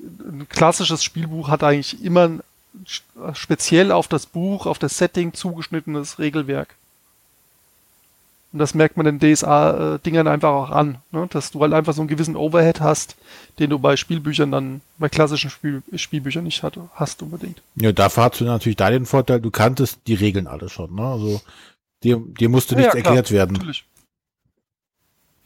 ein 0.02 0.46
klassisches 0.48 1.04
Spielbuch 1.04 1.48
hat 1.48 1.62
eigentlich 1.62 2.02
immer 2.02 2.28
ein 2.28 2.40
speziell 3.34 3.92
auf 3.92 4.08
das 4.08 4.26
Buch, 4.26 4.66
auf 4.66 4.78
das 4.78 4.96
Setting 4.96 5.34
zugeschnittenes 5.34 6.18
Regelwerk. 6.18 6.76
Und 8.52 8.58
das 8.58 8.74
merkt 8.74 8.96
man 8.96 9.06
den 9.06 9.20
DSA-Dingern 9.20 10.26
einfach 10.26 10.50
auch 10.50 10.70
an, 10.70 10.98
ne? 11.12 11.28
dass 11.30 11.52
du 11.52 11.60
halt 11.60 11.72
einfach 11.72 11.92
so 11.92 12.02
einen 12.02 12.08
gewissen 12.08 12.34
Overhead 12.34 12.80
hast, 12.80 13.16
den 13.60 13.70
du 13.70 13.78
bei 13.78 13.96
Spielbüchern 13.96 14.50
dann, 14.50 14.80
bei 14.98 15.08
klassischen 15.08 15.50
Spiel 15.50 15.82
Spielbüchern 15.94 16.42
nicht 16.42 16.64
hat, 16.64 16.76
hast 16.94 17.22
unbedingt. 17.22 17.62
Ja, 17.76 17.92
dafür 17.92 18.24
hast 18.24 18.40
du 18.40 18.44
natürlich 18.44 18.76
da 18.76 18.90
den 18.90 19.06
Vorteil, 19.06 19.40
du 19.40 19.52
kanntest 19.52 20.00
die 20.08 20.14
Regeln 20.14 20.48
alle 20.48 20.68
schon. 20.68 20.94
Ne? 20.96 21.02
Also 21.02 21.40
dir, 22.02 22.20
dir 22.20 22.48
musste 22.48 22.74
nichts 22.74 22.92
Ja, 22.92 23.00
klar, 23.00 23.14
erklärt 23.14 23.30
werden. 23.30 23.52
Natürlich. 23.52 23.84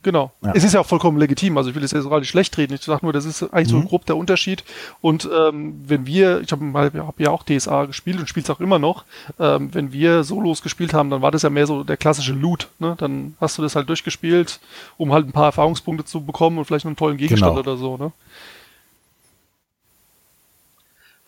Genau. 0.04 0.32
Ja. 0.42 0.52
Es 0.54 0.62
ist 0.64 0.74
ja 0.74 0.80
auch 0.80 0.86
vollkommen 0.86 1.18
legitim. 1.18 1.56
Also 1.56 1.70
ich 1.70 1.74
will 1.76 1.82
es 1.82 1.90
jetzt 1.90 2.04
nicht 2.04 2.28
schlecht 2.28 2.56
reden. 2.58 2.74
Ich 2.74 2.82
sage 2.82 3.00
nur, 3.04 3.12
das 3.14 3.24
ist 3.24 3.42
eigentlich 3.42 3.68
so 3.68 3.78
Mhm. 3.78 3.86
grob 3.86 4.04
der 4.04 4.16
Unterschied. 4.18 4.62
Und 5.00 5.28
ähm, 5.34 5.82
wenn 5.86 6.06
wir, 6.06 6.42
ich 6.42 6.52
habe 6.52 6.72
hab 7.06 7.18
ja 7.18 7.30
auch 7.30 7.42
DSA 7.42 7.86
gespielt 7.86 8.18
und 8.20 8.28
spiele 8.28 8.44
es 8.44 8.50
auch 8.50 8.60
immer 8.60 8.78
noch, 8.78 9.04
ähm, 9.40 9.72
wenn 9.72 9.92
wir 9.92 10.22
Solos 10.22 10.60
gespielt 10.62 10.92
haben, 10.92 11.08
dann 11.08 11.22
war 11.22 11.30
das 11.30 11.40
ja 11.42 11.48
mehr 11.50 11.66
so 11.66 11.84
der 11.84 11.96
klassische 11.96 12.34
Loot. 12.34 12.68
Ne? 12.78 12.94
Dann 12.98 13.34
hast 13.40 13.56
du 13.56 13.62
das 13.62 13.74
halt 13.76 13.88
durchgespielt, 13.88 14.60
um 14.98 15.10
halt 15.12 15.26
ein 15.26 15.32
paar 15.32 15.46
Erfahrungspunkte 15.46 16.04
zu 16.04 16.20
bekommen 16.22 16.58
und 16.58 16.66
vielleicht 16.66 16.84
einen 16.84 16.96
tollen 16.96 17.16
Gegenstand 17.16 17.56
Genau. 17.56 17.60
oder 17.60 17.76
so. 17.78 17.96
Ne? 17.96 18.12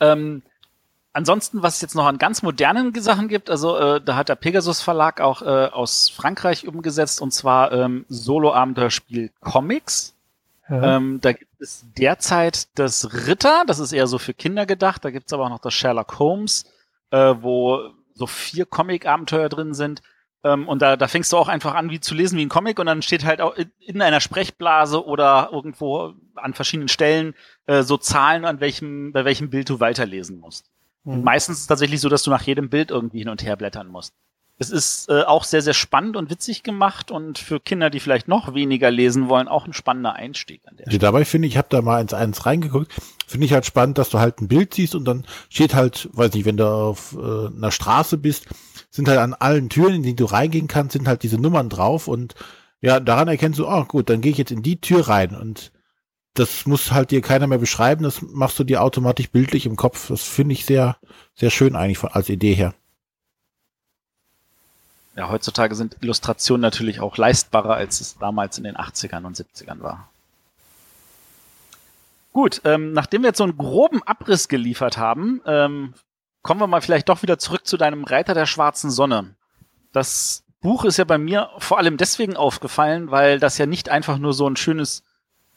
Ähm, 0.01 0.43
ansonsten, 1.17 1.63
was 1.63 1.77
es 1.77 1.81
jetzt 1.81 1.95
noch 1.95 2.07
an 2.07 2.19
ganz 2.19 2.43
modernen 2.43 2.95
Sachen 2.95 3.29
gibt, 3.29 3.49
also 3.49 3.77
äh, 3.77 4.01
da 4.01 4.17
hat 4.17 4.29
der 4.29 4.35
Pegasus 4.37 4.83
Verlag 4.83 5.21
auch 5.21 5.41
äh, 5.41 5.47
aus 5.47 6.11
Frankreich 6.11 6.69
umgesetzt 6.69 7.23
und 7.23 7.33
zwar 7.33 7.73
ähm, 7.73 8.05
Solo-Abenteuerspiel 8.09 9.31
Comics. 9.41 10.15
Ja. 10.69 10.97
Ähm, 10.97 11.21
da 11.23 11.33
gibt 11.33 11.61
es 11.61 11.87
derzeit 11.97 12.69
das 12.79 13.27
Ritter, 13.27 13.65
das 13.67 13.79
ist 13.79 13.93
eher 13.93 14.07
so 14.07 14.19
für 14.19 14.35
Kinder 14.35 14.67
gedacht. 14.67 15.05
Da 15.05 15.11
gibt 15.11 15.27
es 15.27 15.33
aber 15.33 15.45
auch 15.45 15.51
noch 15.51 15.61
das 15.61 15.73
Sherlock 15.73 16.19
Holmes, 16.19 16.67
äh, 17.11 17.35
wo 17.41 17.91
so 18.15 18.27
vier 18.27 18.67
Comic-Abenteuer 18.67 19.49
drin 19.49 19.73
sind. 19.73 20.03
Ähm, 20.45 20.69
und 20.69 20.83
da, 20.83 20.97
da 20.97 21.09
fängst 21.09 21.33
du 21.33 21.39
auch 21.39 21.49
einfach 21.49 21.75
an, 21.75 21.89
wie 21.91 22.01
zu 22.01 22.15
lesen 22.15 22.39
wie 22.39 22.45
ein 22.45 22.51
Comic 22.51 22.79
und 22.79 22.87
dann 22.87 23.01
steht 23.01 23.25
halt 23.25 23.41
auch 23.41 23.55
in, 23.55 23.71
in 23.81 24.03
einer 24.03 24.21
Sprechblase 24.21 25.03
oder 25.07 25.49
irgendwo 25.51 26.13
an 26.35 26.53
verschiedenen 26.53 26.89
Stellen 26.89 27.35
äh, 27.67 27.83
so 27.83 27.97
Zahlen, 27.97 28.45
an 28.45 28.61
welchem, 28.61 29.13
bei 29.13 29.25
welchem 29.25 29.49
Bild 29.49 29.71
du 29.71 29.81
weiterlesen 29.81 30.41
musst. 30.41 30.71
Und 31.07 31.19
Mhm. 31.19 31.25
meistens 31.25 31.57
ist 31.57 31.63
es 31.63 31.67
tatsächlich 31.69 32.01
so, 32.01 32.09
dass 32.09 32.25
du 32.25 32.31
nach 32.31 32.43
jedem 32.43 32.69
Bild 32.69 32.91
irgendwie 32.91 33.21
hin 33.21 33.29
und 33.29 33.43
her 33.43 33.57
blättern 33.57 33.89
musst. 33.89 34.13
Es 34.59 34.71
ist 34.71 35.11
äh, 35.11 35.23
auch 35.23 35.45
sehr, 35.45 35.61
sehr 35.61 35.75
spannend 35.75 36.17
und 36.17 36.31
witzig 36.31 36.63
gemacht 36.63 37.11
und 37.11 37.39
für 37.39 37.61
Kinder, 37.61 37.91
die 37.91 38.01
vielleicht 38.01 38.27
noch 38.27 38.55
weniger 38.55 38.91
lesen 38.91 39.29
wollen, 39.29 39.49
auch 39.49 39.67
ein 39.67 39.75
spannender 39.75 40.15
Einstieg 40.15 40.63
an 40.67 40.77
der 40.77 40.87
Also 40.87 40.99
dabei 40.99 41.27
finde 41.27 41.47
ich, 41.47 41.55
ich 41.55 41.59
habe 41.59 41.69
da 41.71 41.83
mal 41.83 42.01
ins 42.01 42.15
eins 42.15 42.47
reingeguckt, 42.47 42.91
finde 43.27 43.45
ich 43.45 43.53
halt 43.53 43.67
spannend, 43.67 43.99
dass 43.99 44.09
du 44.09 44.19
halt 44.19 44.41
ein 44.41 44.49
Bild 44.49 44.73
siehst 44.73 44.95
und 44.95 45.05
dann 45.05 45.27
steht 45.51 45.75
halt, 45.75 46.09
weiß 46.15 46.33
nicht, 46.33 46.47
wenn 46.47 46.57
du 46.57 46.67
auf 46.67 47.15
äh, 47.19 47.49
einer 47.55 47.71
Straße 47.71 48.17
bist, 48.17 48.47
sind 48.91 49.09
halt 49.09 49.19
an 49.19 49.35
allen 49.35 49.69
Türen, 49.69 49.97
in 49.97 50.03
die 50.03 50.17
du 50.17 50.25
reingehen 50.25 50.69
kannst, 50.69 50.95
sind 50.95 51.07
halt 51.07 51.23
diese 51.23 51.39
Nummern 51.39 51.69
drauf 51.69 52.09
und 52.09 52.35
ja, 52.81 52.99
daran 52.99 53.29
erkennst 53.29 53.59
du, 53.59 53.69
oh 53.69 53.85
gut, 53.85 54.09
dann 54.09 54.23
gehe 54.23 54.33
ich 54.33 54.39
jetzt 54.39 54.53
in 54.53 54.63
die 54.63 54.81
Tür 54.81 55.07
rein 55.09 55.37
und 55.37 55.71
das 56.39 56.67
muss 56.67 56.93
halt 56.93 57.11
dir 57.11 57.23
keiner 57.23 57.47
mehr 57.47 57.59
beschreiben, 57.59 58.05
das 58.05 58.23
machst 58.23 58.59
du 58.59 58.65
dir 58.65 58.83
automatisch 58.83 59.31
bildlich 59.31 59.67
im 59.67 59.77
Kopf. 59.77 60.09
Das 60.09 60.23
finde 60.23 60.53
ich 60.53 60.65
sehr, 60.65 60.97
sehr 61.35 61.51
schön 61.51 61.75
eigentlich 61.77 62.03
als 62.05 62.29
Idee 62.29 62.55
her. 62.55 62.75
Ja, 65.17 65.31
heutzutage 65.31 65.75
sind 65.75 65.97
Illustrationen 66.03 66.61
natürlich 66.61 67.01
auch 67.01 67.17
leistbarer, 67.17 67.75
als 67.75 68.01
es 68.01 68.19
damals 68.19 68.59
in 68.59 68.65
den 68.65 68.77
80ern 68.77 69.25
und 69.25 69.37
70ern 69.37 69.81
war. 69.81 70.11
Gut, 72.35 72.61
ähm, 72.65 72.93
nachdem 72.93 73.23
wir 73.23 73.29
jetzt 73.29 73.39
so 73.39 73.45
einen 73.45 73.57
groben 73.57 74.03
Abriss 74.03 74.49
geliefert 74.49 74.99
haben, 74.99 75.41
ähm, 75.47 75.95
kommen 76.43 76.61
wir 76.61 76.67
mal 76.67 76.83
vielleicht 76.83 77.09
doch 77.09 77.23
wieder 77.23 77.39
zurück 77.39 77.67
zu 77.67 77.79
deinem 77.79 78.05
Reiter 78.05 78.35
der 78.35 78.45
schwarzen 78.45 78.91
Sonne. 78.91 79.35
Das 79.93 80.45
Buch 80.61 80.85
ist 80.85 80.99
ja 80.99 81.05
bei 81.05 81.17
mir 81.17 81.49
vor 81.59 81.79
allem 81.79 81.97
deswegen 81.97 82.37
aufgefallen, 82.37 83.11
weil 83.11 83.41
das 83.41 83.57
ja 83.57 83.65
nicht 83.65 83.89
einfach 83.89 84.19
nur 84.19 84.35
so 84.35 84.47
ein 84.47 84.57
schönes 84.57 85.03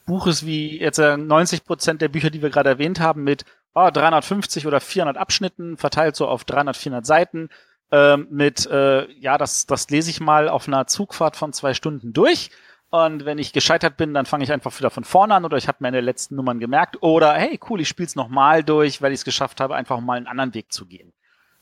Buch 0.06 0.26
ist 0.26 0.46
wie 0.46 0.78
jetzt 0.78 0.98
90 0.98 1.64
Prozent 1.64 2.02
der 2.02 2.08
Bücher, 2.08 2.30
die 2.30 2.42
wir 2.42 2.50
gerade 2.50 2.70
erwähnt 2.70 3.00
haben, 3.00 3.22
mit 3.22 3.44
oh, 3.74 3.90
350 3.90 4.66
oder 4.66 4.80
400 4.80 5.16
Abschnitten, 5.16 5.76
verteilt 5.76 6.16
so 6.16 6.26
auf 6.26 6.44
300, 6.44 6.76
400 6.76 7.06
Seiten, 7.06 7.48
ähm, 7.92 8.26
mit, 8.30 8.66
äh, 8.66 9.10
ja, 9.12 9.38
das, 9.38 9.66
das 9.66 9.90
lese 9.90 10.10
ich 10.10 10.20
mal 10.20 10.48
auf 10.48 10.68
einer 10.68 10.86
Zugfahrt 10.86 11.36
von 11.36 11.52
zwei 11.52 11.74
Stunden 11.74 12.12
durch. 12.12 12.50
Und 12.90 13.24
wenn 13.24 13.38
ich 13.38 13.52
gescheitert 13.52 13.96
bin, 13.96 14.14
dann 14.14 14.26
fange 14.26 14.42
ich 14.42 14.52
einfach 14.52 14.76
wieder 14.76 14.90
von 14.90 15.04
vorne 15.04 15.34
an 15.34 15.44
oder 15.44 15.56
ich 15.56 15.68
habe 15.68 15.78
mir 15.80 15.88
in 15.88 15.94
den 15.94 16.04
letzten 16.04 16.34
Nummern 16.34 16.58
gemerkt 16.58 17.02
oder 17.02 17.34
hey, 17.34 17.58
cool, 17.68 17.80
ich 17.80 17.88
spiele 17.88 18.06
es 18.06 18.16
nochmal 18.16 18.64
durch, 18.64 19.00
weil 19.00 19.12
ich 19.12 19.20
es 19.20 19.24
geschafft 19.24 19.60
habe, 19.60 19.76
einfach 19.76 20.00
mal 20.00 20.16
einen 20.16 20.26
anderen 20.26 20.54
Weg 20.54 20.72
zu 20.72 20.86
gehen. 20.86 21.12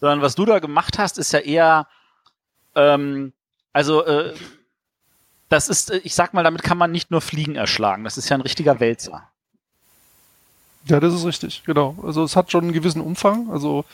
Sondern 0.01 0.23
was 0.23 0.35
du 0.35 0.47
da 0.47 0.59
gemacht 0.59 0.99
hast, 0.99 1.19
ist 1.19 1.33
ja 1.33 1.41
eher, 1.41 1.87
ähm, 2.75 3.35
also 3.75 4.07
äh, 4.07 4.33
das 5.49 5.69
ist, 5.69 5.91
ich 5.91 6.15
sag 6.15 6.35
mal, 6.35 6.45
damit 6.45 6.63
kann 6.63 6.79
man 6.79 6.93
nicht 6.93 7.11
nur 7.11 7.21
Fliegen 7.21 7.57
erschlagen. 7.57 8.05
Das 8.05 8.19
ist 8.19 8.29
ja 8.29 8.37
ein 8.37 8.43
richtiger 8.43 8.81
Wälzer. 8.81 9.29
Ja, 10.87 11.01
das 11.01 11.15
ist 11.15 11.27
richtig, 11.27 11.63
genau. 11.65 11.97
Also 12.03 12.25
es 12.25 12.37
hat 12.37 12.51
schon 12.51 12.65
einen 12.65 12.73
gewissen 12.73 13.01
Umfang. 13.01 13.51
Also 13.51 13.85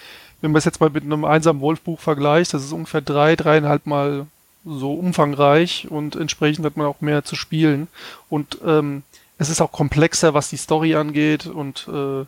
wenn 0.40 0.52
man 0.52 0.58
es 0.58 0.64
jetzt 0.64 0.80
mal 0.80 0.90
mit 0.90 1.04
einem 1.04 1.24
einsamen 1.24 1.62
Wolfbuch 1.62 2.00
vergleicht, 2.00 2.54
das 2.54 2.64
ist 2.64 2.72
ungefähr 2.72 3.00
drei, 3.00 3.36
dreieinhalb 3.36 3.86
Mal 3.86 4.26
so 4.64 4.94
umfangreich 4.94 5.88
und 5.90 6.16
entsprechend 6.16 6.64
hat 6.64 6.76
man 6.76 6.86
auch 6.86 7.00
mehr 7.00 7.24
zu 7.24 7.36
spielen. 7.36 7.88
Und 8.30 8.58
ähm, 8.64 9.02
es 9.38 9.48
ist 9.48 9.60
auch 9.60 9.72
komplexer, 9.72 10.34
was 10.34 10.48
die 10.48 10.56
Story 10.56 10.94
angeht 10.94 11.46
und 11.46 11.88
äh, 11.88 12.24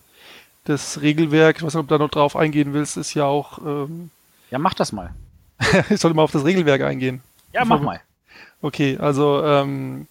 das 0.64 1.00
Regelwerk, 1.00 1.58
ich 1.58 1.62
weiß 1.62 1.74
nicht, 1.74 1.80
ob 1.80 1.88
du 1.88 1.94
da 1.94 2.02
noch 2.02 2.10
drauf 2.10 2.36
eingehen 2.36 2.74
willst, 2.74 2.96
ist 2.96 3.14
ja 3.14 3.24
auch. 3.24 3.58
Ähm, 3.58 4.10
ja, 4.50 4.58
mach 4.58 4.74
das 4.74 4.92
mal. 4.92 5.14
ich 5.90 6.00
sollte 6.00 6.16
mal 6.16 6.22
auf 6.22 6.32
das 6.32 6.44
Regelwerk 6.44 6.82
eingehen. 6.82 7.22
Ja, 7.52 7.64
mach 7.64 7.80
mal. 7.80 8.00
Okay, 8.66 8.98
also 8.98 9.44
ähm, 9.44 10.08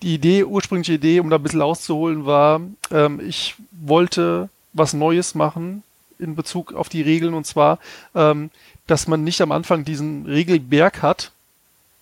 die 0.00 0.14
Idee, 0.14 0.44
ursprüngliche 0.44 0.92
Idee, 0.92 1.18
um 1.18 1.28
da 1.28 1.38
ein 1.38 1.42
bisschen 1.42 1.60
auszuholen, 1.60 2.24
war, 2.24 2.60
ähm, 2.92 3.18
ich 3.18 3.56
wollte 3.72 4.48
was 4.72 4.92
Neues 4.92 5.34
machen 5.34 5.82
in 6.20 6.36
Bezug 6.36 6.72
auf 6.72 6.88
die 6.88 7.02
Regeln 7.02 7.34
und 7.34 7.44
zwar, 7.44 7.80
ähm, 8.14 8.50
dass 8.86 9.08
man 9.08 9.24
nicht 9.24 9.40
am 9.40 9.50
Anfang 9.50 9.84
diesen 9.84 10.24
Regelberg 10.24 11.02
hat, 11.02 11.32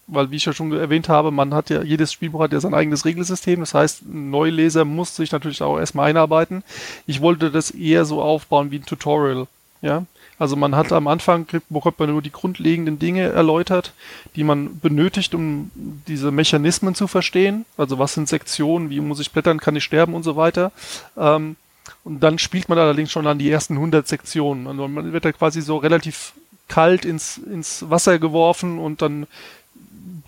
weil 0.08 0.30
wie 0.30 0.36
ich 0.36 0.44
ja 0.44 0.52
schon 0.52 0.72
erwähnt 0.72 1.08
habe, 1.08 1.30
man 1.30 1.54
hat 1.54 1.70
ja, 1.70 1.82
jedes 1.82 2.12
Spielbuch 2.12 2.42
hat 2.42 2.52
ja 2.52 2.60
sein 2.60 2.74
eigenes 2.74 3.06
Regelsystem, 3.06 3.60
das 3.60 3.72
heißt, 3.72 4.02
ein 4.02 4.28
Neuleser 4.28 4.84
muss 4.84 5.16
sich 5.16 5.32
natürlich 5.32 5.62
auch 5.62 5.78
erstmal 5.78 6.10
einarbeiten. 6.10 6.62
Ich 7.06 7.22
wollte 7.22 7.50
das 7.50 7.70
eher 7.70 8.04
so 8.04 8.20
aufbauen 8.20 8.70
wie 8.70 8.76
ein 8.76 8.84
Tutorial, 8.84 9.46
ja. 9.80 10.04
Also 10.40 10.56
man 10.56 10.74
hat 10.74 10.90
am 10.90 11.06
Anfang, 11.06 11.46
bekommt 11.68 11.98
man 11.98 12.08
nur 12.08 12.22
die 12.22 12.32
grundlegenden 12.32 12.98
Dinge 12.98 13.28
erläutert, 13.28 13.92
die 14.36 14.42
man 14.42 14.80
benötigt, 14.80 15.34
um 15.34 15.70
diese 15.74 16.30
Mechanismen 16.30 16.94
zu 16.94 17.06
verstehen. 17.08 17.66
Also 17.76 17.98
was 17.98 18.14
sind 18.14 18.26
Sektionen, 18.26 18.88
wie 18.88 19.00
muss 19.00 19.20
ich 19.20 19.32
blättern, 19.32 19.60
kann 19.60 19.76
ich 19.76 19.84
sterben 19.84 20.14
und 20.14 20.22
so 20.22 20.36
weiter. 20.36 20.72
Ähm, 21.18 21.56
und 22.04 22.22
dann 22.22 22.38
spielt 22.38 22.70
man 22.70 22.78
allerdings 22.78 23.12
schon 23.12 23.26
an 23.26 23.38
die 23.38 23.50
ersten 23.50 23.74
100 23.74 24.08
Sektionen. 24.08 24.66
Also 24.66 24.88
man 24.88 25.12
wird 25.12 25.26
da 25.26 25.32
quasi 25.32 25.60
so 25.60 25.76
relativ 25.76 26.32
kalt 26.68 27.04
ins, 27.04 27.36
ins 27.36 27.90
Wasser 27.90 28.18
geworfen 28.18 28.78
und 28.78 29.02
dann 29.02 29.26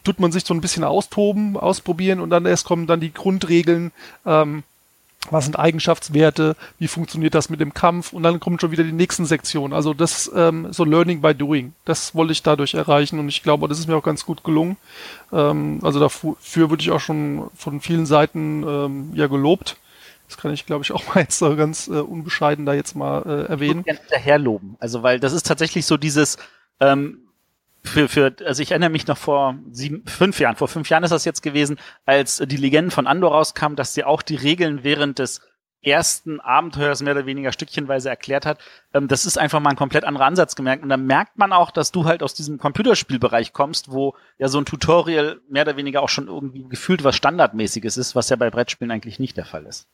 tut 0.05 0.21
man 0.21 0.31
sich 0.31 0.45
so 0.45 0.53
ein 0.53 0.61
bisschen 0.61 0.85
austoben, 0.85 1.57
ausprobieren 1.57 2.21
und 2.21 2.29
dann 2.29 2.45
erst 2.45 2.67
kommen 2.67 2.87
dann 2.87 3.01
die 3.01 3.15
Grundregeln, 3.15 3.93
ähm, 4.27 4.63
was 5.31 5.45
sind 5.45 5.59
Eigenschaftswerte, 5.59 6.57
wie 6.79 6.89
funktioniert 6.89 7.35
das 7.35 7.49
mit 7.49 7.61
dem 7.61 7.75
Kampf 7.75 8.13
und 8.13 8.23
dann 8.23 8.41
kommen 8.41 8.59
schon 8.59 8.73
wieder 8.73 8.83
die 8.83 8.93
nächsten 8.93 9.25
Sektionen. 9.25 9.73
Also 9.73 9.95
das 9.95 10.31
ähm, 10.35 10.73
so 10.73 10.85
Learning 10.85 11.21
by 11.21 11.35
Doing, 11.35 11.73
das 11.85 12.15
wollte 12.15 12.33
ich 12.33 12.43
dadurch 12.43 12.75
erreichen 12.75 13.19
und 13.19 13.29
ich 13.29 13.43
glaube, 13.43 13.69
das 13.69 13.79
ist 13.79 13.87
mir 13.87 13.97
auch 13.97 14.03
ganz 14.03 14.27
gut 14.27 14.43
gelungen. 14.43 14.77
Ähm, 15.33 15.81
also 15.83 16.01
dafür 16.01 16.71
würde 16.71 16.83
ich 16.83 16.91
auch 16.91 17.01
schon 17.01 17.51
von 17.57 17.81
vielen 17.81 18.07
Seiten 18.07 18.65
ähm, 18.67 19.11
ja 19.15 19.29
gelobt. 19.29 19.77
Das 20.29 20.39
kann 20.39 20.53
ich, 20.53 20.67
glaube 20.67 20.83
ich, 20.83 20.93
auch 20.93 21.03
mal 21.15 21.21
jetzt 21.21 21.39
so 21.39 21.55
ganz 21.57 21.89
äh, 21.89 21.93
unbescheiden 21.93 22.67
da 22.67 22.75
jetzt 22.75 22.97
mal 22.97 23.23
äh, 23.23 23.51
erwähnen. 23.51 23.81
Ich 23.81 23.87
würde 23.87 24.01
hinterherloben. 24.01 24.77
Also 24.81 25.03
weil 25.03 25.21
das 25.21 25.33
ist 25.33 25.47
tatsächlich 25.47 25.87
so 25.87 25.97
dieses 25.97 26.37
ähm, 26.81 27.22
für, 27.85 28.09
für, 28.09 28.35
also 28.45 28.63
ich 28.63 28.71
erinnere 28.71 28.91
mich 28.91 29.07
noch 29.07 29.19
vor 29.19 29.57
sieben, 29.71 30.05
fünf 30.07 30.39
Jahren, 30.39 30.57
vor 30.57 30.69
fünf 30.69 30.89
Jahren 30.89 31.05
ist 31.05 31.11
das 31.11 31.25
jetzt 31.25 31.43
gewesen, 31.43 31.79
als 32.07 32.39
die 32.39 32.57
Legenden 32.57 32.91
von 32.91 33.07
Andor 33.07 33.33
rauskamen, 33.33 33.77
dass 33.77 33.95
sie 33.95 34.05
auch 34.05 34.23
die 34.23 34.37
Regeln 34.37 34.85
während 34.85 35.19
des 35.19 35.41
ersten 35.85 36.41
Abenteuers 36.41 37.03
mehr 37.03 37.13
oder 37.13 37.27
weniger 37.27 37.53
stückchenweise 37.53 38.09
erklärt 38.09 38.47
hat. 38.47 38.59
Ähm, 38.95 39.09
das 39.09 39.27
ist 39.27 39.37
einfach 39.37 39.61
mal 39.61 39.71
ein 39.71 39.77
komplett 39.77 40.05
anderer 40.05 40.27
Ansatz 40.27 40.55
gemerkt. 40.55 40.83
Und 40.83 40.89
dann 40.89 41.07
merkt 41.07 41.39
man 41.39 41.53
auch, 41.53 41.71
dass 41.71 41.91
du 41.91 42.05
halt 42.05 42.23
aus 42.23 42.35
diesem 42.35 42.59
Computerspielbereich 42.59 43.53
kommst, 43.53 43.91
wo 43.91 44.15
ja 44.39 44.49
so 44.49 44.59
ein 44.59 44.65
Tutorial 44.65 45.41
mehr 45.49 45.63
oder 45.63 45.77
weniger 45.77 46.03
auch 46.03 46.09
schon 46.09 46.29
irgendwie 46.29 46.65
gefühlt 46.69 47.03
was 47.03 47.17
Standardmäßiges 47.17 47.97
ist, 47.97 48.15
was 48.15 48.29
ja 48.29 48.37
bei 48.37 48.51
Brettspielen 48.51 48.93
eigentlich 48.93 49.19
nicht 49.19 49.37
der 49.37 49.45
Fall 49.45 49.67
ist. 49.67 49.87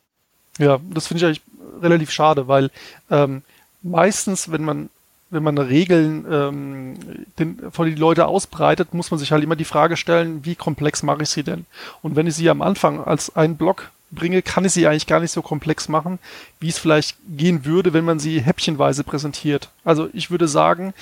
Ja, 0.59 0.79
das 0.91 1.07
finde 1.07 1.21
ich 1.21 1.25
eigentlich 1.25 1.43
relativ 1.81 2.11
schade, 2.11 2.49
weil 2.49 2.71
ähm, 3.11 3.43
meistens, 3.83 4.51
wenn 4.53 4.65
man 4.65 4.91
wenn 5.31 5.43
man 5.43 5.59
Regeln 5.59 6.25
ähm, 6.31 6.95
den, 7.39 7.71
vor 7.71 7.85
die 7.85 7.95
Leute 7.95 8.27
ausbreitet, 8.27 8.95
muss 8.95 9.11
man 9.11 9.21
sich 9.21 9.33
halt 9.33 9.45
immer 9.45 9.57
die 9.57 9.65
Frage 9.65 9.97
stellen, 9.97 10.45
wie 10.45 10.55
komplex 10.55 11.03
mache 11.03 11.23
ich 11.23 11.29
sie 11.29 11.43
denn? 11.43 11.67
Und 12.03 12.17
wenn 12.17 12.27
ich 12.27 12.35
sie 12.35 12.49
am 12.49 12.63
Anfang 12.63 13.05
als 13.05 13.37
einen 13.37 13.57
Block 13.57 13.91
bringe, 14.11 14.41
kann 14.41 14.65
ich 14.65 14.73
sie 14.73 14.87
eigentlich 14.87 15.07
gar 15.07 15.21
nicht 15.21 15.33
so 15.33 15.43
komplex 15.43 15.89
machen, 15.89 16.19
wie 16.61 16.69
es 16.69 16.79
vielleicht 16.79 17.17
gehen 17.29 17.65
würde, 17.67 17.93
wenn 17.93 18.07
man 18.07 18.19
sie 18.19 18.41
häppchenweise 18.41 19.05
präsentiert. 19.05 19.69
Also 19.85 20.09
ich 20.15 20.31
würde 20.31 20.49
sagen, 20.49 20.95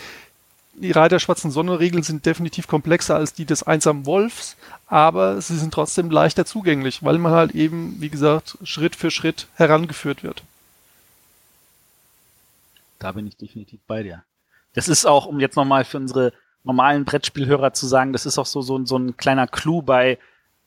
die 0.75 0.91
Reiter 0.91 1.21
schwarzen 1.21 1.51
Sonne-Regeln 1.51 2.03
sind 2.03 2.27
definitiv 2.27 2.67
komplexer 2.67 3.17
als 3.17 3.33
die 3.33 3.45
des 3.45 3.63
einsamen 3.63 4.07
Wolfs, 4.07 4.57
aber 4.89 5.41
sie 5.41 5.57
sind 5.57 5.73
trotzdem 5.73 6.11
leichter 6.11 6.45
zugänglich, 6.45 7.03
weil 7.03 7.19
man 7.19 7.33
halt 7.33 7.55
eben, 7.55 7.97
wie 8.01 8.11
gesagt, 8.11 8.59
Schritt 8.65 8.97
für 8.97 9.11
Schritt 9.11 9.47
herangeführt 9.55 10.23
wird. 10.23 10.43
Da 13.07 13.13
bin 13.13 13.29
ich 13.29 13.37
definitiv 13.37 13.83
bei 13.87 14.03
dir. 14.03 14.25
Das 14.73 14.89
ist 14.89 15.07
auch, 15.07 15.27
um 15.27 15.39
jetzt 15.39 15.55
nochmal 15.55 15.85
für 15.85 15.97
unsere 15.97 16.33
normalen 16.65 17.05
Brettspielhörer 17.05 17.73
zu 17.73 17.87
sagen, 17.87 18.13
das 18.13 18.27
ist 18.27 18.37
auch 18.37 18.47
so, 18.47 18.63
so, 18.63 18.85
so 18.85 18.99
ein 18.99 19.17
kleiner 19.17 19.47
Clou 19.47 19.81
bei, 19.81 20.19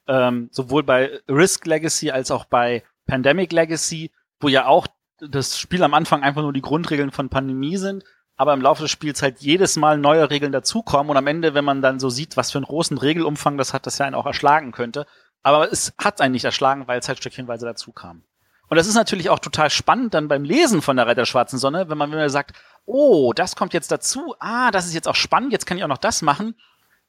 ähm, 0.07 0.47
sowohl 0.53 0.83
bei 0.83 1.19
Risk 1.27 1.65
Legacy 1.65 2.11
als 2.11 2.32
auch 2.32 2.45
bei 2.45 2.86
Pandemic 3.05 3.51
Legacy, 3.51 4.11
wo 4.39 4.47
ja 4.47 4.67
auch 4.67 4.87
das 5.20 5.59
Spiel 5.59 5.83
am 5.83 5.93
Anfang 5.93 6.24
einfach 6.24 6.41
nur 6.41 6.53
die 6.53 6.61
Grundregeln 6.61 7.11
von 7.11 7.28
Pandemie 7.28 7.75
sind, 7.75 8.05
aber 8.37 8.53
im 8.53 8.61
Laufe 8.61 8.83
des 8.83 8.91
Spiels 8.91 9.21
halt 9.21 9.39
jedes 9.41 9.75
Mal 9.75 9.97
neue 9.97 10.29
Regeln 10.29 10.53
dazukommen 10.53 11.09
und 11.09 11.17
am 11.17 11.28
Ende, 11.28 11.55
wenn 11.55 11.66
man 11.66 11.82
dann 11.82 11.99
so 11.99 12.09
sieht, 12.09 12.37
was 12.37 12.51
für 12.51 12.59
einen 12.59 12.67
großen 12.67 12.97
Regelumfang 12.97 13.57
das 13.57 13.74
hat, 13.74 13.86
das 13.86 13.97
ja 13.97 14.05
einen 14.05 14.16
auch 14.16 14.25
erschlagen 14.25 14.71
könnte. 14.71 15.05
Aber 15.43 15.70
es 15.74 15.93
hat 15.97 16.21
einen 16.21 16.32
nicht 16.32 16.45
erschlagen, 16.45 16.87
weil 16.87 16.99
es 16.99 17.09
halt 17.09 17.17
stückchenweise 17.17 17.66
dazu 17.66 17.91
kam. 17.91 18.24
Und 18.70 18.78
das 18.78 18.87
ist 18.87 18.96
natürlich 18.96 19.29
auch 19.29 19.39
total 19.39 19.70
spannend 19.70 20.13
dann 20.13 20.28
beim 20.28 20.43
Lesen 20.43 20.82
von 20.82 20.96
der 20.96 21.08
Reiter 21.08 21.25
Schwarzen 21.25 21.58
Sonne, 21.58 21.89
wenn 21.89 21.97
man, 21.97 22.09
man 22.09 22.29
sagt, 22.29 22.55
oh, 22.86 23.33
das 23.33 23.55
kommt 23.55 23.74
jetzt 23.74 23.91
dazu, 23.91 24.36
ah, 24.39 24.71
das 24.71 24.86
ist 24.86 24.93
jetzt 24.93 25.08
auch 25.08 25.16
spannend, 25.16 25.51
jetzt 25.51 25.66
kann 25.66 25.78
ich 25.78 25.83
auch 25.83 25.89
noch 25.89 25.97
das 25.97 26.21
machen. 26.21 26.55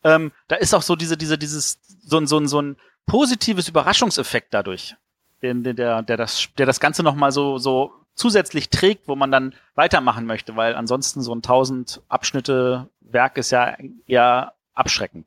Ähm, 0.02 0.32
da 0.48 0.56
ist 0.56 0.74
auch 0.74 0.82
so 0.82 0.96
diese, 0.96 1.16
diese, 1.16 1.36
dieses, 1.36 1.78
so 2.02 2.16
ein, 2.16 2.26
so 2.26 2.38
ein, 2.38 2.48
so 2.48 2.60
ein 2.60 2.76
positives 3.06 3.68
Überraschungseffekt 3.68 4.54
dadurch, 4.54 4.96
der, 5.42 5.54
der, 5.54 6.02
der 6.02 6.16
das, 6.16 6.48
der 6.56 6.66
das 6.66 6.80
Ganze 6.80 7.02
nochmal 7.02 7.32
so, 7.32 7.58
so 7.58 7.92
zusätzlich 8.14 8.70
trägt, 8.70 9.08
wo 9.08 9.16
man 9.16 9.30
dann 9.30 9.54
weitermachen 9.74 10.26
möchte, 10.26 10.56
weil 10.56 10.74
ansonsten 10.74 11.22
so 11.22 11.34
ein 11.34 11.38
1000 11.38 12.00
Abschnitte 12.08 12.88
Werk 13.00 13.36
ist 13.36 13.50
ja 13.50 13.76
eher 14.06 14.52
abschreckend. 14.74 15.26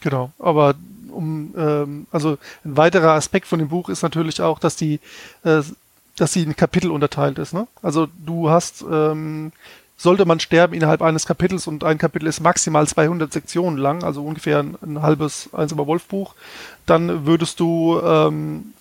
Genau, 0.00 0.32
aber 0.38 0.74
um 1.12 1.54
ähm, 1.56 2.06
also 2.10 2.38
ein 2.64 2.76
weiterer 2.76 3.12
Aspekt 3.12 3.46
von 3.46 3.58
dem 3.58 3.68
Buch 3.68 3.88
ist 3.88 4.02
natürlich 4.02 4.40
auch, 4.40 4.58
dass 4.58 4.76
die 4.76 5.00
äh, 5.44 5.62
dass 6.16 6.32
sie 6.32 6.42
in 6.42 6.56
Kapitel 6.56 6.90
unterteilt 6.90 7.38
ist. 7.38 7.54
Ne? 7.54 7.66
Also 7.82 8.08
du 8.24 8.50
hast 8.50 8.84
ähm, 8.90 9.52
sollte 9.96 10.24
man 10.24 10.40
sterben 10.40 10.74
innerhalb 10.74 11.02
eines 11.02 11.26
Kapitels 11.26 11.66
und 11.66 11.84
ein 11.84 11.98
Kapitel 11.98 12.26
ist 12.26 12.40
maximal 12.40 12.86
200 12.86 13.32
Sektionen 13.32 13.78
lang, 13.78 14.02
also 14.02 14.24
ungefähr 14.24 14.58
ein, 14.60 14.76
ein 14.82 15.02
halbes 15.02 15.50
einsamer 15.52 15.86
Wolfbuch, 15.86 16.34
dann 16.86 17.26
würdest 17.26 17.60
du 17.60 18.00
ähm, 18.02 18.72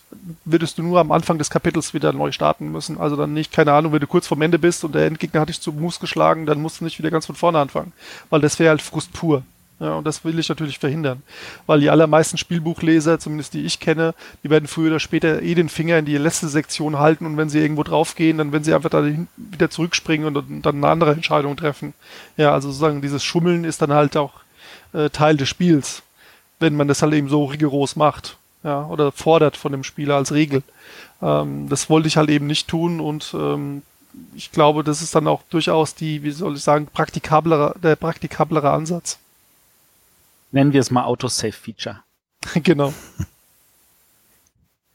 würdest 0.45 0.77
du 0.77 0.83
nur 0.83 0.99
am 0.99 1.11
Anfang 1.11 1.37
des 1.37 1.49
Kapitels 1.49 1.93
wieder 1.93 2.13
neu 2.13 2.31
starten 2.31 2.71
müssen. 2.71 2.99
Also 2.99 3.15
dann 3.15 3.33
nicht, 3.33 3.51
keine 3.51 3.73
Ahnung, 3.73 3.91
wenn 3.91 3.99
du 3.99 4.07
kurz 4.07 4.27
vorm 4.27 4.41
Ende 4.41 4.59
bist 4.59 4.83
und 4.83 4.95
der 4.95 5.05
Endgegner 5.05 5.41
hat 5.41 5.49
dich 5.49 5.61
zu 5.61 5.71
Mus 5.71 5.99
geschlagen, 5.99 6.45
dann 6.45 6.61
musst 6.61 6.79
du 6.79 6.83
nicht 6.83 6.97
wieder 6.99 7.11
ganz 7.11 7.25
von 7.25 7.35
vorne 7.35 7.59
anfangen. 7.59 7.93
Weil 8.29 8.41
das 8.41 8.57
wäre 8.59 8.69
halt 8.69 8.81
Frust 8.81 9.13
pur. 9.13 9.43
Ja, 9.79 9.93
und 9.93 10.05
das 10.05 10.25
will 10.25 10.37
ich 10.37 10.49
natürlich 10.49 10.77
verhindern. 10.77 11.23
Weil 11.65 11.79
die 11.79 11.89
allermeisten 11.89 12.37
Spielbuchleser, 12.37 13.17
zumindest 13.17 13.53
die 13.53 13.65
ich 13.65 13.79
kenne, 13.79 14.13
die 14.43 14.49
werden 14.49 14.67
früher 14.67 14.89
oder 14.89 14.99
später 14.99 15.41
eh 15.41 15.55
den 15.55 15.69
Finger 15.69 15.97
in 15.97 16.05
die 16.05 16.17
letzte 16.17 16.49
Sektion 16.49 16.99
halten 16.99 17.25
und 17.25 17.37
wenn 17.37 17.49
sie 17.49 17.59
irgendwo 17.59 17.83
draufgehen, 17.83 18.37
dann 18.37 18.51
werden 18.51 18.65
sie 18.65 18.73
einfach 18.73 18.89
da 18.89 19.05
wieder 19.37 19.69
zurückspringen 19.69 20.35
und 20.35 20.65
dann 20.65 20.75
eine 20.75 20.87
andere 20.87 21.13
Entscheidung 21.13 21.55
treffen. 21.55 21.93
Ja, 22.35 22.51
also 22.53 22.69
sozusagen 22.69 23.01
dieses 23.01 23.23
Schummeln 23.23 23.63
ist 23.63 23.81
dann 23.81 23.93
halt 23.93 24.17
auch 24.17 24.33
äh, 24.91 25.09
Teil 25.09 25.37
des 25.37 25.47
Spiels, 25.47 26.03
wenn 26.59 26.75
man 26.75 26.89
das 26.89 27.01
halt 27.01 27.13
eben 27.13 27.29
so 27.29 27.45
rigoros 27.45 27.95
macht. 27.95 28.35
Ja, 28.63 28.85
oder 28.87 29.13
fordert 29.13 29.55
von 29.55 29.71
dem 29.71 29.85
Spieler 29.85 30.17
als 30.17 30.33
Regel. 30.33 30.63
Ähm, 31.21 31.69
das 31.69 31.89
wollte 31.89 32.09
ich 32.09 32.17
halt 32.17 32.29
eben 32.29 32.47
nicht 32.47 32.67
tun 32.67 32.99
und 32.99 33.33
ähm, 33.33 33.83
ich 34.35 34.51
glaube, 34.51 34.83
das 34.83 35.01
ist 35.01 35.15
dann 35.15 35.27
auch 35.27 35.43
durchaus 35.49 35.95
die, 35.95 36.23
wie 36.23 36.31
soll 36.31 36.55
ich 36.55 36.63
sagen, 36.63 36.87
praktikablere, 36.91 37.75
der 37.81 37.95
praktikablere 37.95 38.69
Ansatz. 38.69 39.19
Nennen 40.51 40.73
wir 40.73 40.81
es 40.81 40.91
mal 40.91 41.03
Autosave-Feature. 41.03 42.03
genau. 42.63 42.93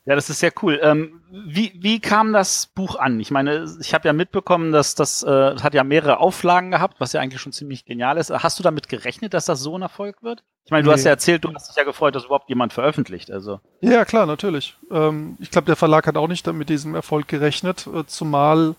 Ja, 0.07 0.15
das 0.15 0.29
ist 0.29 0.41
sehr 0.41 0.53
cool. 0.63 0.79
Ähm, 0.83 1.23
wie, 1.31 1.73
wie 1.77 1.99
kam 1.99 2.35
das 2.35 2.67
Buch 2.67 2.97
an? 2.97 3.21
Ich 3.21 3.31
meine, 3.31 3.67
ich 3.81 3.95
habe 3.95 4.07
ja 4.07 4.13
mitbekommen, 4.13 4.71
dass 4.71 4.95
das 4.95 5.23
äh, 5.23 5.57
hat 5.57 5.73
ja 5.73 5.83
mehrere 5.83 6.19
Auflagen 6.19 6.71
gehabt, 6.71 7.01
was 7.01 7.15
ja 7.15 7.21
eigentlich 7.21 7.41
schon 7.41 7.53
ziemlich 7.53 7.87
genial 7.87 8.19
ist. 8.19 8.31
Hast 8.31 8.59
du 8.59 8.63
damit 8.63 8.89
gerechnet, 8.89 9.33
dass 9.33 9.47
das 9.47 9.61
so 9.61 9.79
ein 9.79 9.83
Erfolg 9.83 10.23
wird? 10.23 10.45
Ich 10.67 10.71
meine, 10.71 10.83
du 10.83 10.91
nee. 10.91 10.95
hast 10.95 11.05
ja 11.05 11.11
erzählt, 11.11 11.45
du 11.45 11.55
hast 11.55 11.71
dich 11.71 11.77
ja 11.77 11.85
gefreut, 11.85 12.15
dass 12.15 12.27
überhaupt 12.27 12.51
jemand 12.51 12.75
veröffentlicht. 12.75 13.31
Also. 13.31 13.61
Ja, 13.81 14.05
klar, 14.05 14.27
natürlich. 14.27 14.77
Ähm, 14.91 15.39
ich 15.41 15.51
glaube, 15.51 15.67
der 15.67 15.77
Verlag 15.77 16.07
hat 16.07 16.17
auch 16.17 16.29
nicht 16.29 16.47
mit 16.53 16.69
diesem 16.69 16.95
Erfolg 16.95 17.27
gerechnet, 17.29 17.87
äh, 17.87 18.05
zumal 18.07 18.75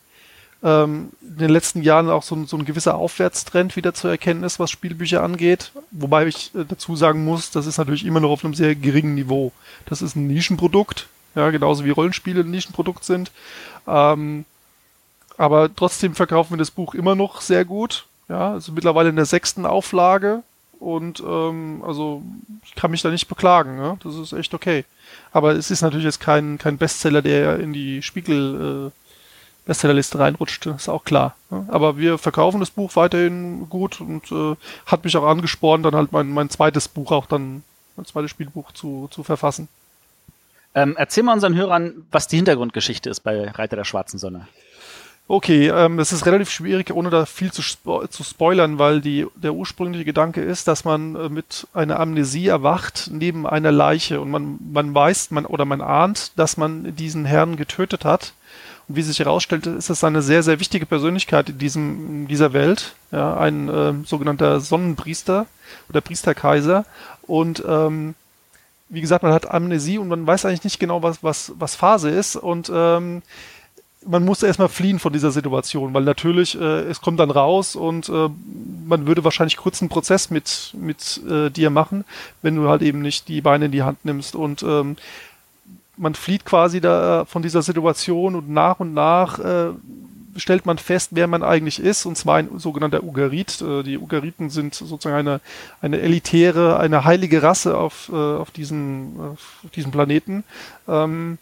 ähm, 0.65 1.11
in 1.21 1.37
den 1.37 1.49
letzten 1.51 1.83
Jahren 1.83 2.09
auch 2.09 2.23
so 2.23 2.35
ein, 2.35 2.47
so 2.47 2.57
ein 2.57 2.65
gewisser 2.65 2.95
Aufwärtstrend 2.95 3.75
wieder 3.75 3.93
zu 3.93 4.07
erkennen 4.07 4.43
ist, 4.43 4.59
was 4.59 4.71
Spielbücher 4.71 5.21
angeht. 5.23 5.71
Wobei 5.91 6.25
ich 6.25 6.53
äh, 6.55 6.65
dazu 6.67 6.95
sagen 6.95 7.23
muss, 7.23 7.51
das 7.51 7.67
ist 7.67 7.77
natürlich 7.77 8.05
immer 8.05 8.19
noch 8.19 8.31
auf 8.31 8.43
einem 8.43 8.55
sehr 8.55 8.75
geringen 8.75 9.13
Niveau. 9.13 9.51
Das 9.85 10.01
ist 10.01 10.15
ein 10.15 10.25
Nischenprodukt, 10.25 11.07
ja, 11.35 11.51
genauso 11.51 11.85
wie 11.85 11.91
Rollenspiele 11.91 12.41
ein 12.41 12.49
Nischenprodukt 12.49 13.05
sind. 13.05 13.31
Ähm, 13.87 14.45
aber 15.37 15.73
trotzdem 15.73 16.15
verkaufen 16.15 16.53
wir 16.53 16.57
das 16.57 16.71
Buch 16.71 16.95
immer 16.95 17.13
noch 17.13 17.41
sehr 17.41 17.63
gut. 17.63 18.07
Ja, 18.27 18.53
also 18.53 18.71
mittlerweile 18.71 19.09
in 19.09 19.15
der 19.15 19.25
sechsten 19.25 19.67
Auflage. 19.67 20.41
Und 20.79 21.21
ähm, 21.25 21.83
also 21.85 22.23
ich 22.65 22.73
kann 22.73 22.91
mich 22.91 23.03
da 23.03 23.11
nicht 23.11 23.27
beklagen. 23.27 23.77
Ja? 23.77 23.97
Das 24.03 24.15
ist 24.15 24.33
echt 24.33 24.53
okay. 24.53 24.83
Aber 25.31 25.53
es 25.53 25.69
ist 25.69 25.81
natürlich 25.81 26.05
jetzt 26.05 26.19
kein, 26.19 26.57
kein 26.57 26.77
Bestseller, 26.77 27.21
der 27.21 27.59
in 27.59 27.71
die 27.71 28.01
Spiegel 28.01 28.91
äh, 28.91 29.04
Bestsellerliste 29.65 30.19
reinrutscht, 30.19 30.65
ist 30.67 30.89
auch 30.89 31.03
klar. 31.03 31.35
Aber 31.67 31.97
wir 31.97 32.17
verkaufen 32.17 32.59
das 32.59 32.69
Buch 32.69 32.95
weiterhin 32.95 33.67
gut 33.69 33.99
und 33.99 34.31
äh, 34.31 34.55
hat 34.85 35.03
mich 35.03 35.17
auch 35.17 35.25
angespornt, 35.25 35.85
dann 35.85 35.95
halt 35.95 36.11
mein, 36.11 36.29
mein 36.29 36.49
zweites 36.49 36.87
Buch 36.87 37.11
auch 37.11 37.25
dann, 37.25 37.63
mein 37.95 38.05
zweites 38.05 38.31
Spielbuch 38.31 38.71
zu, 38.73 39.07
zu 39.11 39.23
verfassen. 39.23 39.67
Ähm, 40.75 40.95
erzähl 40.97 41.23
mal 41.23 41.33
unseren 41.33 41.55
Hörern, 41.55 41.93
was 42.11 42.27
die 42.27 42.35
Hintergrundgeschichte 42.35 43.09
ist 43.09 43.21
bei 43.21 43.49
Reiter 43.49 43.75
der 43.75 43.85
Schwarzen 43.85 44.19
Sonne. 44.19 44.47
Okay, 45.27 45.69
ähm, 45.69 45.97
es 45.97 46.11
ist 46.11 46.27
relativ 46.27 46.51
schwierig, 46.51 46.93
ohne 46.93 47.09
da 47.09 47.25
viel 47.25 47.51
zu, 47.51 47.63
spo 47.63 48.05
zu 48.05 48.23
spoilern, 48.23 48.77
weil 48.77 49.01
die, 49.01 49.25
der 49.35 49.55
ursprüngliche 49.55 50.05
Gedanke 50.05 50.41
ist, 50.41 50.67
dass 50.67 50.85
man 50.85 51.15
äh, 51.15 51.29
mit 51.29 51.67
einer 51.73 51.99
Amnesie 51.99 52.47
erwacht 52.47 53.09
neben 53.11 53.47
einer 53.47 53.71
Leiche 53.71 54.21
und 54.21 54.29
man, 54.29 54.59
man 54.71 54.93
weiß 54.93 55.31
man, 55.31 55.47
oder 55.47 55.65
man 55.65 55.81
ahnt, 55.81 56.33
dass 56.35 56.57
man 56.57 56.95
diesen 56.95 57.25
Herrn 57.25 57.55
getötet 57.55 58.05
hat 58.05 58.33
und 58.87 58.95
wie 58.95 59.01
sich 59.01 59.19
herausstellte, 59.19 59.71
ist 59.71 59.89
es 59.89 60.03
eine 60.03 60.21
sehr, 60.21 60.43
sehr 60.43 60.59
wichtige 60.59 60.85
Persönlichkeit 60.85 61.49
in, 61.49 61.57
diesem, 61.57 62.07
in 62.09 62.27
dieser 62.27 62.53
Welt. 62.53 62.95
Ja, 63.11 63.37
ein 63.37 63.69
äh, 63.69 63.93
sogenannter 64.05 64.59
Sonnenpriester 64.59 65.47
oder 65.89 66.01
Priesterkaiser. 66.01 66.85
Und 67.23 67.63
ähm, 67.67 68.13
wie 68.89 69.01
gesagt, 69.01 69.23
man 69.23 69.33
hat 69.33 69.49
Amnesie 69.49 69.97
und 69.97 70.07
man 70.07 70.27
weiß 70.27 70.45
eigentlich 70.45 70.63
nicht 70.63 70.79
genau, 70.79 71.01
was, 71.01 71.23
was, 71.23 71.53
was 71.57 71.75
Phase 71.75 72.09
ist. 72.09 72.35
Und 72.35 72.71
ähm, 72.73 73.23
man 74.05 74.23
muss 74.23 74.43
erstmal 74.43 74.69
fliehen 74.69 74.99
von 74.99 75.11
dieser 75.11 75.31
Situation, 75.31 75.93
weil 75.95 76.03
natürlich, 76.03 76.59
äh, 76.59 76.81
es 76.81 77.01
kommt 77.01 77.19
dann 77.19 77.31
raus 77.31 77.75
und 77.75 78.07
äh, 78.09 78.29
man 78.87 79.07
würde 79.07 79.23
wahrscheinlich 79.23 79.57
kurz 79.57 79.81
einen 79.81 79.89
Prozess 79.89 80.29
mit, 80.29 80.75
mit 80.79 81.21
äh, 81.27 81.49
dir 81.49 81.71
machen, 81.71 82.05
wenn 82.43 82.55
du 82.55 82.69
halt 82.69 82.83
eben 82.83 83.01
nicht 83.01 83.27
die 83.27 83.41
Beine 83.41 83.65
in 83.65 83.71
die 83.71 83.81
Hand 83.81 84.05
nimmst. 84.05 84.35
Und 84.35 84.61
ähm, 84.61 84.95
man 85.97 86.15
flieht 86.15 86.45
quasi 86.45 86.81
da 86.81 87.25
von 87.25 87.41
dieser 87.41 87.61
Situation 87.61 88.35
und 88.35 88.49
nach 88.49 88.79
und 88.79 88.93
nach 88.93 89.39
äh, 89.39 89.69
stellt 90.37 90.65
man 90.65 90.77
fest, 90.77 91.09
wer 91.13 91.27
man 91.27 91.43
eigentlich 91.43 91.79
ist, 91.79 92.05
und 92.05 92.17
zwar 92.17 92.37
ein 92.37 92.59
sogenannter 92.59 93.03
Ugarit. 93.03 93.61
Äh, 93.61 93.83
die 93.83 93.97
Ugariten 93.97 94.49
sind 94.49 94.75
sozusagen 94.75 95.15
eine, 95.15 95.41
eine 95.81 96.01
elitäre, 96.01 96.79
eine 96.79 97.05
heilige 97.05 97.41
Rasse 97.41 97.77
auf, 97.77 98.09
äh, 98.11 98.15
auf, 98.15 98.51
diesem, 98.51 99.19
auf 99.19 99.71
diesem 99.75 99.91
Planeten. 99.91 100.43
Ähm, 100.87 101.37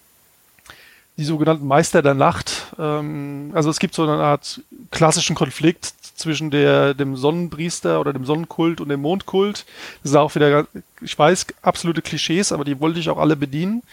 die 1.17 1.25
sogenannten 1.25 1.67
Meister 1.67 2.01
der 2.01 2.15
Nacht. 2.15 2.73
Ähm, 2.80 3.51
also 3.53 3.69
es 3.69 3.80
gibt 3.80 3.93
so 3.93 4.03
eine 4.03 4.23
Art 4.23 4.61
klassischen 4.91 5.35
Konflikt 5.35 5.93
zwischen 6.15 6.52
der, 6.52 6.94
dem 6.94 7.15
Sonnenpriester 7.15 7.99
oder 7.99 8.14
dem 8.14 8.26
Sonnenkult 8.26 8.81
und 8.81 8.90
dem 8.90 9.02
Mondkult. 9.02 9.65
Das 10.02 10.11
ist 10.11 10.18
auch 10.18 10.34
wieder, 10.35 10.68
ich 11.02 11.18
weiß, 11.18 11.48
absolute 11.61 12.02
Klischees, 12.02 12.52
aber 12.52 12.64
die 12.64 12.80
wollte 12.80 12.99
ich 12.99 13.10
auch 13.10 13.18
alle 13.18 13.35
bedienen. 13.35 13.84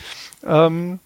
Ähm, 0.45 0.99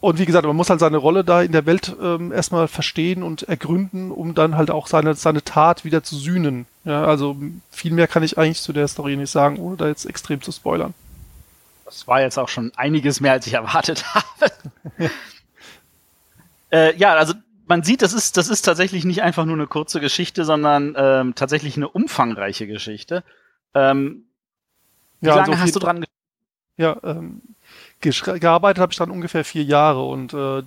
und 0.00 0.18
wie 0.18 0.26
gesagt, 0.26 0.44
man 0.44 0.56
muss 0.56 0.68
halt 0.68 0.80
seine 0.80 0.96
Rolle 0.96 1.22
da 1.22 1.42
in 1.42 1.52
der 1.52 1.64
Welt 1.64 1.94
ähm, 2.02 2.32
erstmal 2.32 2.66
verstehen 2.66 3.22
und 3.22 3.44
ergründen, 3.44 4.10
um 4.10 4.34
dann 4.34 4.56
halt 4.56 4.72
auch 4.72 4.88
seine, 4.88 5.14
seine 5.14 5.44
Tat 5.44 5.84
wieder 5.84 6.02
zu 6.02 6.16
sühnen. 6.16 6.66
Ja, 6.84 7.04
also 7.04 7.36
viel 7.70 7.92
mehr 7.92 8.08
kann 8.08 8.24
ich 8.24 8.36
eigentlich 8.36 8.60
zu 8.60 8.72
der 8.72 8.88
Story 8.88 9.16
nicht 9.16 9.30
sagen, 9.30 9.58
ohne 9.58 9.76
da 9.76 9.86
jetzt 9.86 10.04
extrem 10.04 10.42
zu 10.42 10.50
spoilern. 10.50 10.92
Das 11.84 12.08
war 12.08 12.20
jetzt 12.20 12.36
auch 12.36 12.48
schon 12.48 12.72
einiges 12.74 13.20
mehr, 13.20 13.30
als 13.30 13.46
ich 13.46 13.52
erwartet 13.52 14.04
habe. 14.14 14.52
äh, 16.72 16.96
ja, 16.96 17.14
also 17.14 17.34
man 17.66 17.82
sieht, 17.82 18.02
das 18.02 18.12
ist, 18.12 18.36
das 18.36 18.48
ist 18.48 18.62
tatsächlich 18.62 19.04
nicht 19.04 19.22
einfach 19.22 19.44
nur 19.44 19.54
eine 19.54 19.66
kurze 19.66 20.00
Geschichte, 20.00 20.44
sondern 20.44 20.94
ähm, 20.96 21.34
tatsächlich 21.34 21.76
eine 21.76 21.88
umfangreiche 21.88 22.66
Geschichte. 22.66 23.22
Ähm, 23.74 24.24
wie 25.20 25.28
ja, 25.28 25.36
lange 25.36 25.50
also 25.52 25.62
hast 25.62 25.76
du 25.76 25.80
dran 25.80 26.04
Ja, 26.76 26.96
ähm, 27.04 27.42
gearbeitet 28.00 28.80
habe 28.80 28.92
ich 28.92 28.98
dann 28.98 29.10
ungefähr 29.10 29.44
vier 29.44 29.62
Jahre 29.62 30.04
und 30.04 30.34
äh, 30.34 30.62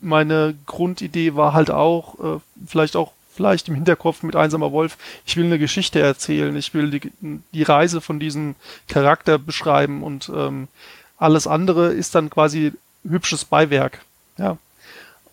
meine 0.00 0.54
Grundidee 0.66 1.34
war 1.34 1.52
halt 1.52 1.70
auch, 1.70 2.36
äh, 2.36 2.40
vielleicht 2.66 2.96
auch 2.96 3.12
vielleicht 3.34 3.68
im 3.68 3.74
Hinterkopf 3.74 4.22
mit 4.22 4.36
Einsamer 4.36 4.72
Wolf, 4.72 4.96
ich 5.26 5.36
will 5.36 5.44
eine 5.44 5.58
Geschichte 5.58 6.00
erzählen, 6.00 6.56
ich 6.56 6.72
will 6.72 6.90
die, 6.90 7.12
die 7.52 7.62
Reise 7.62 8.00
von 8.00 8.18
diesem 8.18 8.54
Charakter 8.88 9.38
beschreiben 9.38 10.02
und 10.02 10.30
ähm, 10.34 10.68
alles 11.18 11.46
andere 11.46 11.92
ist 11.92 12.14
dann 12.14 12.30
quasi 12.30 12.72
hübsches 13.02 13.44
Beiwerk. 13.44 14.00
Ja. 14.38 14.58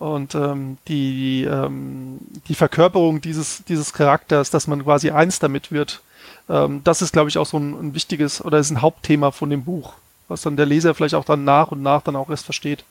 Und 0.04 0.36
ähm, 0.36 0.80
die, 0.90 1.46
ähm, 1.46 2.20
die 2.50 2.56
Verkörperung 2.56 3.22
dieses, 3.22 3.64
dieses 3.70 3.94
Charakters, 3.94 4.50
dass 4.50 4.68
man 4.68 4.84
quasi 4.84 5.12
eins 5.12 5.40
damit 5.40 5.72
wird, 5.72 6.02
ähm, 6.50 6.82
das 6.84 7.02
ist, 7.02 7.14
glaube 7.14 7.30
ich, 7.30 7.38
auch 7.38 7.46
so 7.46 7.58
ein, 7.58 7.74
ein 7.74 7.96
wichtiges 7.96 8.44
oder 8.44 8.58
ist 8.58 8.70
ein 8.70 8.82
Hauptthema 8.82 9.32
von 9.32 9.50
dem 9.50 9.64
Buch, 9.64 9.94
was 10.28 10.42
dann 10.42 10.58
der 10.58 10.66
Leser 10.66 10.94
vielleicht 10.94 11.16
auch 11.16 11.24
dann 11.24 11.46
nach 11.46 11.72
und 11.72 11.82
nach 11.82 12.02
dann 12.02 12.18
auch 12.18 12.30
erst 12.30 12.44
versteht. 12.44 12.84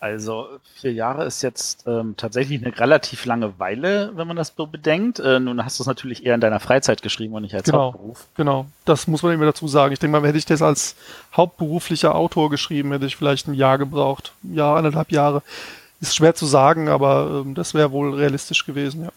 Also 0.00 0.48
vier 0.76 0.92
Jahre 0.92 1.24
ist 1.24 1.42
jetzt 1.42 1.84
ähm, 1.88 2.14
tatsächlich 2.16 2.64
eine 2.64 2.78
relativ 2.78 3.24
lange 3.24 3.58
Weile, 3.58 4.12
wenn 4.14 4.28
man 4.28 4.36
das 4.36 4.54
so 4.56 4.66
bedenkt. 4.66 5.18
Äh, 5.18 5.40
nun 5.40 5.64
hast 5.64 5.78
du 5.78 5.82
es 5.82 5.88
natürlich 5.88 6.24
eher 6.24 6.36
in 6.36 6.40
deiner 6.40 6.60
Freizeit 6.60 7.02
geschrieben 7.02 7.34
und 7.34 7.42
nicht 7.42 7.54
als 7.54 7.64
genau, 7.64 7.92
Hauptberuf. 7.92 8.26
Genau, 8.36 8.66
das 8.84 9.08
muss 9.08 9.24
man 9.24 9.32
immer 9.34 9.46
dazu 9.46 9.66
sagen. 9.66 9.92
Ich 9.92 9.98
denke 9.98 10.20
mal, 10.20 10.26
hätte 10.26 10.38
ich 10.38 10.46
das 10.46 10.62
als 10.62 10.94
hauptberuflicher 11.36 12.14
Autor 12.14 12.48
geschrieben, 12.48 12.92
hätte 12.92 13.06
ich 13.06 13.16
vielleicht 13.16 13.48
ein 13.48 13.54
Jahr 13.54 13.76
gebraucht. 13.76 14.32
Ein 14.44 14.54
Jahr, 14.54 14.76
anderthalb 14.76 15.10
Jahre. 15.10 15.42
Ist 16.00 16.14
schwer 16.14 16.36
zu 16.36 16.46
sagen, 16.46 16.88
aber 16.88 17.42
ähm, 17.44 17.56
das 17.56 17.74
wäre 17.74 17.90
wohl 17.90 18.14
realistisch 18.14 18.64
gewesen, 18.64 19.04
ja. 19.04 19.12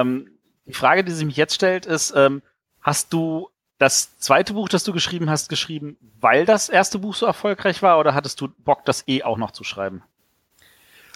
Ähm, 0.00 0.28
die 0.64 0.72
Frage, 0.72 1.04
die 1.04 1.12
sich 1.12 1.26
mich 1.26 1.36
jetzt 1.36 1.54
stellt, 1.54 1.84
ist, 1.84 2.14
ähm, 2.16 2.40
hast 2.80 3.12
du 3.12 3.50
das 3.78 4.18
zweite 4.18 4.54
Buch, 4.54 4.68
das 4.68 4.84
du 4.84 4.92
geschrieben 4.92 5.28
hast, 5.28 5.48
geschrieben, 5.48 5.96
weil 6.20 6.46
das 6.46 6.68
erste 6.68 6.98
Buch 6.98 7.14
so 7.14 7.26
erfolgreich 7.26 7.82
war 7.82 7.98
oder 7.98 8.14
hattest 8.14 8.40
du 8.40 8.48
Bock, 8.64 8.84
das 8.84 9.04
eh 9.06 9.22
auch 9.22 9.36
noch 9.36 9.50
zu 9.50 9.64
schreiben? 9.64 10.02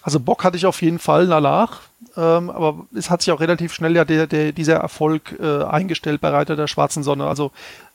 Also 0.02 0.18
Bock 0.18 0.44
hatte 0.44 0.56
ich 0.56 0.64
auf 0.64 0.80
jeden 0.80 0.98
Fall 0.98 1.26
danach, 1.26 1.80
ähm, 2.16 2.48
aber 2.48 2.86
es 2.94 3.10
hat 3.10 3.20
sich 3.20 3.32
auch 3.32 3.40
relativ 3.40 3.74
schnell 3.74 3.94
ja 3.94 4.06
der, 4.06 4.26
der, 4.26 4.52
dieser 4.52 4.76
Erfolg 4.76 5.38
äh, 5.38 5.64
eingestellt 5.64 6.22
bei 6.22 6.30
Reiter 6.30 6.56
der 6.56 6.68
Schwarzen 6.68 7.02
Sonne. 7.02 7.26
Also 7.26 7.50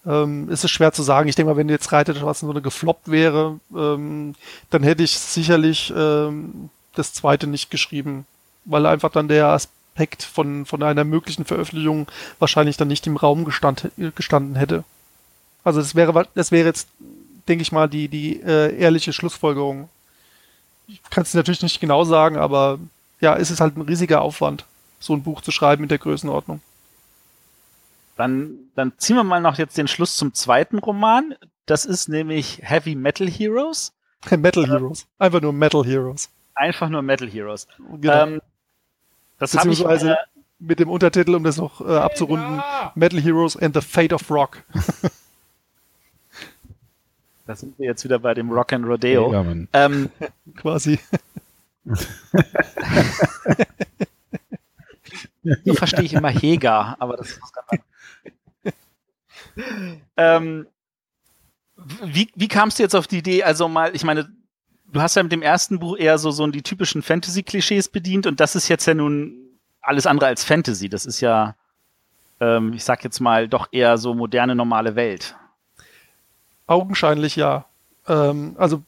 ähm, 0.06 0.50
ist 0.50 0.64
es 0.64 0.70
schwer 0.70 0.92
zu 0.92 1.02
sagen. 1.02 1.28
Ich 1.30 1.36
denke 1.36 1.52
mal, 1.52 1.58
wenn 1.58 1.68
jetzt 1.68 1.92
Reiter 1.92 2.14
der 2.14 2.20
Schwarzen 2.20 2.46
Sonne 2.46 2.62
gefloppt 2.62 3.10
wäre, 3.10 3.60
ähm, 3.76 4.36
dann 4.70 4.84
hätte 4.84 5.02
ich 5.02 5.18
sicherlich 5.18 5.92
ähm, 5.96 6.70
das 6.94 7.14
zweite 7.14 7.48
nicht 7.48 7.72
geschrieben, 7.72 8.28
weil 8.66 8.86
einfach 8.86 9.12
dann 9.12 9.28
der 9.28 9.48
Aspekt 9.96 10.24
von, 10.24 10.66
von 10.66 10.84
einer 10.84 11.06
möglichen 11.06 11.46
Veröffentlichung 11.46 12.08
wahrscheinlich 12.40 12.76
dann 12.76 12.90
nicht 12.90 13.08
im 13.08 13.16
Raum 13.16 13.46
gestand, 13.46 13.92
gestanden 14.16 14.58
hätte. 14.58 14.84
Also 15.64 15.80
das 15.80 15.96
wäre, 15.96 16.28
das 16.36 16.52
wäre 16.52 16.68
jetzt, 16.68 16.90
denke 17.48 17.62
ich 17.62 17.72
mal, 17.72 17.88
die, 17.88 18.10
die 18.10 18.42
äh, 18.42 18.78
ehrliche 18.78 19.14
Schlussfolgerung. 19.14 19.88
Ich 20.88 21.02
kann 21.10 21.24
es 21.24 21.34
natürlich 21.34 21.64
nicht 21.64 21.80
genau 21.80 22.04
sagen, 22.04 22.36
aber 22.36 22.78
ja, 23.22 23.38
es 23.38 23.52
ist 23.52 23.62
halt 23.62 23.78
ein 23.78 23.84
riesiger 23.84 24.22
Aufwand. 24.22 24.66
so 25.00 25.14
ein 25.14 25.24
Buch 25.24 25.42
zu 25.42 25.52
schreiben 25.52 25.84
in 25.84 25.90
der 25.90 25.98
Größenordnung. 25.98 26.60
Dann, 28.18 28.52
dann 28.76 28.92
ziehen 28.98 29.16
wir 29.16 29.24
mal 29.24 29.40
noch 29.40 29.58
jetzt 29.58 29.78
den 29.78 29.88
Schluss 29.88 30.18
zum 30.18 30.34
zweiten 30.34 30.80
Roman. 30.80 31.36
Das 31.66 31.86
ist 31.86 32.10
nämlich 32.10 32.60
Heavy 32.64 32.96
Metal 32.96 33.30
Heroes. 33.30 33.94
Metal 34.30 34.68
Heroes. 34.68 35.08
Einfach 35.20 35.42
nur 35.42 35.54
Metal 35.54 35.86
Heroes. 35.86 36.30
Einfach 36.54 36.90
nur 36.90 37.02
Metal 37.02 37.30
Heroes. 37.30 37.68
Genau. 38.02 38.24
Ähm, 38.24 38.42
das 39.38 39.54
habe 39.56 39.70
ich 39.70 39.80
Beziehungsweise 39.80 40.14
äh, 40.14 40.18
mit 40.60 40.80
dem 40.80 40.90
Untertitel, 40.90 41.36
um 41.36 41.44
das 41.44 41.58
noch 41.58 41.82
äh, 41.82 41.98
abzurunden, 41.98 42.62
Metal 42.96 43.20
Heroes 43.20 43.58
and 43.58 43.76
the 43.76 43.82
Fate 43.82 44.14
of 44.14 44.30
Rock. 44.30 44.64
Da 47.48 47.56
sind 47.56 47.78
wir 47.78 47.86
jetzt 47.86 48.04
wieder 48.04 48.18
bei 48.18 48.34
dem 48.34 48.50
Rock 48.52 48.74
and 48.74 48.86
Rodeo. 48.88 49.32
Ja. 49.32 49.46
Ähm, 49.74 50.10
Quasi. 50.56 51.00
so 55.64 55.74
verstehe 55.76 56.06
ich 56.06 56.14
immer 56.14 56.30
Heger, 56.30 56.96
aber 57.00 57.18
das 57.18 57.30
ist 57.30 57.42
was 57.42 57.54
ganz 57.54 57.68
anderes. 57.70 57.86
ähm, 60.18 60.66
wie, 62.04 62.32
wie 62.34 62.48
kamst 62.48 62.80
du 62.80 62.84
jetzt 62.84 62.96
auf 62.96 63.06
die 63.06 63.20
Idee, 63.20 63.44
also 63.44 63.68
mal, 63.68 63.96
ich 63.96 64.04
meine, 64.04 64.28
du 64.92 65.02
hast 65.02 65.16
ja 65.16 65.24
mit 65.24 65.32
dem 65.32 65.42
ersten 65.42 65.80
Buch 65.80 65.98
eher 65.98 66.18
so, 66.18 66.32
so 66.32 66.46
die 66.48 66.62
typischen 66.62 67.02
Fantasy-Klischees 67.02 67.90
bedient 67.90 68.28
und 68.28 68.40
das 68.40 68.56
ist 68.56 68.68
jetzt 68.68 68.86
ja 68.86 68.94
nun 68.94 69.36
alles 69.82 70.06
andere 70.08 70.28
als 70.28 70.44
Fantasy. 70.44 70.90
Das 70.90 71.06
ist 71.06 71.22
ja, 71.22 71.56
ähm, 72.40 72.74
ich 72.74 72.84
sag 72.84 73.04
jetzt 73.04 73.20
mal, 73.20 73.48
doch 73.48 73.68
eher 73.72 73.98
so 73.98 74.14
moderne, 74.14 74.56
normale 74.56 74.96
Welt. 74.96 75.36
Augenscheinlich 76.68 77.36
ja. 77.36 77.66
Ähm, 78.08 78.56
also 78.58 78.82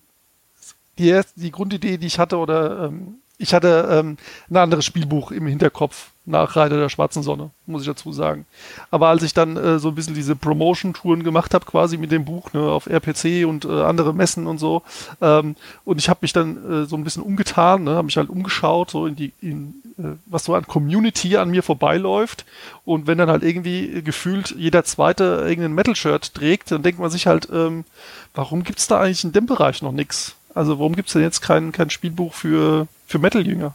die, 0.97 1.09
erste- 1.09 1.39
die 1.39 1.51
Grundidee, 1.51 1.97
die 1.97 2.07
ich 2.07 2.17
hatte, 2.19 2.37
oder 2.37 2.85
ähm, 2.85 3.15
ich 3.37 3.53
hatte 3.53 3.87
ähm, 3.91 4.17
ein 4.49 4.57
anderes 4.57 4.85
Spielbuch 4.85 5.31
im 5.31 5.45
Hinterkopf 5.45 6.11
nach 6.25 6.55
Reiter 6.55 6.77
der 6.77 6.89
Schwarzen 6.89 7.23
Sonne, 7.23 7.51
muss 7.67 7.83
ich 7.83 7.87
dazu 7.87 8.11
sagen. 8.11 8.45
Aber 8.91 9.07
als 9.07 9.23
ich 9.23 9.33
dann 9.33 9.55
äh, 9.55 9.79
so 9.79 9.87
ein 9.87 9.95
bisschen 9.95 10.15
diese 10.15 10.35
Promotion-Touren 10.35 11.23
gemacht 11.23 11.53
habe, 11.53 11.65
quasi 11.65 11.97
mit 11.97 12.11
dem 12.11 12.25
Buch 12.25 12.51
ne, 12.53 12.61
auf 12.61 12.87
RPC 12.87 13.47
und 13.47 13.63
äh, 13.63 13.83
andere 13.83 14.13
Messen 14.13 14.45
und 14.45 14.57
so, 14.57 14.81
ähm, 15.21 15.55
und 15.85 15.99
ich 15.99 16.09
habe 16.09 16.19
mich 16.21 16.33
dann 16.33 16.83
äh, 16.83 16.85
so 16.85 16.97
ein 16.97 17.03
bisschen 17.03 17.23
umgetan, 17.23 17.83
ne, 17.85 17.91
habe 17.91 18.07
mich 18.07 18.17
halt 18.17 18.29
umgeschaut, 18.29 18.89
so 18.89 19.05
in 19.05 19.15
die, 19.15 19.31
in, 19.41 19.75
äh, 19.97 20.17
was 20.25 20.43
so 20.43 20.53
an 20.53 20.67
Community 20.67 21.37
an 21.37 21.49
mir 21.49 21.63
vorbeiläuft. 21.63 22.45
Und 22.83 23.07
wenn 23.07 23.17
dann 23.17 23.29
halt 23.29 23.43
irgendwie 23.43 24.01
gefühlt 24.01 24.53
jeder 24.57 24.83
zweite 24.83 25.45
irgendein 25.47 25.73
Metal-Shirt 25.73 26.33
trägt, 26.33 26.71
dann 26.71 26.83
denkt 26.83 26.99
man 26.99 27.09
sich 27.09 27.27
halt, 27.27 27.47
ähm, 27.53 27.85
warum 28.33 28.63
gibt's 28.63 28.87
da 28.87 28.99
eigentlich 28.99 29.23
in 29.23 29.31
dem 29.31 29.45
Bereich 29.45 29.81
noch 29.81 29.93
nix? 29.93 30.35
Also 30.53 30.79
warum 30.79 30.95
gibt's 30.95 31.13
denn 31.13 31.21
jetzt 31.21 31.41
kein, 31.41 31.71
kein 31.71 31.89
Spielbuch 31.89 32.33
für, 32.33 32.87
für 33.07 33.19
Metal-Jünger? 33.19 33.73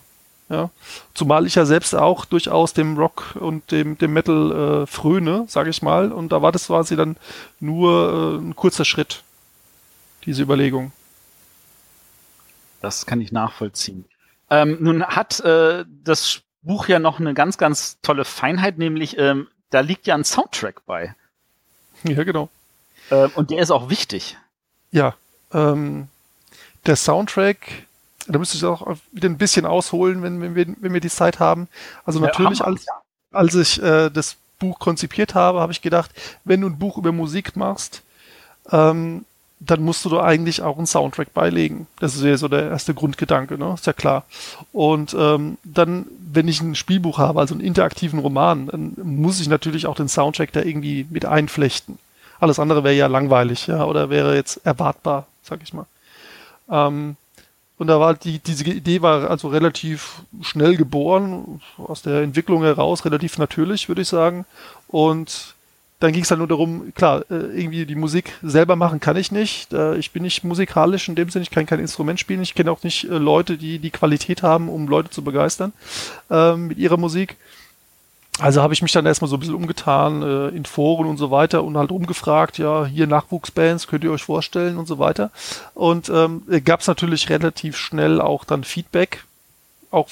Ja. 0.49 0.71
Zumal 1.15 1.47
ich 1.47 1.55
ja 1.55 1.65
selbst 1.65 1.95
auch 1.95 2.27
durchaus 2.27 2.75
dem 2.75 2.99
Rock 2.99 3.37
und 3.41 3.71
dem, 3.71 3.97
dem 3.97 4.13
Metal 4.13 4.83
äh, 4.83 4.87
fröne, 4.87 5.47
sage 5.49 5.71
ich 5.71 5.81
mal. 5.81 6.13
Und 6.13 6.31
da 6.31 6.43
war 6.43 6.53
das 6.53 6.67
quasi 6.67 6.95
dann 6.95 7.17
nur 7.59 8.39
äh, 8.39 8.45
ein 8.45 8.55
kurzer 8.55 8.85
Schritt, 8.85 9.25
diese 10.27 10.43
Überlegung. 10.43 10.93
Das 12.83 13.07
kann 13.07 13.21
ich 13.21 13.33
nachvollziehen. 13.33 14.05
Ähm, 14.51 14.77
nun 14.81 15.07
hat 15.07 15.41
äh, 15.41 15.87
das 16.05 16.43
Buch 16.61 16.87
ja 16.87 16.99
noch 16.99 17.19
eine 17.19 17.33
ganz, 17.33 17.57
ganz 17.57 17.99
tolle 18.03 18.27
Feinheit, 18.27 18.77
nämlich 18.77 19.17
ähm, 19.17 19.49
da 19.71 19.81
liegt 19.81 20.07
ja 20.07 20.15
ein 20.15 20.25
Soundtrack 20.25 20.85
bei. 20.85 21.15
Ja, 22.05 22.25
genau. 22.25 22.51
Ähm, 23.11 23.31
und 23.37 23.51
der 23.51 23.63
ist 23.63 23.71
auch 23.71 23.89
wichtig. 23.89 24.37
Ja, 24.91 25.15
ähm, 25.53 26.09
der 26.85 26.97
Soundtrack, 26.97 27.87
da 28.29 28.39
müsste 28.39 28.57
ich 28.57 28.65
auch 28.65 28.97
wieder 29.13 29.29
ein 29.29 29.39
bisschen 29.39 29.67
ausholen, 29.67 30.23
wenn, 30.23 30.41
wenn, 30.41 30.55
wir, 30.55 30.67
wenn 30.81 30.93
wir 30.93 31.01
die 31.01 31.11
Zeit 31.11 31.41
haben. 31.41 31.69
Also 32.05 32.21
Ja, 32.21 32.27
natürlich, 32.27 32.61
haben 32.61 32.77
wir. 32.77 32.93
als, 33.33 33.55
als 33.55 33.55
ich 33.55 33.83
äh, 33.83 34.11
das 34.11 34.37
Buch 34.59 34.79
konzipiert 34.79 35.35
habe, 35.35 35.61
habe 35.61 35.73
ich 35.73 35.83
gedacht, 35.83 36.11
wenn 36.45 36.61
du 36.61 36.69
ein 36.69 36.79
Buch 36.79 36.99
über 36.99 37.13
Musik 37.13 37.57
machst, 37.57 38.03
ähm, 38.71 39.25
dann 39.65 39.83
musst 39.83 40.05
du 40.05 40.09
da 40.09 40.23
eigentlich 40.23 40.63
auch 40.63 40.77
einen 40.77 40.87
Soundtrack 40.87 41.35
beilegen. 41.35 41.87
Das 42.01 42.17
ist 42.17 42.23
ja 42.23 42.37
so 42.37 42.49
der 42.49 42.69
erste 42.69 42.95
Grundgedanke, 42.95 43.59
ne? 43.59 43.75
Ist 43.75 43.87
ja 43.87 43.93
klar. 43.93 44.25
Und 44.73 45.15
ähm, 45.19 45.57
dann, 45.63 46.07
wenn 46.19 46.49
ich 46.49 46.61
ein 46.61 46.75
Spielbuch 46.75 47.19
habe, 47.19 47.39
also 47.39 47.55
einen 47.55 47.63
interaktiven 47.63 48.19
Roman, 48.19 48.67
dann 48.67 48.95
muss 49.03 49.41
ich 49.41 49.49
natürlich 49.49 49.87
auch 49.87 49.95
den 49.95 50.09
Soundtrack 50.09 50.53
da 50.53 50.63
irgendwie 50.63 51.07
mit 51.11 51.27
einflechten. 51.27 51.99
Alles 52.41 52.59
andere 52.59 52.83
wäre 52.83 52.95
ja 52.95 53.07
langweilig, 53.07 53.69
ja, 53.69 53.85
oder 53.85 54.11
wäre 54.11 54.35
jetzt 54.35 54.61
erwartbar, 54.67 55.27
sag 55.45 55.61
ich 55.63 55.73
mal. 55.73 55.87
Ähm, 56.69 57.17
und 57.83 57.89
da 57.89 57.99
war 57.99 58.15
die, 58.15 58.39
diese 58.39 58.63
Idee 58.63 59.03
war 59.03 59.29
also 59.29 59.49
relativ 59.49 60.23
schnell 60.41 60.77
geboren, 60.77 61.61
aus 61.79 62.01
der 62.03 62.23
Entwicklung 62.23 62.63
heraus, 62.63 63.05
relativ 63.05 63.39
natürlich, 63.39 63.89
würde 63.89 64.03
ich 64.03 64.09
sagen. 64.09 64.47
Und 64.87 65.57
dann 65.99 66.13
ging 66.13 66.23
es 66.23 66.31
halt 66.31 66.39
nur 66.39 66.47
darum, 66.47 66.95
klar, 66.95 67.25
äh, 67.29 67.35
irgendwie 67.35 67.85
die 67.85 67.97
Musik 67.97 68.35
selber 68.41 68.77
machen 68.77 69.01
kann 69.01 69.17
ich 69.17 69.33
nicht. 69.33 69.73
Ich 69.99 70.13
bin 70.13 70.23
nicht 70.23 70.45
musikalisch 70.45 71.09
in 71.09 71.17
dem 71.17 71.29
Sinne, 71.29 71.43
ich 71.43 71.51
kann 71.51 71.67
kein 71.67 71.81
Instrument 71.81 72.21
spielen. 72.21 72.43
Ich 72.43 72.55
kenne 72.55 72.71
auch 72.71 72.85
nicht 72.85 73.03
äh, 73.03 73.19
Leute, 73.19 73.59
die 73.59 73.81
die 73.81 73.91
Qualität 73.91 74.45
haben, 74.45 74.69
um 74.69 74.87
Leute 74.87 75.11
zu 75.11 75.25
begeistern 75.25 75.73
ähm, 76.31 76.69
mit 76.69 76.79
ihrer 76.79 76.99
Musik. 76.99 77.37
Also 78.39 78.63
habe 78.63 78.73
ich 78.73 78.81
mich 78.81 78.93
dann 78.93 79.05
erstmal 79.05 79.29
so 79.29 79.37
ein 79.37 79.41
bisschen 79.41 79.55
umgetan 79.55 80.23
äh, 80.23 80.49
in 80.49 80.65
Foren 80.65 81.07
und 81.07 81.19
so 81.19 81.31
weiter 81.31 81.63
und 81.63 81.77
halt 81.77 81.91
rumgefragt, 81.91 82.57
ja, 82.57 82.87
hier 82.87 83.07
Nachwuchsbands, 83.07 83.87
könnt 83.87 84.05
ihr 84.05 84.11
euch 84.11 84.23
vorstellen 84.23 84.79
und 84.79 84.89
so 84.89 84.99
weiter. 84.99 85.31
Und 85.75 86.09
ähm, 86.09 86.43
gab 86.65 86.81
es 86.81 86.87
natürlich 86.87 87.29
relativ 87.29 87.77
schnell 87.77 88.23
auch 88.23 88.45
dann 88.45 88.65
Feedback, 88.65 89.25
auch 89.91 90.09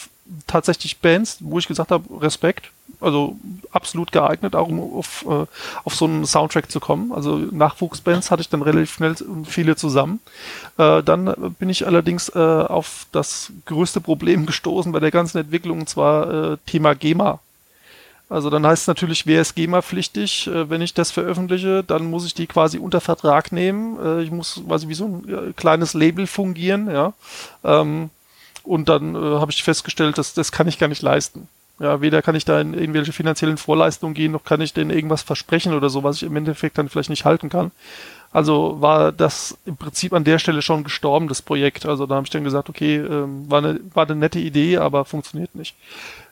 tatsächlich 0.47 0.99
Bands, 0.99 1.39
wo 1.41 1.59
ich 1.59 1.67
gesagt 1.67 1.91
habe, 1.91 2.23
Respekt, 2.23 2.71
also 3.01 3.37
absolut 3.73 4.13
geeignet, 4.13 4.55
auch 4.55 4.69
um 4.69 4.99
auf, 4.99 5.25
äh, 5.27 5.47
auf 5.85 5.95
so 5.95 6.05
einen 6.05 6.27
Soundtrack 6.27 6.71
zu 6.71 6.79
kommen. 6.79 7.13
Also 7.13 7.37
Nachwuchsbands 7.37 8.31
hatte 8.31 8.43
ich 8.43 8.51
dann 8.51 8.63
relativ 8.63 8.93
schnell 8.93 9.17
viele 9.45 9.77
zusammen. 9.77 10.21
Äh, 10.77 11.03
dann 11.03 11.55
bin 11.59 11.71
ich 11.71 11.87
allerdings 11.87 12.29
äh, 12.31 12.39
auf 12.39 13.07
das 13.13 13.51
größte 13.65 14.01
Problem 14.01 14.45
gestoßen 14.47 14.93
bei 14.93 15.01
der 15.01 15.11
ganzen 15.11 15.39
Entwicklung, 15.39 15.81
und 15.81 15.89
zwar 15.89 16.53
äh, 16.53 16.57
Thema 16.67 16.95
GEMA. 16.95 17.41
Also 18.31 18.48
dann 18.48 18.65
heißt 18.65 18.82
es 18.82 18.86
natürlich, 18.86 19.27
wer 19.27 19.43
ist 19.43 19.57
GEMA-pflichtig? 19.57 20.47
Äh, 20.47 20.70
wenn 20.70 20.81
ich 20.81 20.94
das 20.94 21.11
veröffentliche, 21.11 21.82
dann 21.82 22.09
muss 22.09 22.24
ich 22.24 22.32
die 22.32 22.47
quasi 22.47 22.78
unter 22.78 23.01
Vertrag 23.01 23.51
nehmen. 23.51 23.98
Äh, 24.02 24.23
ich 24.23 24.31
muss 24.31 24.62
quasi 24.66 24.89
wie 24.89 24.94
so 24.94 25.07
ein 25.07 25.28
äh, 25.28 25.52
kleines 25.52 25.94
Label 25.94 26.28
fungieren, 26.28 26.89
ja. 26.89 27.12
Ähm, 27.65 28.11
und 28.62 28.89
dann 28.89 29.16
habe 29.16 29.51
ich 29.51 29.62
festgestellt, 29.62 30.19
dass 30.19 30.35
das 30.35 30.52
kann 30.52 30.69
ich 30.69 30.78
gar 30.78 30.86
nicht 30.86 31.01
leisten. 31.01 31.48
Ja, 31.81 32.02
weder 32.02 32.20
kann 32.20 32.35
ich 32.35 32.44
da 32.44 32.61
in 32.61 32.74
irgendwelche 32.74 33.12
finanziellen 33.12 33.57
Vorleistungen 33.57 34.12
gehen, 34.12 34.32
noch 34.32 34.44
kann 34.44 34.61
ich 34.61 34.74
denen 34.74 34.90
irgendwas 34.90 35.23
versprechen 35.23 35.73
oder 35.73 35.89
so, 35.89 36.05
was 36.05 36.16
ich 36.16 36.24
im 36.24 36.36
Endeffekt 36.36 36.77
dann 36.77 36.90
vielleicht 36.90 37.09
nicht 37.09 37.24
halten 37.24 37.48
kann. 37.48 37.70
Also 38.32 38.77
war 38.81 39.12
das 39.12 39.57
im 39.65 39.78
Prinzip 39.78 40.12
an 40.12 40.24
der 40.24 40.39
Stelle 40.39 40.61
schon 40.61 40.85
gestorben, 40.85 41.27
das 41.27 41.40
Projekt. 41.40 41.86
Also 41.86 42.05
da 42.05 42.16
habe 42.16 42.27
ich 42.27 42.31
dann 42.31 42.44
gesagt, 42.44 42.69
okay, 42.69 42.97
ähm, 42.97 43.51
war, 43.51 43.59
eine, 43.59 43.81
war 43.94 44.05
eine 44.05 44.15
nette 44.15 44.39
Idee, 44.39 44.77
aber 44.77 45.07
funktioniert 45.07 45.55
nicht. 45.55 45.74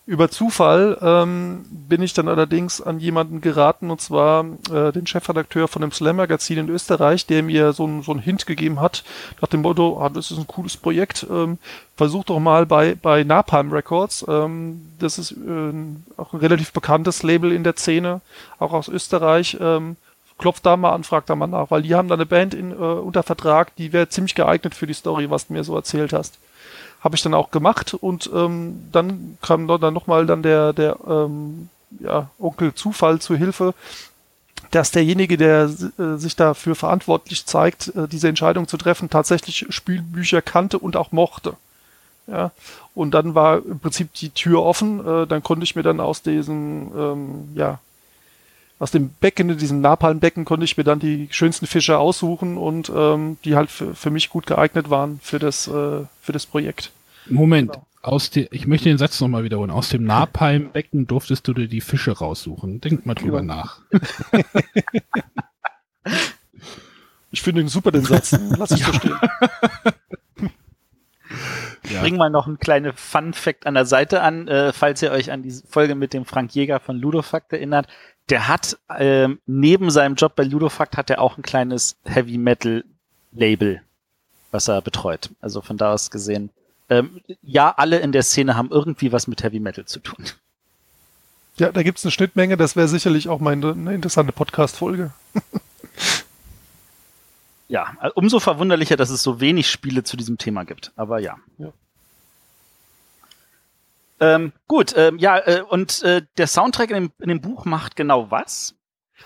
Über 0.09 0.31
Zufall 0.31 0.97
ähm, 1.03 1.67
bin 1.69 2.01
ich 2.01 2.15
dann 2.15 2.29
allerdings 2.29 2.81
an 2.81 2.99
jemanden 2.99 3.43
geraten, 3.43 3.91
und 3.91 4.01
zwar 4.01 4.43
äh, 4.73 4.91
den 4.91 5.07
Chefredakteur 5.07 5.69
von 5.69 5.83
dem 5.83 5.93
Slam-Magazin 5.93 6.57
in 6.57 6.71
Österreich, 6.71 7.27
der 7.27 7.43
mir 7.43 7.75
so, 7.75 7.87
ein, 7.87 8.01
so 8.01 8.13
einen 8.13 8.23
Hint 8.23 8.47
gegeben 8.47 8.81
hat, 8.81 9.05
nach 9.43 9.49
dem 9.49 9.61
Motto, 9.61 10.01
ah, 10.01 10.09
das 10.09 10.31
ist 10.31 10.39
ein 10.39 10.47
cooles 10.47 10.79
Projekt, 10.79 11.27
ähm, 11.31 11.59
versuch 11.95 12.25
doch 12.25 12.41
mal 12.41 12.65
bei, 12.65 12.95
bei 12.95 13.23
Napalm 13.23 13.71
Records, 13.71 14.25
ähm, 14.27 14.81
das 14.99 15.19
ist 15.19 15.33
äh, 15.33 15.73
auch 16.17 16.33
ein 16.33 16.41
relativ 16.41 16.73
bekanntes 16.73 17.23
Label 17.23 17.53
in 17.53 17.63
der 17.63 17.77
Szene, 17.77 18.23
auch 18.59 18.73
aus 18.73 18.89
Österreich, 18.89 19.59
ähm, 19.61 19.97
klopft 20.39 20.65
da 20.65 20.79
mal 20.79 20.95
an, 20.95 21.05
fragt 21.05 21.29
da 21.29 21.37
mal 21.37 21.49
nach, 21.49 21.71
weil 21.71 21.83
die 21.83 21.95
haben 21.95 22.09
da 22.09 22.15
eine 22.15 22.25
Band 22.25 22.55
in, 22.55 22.71
äh, 22.71 22.77
unter 22.77 23.25
Vertrag, 23.25 23.77
die 23.77 23.93
wäre 23.93 24.09
ziemlich 24.09 24.35
geeignet 24.35 24.75
für 24.75 24.87
die 24.87 24.95
Story, 24.95 25.29
was 25.29 25.49
du 25.49 25.53
mir 25.53 25.65
so 25.65 25.77
erzählt 25.77 26.15
hast 26.15 26.39
habe 27.01 27.17
ich 27.17 27.23
dann 27.23 27.35
auch 27.35 27.51
gemacht 27.51 27.95
und 27.95 28.29
ähm, 28.35 28.89
dann 28.93 29.39
kam 29.41 29.69
dann 29.69 29.95
nochmal 29.95 30.27
dann 30.27 30.43
der, 30.43 30.73
der 30.73 30.97
ähm, 31.07 31.69
ja, 32.01 32.31
Onkel 32.39 32.75
Zufall 32.75 33.21
zu 33.21 33.37
Hilfe, 33.37 33.75
dass 34.71 34.91
derjenige, 34.91 35.37
der 35.37 35.71
äh, 35.99 36.17
sich 36.17 36.37
dafür 36.37 36.75
verantwortlich 36.75 37.47
zeigt, 37.47 37.89
äh, 37.97 38.09
diese 38.09 38.29
Entscheidung 38.29 38.69
zu 38.69 38.77
treffen, 38.77 39.11
tatsächlich 39.11 39.67
Spielbücher 39.71 40.43
kannte 40.43 40.79
und 40.79 40.97
auch 40.97 41.13
mochte. 41.13 41.55
Ja, 42.27 42.51
und 42.95 43.13
dann 43.13 43.35
war 43.35 43.65
im 43.65 43.79
Prinzip 43.79 44.13
die 44.15 44.31
Tür 44.31 44.63
offen. 44.63 45.01
Äh, 45.07 45.27
dann 45.27 45.43
konnte 45.43 45.65
ich 45.65 45.77
mir 45.77 45.83
dann 45.83 46.01
aus 46.01 46.21
diesem, 46.21 46.93
ähm, 46.95 47.49
ja, 47.55 47.79
aus 48.79 48.91
dem 48.91 49.11
Becken, 49.11 49.51
in 49.51 49.59
diesem 49.59 49.81
Napalmbecken, 49.81 50.45
konnte 50.45 50.65
ich 50.65 50.77
mir 50.77 50.85
dann 50.85 51.01
die 51.01 51.29
schönsten 51.31 51.67
Fische 51.67 51.99
aussuchen 51.99 52.57
und 52.57 52.91
ähm, 52.95 53.39
die 53.45 53.57
halt 53.57 53.71
für, 53.71 53.95
für 53.95 54.11
mich 54.11 54.31
gut 54.31 54.47
geeignet 54.47 54.89
waren 54.91 55.19
für 55.23 55.39
das, 55.39 55.67
äh, 55.67 55.71
für 56.21 56.33
das 56.33 56.47
Projekt. 56.47 56.93
Moment, 57.27 57.79
aus 58.03 58.31
de, 58.31 58.49
ich 58.53 58.67
möchte 58.67 58.89
den 58.89 58.99
Satz 58.99 59.21
nochmal 59.21 59.45
wiederholen. 59.45 59.71
Aus 59.71 59.89
dem 59.89 60.05
Napalmbecken 60.05 61.07
durftest 61.07 61.47
du 61.49 61.55
dir 61.55 61.69
die 61.69 61.81
Fische 61.81 62.13
raussuchen. 62.13 62.81
Denk 62.81 63.05
mal 63.05 63.15
drüber 63.15 63.41
Genau. 63.41 63.55
nach. 63.55 63.81
Ich 67.31 67.43
finde 67.43 67.61
ihn 67.61 67.69
super, 67.69 67.93
den 67.93 68.05
Satz. 68.05 68.35
Lass 68.57 68.71
ich 68.71 68.85
so 68.85 68.93
stehen. 68.93 69.15
Ja. 71.91 71.99
Übrigens 72.01 72.19
mal 72.19 72.31
noch 72.31 72.47
ein 72.47 72.59
kleiner 72.59 72.95
Fun-Fact 72.95 73.67
an 73.67 73.75
der 73.75 73.85
Seite 73.85 74.23
an, 74.23 74.49
äh, 74.49 74.73
falls 74.73 75.03
ihr 75.03 75.11
euch 75.11 75.31
an 75.31 75.43
die 75.43 75.53
Folge 75.69 75.95
mit 75.95 76.15
dem 76.15 76.25
Frank 76.25 76.55
Jäger 76.55 76.81
von 76.81 76.97
Ludofakt 76.97 77.53
erinnert. 77.53 77.87
Der 78.31 78.49
hat 78.49 78.79
ähm, 78.99 79.41
neben 79.47 79.91
seinem 79.91 80.15
Job 80.15 80.35
bei 80.37 80.45
Ludofakt 80.45 80.97
hat 80.97 81.11
er 81.11 81.21
auch 81.21 81.39
ein 81.39 81.43
kleines 81.43 81.97
Heavy 82.05 82.39
Metal 82.39 82.85
Label, 83.33 83.83
was 84.51 84.69
er 84.69 84.83
betreut. 84.83 85.31
Also 85.41 85.61
von 85.61 85.77
da 85.77 85.93
aus 85.93 86.11
gesehen, 86.11 86.51
ähm, 86.91 87.21
ja, 87.43 87.73
alle 87.77 87.99
in 87.99 88.13
der 88.13 88.23
Szene 88.23 88.57
haben 88.57 88.71
irgendwie 88.71 89.13
was 89.13 89.27
mit 89.27 89.43
Heavy 89.43 89.61
Metal 89.61 89.85
zu 89.85 90.01
tun. 90.01 90.25
Ja, 91.59 91.73
da 91.73 91.83
gibt's 91.83 92.05
eine 92.05 92.13
Schnittmenge, 92.13 92.57
das 92.57 92.77
wäre 92.77 92.89
sicherlich 92.89 93.29
auch 93.29 93.41
mal 93.41 93.53
eine, 93.53 93.93
interessante 93.93 94.33
Podcast-Folge. 94.33 95.13
ja, 97.69 97.97
umso 98.15 98.39
verwunderlicher, 98.41 98.97
dass 98.97 99.11
es 99.11 99.23
so 99.23 99.41
wenig 99.41 99.69
Spiele 99.69 100.05
zu 100.05 100.17
diesem 100.17 100.39
Thema 100.39 100.65
gibt. 100.65 100.93
Aber 100.97 101.19
ja. 101.19 101.37
Ja. 101.59 101.73
Ähm, 104.21 104.53
gut, 104.67 104.95
ähm, 104.97 105.19
ja, 105.19 105.39
äh, 105.39 105.63
und 105.69 106.03
äh, 106.03 106.23
der 106.37 106.47
Soundtrack 106.47 106.91
in 106.91 106.95
dem, 106.95 107.13
in 107.21 107.29
dem 107.29 107.41
Buch 107.41 107.65
macht 107.65 107.97
genau 107.97 108.31
was? 108.31 108.75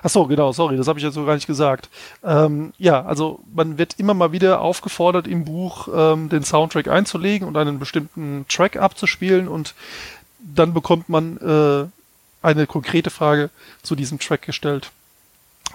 Ach 0.03 0.11
so, 0.11 0.27
genau, 0.27 0.53
sorry, 0.53 0.77
das 0.77 0.89
habe 0.89 0.99
ich 0.99 1.05
jetzt 1.05 1.15
so 1.15 1.25
gar 1.25 1.35
nicht 1.35 1.47
gesagt. 1.47 1.91
Ähm, 2.25 2.73
ja, 2.79 3.05
also 3.05 3.41
man 3.53 3.79
wird 3.79 3.99
immer 3.99 4.15
mal 4.15 4.33
wieder 4.33 4.61
aufgefordert 4.61 5.27
im 5.27 5.45
Buch 5.45 5.89
ähm, 5.95 6.29
den 6.29 6.45
Soundtrack 6.45 6.89
einzulegen 6.89 7.47
und 7.47 7.57
einen 7.57 7.79
bestimmten 7.79 8.47
Track 8.49 8.77
abzuspielen 8.77 9.49
und 9.49 9.75
dann 10.39 10.73
bekommt 10.73 11.09
man 11.09 11.37
äh, 11.39 11.87
eine 12.45 12.67
konkrete 12.67 13.11
Frage 13.11 13.51
zu 13.83 13.95
diesem 13.95 14.19
Track 14.19 14.43
gestellt. 14.43 14.91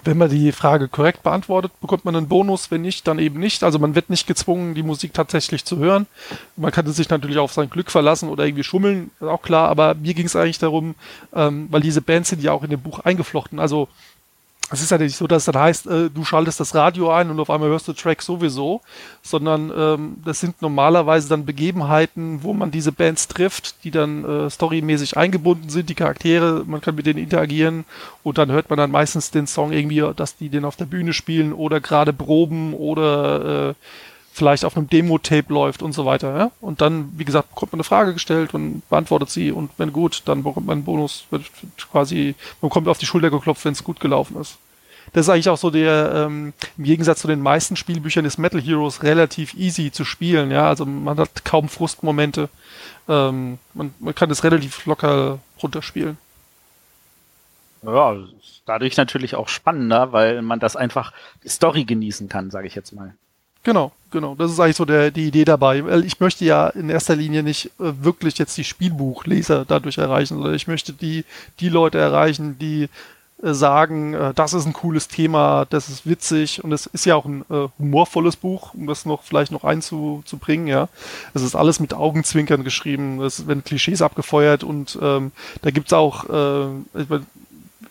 Wenn 0.03 0.17
man 0.17 0.29
die 0.29 0.51
Frage 0.51 0.87
korrekt 0.87 1.23
beantwortet, 1.23 1.71
bekommt 1.81 2.05
man 2.05 2.15
einen 2.15 2.27
Bonus, 2.27 2.71
wenn 2.71 2.81
nicht, 2.81 3.07
dann 3.07 3.19
eben 3.19 3.39
nicht. 3.39 3.63
Also 3.63 3.79
man 3.79 3.95
wird 3.95 4.09
nicht 4.09 4.27
gezwungen, 4.27 4.73
die 4.73 4.83
Musik 4.83 5.13
tatsächlich 5.13 5.65
zu 5.65 5.77
hören. 5.77 6.07
Man 6.55 6.71
kann 6.71 6.91
sich 6.91 7.09
natürlich 7.09 7.37
auf 7.37 7.53
sein 7.53 7.69
Glück 7.69 7.91
verlassen 7.91 8.29
oder 8.29 8.45
irgendwie 8.45 8.63
schummeln, 8.63 9.11
ist 9.19 9.27
auch 9.27 9.41
klar, 9.41 9.69
aber 9.69 9.95
mir 9.95 10.13
ging 10.13 10.25
es 10.25 10.35
eigentlich 10.35 10.59
darum, 10.59 10.95
ähm, 11.33 11.67
weil 11.71 11.81
diese 11.81 12.01
Bands 12.01 12.29
sind 12.29 12.41
ja 12.41 12.51
auch 12.51 12.63
in 12.63 12.69
dem 12.69 12.81
Buch 12.81 12.99
eingeflochten. 12.99 13.59
Also 13.59 13.87
es 14.69 14.81
ist 14.81 14.91
ja 14.91 14.98
nicht 14.98 15.15
so, 15.15 15.27
dass 15.27 15.45
das 15.45 15.56
heißt, 15.56 15.88
äh, 15.88 16.10
du 16.10 16.26
schaltest 16.26 16.60
das 16.60 16.76
Radio 16.76 17.10
ein 17.10 17.30
und 17.30 17.39
auf 17.39 17.49
einmal 17.49 17.69
hörst 17.69 17.88
du 17.88 17.94
Track 17.94 18.22
sowieso, 18.22 18.81
sondern 19.22 19.72
ähm, 19.76 20.18
das 20.26 20.41
sind 20.41 20.61
normalerweise 20.61 21.30
dann 21.30 21.45
Begebenheiten, 21.45 22.44
wo 22.44 22.53
man 22.53 22.72
diese 22.72 22.91
Bands 22.91 23.30
trifft, 23.30 23.84
die 23.85 23.91
dann 23.91 24.26
äh, 24.26 24.49
storymäßig 24.49 25.15
eingebunden 25.15 25.69
sind, 25.69 25.89
die 25.89 25.95
Charaktere, 25.95 26.64
man 26.65 26.81
kann 26.81 26.95
mit 26.95 27.06
denen 27.06 27.19
interagieren 27.19 27.85
und 28.23 28.38
dann 28.38 28.52
hört 28.52 28.69
man 28.69 28.77
dann 28.77 28.91
meistens 28.91 29.31
den 29.31 29.48
Song 29.48 29.72
irgendwie, 29.72 30.03
dass 30.15 30.35
die 30.35 30.49
den 30.49 30.65
auf 30.65 30.76
der 30.76 30.85
Bühne 30.85 31.14
spielen 31.14 31.53
oder 31.53 31.80
gerade 31.80 32.11
proben 32.11 32.73
oder 32.73 33.69
äh, 33.69 33.73
vielleicht 34.38 34.65
auf 34.65 34.77
einem 34.77 34.88
Demo-Tape 34.88 35.51
läuft 35.51 35.81
und 35.81 35.93
so 35.93 36.05
weiter. 36.05 36.38
Ja? 36.38 36.51
Und 36.61 36.80
dann, 36.81 37.11
wie 37.18 37.26
gesagt, 37.26 37.49
bekommt 37.49 37.73
man 37.73 37.80
eine 37.80 37.84
Frage 37.84 38.14
gestellt 38.14 38.53
und 38.53 38.88
beantwortet 38.88 39.31
sie 39.31 39.51
und 39.51 39.72
wenn 39.77 39.91
gut, 39.91 40.22
dann 40.26 40.43
bekommt 40.43 40.68
man 40.68 40.77
einen 40.77 40.85
Bonus, 40.85 41.26
wird 41.31 41.43
quasi, 41.91 42.35
man 42.61 42.69
kommt 42.69 42.88
auf 42.88 42.99
die 42.99 43.07
Schulter 43.07 43.31
geklopft, 43.31 43.65
wenn 43.65 43.73
es 43.73 43.84
gut 43.84 43.99
gelaufen 43.99 44.39
ist. 44.39 44.57
Das 45.14 45.26
ist 45.26 45.30
eigentlich 45.30 45.49
auch 45.49 45.57
so 45.57 45.72
der, 45.72 46.11
ähm, 46.14 46.53
im 46.77 46.84
Gegensatz 46.84 47.22
zu 47.22 47.27
den 47.27 47.41
meisten 47.41 47.76
Spielbüchern 47.76 48.26
ist 48.26 48.38
Metal 48.38 48.61
Heroes 48.61 49.03
relativ 49.03 49.53
easy 49.55 49.91
zu 49.91 50.05
spielen, 50.05 50.51
ja, 50.51 50.68
also 50.68 50.85
man 50.85 51.18
hat 51.18 51.43
kaum 51.43 51.69
Frustmomente. 51.69 52.49
Ähm, 53.09 53.57
man, 53.73 53.93
man 53.99 54.14
kann 54.14 54.30
das 54.30 54.43
relativ 54.43 54.85
locker 54.85 55.39
runterspielen. 55.64 56.18
Ja, 57.84 58.18
dadurch 58.65 58.97
natürlich 58.97 59.35
auch 59.35 59.47
spannender, 59.47 60.11
weil 60.11 60.41
man 60.41 60.59
das 60.59 60.76
einfach 60.76 61.14
Story 61.45 61.85
genießen 61.85 62.27
kann, 62.27 62.51
sage 62.51 62.68
ich 62.68 62.76
jetzt 62.76 62.91
mal. 62.91 63.15
Genau, 63.68 63.91
genau. 64.11 64.34
Das 64.34 64.49
ist 64.49 64.61
eigentlich 64.61 64.77
so 64.77 64.85
der, 64.85 65.11
die 65.11 65.27
Idee 65.27 65.44
dabei. 65.44 65.84
Weil 65.84 66.06
ich 66.06 66.22
möchte 66.22 66.45
ja 66.45 66.69
in 66.69 66.89
erster 66.89 67.18
Linie 67.18 67.44
nicht 67.44 67.65
äh, 67.81 67.91
wirklich 68.02 68.38
jetzt 68.38 68.56
die 68.56 68.64
Spielbuchleser 68.64 69.65
dadurch 69.68 69.98
erreichen, 69.98 70.35
sondern 70.35 70.56
ich 70.56 70.68
möchte 70.68 70.94
die, 70.94 71.26
die 71.60 71.68
Leute 71.68 71.98
erreichen, 71.98 72.57
die 72.60 72.88
äh, 73.44 73.53
sagen, 73.53 74.14
äh, 74.14 74.34
das 74.34 74.53
ist 74.53 74.68
ein 74.68 74.72
cooles 74.72 75.10
Thema, 75.10 75.65
das 75.69 75.89
ist 75.89 76.07
witzig 76.07 76.64
und 76.64 76.72
es 76.72 76.85
ist 76.85 77.06
ja 77.06 77.18
auch 77.18 77.26
ein 77.26 77.44
äh, 77.49 77.68
humorvolles 77.77 78.38
Buch, 78.38 78.73
um 78.73 78.88
das 78.88 79.06
noch 79.06 79.23
vielleicht 79.23 79.52
noch 79.52 79.65
einzubringen, 79.65 80.68
ja. 80.68 80.88
Es 81.34 81.41
ist 81.41 81.53
alles 81.53 81.81
mit 81.81 81.94
Augenzwinkern 81.94 82.64
geschrieben, 82.64 83.22
es 83.22 83.48
werden 83.48 83.65
Klischees 83.65 84.02
abgefeuert 84.02 84.64
und 84.64 84.98
ähm, 85.02 85.34
da 85.61 85.72
gibt's 85.72 85.91
auch, 85.91 86.23
äh, 86.30 86.68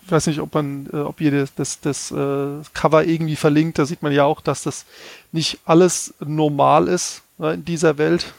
ich 0.06 0.12
weiß 0.12 0.28
nicht, 0.28 0.38
ob 0.38 0.54
man, 0.54 0.88
äh, 0.92 0.98
ob 0.98 1.20
ihr 1.20 1.32
das, 1.32 1.54
das, 1.56 1.80
das 1.80 2.12
äh, 2.12 2.62
Cover 2.74 3.04
irgendwie 3.04 3.34
verlinkt, 3.34 3.76
da 3.78 3.86
sieht 3.86 4.02
man 4.02 4.12
ja 4.12 4.24
auch, 4.24 4.40
dass 4.40 4.62
das 4.62 4.86
nicht 5.32 5.58
alles 5.64 6.14
normal 6.20 6.86
ist 6.86 7.22
äh, 7.40 7.54
in 7.54 7.64
dieser 7.64 7.98
Welt. 7.98 8.32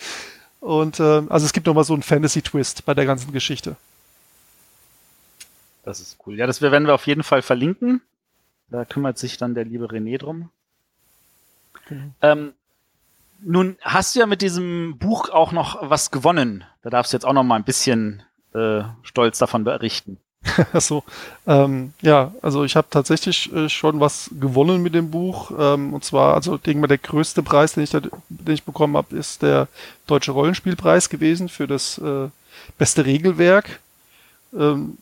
Und 0.60 1.00
äh, 1.00 1.22
also 1.30 1.46
es 1.46 1.54
gibt 1.54 1.66
nochmal 1.66 1.84
so 1.84 1.94
einen 1.94 2.02
Fantasy-Twist 2.02 2.84
bei 2.84 2.92
der 2.92 3.06
ganzen 3.06 3.32
Geschichte. 3.32 3.76
Das 5.82 6.00
ist 6.00 6.18
cool. 6.26 6.36
Ja, 6.36 6.46
das 6.46 6.60
werden 6.60 6.86
wir 6.86 6.94
auf 6.94 7.06
jeden 7.06 7.22
Fall 7.22 7.40
verlinken. 7.40 8.02
Da 8.68 8.84
kümmert 8.84 9.16
sich 9.16 9.38
dann 9.38 9.54
der 9.54 9.64
liebe 9.64 9.86
René 9.86 10.18
drum. 10.18 10.50
Mhm. 11.88 12.12
Ähm, 12.20 12.52
nun 13.40 13.78
hast 13.80 14.14
du 14.14 14.20
ja 14.20 14.26
mit 14.26 14.42
diesem 14.42 14.98
Buch 14.98 15.30
auch 15.30 15.52
noch 15.52 15.88
was 15.88 16.10
gewonnen. 16.10 16.64
Da 16.82 16.90
darfst 16.90 17.14
du 17.14 17.16
jetzt 17.16 17.24
auch 17.24 17.32
noch 17.32 17.44
mal 17.44 17.56
ein 17.56 17.64
bisschen 17.64 18.22
äh, 18.52 18.82
stolz 19.02 19.38
davon 19.38 19.64
berichten. 19.64 20.18
so, 20.74 21.02
ähm, 21.46 21.92
ja, 22.02 22.32
also 22.42 22.64
ich 22.64 22.76
habe 22.76 22.88
tatsächlich 22.90 23.52
äh, 23.52 23.68
schon 23.68 24.00
was 24.00 24.30
gewonnen 24.38 24.82
mit 24.82 24.94
dem 24.94 25.10
Buch. 25.10 25.50
Ähm, 25.58 25.94
und 25.94 26.04
zwar, 26.04 26.34
also 26.34 26.58
denke 26.58 26.80
mal, 26.80 26.86
der 26.86 26.98
größte 26.98 27.42
Preis, 27.42 27.74
den 27.74 27.84
ich, 27.84 27.90
da, 27.90 28.00
den 28.00 28.54
ich 28.54 28.64
bekommen 28.64 28.96
habe, 28.96 29.16
ist 29.16 29.42
der 29.42 29.68
Deutsche 30.06 30.32
Rollenspielpreis 30.32 31.08
gewesen 31.08 31.48
für 31.48 31.66
das 31.66 31.98
äh, 31.98 32.28
beste 32.78 33.06
Regelwerk. 33.06 33.80
Ähm, 34.56 34.98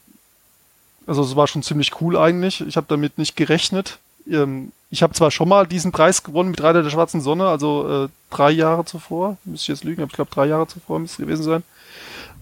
also 1.07 1.23
es 1.23 1.35
war 1.37 1.47
schon 1.47 1.63
ziemlich 1.63 2.01
cool 2.01 2.17
eigentlich. 2.17 2.61
Ich 2.61 2.77
habe 2.77 2.87
damit 2.89 3.19
nicht 3.19 3.37
gerechnet. 3.37 3.99
Ähm, 4.31 4.73
ich 4.91 5.03
habe 5.03 5.15
zwar 5.15 5.31
schon 5.31 5.49
mal 5.49 5.67
diesen 5.67 5.91
Preis 5.91 6.23
gewonnen 6.23 6.51
mit 6.51 6.63
Reiter 6.63 6.83
der 6.83 6.91
schwarzen 6.91 7.21
Sonne, 7.21 7.49
also 7.49 8.05
äh, 8.05 8.09
drei 8.31 8.51
Jahre 8.51 8.85
zuvor, 8.85 9.39
müsste 9.45 9.73
ich 9.73 9.79
jetzt 9.79 9.85
lügen, 9.85 10.03
aber 10.03 10.11
ich 10.11 10.17
glaube 10.17 10.31
drei 10.31 10.47
Jahre 10.47 10.67
zuvor 10.67 10.99
müsste 10.99 11.23
es 11.23 11.27
gewesen 11.27 11.43
sein. 11.43 11.63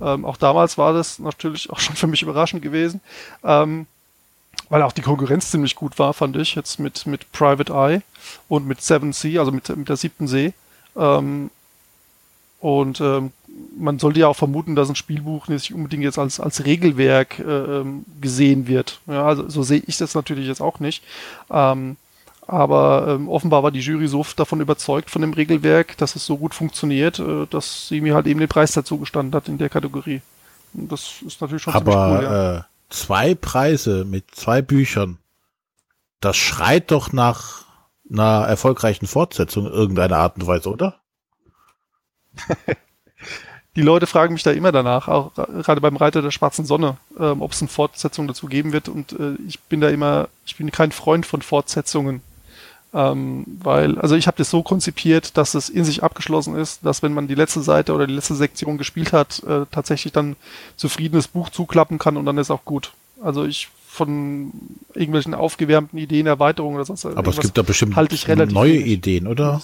Ähm, 0.01 0.25
auch 0.25 0.37
damals 0.37 0.79
war 0.79 0.93
das 0.93 1.19
natürlich 1.19 1.71
auch 1.71 1.79
schon 1.79 1.97
für 1.97 2.07
mich 2.07 2.23
überraschend 2.23 2.63
gewesen, 2.63 3.01
ähm, 3.45 3.87
weil 4.69 4.83
auch 4.83 4.93
die 4.93 5.03
Konkurrenz 5.03 5.51
ziemlich 5.51 5.75
gut 5.75 5.99
war, 5.99 6.15
fand 6.15 6.37
ich, 6.37 6.55
jetzt 6.55 6.79
mit, 6.79 7.07
mit 7.07 7.31
Private 7.33 7.73
Eye 7.73 8.03
und 8.49 8.67
mit 8.67 8.83
Seven 8.83 9.13
Sea, 9.13 9.41
also 9.41 9.53
mit, 9.53 9.69
mit 9.77 9.89
der 9.89 9.97
siebten 9.97 10.29
See. 10.29 10.53
Ähm, 10.97 11.51
und 12.61 13.01
ähm, 13.01 13.33
man 13.77 13.99
sollte 13.99 14.21
ja 14.21 14.29
auch 14.29 14.37
vermuten, 14.37 14.77
dass 14.77 14.89
ein 14.89 14.97
Spielbuch 14.97 15.49
nicht 15.49 15.73
unbedingt 15.73 16.03
jetzt 16.03 16.19
als, 16.19 16.41
als 16.41 16.65
Regelwerk 16.65 17.39
äh, 17.39 17.43
ähm, 17.43 18.05
gesehen 18.21 18.67
wird. 18.67 19.01
Ja, 19.07 19.25
also 19.25 19.49
so 19.49 19.63
sehe 19.63 19.83
ich 19.87 19.97
das 19.97 20.15
natürlich 20.15 20.47
jetzt 20.47 20.61
auch 20.61 20.79
nicht. 20.79 21.03
Ähm, 21.51 21.97
aber 22.51 23.07
ähm, 23.09 23.29
offenbar 23.29 23.63
war 23.63 23.71
die 23.71 23.81
Jury 23.81 24.09
so 24.09 24.25
davon 24.37 24.61
überzeugt 24.61 25.11
von 25.11 25.23
dem 25.23 25.33
Regelwerk, 25.33 25.97
dass 25.99 26.17
es 26.17 26.27
so 26.27 26.37
gut 26.37 26.55
funktioniert, 26.55 27.19
äh, 27.19 27.47
dass 27.49 27.89
sie 27.89 28.01
mir 28.01 28.15
halt 28.15 28.27
eben 28.27 28.41
den 28.41 28.49
Preis 28.49 28.73
dazu 28.73 28.99
gestanden 28.99 29.35
hat 29.35 29.49
in 29.49 29.59
der 29.59 29.69
Kategorie. 29.69 30.21
Und 30.75 30.91
das 30.91 31.23
ist 31.27 31.41
natürlich 31.41 31.63
schon 31.63 31.75
Aber 31.75 32.19
cool, 32.19 32.25
ja. 32.25 32.57
äh, 32.59 32.63
zwei 32.89 33.35
Preise 33.35 34.05
mit 34.05 34.35
zwei 34.35 34.63
Büchern, 34.63 35.19
das 36.21 36.37
schreit 36.37 36.91
doch 36.91 37.13
nach 37.13 37.65
einer 38.11 38.47
erfolgreichen 38.47 39.07
Fortsetzung 39.07 39.67
in 39.67 39.73
irgendeiner 39.73 40.17
Art 40.17 40.37
und 40.37 40.47
Weise, 40.47 40.71
oder? 40.71 40.97
die 43.77 43.83
Leute 43.83 44.07
fragen 44.07 44.35
mich 44.35 44.43
da 44.43 44.51
immer 44.51 44.73
danach, 44.73 45.09
auch 45.09 45.33
gerade 45.35 45.81
beim 45.81 45.97
Reiter 45.97 46.23
der 46.23 46.33
schwarzen 46.33 46.65
Sonne, 46.65 46.97
ähm, 47.19 47.43
ob 47.43 47.53
es 47.53 47.63
eine 47.63 47.69
Fortsetzung 47.69 48.27
dazu 48.27 48.47
geben 48.47 48.73
wird. 48.73 48.89
Und 48.89 49.13
äh, 49.13 49.35
ich 49.47 49.61
bin 49.61 49.81
da 49.81 49.89
immer, 49.89 50.29
ich 50.45 50.57
bin 50.57 50.71
kein 50.73 50.93
Freund 50.93 51.25
von 51.27 51.43
Fortsetzungen. 51.43 52.23
Ähm, 52.93 53.45
weil, 53.63 53.99
also 54.01 54.17
ich 54.17 54.27
habe 54.27 54.37
das 54.39 54.51
so 54.51 54.63
konzipiert, 54.63 55.37
dass 55.37 55.55
es 55.55 55.69
in 55.69 55.85
sich 55.85 56.03
abgeschlossen 56.03 56.57
ist, 56.57 56.85
dass 56.85 57.03
wenn 57.03 57.13
man 57.15 57.29
die 57.29 57.37
letzte 57.37 57.63
Seite 57.63 57.95
oder 57.95 58.07
die 58.07 58.15
letzte 58.15 58.35
Sektion 58.35 58.79
gespielt 58.79 59.13
hat, 59.13 59.43
äh, 59.45 59.67
tatsächlich 59.71 60.13
dann 60.13 60.35
zufriedenes 60.77 61.29
Buch 61.29 61.51
zuklappen 61.51 61.99
kann 61.99 62.17
und 62.17 62.27
dann 62.27 62.39
ist 62.39 62.51
auch 62.51 62.65
gut. 62.65 62.93
Also 63.23 63.45
ich 63.45 63.69
von 63.87 64.53
irgendwelchen 64.95 65.35
aufgewärmten 65.35 65.99
Ideen, 65.99 66.27
Erweiterungen 66.27 66.77
oder 66.77 66.85
sonst 66.85 67.07
Aber 67.07 67.31
es 67.31 67.41
gibt 67.41 67.59
da 67.59 67.63
bestimmt 67.63 67.97
halte 67.97 68.15
ich 68.15 68.29
relativ 68.29 68.55
neue 68.55 68.75
wenig, 68.75 68.87
Ideen, 68.87 69.27
oder? 69.27 69.61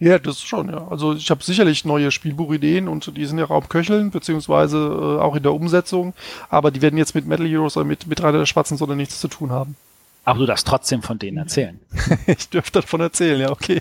Ja, 0.00 0.18
das 0.18 0.42
schon, 0.42 0.68
ja. 0.68 0.86
Also 0.88 1.14
ich 1.14 1.30
habe 1.30 1.42
sicherlich 1.42 1.84
neue 1.84 2.10
Spielbuchideen 2.10 2.88
und 2.88 3.16
die 3.16 3.24
sind 3.24 3.38
ja 3.38 3.46
auch 3.46 3.62
am 3.62 3.68
Köcheln, 3.68 4.10
beziehungsweise 4.10 4.78
äh, 4.78 5.20
auch 5.20 5.36
in 5.36 5.42
der 5.42 5.54
Umsetzung, 5.54 6.12
aber 6.50 6.70
die 6.70 6.82
werden 6.82 6.98
jetzt 6.98 7.14
mit 7.14 7.26
Metal 7.26 7.46
Heroes 7.46 7.76
oder 7.76 7.86
mit, 7.86 8.06
mit 8.06 8.22
Reiter 8.22 8.38
der 8.38 8.46
Schwarzen 8.46 8.76
Sonne 8.76 8.96
nichts 8.96 9.20
zu 9.20 9.28
tun 9.28 9.50
haben. 9.50 9.76
Aber 10.24 10.38
du 10.38 10.46
darfst 10.46 10.66
trotzdem 10.66 11.02
von 11.02 11.18
denen 11.18 11.38
erzählen. 11.38 11.80
ich 12.26 12.48
dürfte 12.48 12.80
davon 12.80 13.00
erzählen, 13.00 13.40
ja, 13.40 13.50
okay. 13.50 13.80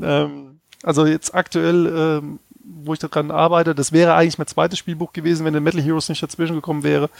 Ähm, 0.00 0.60
also 0.82 1.06
jetzt 1.06 1.34
aktuell 1.34 1.86
ähm, 1.86 2.38
wo 2.64 2.92
ich 2.92 3.00
daran 3.00 3.30
arbeite. 3.30 3.74
Das 3.74 3.92
wäre 3.92 4.14
eigentlich 4.14 4.38
mein 4.38 4.46
zweites 4.46 4.78
Spielbuch 4.78 5.12
gewesen, 5.12 5.44
wenn 5.44 5.52
der 5.52 5.62
Metal 5.62 5.80
Heroes 5.80 6.08
nicht 6.08 6.22
dazwischen 6.22 6.56
gekommen 6.56 6.82
wäre. 6.82 7.10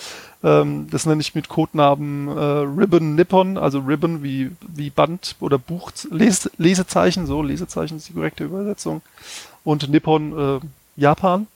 Ähm, 0.43 0.89
das 0.91 1.07
nenne 1.07 1.21
ich 1.21 1.35
mit 1.35 1.49
Codenamen 1.49 2.29
äh, 2.29 2.41
Ribbon 2.41 3.15
Nippon, 3.15 3.59
also 3.59 3.81
Ribbon 3.81 4.23
wie, 4.23 4.51
wie 4.61 4.91
Band 4.91 5.37
oder 5.41 5.59
Buch, 5.59 5.93
Les 6.11 6.51
Lesezeichen, 6.59 7.27
so 7.27 7.43
Lesezeichen 7.43 7.97
ist 7.97 8.09
die 8.09 8.15
korrekte 8.15 8.45
Übersetzung. 8.45 9.03
Und 9.65 9.89
Nippon 9.89 10.39
äh, 10.39 10.61
Japan. 10.97 11.47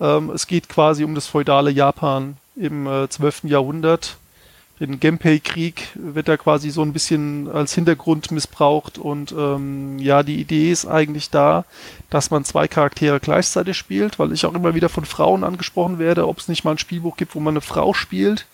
Ähm, 0.00 0.30
es 0.30 0.46
geht 0.46 0.68
quasi 0.68 1.04
um 1.04 1.14
das 1.14 1.26
feudale 1.26 1.70
Japan 1.70 2.36
im 2.56 2.86
äh, 2.86 3.08
12. 3.08 3.44
Jahrhundert 3.44 4.16
den 4.80 4.98
Genpei-Krieg 4.98 5.88
wird 5.94 6.26
da 6.26 6.36
quasi 6.36 6.70
so 6.70 6.82
ein 6.82 6.92
bisschen 6.92 7.48
als 7.48 7.74
Hintergrund 7.74 8.32
missbraucht 8.32 8.98
und 8.98 9.32
ähm, 9.32 9.98
ja, 10.00 10.24
die 10.24 10.40
Idee 10.40 10.72
ist 10.72 10.86
eigentlich 10.86 11.30
da, 11.30 11.64
dass 12.10 12.30
man 12.30 12.44
zwei 12.44 12.66
Charaktere 12.66 13.20
gleichzeitig 13.20 13.76
spielt, 13.76 14.18
weil 14.18 14.32
ich 14.32 14.44
auch 14.46 14.54
immer 14.54 14.74
wieder 14.74 14.88
von 14.88 15.04
Frauen 15.04 15.44
angesprochen 15.44 16.00
werde, 16.00 16.26
ob 16.26 16.38
es 16.38 16.48
nicht 16.48 16.64
mal 16.64 16.72
ein 16.72 16.78
Spielbuch 16.78 17.16
gibt, 17.16 17.36
wo 17.36 17.40
man 17.40 17.54
eine 17.54 17.60
Frau 17.60 17.94
spielt. 17.94 18.46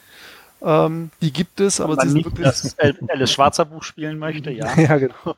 Ähm, 0.63 1.11
die 1.23 1.33
gibt 1.33 1.59
es, 1.61 1.81
aber 1.81 1.97
man 1.97 2.07
sie 2.07 2.15
nicht 2.15 2.27
wirklich 2.27 2.47
das 2.47 2.77
Alice 2.79 3.33
Schwarzer 3.33 3.65
Buch 3.65 3.83
spielen 3.83 4.19
möchte, 4.19 4.51
ja. 4.51 4.75
ja, 4.79 4.99
genau. 4.99 5.37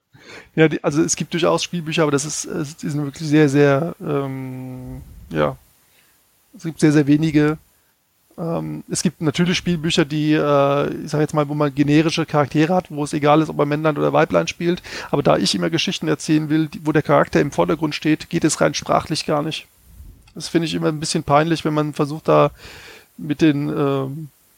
Ja, 0.57 0.69
die, 0.69 0.83
also 0.83 1.01
es 1.03 1.15
gibt 1.15 1.33
durchaus 1.33 1.63
Spielbücher, 1.63 2.03
aber 2.03 2.13
das 2.13 2.25
ist, 2.25 2.45
es 2.45 2.77
die 2.77 2.89
sind 2.89 3.05
wirklich 3.05 3.29
sehr, 3.29 3.49
sehr, 3.49 3.95
ähm, 4.01 5.01
ja, 5.31 5.57
es 6.57 6.65
gibt 6.65 6.81
sehr, 6.81 6.93
sehr 6.93 7.07
wenige 7.07 7.59
ähm, 8.39 8.85
es 8.91 9.03
gibt 9.03 9.21
natürlich 9.21 9.59
Spielbücher, 9.59 10.05
die, 10.05 10.33
äh, 10.33 10.95
ich 11.05 11.11
sag 11.11 11.21
jetzt 11.21 11.35
mal, 11.35 11.49
wo 11.49 11.55
man 11.55 11.75
generische 11.75 12.27
Charaktere 12.27 12.75
hat, 12.75 12.91
wo 12.91 13.05
es 13.05 13.13
egal 13.13 13.43
ist, 13.43 13.49
ob 13.49 13.57
man 13.57 13.69
Männlein 13.69 13.99
oder 13.99 14.13
Weiblein 14.13 14.49
spielt. 14.49 14.83
Aber 15.11 15.23
da 15.23 15.37
ich 15.37 15.55
immer 15.55 15.71
Geschichten 15.71 16.09
erzählen 16.09 16.49
will, 16.49 16.69
die, 16.69 16.85
wo 16.85 16.93
der 16.93 17.03
Charakter 17.03 17.41
im 17.41 17.51
Vordergrund 17.51 17.95
steht, 17.95 18.31
geht 18.31 18.45
es 18.45 18.61
rein 18.61 18.75
sprachlich 18.75 19.27
gar 19.27 19.43
nicht. 19.43 19.67
Das 20.35 20.49
finde 20.49 20.67
ich 20.67 20.75
immer 20.75 20.89
ein 20.89 21.01
bisschen 21.01 21.25
peinlich, 21.25 21.65
wenn 21.65 21.75
man 21.75 21.93
versucht, 21.93 22.29
da 22.29 22.53
mit 23.19 23.43
den 23.43 23.69
äh, 23.69 24.07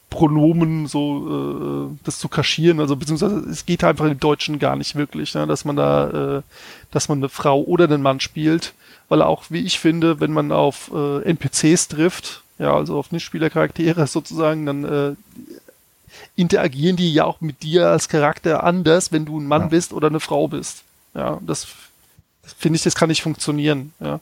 Pronomen 0.09 0.87
so 0.87 1.89
äh, 1.91 1.97
das 2.05 2.19
zu 2.19 2.29
kaschieren. 2.29 2.79
Also 2.79 2.95
beziehungsweise 2.95 3.39
es 3.49 3.65
geht 3.65 3.83
einfach 3.83 4.05
im 4.05 4.19
Deutschen 4.19 4.59
gar 4.59 4.77
nicht 4.77 4.95
wirklich, 4.95 5.33
ne, 5.35 5.45
dass 5.45 5.65
man 5.65 5.75
da, 5.75 6.37
äh, 6.37 6.41
dass 6.91 7.09
man 7.09 7.17
eine 7.17 7.29
Frau 7.29 7.61
oder 7.61 7.85
einen 7.85 8.01
Mann 8.01 8.21
spielt. 8.21 8.73
Weil 9.09 9.21
auch, 9.21 9.43
wie 9.49 9.59
ich 9.59 9.79
finde, 9.79 10.19
wenn 10.19 10.31
man 10.31 10.51
auf 10.51 10.89
äh, 10.93 11.21
NPCs 11.29 11.89
trifft, 11.89 12.41
ja, 12.57 12.73
also 12.75 12.97
auf 12.97 13.11
Nichtspielercharaktere 13.11 14.07
sozusagen, 14.07 14.65
dann 14.65 14.83
äh, 14.83 15.15
interagieren 16.35 16.95
die 16.95 17.13
ja 17.13 17.25
auch 17.25 17.41
mit 17.41 17.63
dir 17.63 17.89
als 17.89 18.09
Charakter 18.09 18.63
anders, 18.63 19.11
wenn 19.11 19.25
du 19.25 19.39
ein 19.39 19.47
Mann 19.47 19.63
ja. 19.63 19.67
bist 19.67 19.93
oder 19.93 20.07
eine 20.07 20.19
Frau 20.19 20.47
bist. 20.47 20.83
Ja, 21.13 21.39
das, 21.45 21.67
finde 22.57 22.77
ich, 22.77 22.83
das 22.83 22.95
kann 22.95 23.09
nicht 23.09 23.21
funktionieren. 23.21 23.93
Ja. 23.99 24.19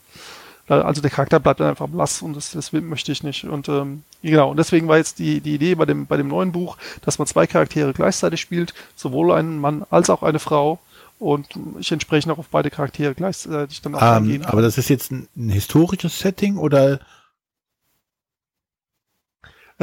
Also 0.67 1.01
der 1.01 1.11
Charakter 1.11 1.41
bleibt 1.41 1.59
dann 1.59 1.67
einfach 1.67 1.89
blass 1.89 2.21
und 2.21 2.35
das, 2.35 2.51
das 2.51 2.71
möchte 2.71 3.11
ich 3.11 3.21
nicht. 3.21 3.43
Und 3.43 3.67
ähm, 3.67 4.03
genau, 4.21 4.51
und 4.51 4.57
deswegen 4.57 4.87
war 4.87 4.97
jetzt 4.97 5.19
die, 5.19 5.41
die 5.41 5.55
Idee 5.55 5.75
bei 5.75 5.85
dem, 5.85 6.05
bei 6.05 6.15
dem 6.15 6.29
neuen 6.29 6.53
Buch, 6.53 6.77
dass 7.01 7.19
man 7.19 7.27
zwei 7.27 7.47
Charaktere 7.47 7.91
gleichzeitig 7.91 8.39
spielt, 8.39 8.73
sowohl 8.95 9.33
einen 9.33 9.59
Mann 9.59 9.85
als 9.89 10.09
auch 10.09 10.23
eine 10.23 10.39
Frau. 10.39 10.79
Und 11.19 11.47
ich 11.79 11.91
entsprechend 11.91 12.31
auch 12.31 12.37
auf 12.37 12.47
beide 12.49 12.69
Charaktere 12.69 13.13
gleichzeitig 13.13 13.81
dann 13.81 13.95
auch 13.95 14.01
um, 14.01 14.07
ähm, 14.07 14.13
eingehen. 14.15 14.45
Aber 14.45 14.61
das 14.61 14.77
ist 14.77 14.89
jetzt 14.89 15.11
ein, 15.11 15.27
ein 15.35 15.49
historisches 15.49 16.19
Setting 16.19 16.57
oder 16.57 16.99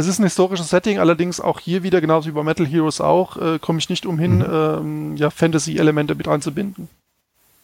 es 0.01 0.07
ist 0.07 0.19
ein 0.19 0.25
historisches 0.25 0.71
Setting, 0.71 0.99
allerdings 0.99 1.41
auch 1.41 1.61
hier 1.61 1.83
wieder, 1.83 2.01
genauso 2.01 2.29
wie 2.29 2.33
bei 2.33 2.43
Metal 2.43 2.67
Heroes 2.67 3.01
auch, 3.01 3.37
äh, 3.37 3.59
komme 3.59 3.79
ich 3.79 3.89
nicht 3.89 4.07
umhin, 4.07 4.39
mhm. 4.39 4.47
ähm, 4.51 5.17
ja, 5.17 5.31
Fantasy-Elemente 5.31 6.15
mit 6.15 6.29
einzubinden. 6.29 6.89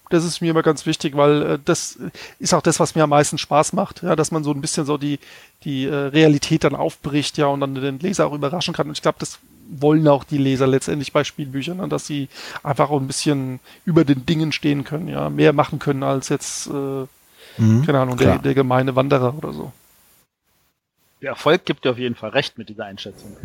Das 0.08 0.24
ist 0.24 0.40
mir 0.40 0.52
immer 0.52 0.62
ganz 0.62 0.86
wichtig, 0.86 1.16
weil 1.16 1.42
äh, 1.42 1.58
das 1.64 1.98
ist 2.38 2.54
auch 2.54 2.62
das, 2.62 2.78
was 2.78 2.94
mir 2.94 3.02
am 3.02 3.10
meisten 3.10 3.38
Spaß 3.38 3.72
macht, 3.72 4.02
ja, 4.02 4.14
dass 4.14 4.30
man 4.30 4.44
so 4.44 4.52
ein 4.52 4.60
bisschen 4.60 4.86
so 4.86 4.98
die, 4.98 5.18
die 5.64 5.86
äh, 5.86 5.94
Realität 5.94 6.64
dann 6.64 6.76
aufbricht, 6.76 7.38
ja, 7.38 7.46
und 7.46 7.60
dann 7.60 7.74
den 7.74 7.98
Leser 7.98 8.26
auch 8.26 8.32
überraschen 8.32 8.74
kann. 8.74 8.86
Und 8.86 8.96
ich 8.96 9.02
glaube, 9.02 9.18
das 9.18 9.38
wollen 9.68 10.06
auch 10.06 10.22
die 10.22 10.38
Leser 10.38 10.68
letztendlich 10.68 11.12
bei 11.12 11.24
Spielbüchern, 11.24 11.78
ne, 11.78 11.88
dass 11.88 12.06
sie 12.06 12.28
einfach 12.62 12.90
auch 12.90 13.00
ein 13.00 13.08
bisschen 13.08 13.58
über 13.84 14.04
den 14.04 14.24
Dingen 14.26 14.52
stehen 14.52 14.84
können, 14.84 15.08
ja, 15.08 15.28
mehr 15.28 15.52
machen 15.52 15.80
können 15.80 16.04
als 16.04 16.28
jetzt, 16.28 16.68
äh, 16.68 16.70
mhm, 17.60 17.84
keine 17.84 18.00
Ahnung, 18.00 18.16
der, 18.16 18.38
der 18.38 18.54
gemeine 18.54 18.94
Wanderer 18.94 19.34
oder 19.36 19.52
so 19.52 19.72
der 21.26 21.32
Erfolg 21.32 21.64
gibt 21.64 21.84
dir 21.84 21.90
auf 21.90 21.98
jeden 21.98 22.14
Fall 22.14 22.30
recht 22.30 22.56
mit 22.56 22.68
dieser 22.68 22.84
Einschätzung. 22.84 23.36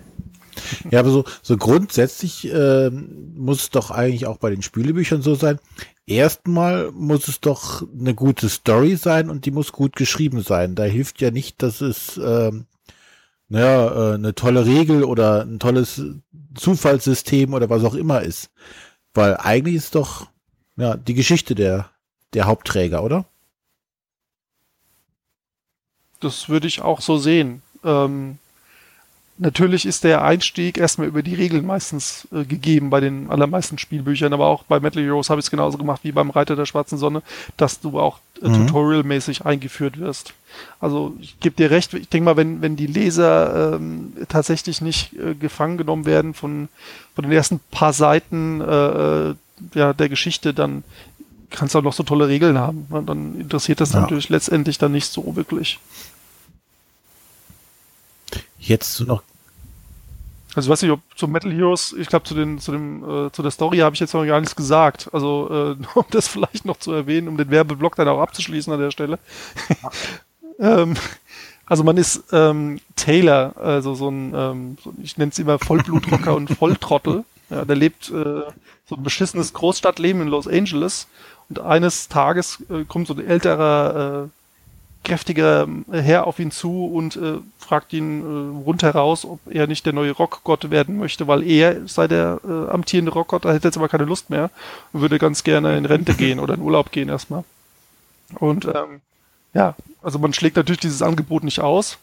Ja, 0.91 0.99
aber 0.99 1.09
so, 1.09 1.25
so 1.41 1.57
grundsätzlich 1.57 2.47
äh, 2.47 2.91
muss 2.91 3.63
es 3.63 3.69
doch 3.71 3.89
eigentlich 3.89 4.27
auch 4.27 4.37
bei 4.37 4.51
den 4.51 4.61
Spielebüchern 4.61 5.23
so 5.23 5.33
sein. 5.33 5.57
Erstmal 6.05 6.91
muss 6.91 7.27
es 7.27 7.39
doch 7.39 7.81
eine 7.99 8.13
gute 8.13 8.49
Story 8.49 8.97
sein 8.97 9.31
und 9.31 9.47
die 9.47 9.51
muss 9.51 9.71
gut 9.71 9.95
geschrieben 9.95 10.41
sein. 10.41 10.75
Da 10.75 10.83
hilft 10.83 11.21
ja 11.21 11.31
nicht, 11.31 11.63
dass 11.63 11.81
es 11.81 12.17
äh, 12.17 12.51
naja, 13.49 14.11
äh, 14.11 14.13
eine 14.13 14.35
tolle 14.35 14.67
Regel 14.67 15.03
oder 15.03 15.41
ein 15.41 15.57
tolles 15.57 16.03
Zufallssystem 16.53 17.51
oder 17.55 17.71
was 17.71 17.83
auch 17.83 17.95
immer 17.95 18.21
ist. 18.21 18.51
Weil 19.15 19.37
eigentlich 19.37 19.75
ist 19.75 19.95
doch 19.95 20.27
ja, 20.77 20.97
die 20.97 21.15
Geschichte 21.15 21.55
der, 21.55 21.89
der 22.35 22.45
Hauptträger, 22.45 23.03
oder? 23.03 23.25
das 26.21 26.49
würde 26.49 26.67
ich 26.67 26.81
auch 26.81 27.01
so 27.01 27.17
sehen. 27.17 27.61
Ähm, 27.83 28.37
natürlich 29.37 29.85
ist 29.85 30.03
der 30.03 30.23
Einstieg 30.23 30.77
erstmal 30.77 31.07
über 31.07 31.23
die 31.23 31.33
Regeln 31.33 31.65
meistens 31.65 32.27
äh, 32.31 32.45
gegeben 32.45 32.89
bei 32.89 32.99
den 32.99 33.29
allermeisten 33.29 33.77
Spielbüchern, 33.77 34.33
aber 34.33 34.47
auch 34.47 34.63
bei 34.63 34.79
Metal 34.79 35.03
Heroes 35.03 35.29
habe 35.29 35.39
ich 35.39 35.45
es 35.45 35.51
genauso 35.51 35.77
gemacht 35.77 36.01
wie 36.03 36.11
beim 36.11 36.29
Reiter 36.29 36.55
der 36.55 36.67
schwarzen 36.67 36.97
Sonne, 36.97 37.23
dass 37.57 37.79
du 37.79 37.99
auch 37.99 38.19
äh, 38.41 38.47
mhm. 38.47 38.67
tutorialmäßig 38.67 39.45
eingeführt 39.45 39.99
wirst. 39.99 40.33
Also 40.79 41.15
ich 41.19 41.39
gebe 41.39 41.55
dir 41.55 41.71
recht, 41.71 41.93
ich 41.93 42.09
denke 42.09 42.25
mal, 42.25 42.37
wenn, 42.37 42.61
wenn 42.61 42.75
die 42.75 42.87
Leser 42.87 43.75
ähm, 43.75 44.13
tatsächlich 44.29 44.81
nicht 44.81 45.13
äh, 45.13 45.33
gefangen 45.33 45.77
genommen 45.77 46.05
werden 46.05 46.33
von, 46.33 46.69
von 47.15 47.23
den 47.23 47.31
ersten 47.31 47.59
paar 47.71 47.93
Seiten 47.93 48.61
äh, 48.61 49.29
äh 49.29 49.35
ja, 49.75 49.93
der 49.93 50.09
Geschichte, 50.09 50.55
dann 50.55 50.83
kannst 51.51 51.75
du 51.75 51.79
auch 51.79 51.83
noch 51.83 51.93
so 51.93 52.01
tolle 52.01 52.27
Regeln 52.27 52.57
haben. 52.57 52.87
Dann 53.05 53.39
interessiert 53.39 53.79
das 53.79 53.93
ja. 53.93 54.01
natürlich 54.01 54.29
letztendlich 54.29 54.79
dann 54.79 54.91
nicht 54.91 55.05
so 55.05 55.35
wirklich. 55.35 55.77
Jetzt 58.59 58.99
noch. 59.01 59.23
Also 60.53 60.69
weiß 60.69 60.81
nicht, 60.81 60.91
ob 60.91 60.99
zu 61.15 61.27
Metal 61.27 61.51
Heroes, 61.51 61.95
ich 61.97 62.07
glaube 62.07 62.25
zu 62.25 62.35
den, 62.35 62.59
zu 62.59 62.71
dem, 62.71 63.03
äh, 63.03 63.31
zu 63.31 63.41
der 63.41 63.51
Story 63.51 63.77
habe 63.77 63.93
ich 63.93 64.01
jetzt 64.01 64.13
noch 64.13 64.25
gar 64.25 64.39
nichts 64.39 64.55
gesagt. 64.55 65.09
Also 65.13 65.77
äh, 65.79 65.85
um 65.97 66.05
das 66.11 66.27
vielleicht 66.27 66.65
noch 66.65 66.77
zu 66.77 66.91
erwähnen, 66.91 67.27
um 67.27 67.37
den 67.37 67.49
Werbeblock 67.49 67.95
dann 67.95 68.07
auch 68.07 68.19
abzuschließen 68.19 68.71
an 68.73 68.79
der 68.79 68.91
Stelle. 68.91 69.17
ähm, 70.59 70.95
also 71.65 71.85
man 71.85 71.95
ist 71.95 72.25
ähm, 72.33 72.81
Taylor, 72.97 73.55
also 73.55 73.95
so 73.95 74.09
ein, 74.09 74.33
ähm, 74.35 74.77
so, 74.83 74.93
ich 75.01 75.17
nenne 75.17 75.31
es 75.31 75.39
immer 75.39 75.57
Vollblutrocker 75.57 76.35
und 76.35 76.49
Volltrottel. 76.49 77.23
Ja, 77.49 77.63
der 77.63 77.77
lebt 77.77 78.09
äh, 78.09 78.41
so 78.89 78.95
ein 78.95 79.03
beschissenes 79.03 79.53
Großstadtleben 79.53 80.21
in 80.21 80.27
Los 80.27 80.47
Angeles 80.47 81.07
und 81.47 81.59
eines 81.59 82.09
Tages 82.09 82.61
äh, 82.69 82.83
kommt 82.83 83.07
so 83.07 83.13
ein 83.13 83.25
älterer 83.25 84.25
äh, 84.25 84.29
kräftiger 85.03 85.67
äh, 85.91 85.99
Herr 85.99 86.27
auf 86.27 86.39
ihn 86.39 86.51
zu 86.51 86.85
und 86.85 87.15
äh, 87.15 87.39
fragt 87.57 87.93
ihn 87.93 88.21
äh, 88.21 88.65
rundheraus, 88.65 89.25
ob 89.25 89.39
er 89.49 89.67
nicht 89.67 89.85
der 89.85 89.93
neue 89.93 90.11
Rockgott 90.11 90.69
werden 90.69 90.97
möchte, 90.97 91.27
weil 91.27 91.43
er 91.43 91.87
sei 91.87 92.07
der 92.07 92.39
äh, 92.43 92.69
amtierende 92.71 93.11
Rockgott, 93.11 93.45
er 93.45 93.53
hätte 93.53 93.67
jetzt 93.67 93.77
aber 93.77 93.89
keine 93.89 94.05
Lust 94.05 94.29
mehr 94.29 94.49
und 94.93 95.01
würde 95.01 95.19
ganz 95.19 95.43
gerne 95.43 95.77
in 95.77 95.85
Rente 95.85 96.13
gehen 96.13 96.39
oder 96.39 96.53
in 96.53 96.61
Urlaub 96.61 96.91
gehen 96.91 97.09
erstmal. 97.09 97.43
Und 98.35 98.65
ähm, 98.65 99.01
ja, 99.53 99.75
also 100.01 100.19
man 100.19 100.33
schlägt 100.33 100.55
natürlich 100.55 100.79
dieses 100.79 101.01
Angebot 101.01 101.43
nicht 101.43 101.59
aus. 101.59 101.97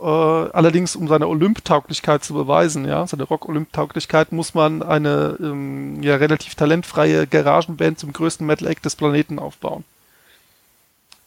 Äh, 0.00 0.04
allerdings, 0.04 0.96
um 0.96 1.08
seine 1.08 1.28
Olymp-Tauglichkeit 1.28 2.24
zu 2.24 2.32
beweisen, 2.32 2.86
ja, 2.86 3.06
seine 3.06 3.24
Rock-Olymp-Tauglichkeit, 3.24 4.32
muss 4.32 4.54
man 4.54 4.82
eine 4.82 5.36
ähm, 5.40 6.02
ja 6.02 6.16
relativ 6.16 6.54
talentfreie 6.54 7.26
Garagenband 7.26 7.98
zum 7.98 8.12
größten 8.12 8.46
Metal-Act 8.46 8.84
des 8.84 8.96
Planeten 8.96 9.38
aufbauen. 9.38 9.84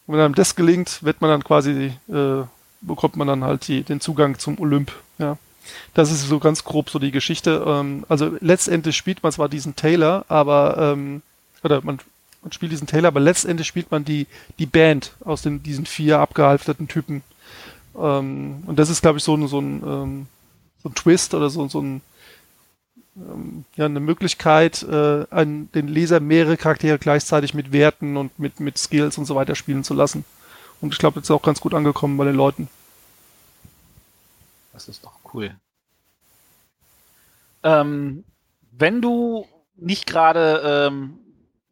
Und 0.05 0.15
wenn 0.15 0.21
einem 0.21 0.35
das 0.35 0.55
gelingt, 0.55 1.03
wird 1.03 1.21
man 1.21 1.29
dann 1.29 1.43
quasi, 1.43 1.93
äh, 2.09 2.43
bekommt 2.81 3.15
man 3.15 3.27
dann 3.27 3.43
halt 3.43 3.67
die, 3.67 3.83
den 3.83 4.01
Zugang 4.01 4.37
zum 4.37 4.59
Olymp. 4.59 4.91
Ja. 5.17 5.37
Das 5.93 6.11
ist 6.11 6.27
so 6.27 6.39
ganz 6.39 6.63
grob 6.63 6.89
so 6.89 6.99
die 6.99 7.11
Geschichte. 7.11 7.63
Ähm, 7.65 8.05
also 8.09 8.31
letztendlich 8.41 8.97
spielt 8.97 9.23
man 9.23 9.31
zwar 9.31 9.49
diesen 9.49 9.75
Taylor, 9.75 10.25
aber 10.27 10.77
ähm, 10.77 11.21
oder 11.63 11.81
man, 11.83 11.99
man 12.41 12.51
spielt 12.51 12.71
diesen 12.71 12.87
Taylor, 12.87 13.07
aber 13.07 13.21
letztendlich 13.21 13.67
spielt 13.67 13.91
man 13.91 14.03
die, 14.03 14.27
die 14.59 14.65
Band 14.65 15.13
aus 15.23 15.41
den, 15.41 15.63
diesen 15.63 15.85
vier 15.85 16.19
abgehalfterten 16.19 16.87
Typen. 16.87 17.23
Ähm, 17.97 18.63
und 18.65 18.77
das 18.77 18.89
ist, 18.89 19.01
glaube 19.01 19.19
ich, 19.19 19.23
so, 19.23 19.47
so, 19.47 19.59
ein, 19.59 19.83
ähm, 19.85 20.27
so 20.81 20.89
ein 20.89 20.95
Twist 20.95 21.33
oder 21.33 21.49
so, 21.49 21.67
so 21.69 21.81
ein 21.81 22.01
ja, 23.75 23.85
eine 23.85 23.99
Möglichkeit, 23.99 24.83
äh, 24.83 25.25
an 25.29 25.69
den 25.73 25.87
Leser 25.87 26.19
mehrere 26.19 26.57
Charaktere 26.57 26.97
gleichzeitig 26.97 27.53
mit 27.53 27.71
Werten 27.71 28.17
und 28.17 28.37
mit, 28.39 28.59
mit 28.59 28.77
Skills 28.77 29.17
und 29.17 29.25
so 29.25 29.35
weiter 29.35 29.55
spielen 29.55 29.83
zu 29.83 29.93
lassen. 29.93 30.25
Und 30.81 30.93
ich 30.93 30.99
glaube, 30.99 31.19
das 31.19 31.25
ist 31.25 31.31
auch 31.31 31.43
ganz 31.43 31.61
gut 31.61 31.73
angekommen 31.73 32.17
bei 32.17 32.25
den 32.25 32.35
Leuten. 32.35 32.67
Das 34.73 34.87
ist 34.87 35.03
doch 35.03 35.13
cool. 35.33 35.55
Ähm, 37.61 38.23
wenn 38.71 39.01
du 39.01 39.47
nicht 39.75 40.07
gerade 40.07 40.89
ähm, 40.91 41.19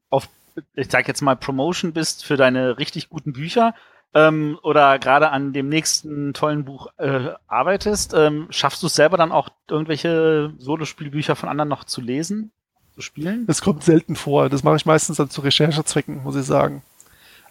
auf 0.10 0.30
ich 0.76 0.92
sag 0.92 1.08
jetzt 1.08 1.22
mal, 1.22 1.36
Promotion 1.36 1.94
bist 1.94 2.26
für 2.26 2.38
deine 2.38 2.78
richtig 2.78 3.10
guten 3.10 3.34
Bücher 3.34 3.74
ähm, 4.14 4.60
oder 4.62 5.00
gerade 5.00 5.30
an 5.30 5.54
dem 5.54 5.70
nächsten 5.70 6.34
tollen 6.34 6.66
Buch 6.66 6.88
äh, 6.98 7.30
arbeitest, 7.48 8.14
ähm, 8.14 8.48
schaffst 8.50 8.84
du 8.84 8.88
es 8.88 8.96
selber 8.96 9.18
dann 9.18 9.32
auch 9.32 9.50
irgendwelche 9.70 10.52
Solospielbücher 10.58 11.36
von 11.36 11.50
anderen 11.50 11.70
noch 11.70 11.86
zu 11.86 12.02
lesen, 12.02 12.52
zu 12.96 13.02
spielen? 13.02 13.46
Das 13.48 13.62
kommt 13.62 13.84
selten 13.84 14.16
vor. 14.16 14.50
Das 14.50 14.64
mache 14.64 14.76
ich 14.76 14.86
meistens 14.86 15.18
dann 15.18 15.30
zu 15.30 15.42
Recherchezwecken, 15.42 16.24
muss 16.24 16.36
ich 16.36 16.46
sagen. 16.46 16.82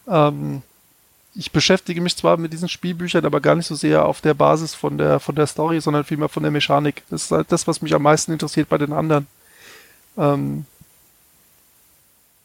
Ähm, 0.06 0.62
ich 1.34 1.52
beschäftige 1.52 2.00
mich 2.00 2.16
zwar 2.16 2.36
mit 2.36 2.52
diesen 2.52 2.68
Spielbüchern, 2.68 3.24
aber 3.24 3.40
gar 3.40 3.54
nicht 3.54 3.66
so 3.66 3.74
sehr 3.74 4.04
auf 4.04 4.20
der 4.20 4.34
Basis 4.34 4.74
von 4.74 4.98
der, 4.98 5.20
von 5.20 5.34
der 5.34 5.46
Story, 5.46 5.80
sondern 5.80 6.04
vielmehr 6.04 6.28
von 6.28 6.42
der 6.42 6.52
Mechanik. 6.52 7.04
Das 7.08 7.24
ist 7.24 7.30
halt 7.30 7.52
das, 7.52 7.66
was 7.66 7.82
mich 7.82 7.94
am 7.94 8.02
meisten 8.02 8.32
interessiert 8.32 8.68
bei 8.68 8.78
den 8.78 8.92
anderen. 8.92 9.26
Ähm, 10.18 10.64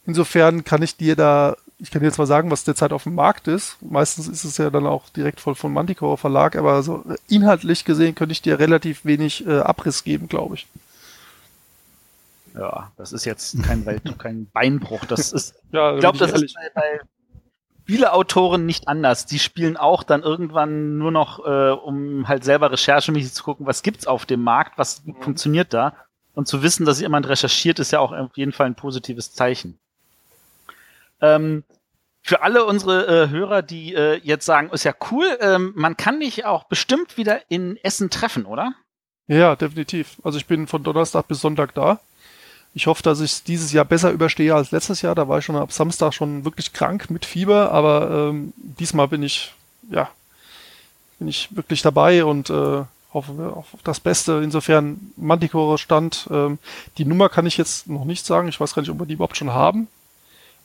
insofern 0.06 0.64
kann 0.64 0.82
ich 0.82 0.96
dir 0.96 1.16
da, 1.16 1.56
ich 1.78 1.90
kann 1.90 2.02
dir 2.02 2.10
zwar 2.12 2.26
sagen, 2.26 2.50
was 2.50 2.64
derzeit 2.64 2.92
auf 2.92 3.02
dem 3.02 3.14
Markt 3.14 3.48
ist. 3.48 3.76
Meistens 3.82 4.28
ist 4.28 4.44
es 4.44 4.56
ja 4.56 4.70
dann 4.70 4.86
auch 4.86 5.08
direkt 5.10 5.40
voll 5.40 5.54
von 5.54 5.72
Manticore 5.72 6.16
Verlag, 6.16 6.56
aber 6.56 6.82
so 6.82 7.04
inhaltlich 7.28 7.84
gesehen 7.84 8.14
könnte 8.14 8.32
ich 8.32 8.42
dir 8.42 8.58
relativ 8.58 9.04
wenig 9.04 9.46
äh, 9.46 9.58
Abriss 9.58 10.02
geben, 10.02 10.28
glaube 10.28 10.54
ich. 10.54 10.66
Ja, 12.54 12.90
das 12.96 13.12
ist 13.12 13.26
jetzt 13.26 13.62
kein, 13.62 13.84
Welt, 13.84 14.02
kein 14.18 14.46
Beinbruch. 14.52 15.04
Das 15.04 15.32
ist, 15.32 15.54
Ja, 15.72 15.94
ich 15.94 16.00
glaube, 16.00 16.16
das 16.18 16.32
ist 16.32 16.54
bei, 16.54 16.70
bei 16.74 17.00
viele 17.84 18.12
Autoren 18.14 18.64
nicht 18.64 18.88
anders. 18.88 19.26
Die 19.26 19.38
spielen 19.38 19.76
auch 19.76 20.02
dann 20.02 20.22
irgendwann 20.22 20.96
nur 20.96 21.10
noch, 21.10 21.44
äh, 21.44 21.70
um 21.72 22.26
halt 22.26 22.44
selber 22.44 22.72
recherchemäßig 22.72 23.34
zu 23.34 23.44
gucken, 23.44 23.66
was 23.66 23.82
gibt's 23.82 24.06
auf 24.06 24.24
dem 24.24 24.42
Markt, 24.42 24.78
was 24.78 25.04
Mhm. 25.04 25.16
funktioniert 25.20 25.74
da. 25.74 25.94
Und 26.34 26.48
zu 26.48 26.62
wissen, 26.62 26.86
dass 26.86 27.00
jemand 27.00 27.28
recherchiert, 27.28 27.78
ist 27.78 27.92
ja 27.92 28.00
auch 28.00 28.12
auf 28.12 28.36
jeden 28.36 28.52
Fall 28.52 28.66
ein 28.66 28.74
positives 28.74 29.32
Zeichen. 29.32 29.78
Ähm, 31.20 31.64
für 32.22 32.42
alle 32.42 32.64
unsere 32.64 33.06
äh, 33.06 33.28
Hörer, 33.28 33.62
die 33.62 33.94
äh, 33.94 34.20
jetzt 34.22 34.46
sagen, 34.46 34.70
ist 34.70 34.84
ja 34.84 34.92
cool, 35.10 35.26
ähm, 35.40 35.72
man 35.76 35.96
kann 35.96 36.18
dich 36.18 36.44
auch 36.44 36.64
bestimmt 36.64 37.16
wieder 37.16 37.40
in 37.48 37.76
Essen 37.84 38.10
treffen, 38.10 38.46
oder? 38.46 38.72
Ja, 39.28 39.54
definitiv. 39.54 40.16
Also 40.24 40.38
ich 40.38 40.46
bin 40.46 40.66
von 40.66 40.82
Donnerstag 40.82 41.28
bis 41.28 41.40
Sonntag 41.40 41.74
da. 41.74 42.00
Ich 42.74 42.88
hoffe, 42.88 43.02
dass 43.02 43.20
ich 43.20 43.32
es 43.32 43.44
dieses 43.44 43.72
Jahr 43.72 43.84
besser 43.84 44.10
überstehe 44.10 44.54
als 44.54 44.70
letztes 44.70 45.02
Jahr. 45.02 45.14
Da 45.14 45.28
war 45.28 45.38
ich 45.38 45.44
schon 45.44 45.56
ab 45.56 45.72
Samstag 45.72 46.12
schon 46.12 46.44
wirklich 46.44 46.72
krank 46.72 47.10
mit 47.10 47.24
Fieber, 47.24 47.70
aber 47.72 48.30
ähm, 48.30 48.52
diesmal 48.56 49.08
bin 49.08 49.22
ich, 49.22 49.54
ja, 49.88 50.10
bin 51.18 51.28
ich 51.28 51.54
wirklich 51.56 51.82
dabei 51.82 52.24
und 52.24 52.50
äh, 52.50 52.82
hoffe 53.12 53.52
auf 53.54 53.68
das 53.82 54.00
Beste. 54.00 54.40
Insofern 54.44 55.12
Manticore 55.16 55.78
Stand. 55.78 56.28
Ähm, 56.30 56.58
die 56.98 57.04
Nummer 57.04 57.28
kann 57.28 57.46
ich 57.46 57.56
jetzt 57.56 57.88
noch 57.88 58.04
nicht 58.04 58.26
sagen. 58.26 58.48
Ich 58.48 58.60
weiß 58.60 58.74
gar 58.74 58.82
nicht, 58.82 58.90
ob 58.90 58.98
wir 58.98 59.06
die 59.06 59.14
überhaupt 59.14 59.36
schon 59.36 59.54
haben. 59.54 59.88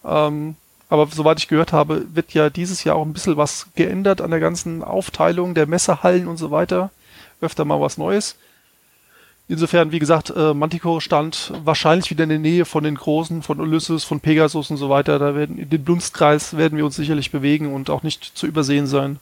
Ähm, 0.04 0.56
aber 0.90 1.08
soweit 1.08 1.40
ich 1.40 1.48
gehört 1.48 1.72
habe, 1.72 2.06
wird 2.14 2.34
ja 2.34 2.50
dieses 2.50 2.84
Jahr 2.84 2.98
auch 2.98 3.06
ein 3.06 3.14
bisschen 3.14 3.38
was 3.38 3.68
geändert 3.76 4.20
an 4.20 4.32
der 4.32 4.42
ganzen 4.42 4.84
Aufteilung 4.84 5.54
der 5.54 5.68
Messehallen 5.68 6.28
und 6.28 6.38
so 6.38 6.52
weiter. 6.52 6.92
Öfter 7.40 7.66
mal 7.66 7.80
was 7.80 7.98
Neues. 7.98 8.36
Insofern, 9.48 9.92
wie 9.92 10.00
gesagt, 10.00 10.30
äh, 10.30 10.54
Manticore 10.54 11.02
stand 11.02 11.52
wahrscheinlich 11.64 12.10
wieder 12.10 12.24
in 12.24 12.30
der 12.30 12.40
Nähe 12.40 12.66
von 12.66 12.84
den 12.84 12.96
Großen, 12.96 13.42
von 13.42 13.60
Ulysses, 13.60 14.04
von 14.04 14.20
Pegasus 14.20 14.70
und 14.72 14.78
so 14.78 14.90
weiter. 14.90 15.20
Da 15.20 15.36
werden 15.36 15.58
in 15.58 15.70
den 15.70 15.84
Dunstkreis 15.84 16.56
werden 16.56 16.78
wir 16.78 16.86
uns 16.86 16.96
sicherlich 16.96 17.32
bewegen 17.32 17.74
und 17.74 17.90
auch 17.90 18.04
nicht 18.04 18.24
zu 18.24 18.48
übersehen 18.48 18.88
sein. 18.88 19.20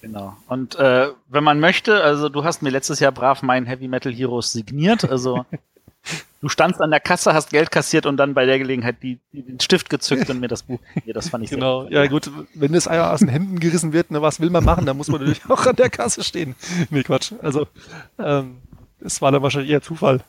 Genau. 0.00 0.36
Und 0.48 0.74
äh, 0.76 1.08
wenn 1.28 1.44
man 1.44 1.60
möchte, 1.60 2.02
also 2.02 2.28
du 2.28 2.44
hast 2.44 2.62
mir 2.62 2.70
letztes 2.70 3.00
Jahr 3.00 3.12
brav 3.12 3.42
meinen 3.42 3.66
Heavy 3.66 3.88
Metal 3.88 4.12
Heroes 4.12 4.52
signiert, 4.52 5.10
also 5.10 5.44
du 6.40 6.48
standst 6.48 6.80
an 6.80 6.90
der 6.90 7.00
Kasse, 7.00 7.32
hast 7.32 7.50
Geld 7.50 7.70
kassiert 7.70 8.06
und 8.06 8.16
dann 8.16 8.34
bei 8.34 8.44
der 8.46 8.58
Gelegenheit 8.58 9.02
die, 9.02 9.18
die, 9.32 9.42
den 9.42 9.60
Stift 9.60 9.88
gezückt 9.90 10.28
und 10.30 10.40
mir 10.40 10.48
das 10.48 10.62
Buch 10.64 10.78
gegeben. 10.94 11.14
Das 11.14 11.28
fand 11.30 11.44
ich 11.44 11.50
Genau. 11.50 11.84
sehr 11.84 11.92
Ja 12.04 12.06
gut, 12.06 12.30
wenn 12.54 12.72
das 12.72 12.86
Eier 12.88 13.12
aus 13.12 13.20
den 13.20 13.28
Händen 13.28 13.60
gerissen 13.60 13.92
wird, 13.92 14.10
ne, 14.10 14.20
was 14.22 14.40
will 14.40 14.50
man 14.50 14.64
machen? 14.64 14.86
Da 14.86 14.94
muss 14.94 15.08
man 15.08 15.20
natürlich 15.20 15.42
auch 15.48 15.66
an 15.66 15.76
der 15.76 15.90
Kasse 15.90 16.22
stehen. 16.22 16.54
Nee, 16.90 17.02
Quatsch. 17.02 17.32
Also 17.42 17.66
ähm, 18.18 18.58
es 19.00 19.22
war 19.22 19.32
dann 19.32 19.42
wahrscheinlich 19.42 19.70
eher 19.70 19.82
Zufall. 19.82 20.20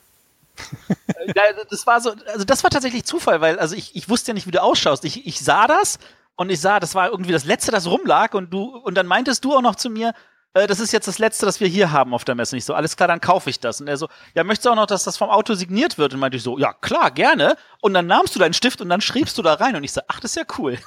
Ja, 1.34 1.42
das 1.68 1.86
war 1.86 2.00
so, 2.00 2.14
also 2.32 2.44
das 2.44 2.62
war 2.64 2.70
tatsächlich 2.70 3.04
Zufall, 3.04 3.40
weil 3.40 3.58
also 3.58 3.76
ich, 3.76 3.94
ich 3.94 4.08
wusste 4.08 4.30
ja 4.30 4.34
nicht, 4.34 4.46
wie 4.46 4.52
du 4.52 4.62
ausschaust. 4.62 5.04
Ich, 5.04 5.26
ich 5.26 5.40
sah 5.40 5.66
das 5.66 5.98
und 6.36 6.50
ich 6.50 6.60
sah, 6.60 6.80
das 6.80 6.94
war 6.94 7.10
irgendwie 7.10 7.32
das 7.32 7.44
letzte, 7.44 7.70
das 7.70 7.86
rumlag 7.86 8.32
und 8.34 8.50
du 8.52 8.76
und 8.76 8.94
dann 8.94 9.06
meintest 9.06 9.44
du 9.44 9.54
auch 9.54 9.60
noch 9.62 9.74
zu 9.76 9.90
mir, 9.90 10.14
äh, 10.56 10.66
das 10.66 10.80
ist 10.80 10.92
jetzt 10.92 11.06
das 11.08 11.18
letzte, 11.18 11.46
das 11.46 11.60
wir 11.60 11.68
hier 11.68 11.92
haben 11.92 12.14
auf 12.14 12.24
der 12.24 12.34
Messe. 12.34 12.54
Und 12.54 12.58
ich 12.58 12.64
so, 12.64 12.74
alles 12.74 12.96
klar, 12.96 13.08
dann 13.08 13.20
kaufe 13.20 13.50
ich 13.50 13.60
das. 13.60 13.80
Und 13.80 13.88
er 13.88 13.96
so, 13.96 14.08
ja, 14.34 14.42
möchtest 14.44 14.66
du 14.66 14.70
auch 14.70 14.74
noch, 14.76 14.86
dass 14.86 15.04
das 15.04 15.16
vom 15.16 15.30
Auto 15.30 15.54
signiert 15.54 15.98
wird? 15.98 16.14
Und 16.14 16.20
meinte 16.20 16.36
ich 16.36 16.42
so, 16.42 16.58
ja, 16.58 16.72
klar, 16.72 17.10
gerne. 17.10 17.56
Und 17.80 17.94
dann 17.94 18.06
nahmst 18.06 18.34
du 18.34 18.38
deinen 18.38 18.54
Stift 18.54 18.80
und 18.80 18.88
dann 18.88 19.00
schriebst 19.00 19.36
du 19.38 19.42
da 19.42 19.54
rein 19.54 19.76
und 19.76 19.84
ich 19.84 19.92
so, 19.92 20.00
ach, 20.08 20.20
das 20.20 20.32
ist 20.32 20.36
ja 20.36 20.44
cool. 20.58 20.78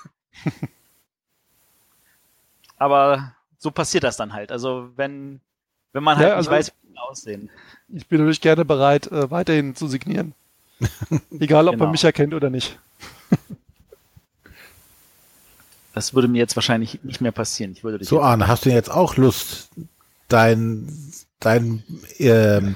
Aber 2.78 3.34
so 3.58 3.72
passiert 3.72 4.04
das 4.04 4.18
dann 4.18 4.34
halt. 4.34 4.52
Also 4.52 4.90
wenn 4.96 5.40
wenn 5.94 6.04
man 6.04 6.18
halt 6.18 6.30
Ja, 6.30 6.36
also- 6.36 6.50
nicht 6.50 6.58
weiß, 6.60 6.72
wie 6.84 6.92
die 6.94 6.98
aussehen. 7.00 7.50
Ich 7.90 8.08
bin 8.08 8.20
natürlich 8.20 8.42
gerne 8.42 8.66
bereit, 8.66 9.08
äh, 9.08 9.32
weiterhin 9.32 9.76
zu 9.76 9.88
signieren. 9.88 10.34
Egal, 11.40 11.68
ob 11.68 11.74
Genau. 11.74 11.86
man 11.86 11.92
mich 11.92 12.04
erkennt 12.04 12.34
oder 12.34 12.50
nicht. 12.50 12.78
Das 15.94 16.14
würde 16.14 16.28
mir 16.28 16.38
jetzt 16.38 16.56
wahrscheinlich 16.56 17.04
nicht 17.04 17.22
mehr 17.22 17.32
passieren. 17.32 17.72
Ich 17.72 17.84
würde 17.84 17.98
dich 18.00 18.08
So, 18.08 18.22
Arne, 18.22 18.48
hast 18.48 18.66
du 18.66 18.70
jetzt 18.70 18.92
auch 18.92 19.18
Lust, 19.18 19.72
dein, 20.28 20.88
dein 21.40 21.84
ähm, 22.20 22.76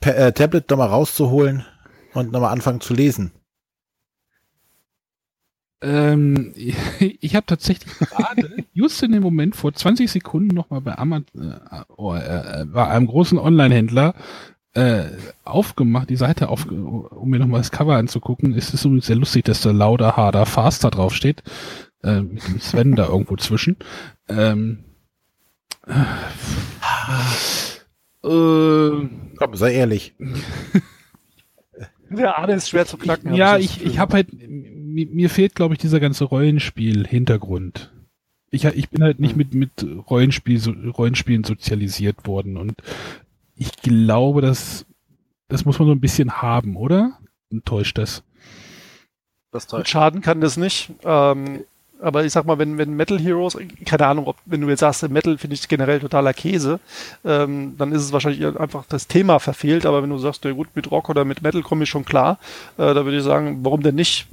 Pa- 0.00 0.10
äh, 0.10 0.32
Tablet 0.32 0.68
nochmal 0.70 0.88
rauszuholen 0.88 1.64
und 2.12 2.32
nochmal 2.32 2.52
anfangen 2.52 2.80
zu 2.80 2.94
lesen? 2.94 3.32
Ähm, 5.82 6.52
ich 7.00 7.34
habe 7.34 7.46
tatsächlich 7.46 7.92
gerade, 7.98 8.64
just 8.72 9.02
in 9.02 9.12
dem 9.12 9.22
Moment, 9.22 9.56
vor 9.56 9.72
20 9.72 10.10
Sekunden 10.10 10.54
nochmal 10.54 10.80
bei 10.80 10.96
Amazon, 10.98 11.52
äh, 11.70 11.82
oh, 11.96 12.14
äh, 12.14 12.64
bei 12.66 12.86
einem 12.88 13.06
großen 13.06 13.38
Online-Händler 13.38 14.14
äh, 14.74 15.04
aufgemacht, 15.44 16.10
die 16.10 16.16
Seite 16.16 16.48
auf, 16.48 16.66
um 16.66 17.30
mir 17.30 17.38
nochmal 17.38 17.60
das 17.60 17.70
Cover 17.70 17.96
anzugucken. 17.96 18.54
Es 18.54 18.74
ist 18.74 18.84
übrigens 18.84 19.06
sehr 19.06 19.16
lustig, 19.16 19.44
dass 19.44 19.60
da 19.60 19.70
Lauder, 19.70 20.16
Harder, 20.16 20.46
Faster 20.46 20.90
draufsteht. 20.90 21.42
Äh, 22.04 22.20
mit 22.20 22.46
dem 22.46 22.60
Sven 22.60 22.94
da 22.94 23.08
irgendwo 23.08 23.36
zwischen. 23.36 23.76
Ähm, 24.28 24.84
äh, 25.86 25.96
Komm, 28.22 29.54
sei 29.54 29.74
ehrlich. 29.74 30.14
Der 32.10 32.38
Arne 32.38 32.54
ist 32.54 32.68
schwer 32.68 32.86
zu 32.86 32.98
knacken. 32.98 33.34
ja, 33.34 33.56
ich, 33.56 33.84
ich 33.84 33.98
habe 33.98 34.14
halt, 34.14 34.28
mir, 34.32 35.06
mir 35.06 35.30
fehlt, 35.30 35.54
glaube 35.54 35.74
ich, 35.74 35.80
dieser 35.80 35.98
ganze 35.98 36.24
Rollenspiel-Hintergrund. 36.24 37.90
Ich, 38.50 38.64
ich 38.64 38.90
bin 38.90 39.02
halt 39.02 39.18
nicht 39.18 39.34
mit, 39.34 39.54
mit 39.54 39.84
Rollenspiel, 40.08 40.60
so, 40.60 40.72
Rollenspielen 40.72 41.42
sozialisiert 41.42 42.26
worden 42.26 42.56
und 42.56 42.74
ich 43.56 43.72
glaube, 43.82 44.42
dass 44.42 44.86
das 45.48 45.64
muss 45.64 45.78
man 45.78 45.88
so 45.88 45.92
ein 45.92 46.00
bisschen 46.00 46.42
haben, 46.42 46.76
oder? 46.76 47.18
Enttäuscht 47.50 47.98
das? 47.98 48.22
das. 49.50 49.70
Mit 49.72 49.88
Schaden 49.88 50.20
kann 50.20 50.40
das 50.40 50.56
nicht. 50.56 50.90
Ähm, 51.04 51.64
aber 52.04 52.24
ich 52.24 52.32
sag 52.32 52.44
mal, 52.44 52.58
wenn, 52.58 52.78
wenn 52.78 52.94
Metal 52.94 53.18
Heroes, 53.18 53.56
keine 53.84 54.06
Ahnung, 54.06 54.26
ob, 54.26 54.36
wenn 54.44 54.60
du 54.60 54.68
jetzt 54.68 54.80
sagst, 54.80 55.08
Metal 55.08 55.38
finde 55.38 55.54
ich 55.54 55.66
generell 55.66 56.00
totaler 56.00 56.34
Käse, 56.34 56.78
ähm, 57.24 57.74
dann 57.78 57.92
ist 57.92 58.02
es 58.02 58.12
wahrscheinlich 58.12 58.44
einfach 58.58 58.84
das 58.88 59.08
Thema 59.08 59.38
verfehlt. 59.38 59.86
Aber 59.86 60.02
wenn 60.02 60.10
du 60.10 60.18
sagst, 60.18 60.44
ja 60.44 60.52
gut, 60.52 60.68
mit 60.74 60.90
Rock 60.90 61.08
oder 61.08 61.24
mit 61.24 61.42
Metal 61.42 61.62
komme 61.62 61.84
ich 61.84 61.90
schon 61.90 62.04
klar, 62.04 62.38
äh, 62.76 62.94
da 62.94 63.04
würde 63.04 63.16
ich 63.16 63.24
sagen, 63.24 63.60
warum 63.62 63.82
denn 63.82 63.94
nicht? 63.94 64.26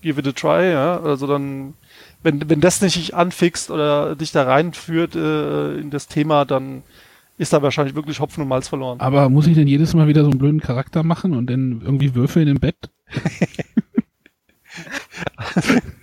Give 0.00 0.20
it 0.20 0.28
a 0.28 0.32
try, 0.32 0.70
ja. 0.70 1.00
Also 1.00 1.26
dann, 1.26 1.74
wenn, 2.22 2.48
wenn 2.48 2.60
das 2.60 2.80
nicht 2.80 2.96
dich 2.96 3.14
anfixt 3.14 3.70
oder 3.70 4.14
dich 4.14 4.32
da 4.32 4.44
reinführt 4.44 5.16
äh, 5.16 5.78
in 5.78 5.90
das 5.90 6.06
Thema, 6.06 6.44
dann 6.44 6.84
ist 7.38 7.52
da 7.52 7.62
wahrscheinlich 7.62 7.96
wirklich 7.96 8.20
Hopfen 8.20 8.42
und 8.42 8.48
Malz 8.48 8.68
verloren. 8.68 9.00
Aber 9.00 9.28
muss 9.28 9.46
ich 9.46 9.54
denn 9.54 9.66
jedes 9.66 9.94
Mal 9.94 10.06
wieder 10.06 10.22
so 10.22 10.30
einen 10.30 10.38
blöden 10.38 10.60
Charakter 10.60 11.02
machen 11.02 11.34
und 11.34 11.50
dann 11.50 11.82
irgendwie 11.84 12.14
würfeln 12.14 12.48
im 12.48 12.60
Bett? 12.60 12.76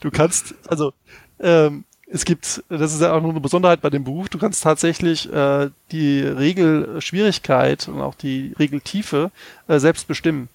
Du 0.00 0.10
kannst, 0.10 0.54
also 0.68 0.92
ähm, 1.40 1.84
es 2.06 2.24
gibt, 2.24 2.62
das 2.68 2.94
ist 2.94 3.00
ja 3.00 3.12
auch 3.12 3.20
nur 3.20 3.30
eine 3.30 3.40
Besonderheit 3.40 3.80
bei 3.80 3.90
dem 3.90 4.04
Buch, 4.04 4.28
du 4.28 4.38
kannst 4.38 4.62
tatsächlich 4.62 5.32
äh, 5.32 5.70
die 5.90 6.20
Regelschwierigkeit 6.20 7.88
und 7.88 8.00
auch 8.00 8.14
die 8.14 8.54
Regeltiefe 8.58 9.30
äh, 9.68 9.78
selbst 9.78 10.06
bestimmen. 10.06 10.48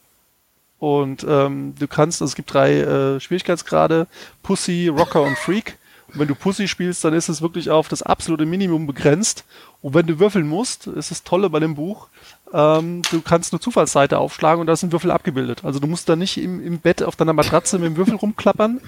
Und 0.79 1.25
ähm, 1.27 1.75
du 1.77 1.87
kannst, 1.87 2.21
also 2.21 2.31
es 2.31 2.35
gibt 2.35 2.53
drei 2.53 2.79
äh, 2.79 3.19
Schwierigkeitsgrade, 3.19 4.07
Pussy, 4.41 4.87
Rocker 4.87 5.21
und 5.21 5.37
Freak. 5.37 5.77
Und 6.07 6.19
wenn 6.19 6.27
du 6.27 6.35
Pussy 6.35 6.67
spielst, 6.67 7.03
dann 7.03 7.13
ist 7.13 7.27
es 7.27 7.41
wirklich 7.41 7.69
auf 7.69 7.89
das 7.89 8.01
absolute 8.01 8.45
Minimum 8.45 8.87
begrenzt. 8.87 9.43
Und 9.81 9.93
wenn 9.93 10.07
du 10.07 10.19
würfeln 10.19 10.47
musst, 10.47 10.87
ist 10.87 11.11
das 11.11 11.23
Tolle 11.23 11.49
bei 11.49 11.59
dem 11.59 11.75
Buch, 11.75 12.07
ähm, 12.53 13.01
du 13.11 13.21
kannst 13.21 13.53
eine 13.53 13.59
Zufallsseite 13.59 14.17
aufschlagen 14.17 14.61
und 14.61 14.67
da 14.67 14.75
sind 14.75 14.91
Würfel 14.91 15.11
abgebildet. 15.11 15.63
Also 15.63 15.79
du 15.79 15.87
musst 15.87 16.09
da 16.09 16.15
nicht 16.15 16.37
im, 16.37 16.65
im 16.65 16.79
Bett 16.79 17.03
auf 17.03 17.15
deiner 17.15 17.33
Matratze 17.33 17.77
mit 17.79 17.87
dem 17.87 17.97
Würfel 17.97 18.15
rumklappern, 18.15 18.79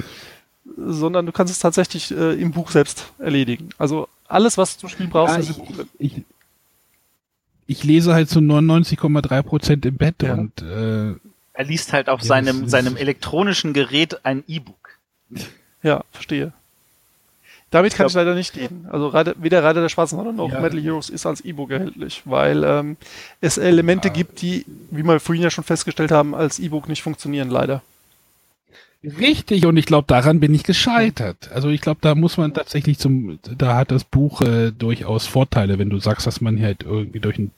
sondern 0.77 1.25
du 1.25 1.31
kannst 1.31 1.51
es 1.53 1.59
tatsächlich 1.59 2.11
äh, 2.11 2.33
im 2.41 2.51
Buch 2.51 2.71
selbst 2.71 3.11
erledigen. 3.19 3.69
Also 3.77 4.07
alles, 4.27 4.57
was 4.57 4.75
du 4.75 4.81
zum 4.81 4.89
Spiel 4.89 5.07
brauchst, 5.07 5.33
Ja, 5.35 5.39
ist 5.41 5.57
im 5.57 5.65
ich, 5.99 6.15
ich, 6.17 6.23
ich 7.67 7.83
lese 7.83 8.13
halt 8.13 8.29
zu 8.29 8.39
99,3 8.39 9.41
Prozent 9.43 9.85
im 9.85 9.95
Bett 9.97 10.21
Ja. 10.23 10.33
und 10.33 10.61
äh, 10.61 11.13
Er 11.53 11.63
liest 11.65 11.93
halt 11.93 12.09
auf 12.09 12.21
Ja, 12.21 12.27
seinem, 12.27 12.67
seinem 12.67 12.97
elektronischen 12.97 13.73
Gerät 13.73 14.25
ein 14.25 14.43
E-Book. 14.47 14.97
Ja, 15.83 16.03
verstehe. 16.11 16.53
Damit 17.71 17.95
kann 17.95 18.07
Ich 18.07 18.11
ich, 18.11 18.15
leider 18.17 18.35
nicht 18.35 18.55
dienen. 18.55 18.87
Also 18.91 19.13
weder 19.13 19.63
Reiter 19.63 19.81
der 19.81 19.89
Schwarzen 19.89 20.17
Sonne 20.17 20.33
noch 20.33 20.51
Ja. 20.51 20.59
Metal 20.59 20.79
Heroes 20.79 21.09
ist 21.09 21.25
als 21.25 21.39
E-Book 21.41 21.71
erhältlich, 21.71 22.21
weil 22.25 22.63
ähm, 22.65 22.97
es 23.39 23.57
Elemente 23.57 24.09
gibt, 24.09 24.41
die, 24.41 24.65
wie 24.91 25.03
wir 25.03 25.19
vorhin 25.21 25.43
ja 25.43 25.49
schon 25.49 25.63
festgestellt 25.63 26.11
haben, 26.11 26.35
als 26.35 26.59
E-Book 26.59 26.89
nicht 26.89 27.01
funktionieren, 27.01 27.49
leider. 27.49 27.81
Richtig, 29.03 29.65
und 29.65 29.77
ich 29.77 29.87
glaube, 29.87 30.05
daran 30.07 30.39
bin 30.39 30.53
ich 30.53 30.63
gescheitert. 30.63 31.49
Also 31.51 31.69
ich 31.69 31.81
glaube, 31.81 31.97
da 32.01 32.13
muss 32.13 32.37
man 32.37 32.53
tatsächlich 32.53 32.99
zum, 32.99 33.39
da 33.57 33.75
hat 33.75 33.89
das 33.89 34.03
Buch 34.03 34.41
äh, 34.41 34.71
durchaus 34.71 35.25
Vorteile, 35.25 35.79
wenn 35.79 35.89
du 35.89 35.99
sagst, 35.99 36.27
dass 36.27 36.39
man 36.39 36.61
halt 36.61 36.83
irgendwie 36.83 37.19
durch, 37.19 37.39
ein, 37.39 37.49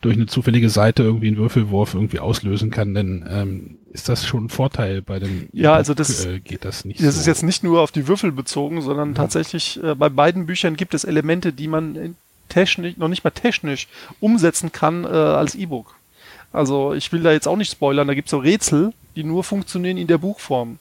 durch 0.00 0.16
eine 0.16 0.26
zufällige 0.26 0.68
Seite 0.68 1.04
irgendwie 1.04 1.28
einen 1.28 1.36
Würfelwurf 1.36 1.94
irgendwie 1.94 2.18
auslösen 2.18 2.70
kann, 2.72 2.92
dann 2.94 3.24
ähm, 3.30 3.76
ist 3.92 4.08
das 4.08 4.26
schon 4.26 4.46
ein 4.46 4.48
Vorteil 4.48 5.00
bei 5.00 5.20
dem 5.20 5.48
Ja, 5.52 5.70
E-Book, 5.70 5.76
also 5.78 5.94
das- 5.94 6.24
äh, 6.24 6.40
geht 6.40 6.64
das 6.64 6.84
nicht 6.84 6.98
Das 7.00 7.14
so. 7.14 7.20
ist 7.20 7.26
jetzt 7.28 7.44
nicht 7.44 7.62
nur 7.62 7.80
auf 7.82 7.92
die 7.92 8.08
Würfel 8.08 8.32
bezogen, 8.32 8.82
sondern 8.82 9.14
tatsächlich 9.14 9.80
äh, 9.84 9.94
bei 9.94 10.08
beiden 10.08 10.46
Büchern 10.46 10.74
gibt 10.76 10.94
es 10.94 11.04
Elemente, 11.04 11.52
die 11.52 11.68
man 11.68 11.94
in 11.94 12.16
technisch, 12.48 12.96
noch 12.96 13.06
nicht 13.06 13.22
mal 13.22 13.30
technisch 13.30 13.86
umsetzen 14.18 14.72
kann 14.72 15.04
äh, 15.04 15.06
als 15.06 15.54
E-Book. 15.54 15.94
Also 16.52 16.94
ich 16.94 17.12
will 17.12 17.22
da 17.22 17.32
jetzt 17.32 17.46
auch 17.46 17.56
nicht 17.56 17.70
spoilern, 17.70 18.08
da 18.08 18.14
gibt 18.14 18.28
es 18.28 18.30
so 18.30 18.38
Rätsel, 18.38 18.92
die 19.16 19.24
nur 19.24 19.44
funktionieren 19.44 19.96
in 19.96 20.06
der 20.06 20.18
Buchform. 20.18 20.78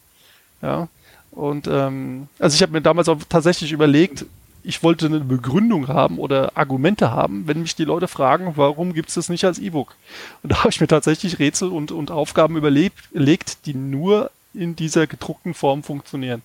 Ja. 0.61 0.87
Und 1.31 1.67
ähm, 1.67 2.27
also 2.39 2.55
ich 2.55 2.61
habe 2.61 2.71
mir 2.71 2.81
damals 2.81 3.07
auch 3.07 3.17
tatsächlich 3.29 3.71
überlegt, 3.71 4.25
ich 4.63 4.83
wollte 4.83 5.05
eine 5.05 5.19
Begründung 5.21 5.87
haben 5.87 6.19
oder 6.19 6.51
Argumente 6.55 7.11
haben, 7.11 7.47
wenn 7.47 7.61
mich 7.61 7.75
die 7.75 7.85
Leute 7.85 8.07
fragen, 8.07 8.53
warum 8.55 8.93
gibt 8.93 9.09
es 9.09 9.15
das 9.15 9.29
nicht 9.29 9.45
als 9.45 9.59
E-Book? 9.59 9.95
Und 10.43 10.51
da 10.51 10.59
habe 10.59 10.69
ich 10.69 10.81
mir 10.81 10.87
tatsächlich 10.87 11.39
Rätsel 11.39 11.69
und, 11.69 11.91
und 11.91 12.11
Aufgaben 12.11 12.57
überlegt, 12.57 13.65
die 13.65 13.73
nur 13.73 14.31
in 14.53 14.75
dieser 14.75 15.07
gedruckten 15.07 15.53
Form 15.53 15.83
funktionieren. 15.83 16.41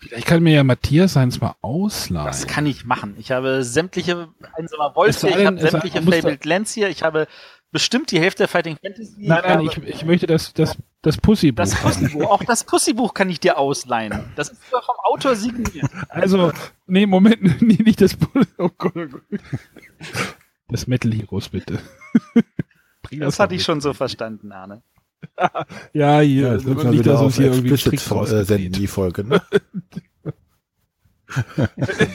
Vielleicht 0.00 0.26
kann 0.26 0.44
mir 0.44 0.54
ja 0.54 0.62
Matthias 0.62 1.14
seins 1.14 1.40
mal 1.40 1.56
ausleihen. 1.60 2.26
Das 2.26 2.46
kann 2.46 2.66
ich 2.66 2.84
machen. 2.84 3.16
Ich 3.18 3.32
habe 3.32 3.64
sämtliche 3.64 4.28
einsamer 4.54 4.94
Wolf 4.94 5.20
hier, 5.20 5.36
ich 5.36 5.46
habe 5.46 5.58
sämtliche 5.58 6.02
Fabled 6.02 6.44
Lands 6.44 6.72
hier, 6.72 6.88
ich 6.88 7.02
habe 7.02 7.26
bestimmt 7.70 8.10
die 8.10 8.20
Hälfte 8.20 8.38
der 8.38 8.48
Fighting 8.48 8.76
Fantasy. 8.82 9.14
Nein, 9.18 9.42
nein, 9.44 9.60
ich, 9.60 9.76
ich 9.78 10.04
möchte 10.04 10.26
das, 10.26 10.52
das, 10.54 10.76
das 11.02 11.16
Pussy-Buch. 11.18 11.56
das. 11.64 11.74
Pussybuch, 11.74 12.30
auch 12.30 12.44
das 12.44 12.64
Pussybuch 12.64 13.14
kann 13.14 13.30
ich 13.30 13.40
dir 13.40 13.58
ausleihen. 13.58 14.32
Das 14.36 14.50
ist 14.50 14.60
doch 14.70 14.84
vom 14.84 14.96
Autor 15.04 15.36
signiert. 15.36 15.90
Also, 16.08 16.52
nee, 16.86 17.06
Moment, 17.06 17.42
nee, 17.62 17.78
nicht 17.82 18.00
das 18.00 18.16
Pussy. 18.16 18.48
Oh 18.58 18.70
Gott, 18.76 18.96
oh 18.96 19.06
Gott. 19.08 19.40
Das 20.68 20.86
Metal 20.86 21.12
Heroes, 21.12 21.48
bitte. 21.48 21.78
Bring 23.02 23.20
Das 23.20 23.38
mal 23.38 23.44
hatte 23.44 23.54
ich 23.54 23.64
schon 23.64 23.80
so 23.80 23.94
verstanden, 23.94 24.52
Arne. 24.52 24.82
Ja, 25.92 26.20
hier, 26.20 26.48
Ja, 26.48 26.52
jetzt 26.54 26.66
müssen 26.66 26.82
wir 26.82 26.90
nicht, 26.90 27.00
wieder 27.00 27.12
dass 27.12 27.22
uns 27.22 27.34
auf 27.34 27.36
hier 27.36 27.52
irgendwie 27.52 27.76
Tricks 27.76 28.10
äh, 28.10 28.44
senden, 28.44 28.72
die 28.72 28.86
Folge. 28.86 29.24
Ne? 29.24 29.42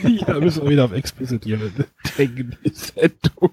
ja, 0.02 0.40
müssen 0.40 0.62
wir 0.62 0.70
wieder 0.70 0.84
auf 0.86 0.92
Explicit 0.92 1.44
hier 1.44 1.58
denken, 2.18 2.56
die 2.64 2.70
Sendung. 2.70 3.52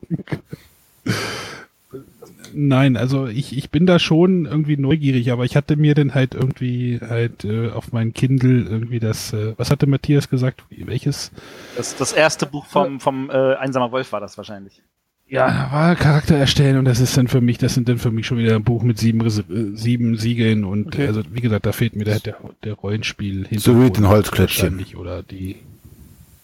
Nein, 2.54 2.98
also 2.98 3.28
ich, 3.28 3.56
ich 3.58 3.70
bin 3.70 3.86
da 3.86 4.00
schon 4.00 4.46
irgendwie 4.46 4.78
neugierig, 4.78 5.32
aber 5.32 5.46
ich 5.46 5.56
hatte 5.56 5.76
mir 5.76 5.96
dann 5.96 6.14
halt 6.14 6.34
irgendwie 6.34 7.00
halt 7.02 7.46
äh, 7.46 7.70
auf 7.70 7.92
mein 7.94 8.14
Kindle 8.14 8.64
irgendwie 8.64 9.00
das, 9.00 9.32
äh, 9.34 9.54
was 9.58 9.72
hatte 9.72 9.88
Matthias 9.88 10.30
gesagt? 10.30 10.64
Welches? 10.70 11.32
Das, 11.78 11.96
das 11.96 12.14
erste 12.14 12.46
Buch 12.46 12.66
vom, 12.66 13.00
vom 13.00 13.30
äh, 13.30 13.56
Einsamer 13.56 13.92
Wolf 13.92 14.12
war 14.12 14.20
das 14.20 14.38
wahrscheinlich. 14.38 14.82
Ja, 15.28 15.70
war 15.72 15.96
Charakter 15.96 16.36
erstellen 16.36 16.78
und 16.78 16.84
das 16.84 17.00
ist 17.00 17.16
dann 17.16 17.30
für 17.30 17.40
mich, 17.40 17.58
das 17.58 17.74
sind 17.74 17.88
dann 17.88 18.00
für 18.00 18.12
mich 18.12 18.28
schon 18.28 18.38
wieder 18.38 18.54
ein 18.56 18.66
Buch 18.66 18.84
mit 18.84 18.98
sieben, 19.00 19.26
äh, 19.26 19.30
sieben 19.78 20.18
Siegeln 20.18 20.66
und 20.66 20.88
Okay. 20.88 21.08
also 21.08 21.22
wie 21.32 21.40
gesagt, 21.40 21.66
da 21.66 21.72
fehlt 21.72 21.96
mir 21.96 22.04
der, 22.04 22.20
der, 22.20 22.36
der 22.66 22.74
Rollenspiel 22.74 23.48
So 23.58 23.82
wie 23.82 23.90
den 23.92 24.10
Holzklötzchen. 24.10 24.64
wahrscheinlich 24.80 24.98
oder 24.98 25.24
die 25.24 25.56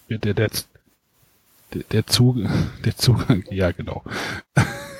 der 0.09 0.19
der, 0.19 0.33
der, 1.73 1.83
der 1.91 2.07
Zug 2.07 2.37
der 2.85 2.95
Zugang, 2.95 3.43
ja 3.51 3.71
genau. 3.71 4.03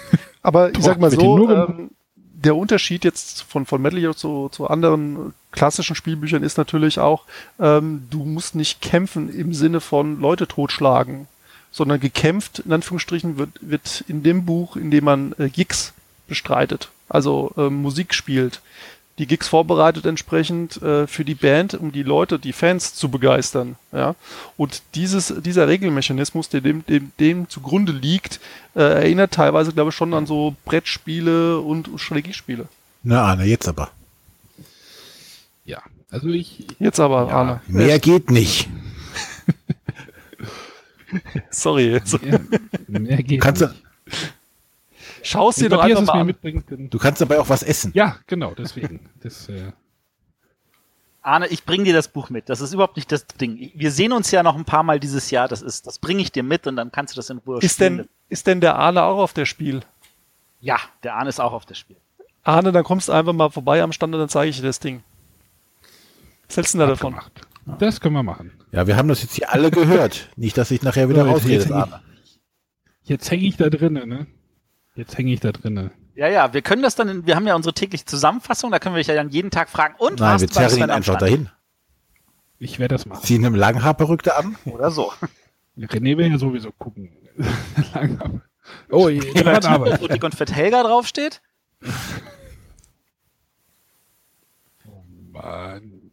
Aber 0.48 0.70
ich 0.70 0.76
Boah, 0.76 0.84
sag 0.84 1.00
mal 1.02 1.12
so, 1.12 1.50
ähm, 1.50 1.90
der 2.16 2.56
Unterschied 2.56 3.04
jetzt 3.04 3.42
von, 3.44 3.66
von 3.66 3.82
Metal 3.82 4.00
Gear 4.00 4.16
zu, 4.16 4.48
zu 4.48 4.70
anderen 4.70 5.34
klassischen 5.52 5.94
Spielbüchern 5.94 6.42
ist 6.42 6.58
natürlich 6.58 7.00
auch, 7.00 7.26
ähm, 7.60 8.08
du 8.10 8.24
musst 8.24 8.56
nicht 8.56 8.80
kämpfen 8.80 9.28
im 9.28 9.54
Sinne 9.54 9.82
von 9.82 10.22
Leute 10.22 10.48
totschlagen, 10.48 11.28
sondern 11.70 12.00
gekämpft, 12.00 12.60
in 12.60 12.72
Anführungsstrichen, 12.72 13.38
wird, 13.38 13.50
wird 13.60 14.06
in 14.08 14.24
dem 14.24 14.46
Buch, 14.46 14.78
in 14.78 14.90
dem 14.90 15.04
man 15.04 15.36
äh, 15.38 15.50
Gigs 15.50 15.92
bestreitet, 16.30 16.92
also 17.10 17.52
ähm, 17.58 17.82
Musik 17.82 18.14
spielt. 18.14 18.62
Die 19.18 19.26
Gigs 19.26 19.48
vorbereitet 19.48 20.06
entsprechend 20.06 20.82
äh, 20.82 21.08
für 21.08 21.26
die 21.26 21.36
Band, 21.36 21.74
um 21.74 21.92
die 21.92 22.04
Leute, 22.04 22.38
die 22.38 22.54
Fans 22.54 22.94
zu 22.94 23.10
begeistern. 23.10 23.76
Ja? 23.92 24.16
Und 24.58 24.84
dieses, 24.94 25.34
dieser 25.42 25.68
Regelmechanismus, 25.68 26.50
der 26.50 26.62
dem, 26.62 26.86
dem, 26.86 27.12
dem 27.20 27.50
zugrunde 27.50 27.92
liegt, 27.92 28.40
äh, 28.76 28.82
erinnert 28.82 29.34
teilweise, 29.34 29.74
glaube 29.74 29.90
ich, 29.90 29.96
schon 29.96 30.14
an 30.14 30.28
so 30.28 30.56
Brettspiele 30.66 31.60
und 31.60 31.90
Strategiespiele. 31.96 32.68
Na, 33.04 33.24
Arne, 33.24 33.46
jetzt 33.46 33.68
aber. 33.68 33.90
Ja, 35.66 35.82
also 36.12 36.28
ich 36.30 36.66
Jetzt 36.80 37.00
aber, 37.00 37.28
Ja, 37.28 37.34
Arne. 37.34 37.62
Mehr 37.68 38.00
geht 38.00 38.30
nicht. 38.30 38.70
Sorry. 41.50 42.00
ja, 42.22 42.40
mehr 42.88 43.24
geht 43.24 43.42
Kannst 43.42 43.62
du, 43.62 43.68
nicht. 43.68 43.84
Schau 44.10 44.37
es 45.24 45.56
dir 45.56 45.70
doch 45.70 45.82
einfach 45.82 46.06
mal 46.06 46.24
mir 46.24 46.36
an. 46.72 46.90
du 46.90 46.98
kannst 46.98 47.22
dabei 47.22 47.40
auch 47.40 47.50
was 47.50 47.64
essen. 47.64 47.92
ja, 47.94 48.18
genau, 48.28 48.54
deswegen. 48.56 49.10
Das, 49.22 49.50
äh, 49.50 49.72
Arne, 51.22 51.48
ich 51.48 51.66
bring 51.66 51.84
dir 51.84 51.94
das 51.94 52.08
Buch 52.08 52.30
mit. 52.30 52.48
Das 52.48 52.62
ist 52.62 52.74
überhaupt 52.74 52.96
nicht 52.96 53.12
das 53.12 53.26
Ding. 53.28 53.72
Wir 53.76 53.92
sehen 53.92 54.14
uns 54.14 54.32
ja 54.32 54.44
noch 54.44 54.56
ein 54.56 54.64
paar 54.64 54.84
Mal 54.84 55.00
dieses 55.00 55.30
Jahr. 55.30 55.50
Das 55.50 55.62
ist, 55.62 55.86
das 55.86 56.00
bringe 56.00 56.22
ich 56.22 56.32
dir 56.32 56.44
mit 56.44 56.68
und 56.68 56.78
dann 56.78 56.92
kannst 56.92 57.14
du 57.14 57.18
das 57.18 57.30
in 57.30 57.40
Ruhe 57.40 57.60
Ist 57.60 57.74
spielen. 57.76 57.98
denn, 57.98 58.08
ist 58.30 58.48
denn 58.48 58.62
der 58.62 58.76
Arne 58.78 59.04
auch 59.04 59.18
auf 59.18 59.34
der 59.34 59.46
Spiel? 59.46 59.82
Ja, 60.62 60.78
der 61.04 61.16
Arne 61.16 61.28
ist 61.30 61.42
auch 61.42 61.52
auf 61.52 61.66
das 61.66 61.78
Spiel. 61.78 61.98
Arne, 62.44 62.72
dann 62.72 62.86
kommst 62.86 63.10
du 63.10 63.12
einfach 63.12 63.34
mal 63.34 63.50
vorbei 63.50 63.84
am 63.84 63.92
Stand 63.92 64.14
und 64.14 64.22
dann 64.22 64.30
zeige 64.30 64.50
ich 64.52 64.56
dir 64.58 64.64
das 64.68 64.80
Ding. 64.80 65.04
Was 66.48 66.56
hältst 66.56 66.74
du 66.74 66.78
denn 66.78 66.88
da 66.88 66.94
davon? 66.94 67.12
gemacht. 67.14 67.42
Das 67.78 68.00
können 68.00 68.14
wir 68.16 68.24
machen. 68.24 68.54
Ja, 68.72 68.88
wir 68.88 68.96
haben 68.96 69.10
das 69.10 69.22
jetzt 69.22 69.34
hier 69.36 69.52
alle 69.52 69.70
gehört. 69.70 70.30
Nicht, 70.38 70.58
dass 70.58 70.72
ich 70.72 70.82
nachher 70.82 71.10
wieder 71.10 71.24
So, 71.24 71.28
jetzt- 71.28 71.36
rausgehe. 71.36 71.60
jetzt- 71.60 71.72
Arne. 71.74 72.02
Jetzt 73.04 73.32
hänge 73.32 73.44
ich 73.48 73.58
da 73.58 73.70
drinnen, 73.70 74.08
ne? 74.08 74.28
Jetzt 74.98 75.18
hänge 75.18 75.32
ich 75.32 75.40
da 75.40 75.52
drinnen. 75.52 75.92
Ja, 76.16 76.28
ja, 76.28 76.52
wir 76.54 76.64
können 76.64 76.82
das 76.82 76.96
dann, 76.96 77.08
in, 77.08 77.28
wir 77.28 77.36
haben 77.36 77.46
ja 77.46 77.56
unsere 77.56 77.74
tägliche 77.74 78.06
Zusammenfassung, 78.06 78.72
da 78.72 78.80
können 78.80 78.96
wir 78.96 79.00
dich 79.00 79.08
ja 79.08 79.14
dann 79.14 79.30
jeden 79.30 79.52
Tag 79.52 79.70
fragen. 79.70 79.94
Und 80.00 80.20
Nein, 80.20 80.32
warst 80.32 80.42
wir 80.42 80.50
zerren 80.50 80.78
ihn 80.80 80.90
einfach 80.90 81.20
dahin. 81.20 81.50
Ich 82.58 82.80
werde 82.80 82.96
das 82.96 83.06
machen. 83.06 83.24
Ziehen 83.24 83.46
eine 83.46 83.56
Langhaarperückte 83.56 84.36
an. 84.36 84.56
Oder 84.66 84.90
so. 84.90 85.14
René 85.78 86.18
will 86.18 86.32
ja 86.32 86.40
sowieso 86.40 86.72
gucken. 86.72 87.12
Langsam. 87.94 88.42
oh, 88.90 89.08
ich 89.08 89.32
bin 89.32 89.48
an 89.48 89.64
Arbeit. 89.64 90.02
Wo 90.02 90.08
Dick 90.08 90.24
und 90.24 90.34
Fett 90.34 90.52
Helga 90.52 90.82
draufsteht. 90.82 91.42
Mann. 95.32 96.12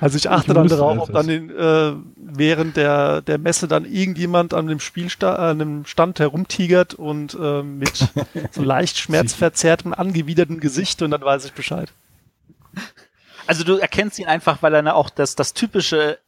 Also 0.00 0.16
ich 0.16 0.30
achte 0.30 0.52
Ich 0.52 0.54
dann 0.54 0.68
darauf, 0.68 0.98
ob 0.98 1.12
dann 1.12 1.28
in, 1.28 1.50
äh, 1.50 1.92
während 2.32 2.76
der, 2.76 3.22
der 3.22 3.38
Messe 3.38 3.68
dann 3.68 3.84
irgendjemand 3.84 4.54
an 4.54 4.66
dem 4.66 4.80
Spielstand, 4.80 5.38
an 5.38 5.58
dem 5.58 5.86
Stand 5.86 6.18
herumtigert 6.18 6.94
und 6.94 7.36
äh, 7.40 7.62
mit 7.62 8.08
so 8.50 8.62
leicht 8.62 8.98
schmerzverzerrtem, 8.98 9.92
angewidertem 9.94 10.60
Gesicht 10.60 11.02
und 11.02 11.10
dann 11.10 11.22
weiß 11.22 11.44
ich 11.44 11.52
Bescheid. 11.52 11.92
Also 13.46 13.64
du 13.64 13.76
erkennst 13.76 14.18
ihn 14.18 14.26
einfach, 14.26 14.62
weil 14.62 14.74
er 14.74 14.94
auch 14.94 15.10
das, 15.10 15.34
das 15.34 15.54
typische 15.54 16.18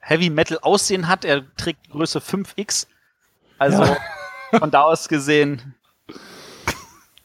Heavy 0.00 0.30
Metal 0.30 0.58
Aussehen 0.62 1.06
hat. 1.06 1.24
Er 1.24 1.44
trägt 1.56 1.90
Größe 1.90 2.20
5X. 2.20 2.86
Also 3.58 3.84
von 4.58 4.70
da 4.70 4.82
aus 4.82 5.08
gesehen. 5.08 5.74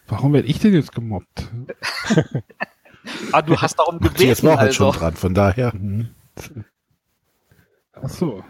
Warum 0.07 0.33
werde 0.33 0.47
ich 0.47 0.59
denn 0.59 0.73
jetzt 0.73 0.91
gemobbt? 0.91 1.49
Ah, 3.31 3.41
du 3.41 3.59
hast 3.59 3.75
darum 3.79 3.99
Jetzt 4.01 4.17
gebeten, 4.17 4.47
war 4.47 4.53
auch 4.53 4.57
halt 4.59 4.69
also. 4.69 4.91
schon 4.91 4.99
dran. 4.99 5.15
Von 5.15 5.33
daher. 5.33 5.73
Ach 8.03 8.09
so. 8.09 8.43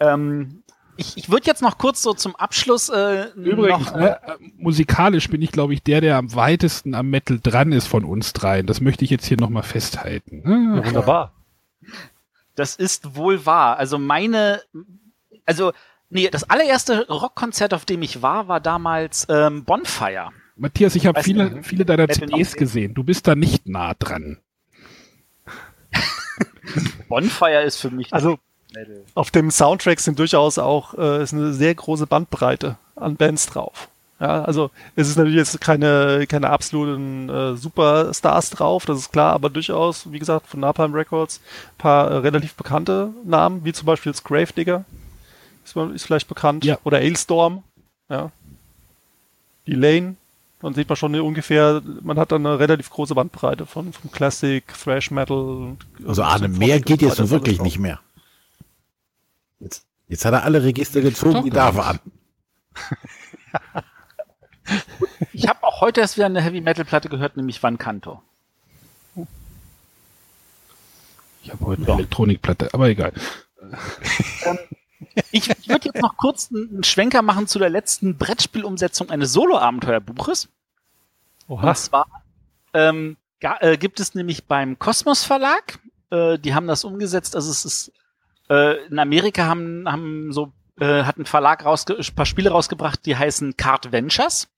Ähm, 0.00 0.62
ich 0.96 1.16
ich 1.16 1.30
würde 1.30 1.46
jetzt 1.46 1.62
noch 1.62 1.78
kurz 1.78 2.02
so 2.02 2.14
zum 2.14 2.36
Abschluss 2.36 2.88
äh, 2.88 3.30
Übrigens, 3.34 3.86
noch, 3.86 3.96
ne, 3.96 4.20
äh, 4.22 4.36
musikalisch 4.56 5.28
bin 5.28 5.42
ich, 5.42 5.52
glaube 5.52 5.74
ich, 5.74 5.82
der, 5.82 6.00
der 6.00 6.16
am 6.16 6.34
weitesten 6.34 6.94
am 6.94 7.10
Metal 7.10 7.38
dran 7.40 7.72
ist 7.72 7.86
von 7.86 8.04
uns 8.04 8.32
dreien. 8.32 8.66
Das 8.66 8.80
möchte 8.80 9.04
ich 9.04 9.10
jetzt 9.10 9.26
hier 9.26 9.38
nochmal 9.38 9.62
festhalten. 9.62 10.42
ne? 10.44 10.82
wunderbar. 10.84 11.32
Das 12.54 12.74
ist 12.76 13.14
wohl 13.14 13.46
wahr. 13.46 13.78
Also 13.78 13.98
meine, 13.98 14.60
also 15.46 15.72
nee, 16.10 16.28
das 16.28 16.50
allererste 16.50 17.06
Rockkonzert, 17.08 17.74
auf 17.74 17.84
dem 17.84 18.02
ich 18.02 18.22
war, 18.22 18.48
war 18.48 18.60
damals 18.60 19.26
ähm, 19.28 19.64
Bonfire. 19.64 20.30
Matthias, 20.56 20.96
ich 20.96 21.06
habe 21.06 21.22
viele, 21.22 21.62
viele 21.62 21.84
deiner 21.84 22.08
CDs 22.08 22.54
gesehen. 22.54 22.94
Du 22.94 23.04
bist 23.04 23.28
da 23.28 23.36
nicht 23.36 23.68
nah 23.68 23.94
dran. 23.94 24.38
Bonfire 27.08 27.62
ist 27.62 27.76
für 27.76 27.90
mich 27.90 28.12
Also 28.12 28.38
Metal. 28.74 29.02
auf 29.14 29.30
dem 29.30 29.50
Soundtrack 29.50 30.00
sind 30.00 30.18
durchaus 30.18 30.58
auch 30.58 30.94
äh, 30.94 31.22
ist 31.22 31.32
eine 31.32 31.52
sehr 31.52 31.74
große 31.74 32.06
Bandbreite 32.06 32.76
an 32.96 33.16
Bands 33.16 33.46
drauf. 33.46 33.88
Ja, 34.20 34.42
also 34.42 34.70
es 34.96 35.08
ist 35.08 35.16
natürlich 35.16 35.36
jetzt 35.36 35.60
keine, 35.60 36.26
keine 36.28 36.50
absoluten 36.50 37.28
äh, 37.28 37.56
Superstars 37.56 38.50
drauf, 38.50 38.84
das 38.84 38.98
ist 38.98 39.12
klar, 39.12 39.32
aber 39.32 39.48
durchaus, 39.48 40.10
wie 40.10 40.18
gesagt, 40.18 40.48
von 40.48 40.58
Napalm 40.58 40.92
Records 40.92 41.40
ein 41.74 41.78
paar 41.78 42.10
äh, 42.10 42.16
relativ 42.16 42.54
bekannte 42.56 43.10
Namen, 43.24 43.64
wie 43.64 43.72
zum 43.72 43.86
Beispiel 43.86 44.10
jetzt 44.10 44.24
Gravedigger, 44.24 44.84
ist, 45.64 45.76
ist 45.94 46.04
vielleicht 46.04 46.26
bekannt, 46.26 46.64
Ja. 46.64 46.78
oder 46.82 46.96
Ailstorm, 46.98 47.62
ja. 48.08 48.32
Die 49.68 49.74
Lane, 49.74 50.16
dann 50.60 50.74
sieht 50.74 50.88
man 50.88 50.96
schon 50.96 51.14
ungefähr, 51.20 51.82
man 52.02 52.18
hat 52.18 52.32
dann 52.32 52.44
eine 52.44 52.58
relativ 52.58 52.90
große 52.90 53.14
Bandbreite 53.14 53.66
von, 53.66 53.92
von 53.92 54.10
Classic, 54.10 54.64
Thrash 54.66 55.10
Metal. 55.10 55.36
Und, 55.36 55.78
Also 56.06 56.22
Arne, 56.22 56.48
mehr 56.48 56.80
geht 56.80 57.02
jetzt 57.02 57.18
nun 57.18 57.30
wirklich 57.30 57.60
nicht 57.60 57.78
mehr. 57.78 58.00
Jetzt, 59.60 59.86
jetzt 60.08 60.24
hat 60.24 60.32
er 60.34 60.44
alle 60.44 60.62
Register 60.62 61.00
gezogen, 61.00 61.44
die 61.44 61.50
da 61.50 61.74
waren. 61.74 62.00
Ich 65.32 65.48
habe 65.48 65.62
auch 65.62 65.80
heute 65.80 66.02
erst 66.02 66.16
wieder 66.16 66.26
eine 66.26 66.42
Heavy 66.42 66.60
Metal 66.60 66.84
Platte 66.84 67.08
gehört, 67.08 67.36
nämlich 67.38 67.62
Van 67.62 67.78
Canto. 67.78 68.22
Ich 71.42 71.50
habe 71.50 71.64
heute 71.64 71.82
eine 71.84 71.92
Elektronikplatte, 71.94 72.74
aber 72.74 72.88
egal. 72.88 73.12
Ich, 74.02 74.44
ich 75.30 75.48
würde 75.68 75.86
jetzt 75.86 76.02
noch 76.02 76.16
kurz 76.16 76.50
einen 76.52 76.84
Schwenker 76.84 77.22
machen 77.22 77.46
zu 77.46 77.58
der 77.58 77.70
letzten 77.70 78.16
Brettspielumsetzung 78.16 79.10
eines 79.10 79.32
Solo-Abenteuerbuches. 79.32 80.48
Oha. 81.48 81.68
Und 81.68 81.76
zwar 81.76 82.06
ähm, 82.74 83.16
äh, 83.40 83.76
gibt 83.76 84.00
es 84.00 84.14
nämlich 84.14 84.46
beim 84.46 84.78
Kosmos 84.78 85.24
Verlag, 85.24 85.78
äh, 86.10 86.38
die 86.38 86.54
haben 86.54 86.66
das 86.66 86.84
umgesetzt, 86.84 87.36
also 87.36 87.50
es 87.50 87.64
ist 87.64 87.92
äh, 88.50 88.86
in 88.86 88.98
Amerika 88.98 89.46
haben, 89.46 89.90
haben 89.90 90.32
so 90.32 90.52
äh, 90.80 91.02
hat 91.04 91.18
ein 91.18 91.26
Verlag 91.26 91.64
rausge 91.64 91.96
ein 91.96 92.14
paar 92.14 92.26
Spiele 92.26 92.50
rausgebracht, 92.50 93.04
die 93.06 93.16
heißen 93.16 93.56
Card 93.56 93.92
Ventures. 93.92 94.48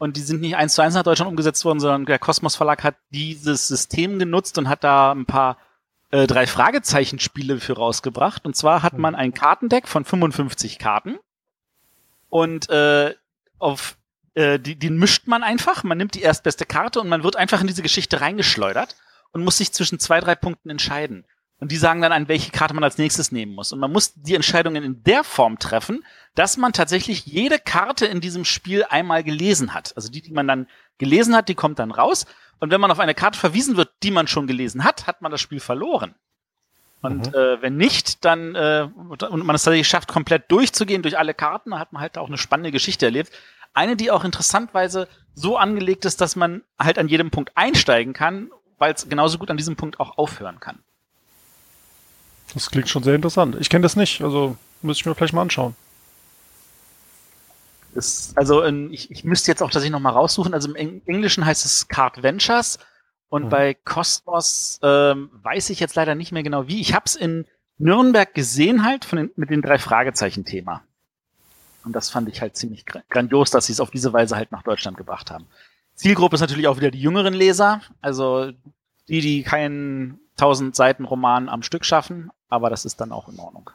Und 0.00 0.16
die 0.16 0.20
sind 0.20 0.40
nicht 0.40 0.54
eins 0.54 0.74
zu 0.74 0.82
eins 0.82 0.94
nach 0.94 1.02
Deutschland 1.02 1.28
umgesetzt 1.28 1.64
worden, 1.64 1.80
sondern 1.80 2.06
der 2.06 2.20
Kosmos 2.20 2.54
Verlag 2.54 2.84
hat 2.84 2.94
dieses 3.10 3.66
System 3.66 4.18
genutzt 4.20 4.56
und 4.56 4.68
hat 4.68 4.84
da 4.84 5.10
ein 5.10 5.26
paar 5.26 5.58
äh, 6.10 6.26
drei 6.26 6.46
Fragezeichen 6.46 7.18
Spiele 7.18 7.60
für 7.60 7.74
rausgebracht. 7.74 8.44
Und 8.44 8.56
zwar 8.56 8.82
hat 8.82 8.98
man 8.98 9.14
ein 9.14 9.34
Kartendeck 9.34 9.88
von 9.88 10.04
55 10.04 10.78
Karten 10.78 11.18
und 12.28 12.68
äh, 12.70 13.14
auf 13.58 13.96
äh, 14.34 14.58
die, 14.58 14.78
den 14.78 14.96
mischt 14.98 15.26
man 15.26 15.42
einfach. 15.42 15.84
Man 15.84 15.98
nimmt 15.98 16.14
die 16.14 16.22
erstbeste 16.22 16.64
Karte 16.64 17.00
und 17.00 17.08
man 17.08 17.24
wird 17.24 17.36
einfach 17.36 17.60
in 17.60 17.66
diese 17.66 17.82
Geschichte 17.82 18.20
reingeschleudert 18.20 18.96
und 19.32 19.44
muss 19.44 19.58
sich 19.58 19.72
zwischen 19.72 19.98
zwei, 19.98 20.20
drei 20.20 20.34
Punkten 20.34 20.70
entscheiden. 20.70 21.24
Und 21.60 21.72
die 21.72 21.76
sagen 21.76 22.00
dann, 22.00 22.12
an 22.12 22.28
welche 22.28 22.52
Karte 22.52 22.72
man 22.72 22.84
als 22.84 22.98
nächstes 22.98 23.32
nehmen 23.32 23.52
muss. 23.52 23.72
Und 23.72 23.80
man 23.80 23.90
muss 23.90 24.14
die 24.14 24.36
Entscheidungen 24.36 24.84
in 24.84 25.02
der 25.02 25.24
Form 25.24 25.58
treffen, 25.58 26.04
dass 26.36 26.56
man 26.56 26.72
tatsächlich 26.72 27.26
jede 27.26 27.58
Karte 27.58 28.06
in 28.06 28.20
diesem 28.20 28.44
Spiel 28.44 28.84
einmal 28.88 29.24
gelesen 29.24 29.74
hat. 29.74 29.92
Also 29.96 30.08
die, 30.08 30.22
die 30.22 30.30
man 30.30 30.46
dann 30.46 30.68
gelesen 30.98 31.34
hat, 31.34 31.48
die 31.48 31.56
kommt 31.56 31.80
dann 31.80 31.90
raus. 31.90 32.26
Und 32.60 32.70
wenn 32.70 32.80
man 32.80 32.90
auf 32.90 32.98
eine 32.98 33.14
Karte 33.14 33.38
verwiesen 33.38 33.76
wird, 33.76 33.90
die 34.02 34.10
man 34.10 34.26
schon 34.26 34.46
gelesen 34.46 34.84
hat, 34.84 35.06
hat 35.06 35.22
man 35.22 35.30
das 35.30 35.40
Spiel 35.40 35.60
verloren. 35.60 36.14
Und 37.00 37.32
äh, 37.32 37.62
wenn 37.62 37.76
nicht, 37.76 38.24
dann 38.24 38.56
äh, 38.56 38.88
und 38.96 39.22
man 39.46 39.54
es 39.54 39.62
tatsächlich 39.62 39.86
schafft, 39.86 40.08
komplett 40.08 40.50
durchzugehen 40.50 41.02
durch 41.02 41.16
alle 41.16 41.32
Karten, 41.32 41.70
dann 41.70 41.78
hat 41.78 41.92
man 41.92 42.02
halt 42.02 42.18
auch 42.18 42.26
eine 42.26 42.38
spannende 42.38 42.72
Geschichte 42.72 43.06
erlebt. 43.06 43.32
Eine, 43.72 43.94
die 43.94 44.10
auch 44.10 44.24
interessantweise 44.24 45.06
so 45.34 45.56
angelegt 45.56 46.04
ist, 46.04 46.20
dass 46.20 46.34
man 46.34 46.62
halt 46.78 46.98
an 46.98 47.06
jedem 47.06 47.30
Punkt 47.30 47.52
einsteigen 47.54 48.14
kann, 48.14 48.50
weil 48.78 48.92
es 48.92 49.08
genauso 49.08 49.38
gut 49.38 49.50
an 49.50 49.56
diesem 49.56 49.76
Punkt 49.76 50.00
auch 50.00 50.18
aufhören 50.18 50.58
kann. 50.58 50.80
Das 52.52 52.70
klingt 52.70 52.88
schon 52.88 53.04
sehr 53.04 53.14
interessant. 53.14 53.56
Ich 53.60 53.70
kenne 53.70 53.82
das 53.82 53.94
nicht, 53.94 54.22
also 54.22 54.56
müsste 54.82 55.02
ich 55.02 55.06
mir 55.06 55.14
vielleicht 55.14 55.34
mal 55.34 55.42
anschauen. 55.42 55.76
Das, 57.94 58.32
also 58.36 58.62
in, 58.62 58.92
ich, 58.92 59.10
ich 59.10 59.24
müsste 59.24 59.50
jetzt 59.50 59.62
auch 59.62 59.66
tatsächlich 59.70 59.92
noch 59.92 60.00
mal 60.00 60.10
raussuchen. 60.10 60.54
Also 60.54 60.68
im 60.68 60.76
Eng 60.76 61.02
Englischen 61.06 61.44
heißt 61.44 61.64
es 61.64 61.88
Card 61.88 62.22
Ventures 62.22 62.78
und 63.28 63.44
Mhm. 63.46 63.48
bei 63.48 63.74
Cosmos 63.74 64.78
ähm, 64.82 65.30
weiß 65.42 65.70
ich 65.70 65.80
jetzt 65.80 65.94
leider 65.96 66.14
nicht 66.14 66.32
mehr 66.32 66.42
genau 66.42 66.66
wie. 66.68 66.80
Ich 66.80 66.94
habe 66.94 67.04
es 67.06 67.16
in 67.16 67.46
Nürnberg 67.78 68.32
gesehen 68.34 68.84
halt 68.84 69.04
von 69.04 69.18
den, 69.18 69.30
mit 69.36 69.50
den 69.50 69.62
drei 69.62 69.78
Fragezeichen-Thema. 69.78 70.82
Und 71.84 71.92
das 71.94 72.10
fand 72.10 72.28
ich 72.28 72.40
halt 72.40 72.56
ziemlich 72.56 72.84
gra- 72.84 73.02
grandios, 73.08 73.50
dass 73.50 73.66
sie 73.66 73.72
es 73.72 73.80
auf 73.80 73.90
diese 73.90 74.12
Weise 74.12 74.36
halt 74.36 74.52
nach 74.52 74.62
Deutschland 74.62 74.96
gebracht 74.96 75.30
haben. 75.30 75.46
Zielgruppe 75.94 76.34
ist 76.34 76.40
natürlich 76.40 76.68
auch 76.68 76.76
wieder 76.76 76.90
die 76.90 77.00
jüngeren 77.00 77.34
Leser, 77.34 77.80
also 78.00 78.52
die, 79.08 79.20
die 79.20 79.42
keinen 79.42 80.20
1000 80.36 80.76
Seiten 80.76 81.04
Roman 81.04 81.48
am 81.48 81.62
Stück 81.62 81.84
schaffen, 81.84 82.30
aber 82.48 82.68
das 82.70 82.84
ist 82.84 83.00
dann 83.00 83.10
auch 83.12 83.28
in 83.28 83.38
Ordnung. 83.38 83.70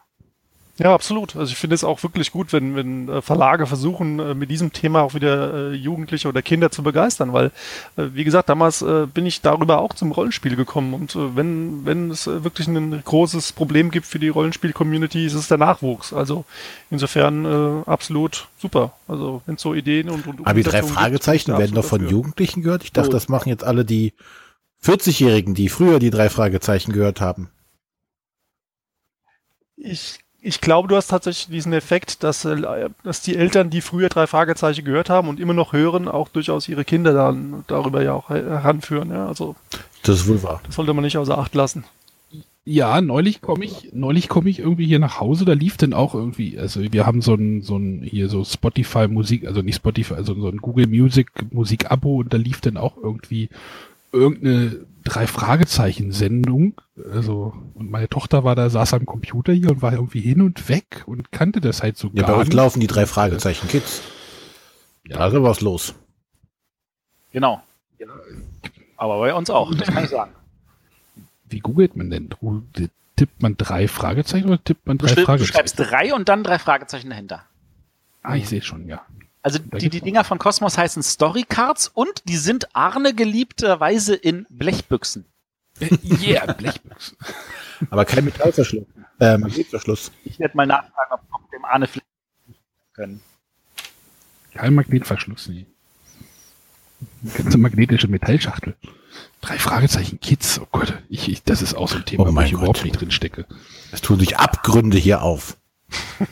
Ja, 0.80 0.92
absolut. 0.92 1.36
Also 1.36 1.52
ich 1.52 1.58
finde 1.58 1.76
es 1.76 1.84
auch 1.84 2.02
wirklich 2.02 2.32
gut, 2.32 2.52
wenn, 2.52 2.76
wenn 2.76 3.08
äh, 3.08 3.22
Verlage 3.22 3.68
versuchen, 3.68 4.20
äh, 4.20 4.34
mit 4.34 4.50
diesem 4.50 4.74
Thema 4.74 5.02
auch 5.04 5.14
wieder 5.14 5.72
äh, 5.72 5.74
Jugendliche 5.74 6.28
oder 6.28 6.42
Kinder 6.42 6.72
zu 6.72 6.82
begeistern, 6.82 7.32
weil, 7.32 7.52
wie 7.96 8.24
gesagt, 8.24 8.50
damals 8.50 8.84
bin 9.14 9.26
ich 9.26 9.42
darüber 9.42 9.80
auch 9.80 9.94
zum 9.94 10.12
Rollenspiel 10.12 10.56
gekommen 10.56 10.94
und 10.94 11.16
wenn, 11.36 11.86
wenn 11.86 12.10
es 12.10 12.26
wirklich 12.26 12.68
ein 12.68 13.04
großes 13.04 13.52
Problem 13.52 13.92
gibt 13.92 14.08
für 14.08 14.20
die 14.20 14.30
Rollenspiel-Community, 14.30 15.26
ist 15.26 15.36
es 15.36 15.48
der 15.48 15.58
Nachwuchs. 15.58 16.12
Also 16.12 16.46
insofern 16.90 17.46
äh, 17.46 17.90
absolut 17.90 18.48
super. 18.58 18.94
Also 19.08 19.42
wenn 19.46 19.56
es 19.56 19.62
so 19.62 19.74
Ideen 19.74 20.10
und, 20.10 20.26
und 20.26 20.46
Aber 20.46 20.56
die 20.56 20.64
drei 20.64 20.82
gibt, 20.82 20.92
Fragezeichen 20.92 21.52
ich 21.52 21.58
werden 21.58 21.76
doch 21.76 21.86
von 21.86 22.02
dafür. 22.02 22.12
Jugendlichen 22.18 22.64
gehört. 22.64 22.84
Ich 22.84 22.92
dachte, 22.92 23.12
das 23.12 23.30
machen 23.30 23.50
jetzt 23.50 23.64
alle 23.64 23.86
die 23.86 24.14
40-Jährigen, 24.84 25.54
die 25.54 25.70
früher 25.70 26.00
die 26.00 26.10
drei 26.10 26.30
Fragezeichen 26.30 26.92
gehört 26.92 27.22
haben. 27.22 27.50
Ich, 29.76 30.20
ich 30.46 30.60
glaube, 30.60 30.90
du 30.90 30.96
hast 30.98 31.08
tatsächlich 31.08 31.48
diesen 31.48 31.72
Effekt, 31.72 32.22
dass, 32.22 32.44
äh, 32.44 32.90
dass 33.04 33.22
die 33.22 33.36
Eltern, 33.36 33.70
die 33.70 33.80
früher 33.82 34.10
drei 34.10 34.28
Fragezeichen 34.28 34.84
gehört 34.84 35.10
haben 35.10 35.30
und 35.30 35.40
immer 35.40 35.54
noch 35.54 35.72
hören, 35.72 36.10
auch 36.10 36.28
durchaus 36.28 36.68
ihre 36.68 36.84
Kinder 36.84 37.14
dann 37.14 37.64
darüber 37.68 38.04
ja 38.04 38.14
auch 38.14 38.30
äh, 38.30 38.44
heranführen. 38.44 39.10
Ja? 39.10 39.26
Also 39.28 39.56
Das 40.04 40.20
ist 40.20 40.28
wohl 40.28 40.44
wahr. 40.44 40.62
das 40.66 40.76
sollte 40.76 40.94
man 40.94 41.04
nicht 41.06 41.18
außer 41.18 41.38
Acht 41.38 41.56
lassen. 41.56 41.86
Ja, 42.66 43.02
neulich 43.02 43.42
komme 43.42 43.66
ich, 43.66 43.90
neulich 43.92 44.30
komme 44.30 44.50
ich 44.50 44.60
irgendwie 44.60 44.86
hier 44.86 45.00
nach 45.00 45.20
Hause, 45.20 45.44
da 45.44 45.52
lief 45.52 45.76
denn 45.76 45.94
auch 45.94 46.14
irgendwie, 46.14 46.58
also 46.58 46.82
wir 46.82 47.06
haben 47.06 47.22
so 47.22 47.34
ein, 47.34 47.62
so 47.62 47.76
ein, 47.76 48.02
hier 48.04 48.30
so 48.30 48.46
Spotify 48.46 49.10
Musik, 49.10 49.46
also 49.46 49.62
nicht 49.62 49.76
Spotify, 49.76 50.14
also 50.14 50.34
so 50.36 50.48
ein 50.48 50.58
Google 50.58 50.88
Music 50.88 51.30
Musik 51.52 51.92
Abo 51.92 52.20
und 52.20 52.34
da 52.34 52.38
lief 52.38 52.62
dann 52.62 52.78
auch 52.78 52.96
irgendwie 52.96 53.50
irgendeine 54.14 54.86
drei 55.04 55.28
Fragezeichen 55.28 56.12
Sendung, 56.12 56.80
also, 57.12 57.54
und 57.74 57.90
meine 57.92 58.08
Tochter 58.08 58.44
war 58.44 58.56
da, 58.56 58.70
saß 58.70 58.94
am 58.94 59.06
Computer 59.06 59.52
hier 59.52 59.72
und 59.72 59.82
war 59.82 59.92
irgendwie 59.94 60.22
hin 60.22 60.42
und 60.42 60.70
weg 60.70 61.04
und 61.06 61.32
kannte 61.32 61.60
das 61.60 61.84
halt 61.84 61.98
so 61.98 62.08
Ja, 62.14 62.22
bei 62.24 62.28
gar 62.30 62.38
uns 62.38 62.48
nicht. 62.48 62.56
laufen 62.56 62.80
die 62.80 62.88
drei 62.88 63.06
Fragezeichen 63.06 63.68
Kids. 63.68 64.02
Ja. 65.08 65.18
Da 65.18 65.28
ist 65.28 65.34
was 65.44 65.60
los. 65.62 65.96
Genau. 67.32 67.62
Aber 68.96 69.20
bei 69.20 69.34
uns 69.34 69.50
auch, 69.50 69.74
das 69.76 69.90
kann 69.90 70.04
ich 70.06 70.10
sagen. 70.12 70.32
Wie 71.50 71.60
googelt 71.60 71.96
man 71.96 72.10
denn? 72.10 72.30
Du- 72.30 72.64
Tippt 73.16 73.44
man 73.44 73.56
drei 73.58 73.88
Fragezeichen 73.88 74.48
oder 74.48 74.64
tippt 74.64 74.88
man 74.88 74.98
Du, 74.98 75.06
drei 75.06 75.14
du 75.14 75.22
Fragezeichen? 75.24 75.54
schreibst 75.54 75.76
drei 75.80 76.16
und 76.16 76.30
dann 76.30 76.44
drei 76.44 76.58
Fragezeichen 76.58 77.12
dahinter. 77.12 77.44
Ah, 78.24 78.36
ich 78.36 78.50
sehe 78.50 78.64
schon, 78.64 78.88
ja. 78.88 79.06
Also 79.44 79.60
die, 79.60 79.90
die. 79.90 80.02
Dinger 80.02 80.24
von 80.24 80.40
Cosmos 80.40 80.78
heißen 80.78 81.04
Storycards 81.04 81.90
und 81.90 82.24
die 82.30 82.38
sind 82.38 82.74
Arne 82.76 83.14
geliebterweise 83.14 84.16
in 84.16 84.48
Blechbüchsen. 84.50 85.26
Yeah, 86.22 86.54
Blechbüchsen. 86.54 87.18
Aber 87.90 88.06
kein 88.06 88.24
Metallverschluss. 88.24 88.86
Äh, 89.20 89.38
Magnetverschluss. 89.38 90.12
Ich 90.24 90.40
werde 90.40 90.56
mal 90.56 90.66
nachfragen, 90.66 91.12
ob 91.12 91.22
ob 91.32 91.52
dem 91.52 91.66
Arne 91.66 91.88
vielleicht 91.88 92.08
können. 92.94 93.22
Kein 94.54 94.76
Magnetverschluss, 94.76 95.50
nee. 95.50 95.66
Ganze 97.36 97.58
magnetische 97.58 98.08
Metallschachtel. 98.08 98.76
Drei 99.42 99.60
Fragezeichen 99.60 100.22
Kids. 100.22 100.60
Oh 100.62 100.68
Gott, 100.72 101.02
ich, 101.10 101.28
ich, 101.28 101.44
das 101.44 101.62
ist 101.62 101.74
auch 101.74 101.90
so 101.90 101.98
ein 101.98 102.06
Thema, 102.06 102.28
Oh 102.28 102.36
wo 102.36 102.42
ich 102.42 102.54
überhaupt 102.54 102.84
nicht 102.84 103.00
drin 103.00 103.12
stecke. 103.12 103.46
Es 103.92 104.02
tun 104.02 104.20
sich 104.20 104.38
Abgründe 104.38 104.98
hier 104.98 105.22
auf. 105.22 105.58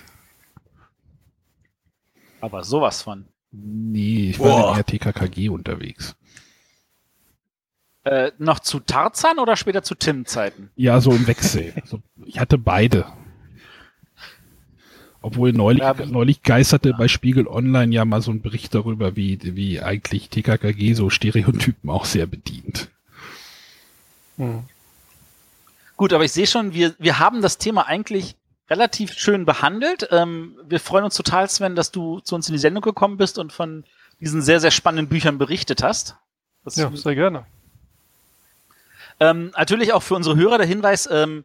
Aber 2.42 2.64
sowas 2.64 3.02
von. 3.04 3.26
Nee, 3.52 4.32
ich 4.32 4.38
Boah. 4.38 4.46
war 4.46 4.72
in 4.72 4.78
eher 4.78 4.86
TKKG 4.86 5.50
unterwegs. 5.50 6.16
Äh, 8.04 8.32
noch 8.40 8.60
zu 8.60 8.80
Tarzan 8.80 9.38
oder 9.38 9.56
später 9.56 9.84
zu 9.84 9.94
Tim-Zeiten? 9.94 10.72
Ja, 10.76 11.00
so 11.02 11.12
im 11.12 11.28
Wechsel. 11.28 11.74
So, 11.86 12.02
ich 12.26 12.40
hatte 12.40 12.58
beide. 12.58 13.06
Obwohl 15.22 15.54
neulich, 15.54 15.84
Ja, 15.84 15.94
neulich 16.08 16.42
geisterte 16.42 16.96
bei 16.98 17.08
Spiegel 17.08 17.48
Online 17.48 17.94
ja 17.94 18.06
mal 18.06 18.24
so 18.24 18.32
ein 18.32 18.42
Bericht 18.42 18.74
darüber, 18.74 19.16
wie, 19.16 19.38
wie 19.56 19.80
eigentlich 19.80 20.30
TKKG 20.30 20.94
so 20.94 21.12
Stereotypen 21.12 21.92
auch 21.92 22.06
sehr 22.06 22.26
bedient. 22.26 22.90
Hm. 24.38 24.64
Gut, 25.96 26.14
aber 26.14 26.26
ich 26.26 26.32
sehe 26.32 26.48
schon, 26.48 26.74
wir, 26.74 26.96
wir 26.98 27.20
haben 27.20 27.44
das 27.44 27.60
Thema 27.60 27.86
eigentlich 27.86 28.36
relativ 28.72 29.14
schön 29.14 29.46
behandelt. 29.46 30.08
Ähm, 30.12 30.58
wir 30.64 30.80
freuen 30.80 31.04
uns 31.04 31.16
total, 31.16 31.50
Sven, 31.50 31.76
dass 31.76 31.92
du 31.92 32.22
zu 32.22 32.36
uns 32.36 32.48
in 32.48 32.54
die 32.54 32.60
Sendung 32.60 32.82
gekommen 32.82 33.18
bist 33.18 33.38
und 33.38 33.52
von 33.52 33.84
diesen 34.22 34.42
sehr, 34.42 34.62
sehr 34.62 34.72
spannenden 34.72 35.10
Büchern 35.10 35.38
berichtet 35.38 35.84
hast. 35.84 36.16
Das 36.64 36.78
Ja, 36.78 36.90
sehr 36.96 37.16
gerne. 37.16 37.46
Ähm, 39.20 39.52
natürlich 39.58 39.92
auch 39.92 40.02
für 40.02 40.16
unsere 40.16 40.38
Hörer 40.38 40.58
der 40.58 40.68
Hinweis, 40.68 41.08
ähm, 41.12 41.44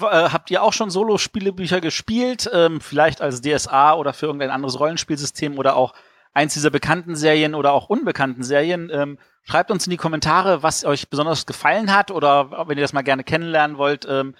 äh, 0.00 0.04
habt 0.04 0.50
ihr 0.50 0.62
auch 0.62 0.74
schon 0.74 0.90
Solo-Spielebücher 0.90 1.80
gespielt? 1.80 2.50
Ähm, 2.52 2.82
vielleicht 2.82 3.22
als 3.22 3.40
DSA 3.40 3.94
oder 3.94 4.12
für 4.12 4.26
irgendein 4.26 4.50
anderes 4.50 4.78
Rollenspielsystem 4.78 5.58
oder 5.58 5.76
auch 5.76 5.94
eins 6.34 6.52
dieser 6.52 6.70
bekannten 6.70 7.16
Serien 7.16 7.54
oder 7.54 7.72
auch 7.72 7.88
unbekannten 7.88 8.42
Serien. 8.42 8.90
Ähm, 8.92 9.18
schreibt 9.44 9.70
uns 9.70 9.86
in 9.86 9.92
die 9.92 9.96
Kommentare, 9.96 10.62
was 10.62 10.84
euch 10.84 11.08
besonders 11.08 11.46
gefallen 11.46 11.94
hat 11.96 12.10
oder 12.10 12.68
wenn 12.68 12.76
ihr 12.76 12.84
das 12.84 12.92
mal 12.92 13.02
gerne 13.02 13.24
kennenlernen 13.24 13.78
wollt, 13.78 14.06
ähm, 14.08 14.34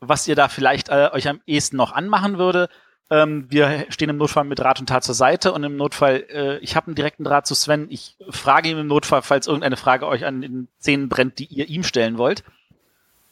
was 0.00 0.26
ihr 0.26 0.34
da 0.34 0.48
vielleicht 0.48 0.88
äh, 0.88 1.10
euch 1.12 1.28
am 1.28 1.40
ehesten 1.46 1.76
noch 1.76 1.92
anmachen 1.92 2.38
würde. 2.38 2.68
Ähm, 3.10 3.46
wir 3.50 3.86
stehen 3.90 4.08
im 4.08 4.16
Notfall 4.16 4.44
mit 4.44 4.60
Rat 4.60 4.80
und 4.80 4.88
Tat 4.88 5.04
zur 5.04 5.14
Seite 5.14 5.52
und 5.52 5.64
im 5.64 5.76
Notfall, 5.76 6.24
äh, 6.30 6.58
ich 6.58 6.76
habe 6.76 6.86
einen 6.86 6.94
direkten 6.94 7.24
Draht 7.24 7.46
zu 7.46 7.54
Sven. 7.54 7.88
Ich 7.90 8.16
frage 8.30 8.70
ihm 8.70 8.78
im 8.78 8.86
Notfall, 8.86 9.22
falls 9.22 9.46
irgendeine 9.46 9.76
Frage 9.76 10.06
euch 10.06 10.24
an 10.24 10.40
den 10.40 10.68
Zähnen 10.78 11.08
brennt, 11.08 11.38
die 11.38 11.46
ihr 11.46 11.68
ihm 11.68 11.82
stellen 11.82 12.18
wollt. 12.18 12.44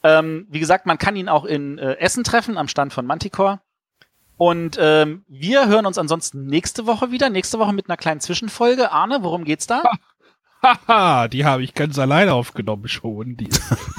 Ähm, 0.02 0.46
wie 0.50 0.60
gesagt, 0.60 0.86
man 0.86 0.98
kann 0.98 1.16
ihn 1.16 1.28
auch 1.28 1.44
in 1.44 1.78
äh, 1.78 1.94
Essen 1.94 2.24
treffen, 2.24 2.58
am 2.58 2.68
Stand 2.68 2.92
von 2.92 3.06
Manticore. 3.06 3.60
Und 4.36 4.78
ähm, 4.80 5.24
wir 5.26 5.66
hören 5.66 5.86
uns 5.86 5.98
ansonsten 5.98 6.46
nächste 6.46 6.86
Woche 6.86 7.10
wieder. 7.10 7.28
Nächste 7.28 7.58
Woche 7.58 7.72
mit 7.72 7.88
einer 7.88 7.96
kleinen 7.96 8.20
Zwischenfolge. 8.20 8.92
Arne, 8.92 9.18
worum 9.22 9.44
geht's 9.44 9.66
da? 9.66 9.82
Haha, 10.62 11.28
die 11.28 11.44
habe 11.44 11.62
ich 11.62 11.74
ganz 11.74 11.98
alleine 11.98 12.34
aufgenommen 12.34 12.88
schon. 12.88 13.36
Die, 13.36 13.48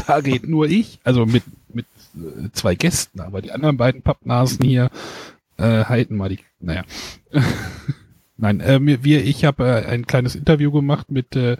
da 0.07 0.21
geht 0.21 0.47
nur 0.47 0.67
ich, 0.67 0.99
also 1.03 1.25
mit, 1.25 1.43
mit 1.73 1.85
äh, 2.15 2.49
zwei 2.51 2.75
Gästen, 2.75 3.21
aber 3.21 3.41
die 3.41 3.51
anderen 3.51 3.77
beiden 3.77 4.01
Pappnasen 4.01 4.65
hier 4.65 4.89
äh, 5.57 5.85
halten 5.85 6.15
mal 6.15 6.29
die, 6.29 6.39
naja. 6.59 6.83
Nein, 8.41 8.61
äh, 8.61 8.79
wir, 9.03 9.25
ich 9.25 9.43
habe 9.43 9.67
äh, 9.67 9.85
ein 9.85 10.07
kleines 10.07 10.33
Interview 10.33 10.71
gemacht 10.71 11.11
mit 11.11 11.35
äh, 11.35 11.57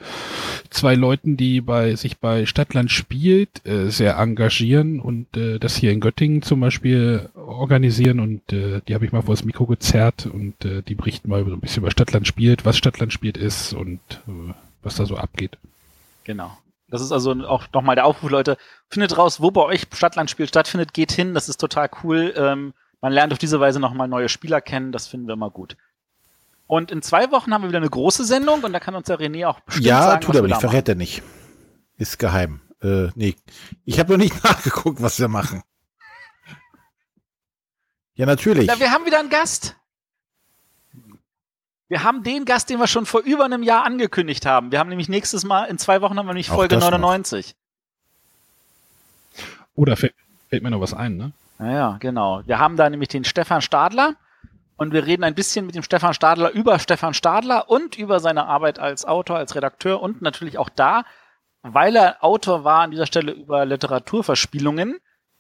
zwei 0.69 0.95
Leuten, 0.95 1.35
die 1.35 1.59
bei 1.59 1.95
sich 1.95 2.19
bei 2.19 2.45
Stadtland 2.45 2.89
spielt 2.89 3.65
äh, 3.65 3.89
sehr 3.89 4.17
engagieren 4.17 5.01
und 5.01 5.35
äh, 5.35 5.59
das 5.59 5.76
hier 5.76 5.91
in 5.91 5.99
Göttingen 5.99 6.41
zum 6.41 6.61
Beispiel 6.61 7.30
organisieren 7.35 8.21
und 8.21 8.53
äh, 8.53 8.80
die 8.88 8.93
habe 8.93 9.03
ich 9.05 9.11
mal 9.11 9.23
vor 9.23 9.35
das 9.35 9.43
Mikro 9.43 9.65
gezerrt 9.65 10.26
und 10.26 10.63
äh, 10.63 10.81
die 10.81 10.95
berichten 10.95 11.30
mal 11.30 11.43
so 11.43 11.51
ein 11.51 11.59
bisschen 11.59 11.84
über 11.84 11.91
Stadtland 11.91 12.27
spielt, 12.27 12.63
was 12.63 12.77
Stadtland 12.77 13.11
spielt 13.11 13.35
ist 13.35 13.73
und 13.73 13.99
äh, 14.30 14.53
was 14.81 14.95
da 14.95 15.06
so 15.06 15.18
abgeht. 15.18 15.57
Genau. 16.23 16.57
Das 16.89 17.01
ist 17.01 17.11
also 17.11 17.31
auch 17.45 17.65
nochmal 17.73 17.95
der 17.95 18.06
Aufruf, 18.06 18.31
Leute. 18.31 18.57
Findet 18.89 19.18
raus, 19.18 19.41
wo 19.41 19.51
bei 19.51 19.61
euch 19.61 19.85
Stadtlandspiel 19.93 20.47
stattfindet, 20.47 20.93
geht 20.93 21.11
hin, 21.11 21.34
das 21.34 21.49
ist 21.49 21.57
total 21.57 21.89
cool. 22.03 22.34
Ähm, 22.35 22.73
man 23.01 23.14
lernt 23.14 23.31
auf 23.31 23.39
diese 23.39 23.60
Weise 23.60 23.80
nochmal 23.80 24.07
neue 24.07 24.30
Spieler 24.30 24.61
kennen, 24.61 24.91
das 24.91 25.07
finden 25.07 25.27
wir 25.27 25.34
immer 25.34 25.51
gut. 25.51 25.77
Und 26.68 26.91
in 26.91 27.01
zwei 27.01 27.31
Wochen 27.31 27.53
haben 27.53 27.64
wir 27.64 27.69
wieder 27.69 27.80
eine 27.80 27.89
große 27.89 28.26
Sendung 28.26 28.61
und 28.61 28.73
da 28.73 28.80
kann 28.80 28.95
uns 28.95 29.07
der 29.07 29.19
René 29.19 29.47
auch 29.47 29.60
bestimmt 29.61 29.88
ja, 29.88 30.03
sagen, 30.03 30.22
tut 30.22 30.35
er 30.35 30.39
aber 30.39 30.47
nicht, 30.47 30.61
verrät 30.61 30.88
er 30.89 30.95
nicht. 30.95 31.23
Ist 31.97 32.19
geheim. 32.19 32.61
Äh, 32.81 33.10
nee, 33.15 33.35
ich 33.85 33.99
habe 33.99 34.11
noch 34.11 34.19
nicht 34.19 34.43
nachgeguckt, 34.43 35.01
was 35.01 35.19
wir 35.19 35.27
machen. 35.27 35.64
Ja, 38.14 38.26
natürlich. 38.26 38.68
Ja, 38.68 38.80
wir 38.80 38.91
haben 38.91 39.06
wieder 39.06 39.19
einen 39.19 39.30
Gast. 39.30 39.77
Wir 41.89 42.03
haben 42.03 42.23
den 42.23 42.45
Gast, 42.45 42.69
den 42.69 42.79
wir 42.79 42.87
schon 42.87 43.07
vor 43.07 43.21
über 43.21 43.45
einem 43.45 43.63
Jahr 43.63 43.83
angekündigt 43.83 44.45
haben. 44.45 44.71
Wir 44.71 44.79
haben 44.79 44.89
nämlich 44.89 45.09
nächstes 45.09 45.43
Mal, 45.43 45.65
in 45.65 45.79
zwei 45.79 46.01
Wochen 46.01 46.17
haben 46.17 46.27
wir 46.27 46.33
nämlich 46.33 46.49
Folge 46.49 46.77
99. 46.77 47.55
Oder 49.75 49.97
fällt, 49.97 50.13
fällt 50.49 50.61
mir 50.61 50.69
noch 50.69 50.81
was 50.81 50.93
ein, 50.93 51.17
ne? 51.17 51.31
Ja, 51.57 51.97
genau. 51.99 52.43
Wir 52.45 52.59
haben 52.59 52.77
da 52.77 52.89
nämlich 52.89 53.09
den 53.09 53.25
Stefan 53.25 53.61
Stadler 53.61 54.15
und 54.77 54.93
wir 54.93 55.05
reden 55.05 55.23
ein 55.23 55.33
bisschen 55.35 55.65
mit 55.65 55.75
dem 55.75 55.83
Stefan 55.83 56.13
Stadler 56.13 56.51
über 56.51 56.77
Stefan 56.77 57.13
Stadler 57.15 57.69
und 57.69 57.97
über 57.97 58.19
seine 58.19 58.45
Arbeit 58.45 58.77
als 58.77 59.03
Autor, 59.03 59.37
als 59.37 59.55
Redakteur 59.55 60.01
und 60.01 60.21
natürlich 60.21 60.57
auch 60.57 60.69
da, 60.69 61.05
weil 61.63 61.95
er 61.95 62.23
Autor 62.23 62.63
war 62.63 62.81
an 62.81 62.91
dieser 62.91 63.07
Stelle 63.07 63.31
über 63.31 63.65
Literaturverspielungen. 63.65 64.99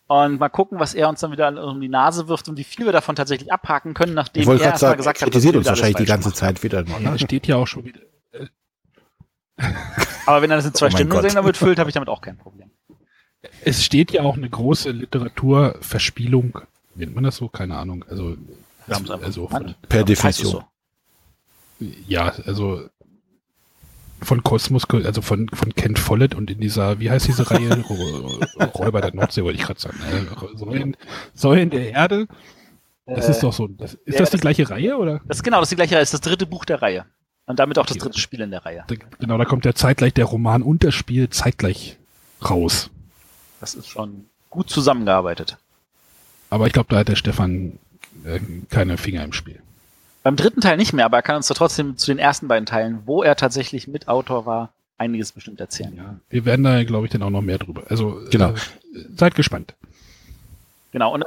Und 0.09 0.39
mal 0.39 0.49
gucken, 0.49 0.79
was 0.79 0.95
er 0.95 1.07
uns 1.07 1.19
dann 1.19 1.31
wieder 1.31 1.63
um 1.63 1.79
die 1.79 1.87
Nase 1.87 2.27
wirft 2.27 2.49
und 2.49 2.57
wie 2.57 2.63
viel 2.63 2.83
wir 2.83 2.91
davon 2.91 3.15
tatsächlich 3.15 3.53
abhaken 3.53 3.93
können, 3.93 4.15
nachdem 4.15 4.49
er 4.49 4.59
erstmal 4.59 4.97
gesagt 4.97 5.21
hat, 5.21 5.27
kritisiert 5.27 5.55
uns 5.55 5.67
wahrscheinlich 5.67 5.97
die 5.97 6.05
ganze 6.05 6.33
Zeit 6.33 6.63
wieder. 6.63 6.81
Noch, 6.81 6.99
ne? 6.99 7.19
steht 7.19 7.45
ja 7.45 7.57
auch 7.57 7.67
schon 7.67 7.85
wieder. 7.85 7.99
Aber 10.25 10.41
wenn 10.41 10.49
er 10.49 10.57
das 10.57 10.65
in 10.65 10.73
zwei 10.73 10.87
oh 10.87 10.89
Stunden 10.89 11.21
sehen 11.21 11.35
damit 11.35 11.57
füllt, 11.57 11.77
habe 11.77 11.91
ich 11.91 11.93
damit 11.93 12.09
auch 12.09 12.21
kein 12.21 12.37
Problem. 12.37 12.71
Es 13.63 13.85
steht 13.85 14.11
ja 14.11 14.23
auch 14.23 14.35
eine 14.35 14.49
große 14.49 14.89
Literaturverspielung, 14.89 16.59
nennt 16.95 17.13
man 17.13 17.23
das 17.23 17.35
so? 17.35 17.47
Keine 17.47 17.77
Ahnung. 17.77 18.03
Also 18.09 18.35
also 18.87 19.47
von, 19.47 19.75
per 19.87 20.03
Definition. 20.03 20.51
So. 20.51 21.85
Ja, 22.07 22.33
also 22.47 22.89
von 24.21 24.43
Kosmos, 24.43 24.85
also 24.89 25.21
von, 25.21 25.49
von 25.49 25.73
Kent 25.75 25.99
Follett 25.99 26.35
und 26.35 26.49
in 26.49 26.59
dieser, 26.59 26.99
wie 26.99 27.09
heißt 27.09 27.27
diese 27.27 27.49
Reihe? 27.49 27.69
Räuber 28.75 29.01
der 29.01 29.13
Nordsee, 29.13 29.43
wollte 29.43 29.59
ich 29.59 29.65
gerade 29.65 29.79
sagen. 29.79 29.97
Äh, 29.99 30.57
Säulen, 30.57 30.97
Säulen 31.33 31.69
der 31.69 31.91
Erde. 31.91 32.27
Das 33.05 33.27
äh, 33.27 33.31
ist 33.31 33.43
doch 33.43 33.53
so. 33.53 33.67
Das, 33.67 33.93
ist 33.93 34.13
ja, 34.13 34.19
das 34.19 34.29
die 34.29 34.37
das, 34.37 34.41
gleiche 34.41 34.69
Reihe, 34.69 34.97
oder? 34.97 35.21
Das 35.27 35.37
ist 35.37 35.43
genau, 35.43 35.59
das 35.59 35.67
ist 35.67 35.71
die 35.71 35.75
gleiche 35.77 35.95
Reihe. 35.95 36.01
Das 36.01 36.13
ist 36.13 36.25
das 36.25 36.29
dritte 36.29 36.45
Buch 36.45 36.65
der 36.65 36.81
Reihe. 36.81 37.05
Und 37.45 37.57
damit 37.57 37.79
auch 37.79 37.85
das 37.85 37.97
dritte 37.97 38.19
Spiel 38.19 38.41
in 38.41 38.51
der 38.51 38.63
Reihe. 38.63 38.85
Genau, 39.19 39.37
da 39.37 39.45
kommt 39.45 39.65
ja 39.65 39.73
zeitgleich 39.73 40.13
der 40.13 40.25
Roman 40.25 40.61
und 40.61 40.83
das 40.83 40.93
Spiel 40.93 41.29
zeitgleich 41.29 41.97
raus. 42.47 42.91
Das 43.59 43.73
ist 43.73 43.87
schon 43.87 44.25
gut 44.51 44.69
zusammengearbeitet. 44.69 45.57
Aber 46.51 46.67
ich 46.67 46.73
glaube, 46.73 46.89
da 46.89 46.99
hat 46.99 47.07
der 47.07 47.15
Stefan 47.15 47.79
äh, 48.23 48.39
keine 48.69 48.97
Finger 48.97 49.23
im 49.23 49.33
Spiel. 49.33 49.61
Beim 50.23 50.35
dritten 50.35 50.61
Teil 50.61 50.77
nicht 50.77 50.93
mehr, 50.93 51.05
aber 51.05 51.17
er 51.17 51.23
kann 51.23 51.37
uns 51.37 51.47
da 51.47 51.53
trotzdem 51.53 51.97
zu 51.97 52.07
den 52.07 52.19
ersten 52.19 52.47
beiden 52.47 52.65
Teilen, 52.65 53.03
wo 53.05 53.23
er 53.23 53.35
tatsächlich 53.35 53.87
Mitautor 53.87 54.45
war, 54.45 54.73
einiges 54.97 55.31
bestimmt 55.31 55.59
erzählen. 55.59 55.95
Ja, 55.95 56.15
wir 56.29 56.45
werden 56.45 56.63
da, 56.63 56.83
glaube 56.83 57.05
ich, 57.05 57.11
dann 57.11 57.23
auch 57.23 57.29
noch 57.29 57.41
mehr 57.41 57.57
drüber. 57.57 57.83
Also 57.89 58.21
genau. 58.29 58.51
Äh, 58.51 58.55
seid 59.15 59.35
gespannt. 59.35 59.75
Genau, 60.91 61.13
und 61.13 61.23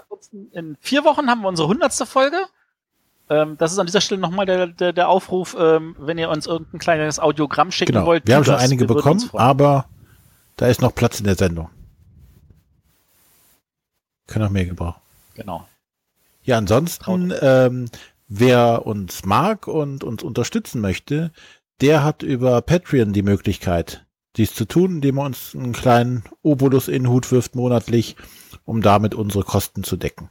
in 0.53 0.77
vier 0.81 1.05
Wochen 1.05 1.29
haben 1.29 1.41
wir 1.41 1.49
unsere 1.49 1.69
hundertste 1.69 2.05
Folge. 2.05 2.37
Ähm, 3.31 3.57
das 3.59 3.73
ist 3.73 3.79
an 3.79 3.87
dieser 3.87 4.01
Stelle 4.01 4.21
nochmal 4.21 4.45
der, 4.45 4.67
der, 4.67 4.93
der 4.93 5.09
Aufruf, 5.09 5.57
ähm, 5.59 5.97
wenn 5.99 6.19
ihr 6.19 6.29
uns 6.29 6.47
irgendein 6.47 6.81
kleines 6.81 7.19
Audiogramm 7.19 7.71
schicken 7.71 7.93
genau. 7.93 8.07
wollt. 8.07 8.27
Wir 8.27 8.37
haben 8.37 8.45
schon 8.45 8.55
das, 8.55 8.63
einige 8.65 8.85
bekommen, 8.87 9.31
aber 9.33 9.87
da 10.57 10.67
ist 10.67 10.83
noch 10.83 10.95
Platz 10.95 11.19
in 11.19 11.25
der 11.25 11.37
Sendung. 11.37 11.71
Können 14.27 14.45
auch 14.45 14.51
mehr 14.51 14.67
gebrauchen. 14.67 15.01
Genau. 15.35 15.67
Ja, 16.45 16.59
ansonsten, 16.59 17.33
ähm, 17.41 17.89
wer 18.35 18.87
uns 18.87 19.25
mag 19.25 19.69
und 19.69 20.05
uns 20.05 20.23
unterstützen 20.23 20.81
möchte, 20.81 21.33
der 21.81 22.03
hat 22.03 22.23
über 22.23 22.63
Patreon 22.63 23.13
die 23.13 23.23
Möglichkeit, 23.23 24.07
dies 24.37 24.55
zu 24.55 24.65
tun, 24.65 24.97
indem 24.97 25.19
er 25.19 25.27
uns 25.27 25.55
einen 25.55 25.73
kleinen 25.73 26.25
Obolus 26.43 26.89
in 26.89 27.03
den 27.03 27.11
Hut 27.11 27.31
wirft 27.31 27.55
monatlich, 27.55 28.17
um 28.65 28.81
damit 28.81 29.15
unsere 29.15 29.45
Kosten 29.45 29.85
zu 29.85 29.97
decken. 29.97 30.31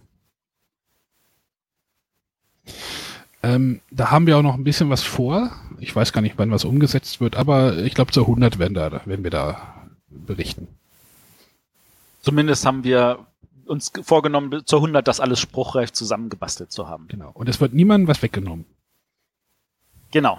Ähm, 3.44 3.82
da 3.92 4.10
haben 4.12 4.28
wir 4.28 4.38
auch 4.38 4.44
noch 4.44 4.56
ein 4.56 4.64
bisschen 4.64 4.90
was 4.90 5.04
vor. 5.04 5.52
Ich 5.80 5.96
weiß 5.96 6.14
gar 6.14 6.22
nicht, 6.22 6.38
wann 6.38 6.52
was 6.52 6.66
umgesetzt 6.66 7.22
wird, 7.22 7.36
aber 7.36 7.78
ich 7.78 7.94
glaube, 7.94 8.12
zur 8.12 8.24
100 8.24 8.58
werden, 8.58 8.74
da, 8.74 9.06
werden 9.06 9.24
wir 9.24 9.32
da 9.32 9.88
berichten. 10.10 10.68
Zumindest 12.22 12.66
haben 12.66 12.84
wir 12.84 13.26
uns 13.72 13.92
vorgenommen, 14.04 14.66
zur 14.66 14.80
100 14.80 15.08
das 15.08 15.20
alles 15.20 15.40
spruchreif 15.40 15.92
zusammengebastelt 15.92 16.72
zu 16.72 16.88
haben. 16.88 17.08
Genau. 17.08 17.32
Und 17.34 17.50
es 17.50 17.60
wird 17.60 17.74
niemandem 17.74 18.08
was 18.08 18.22
weggenommen. 18.22 18.66
Genau. 20.12 20.38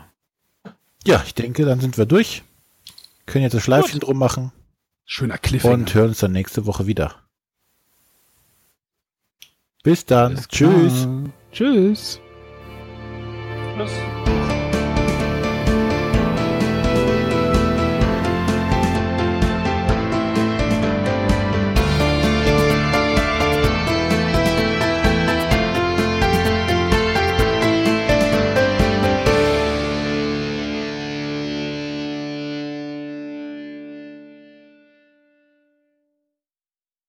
Ja, 1.05 1.23
ich 1.27 1.35
denke, 1.35 1.65
dann 1.65 1.81
sind 1.81 1.99
wir 1.99 2.07
durch. 2.07 2.45
Können 3.27 3.43
jetzt 3.43 3.55
das 3.55 3.63
Schleifchen 3.63 4.01
Gut. 4.01 4.09
drum 4.09 4.19
machen. 4.19 4.53
Schöner 5.05 5.39
Cliffhanger. 5.39 5.75
Und 5.75 5.95
hören 5.95 6.09
uns 6.11 6.19
dann 6.19 6.33
nächste 6.33 6.67
Woche 6.67 6.87
wieder. 6.87 7.17
Bis 9.83 10.05
dann. 10.05 10.37
Tschüss. 10.49 11.09
Tschüss. 11.51 12.21
Tschüss. 13.77 14.42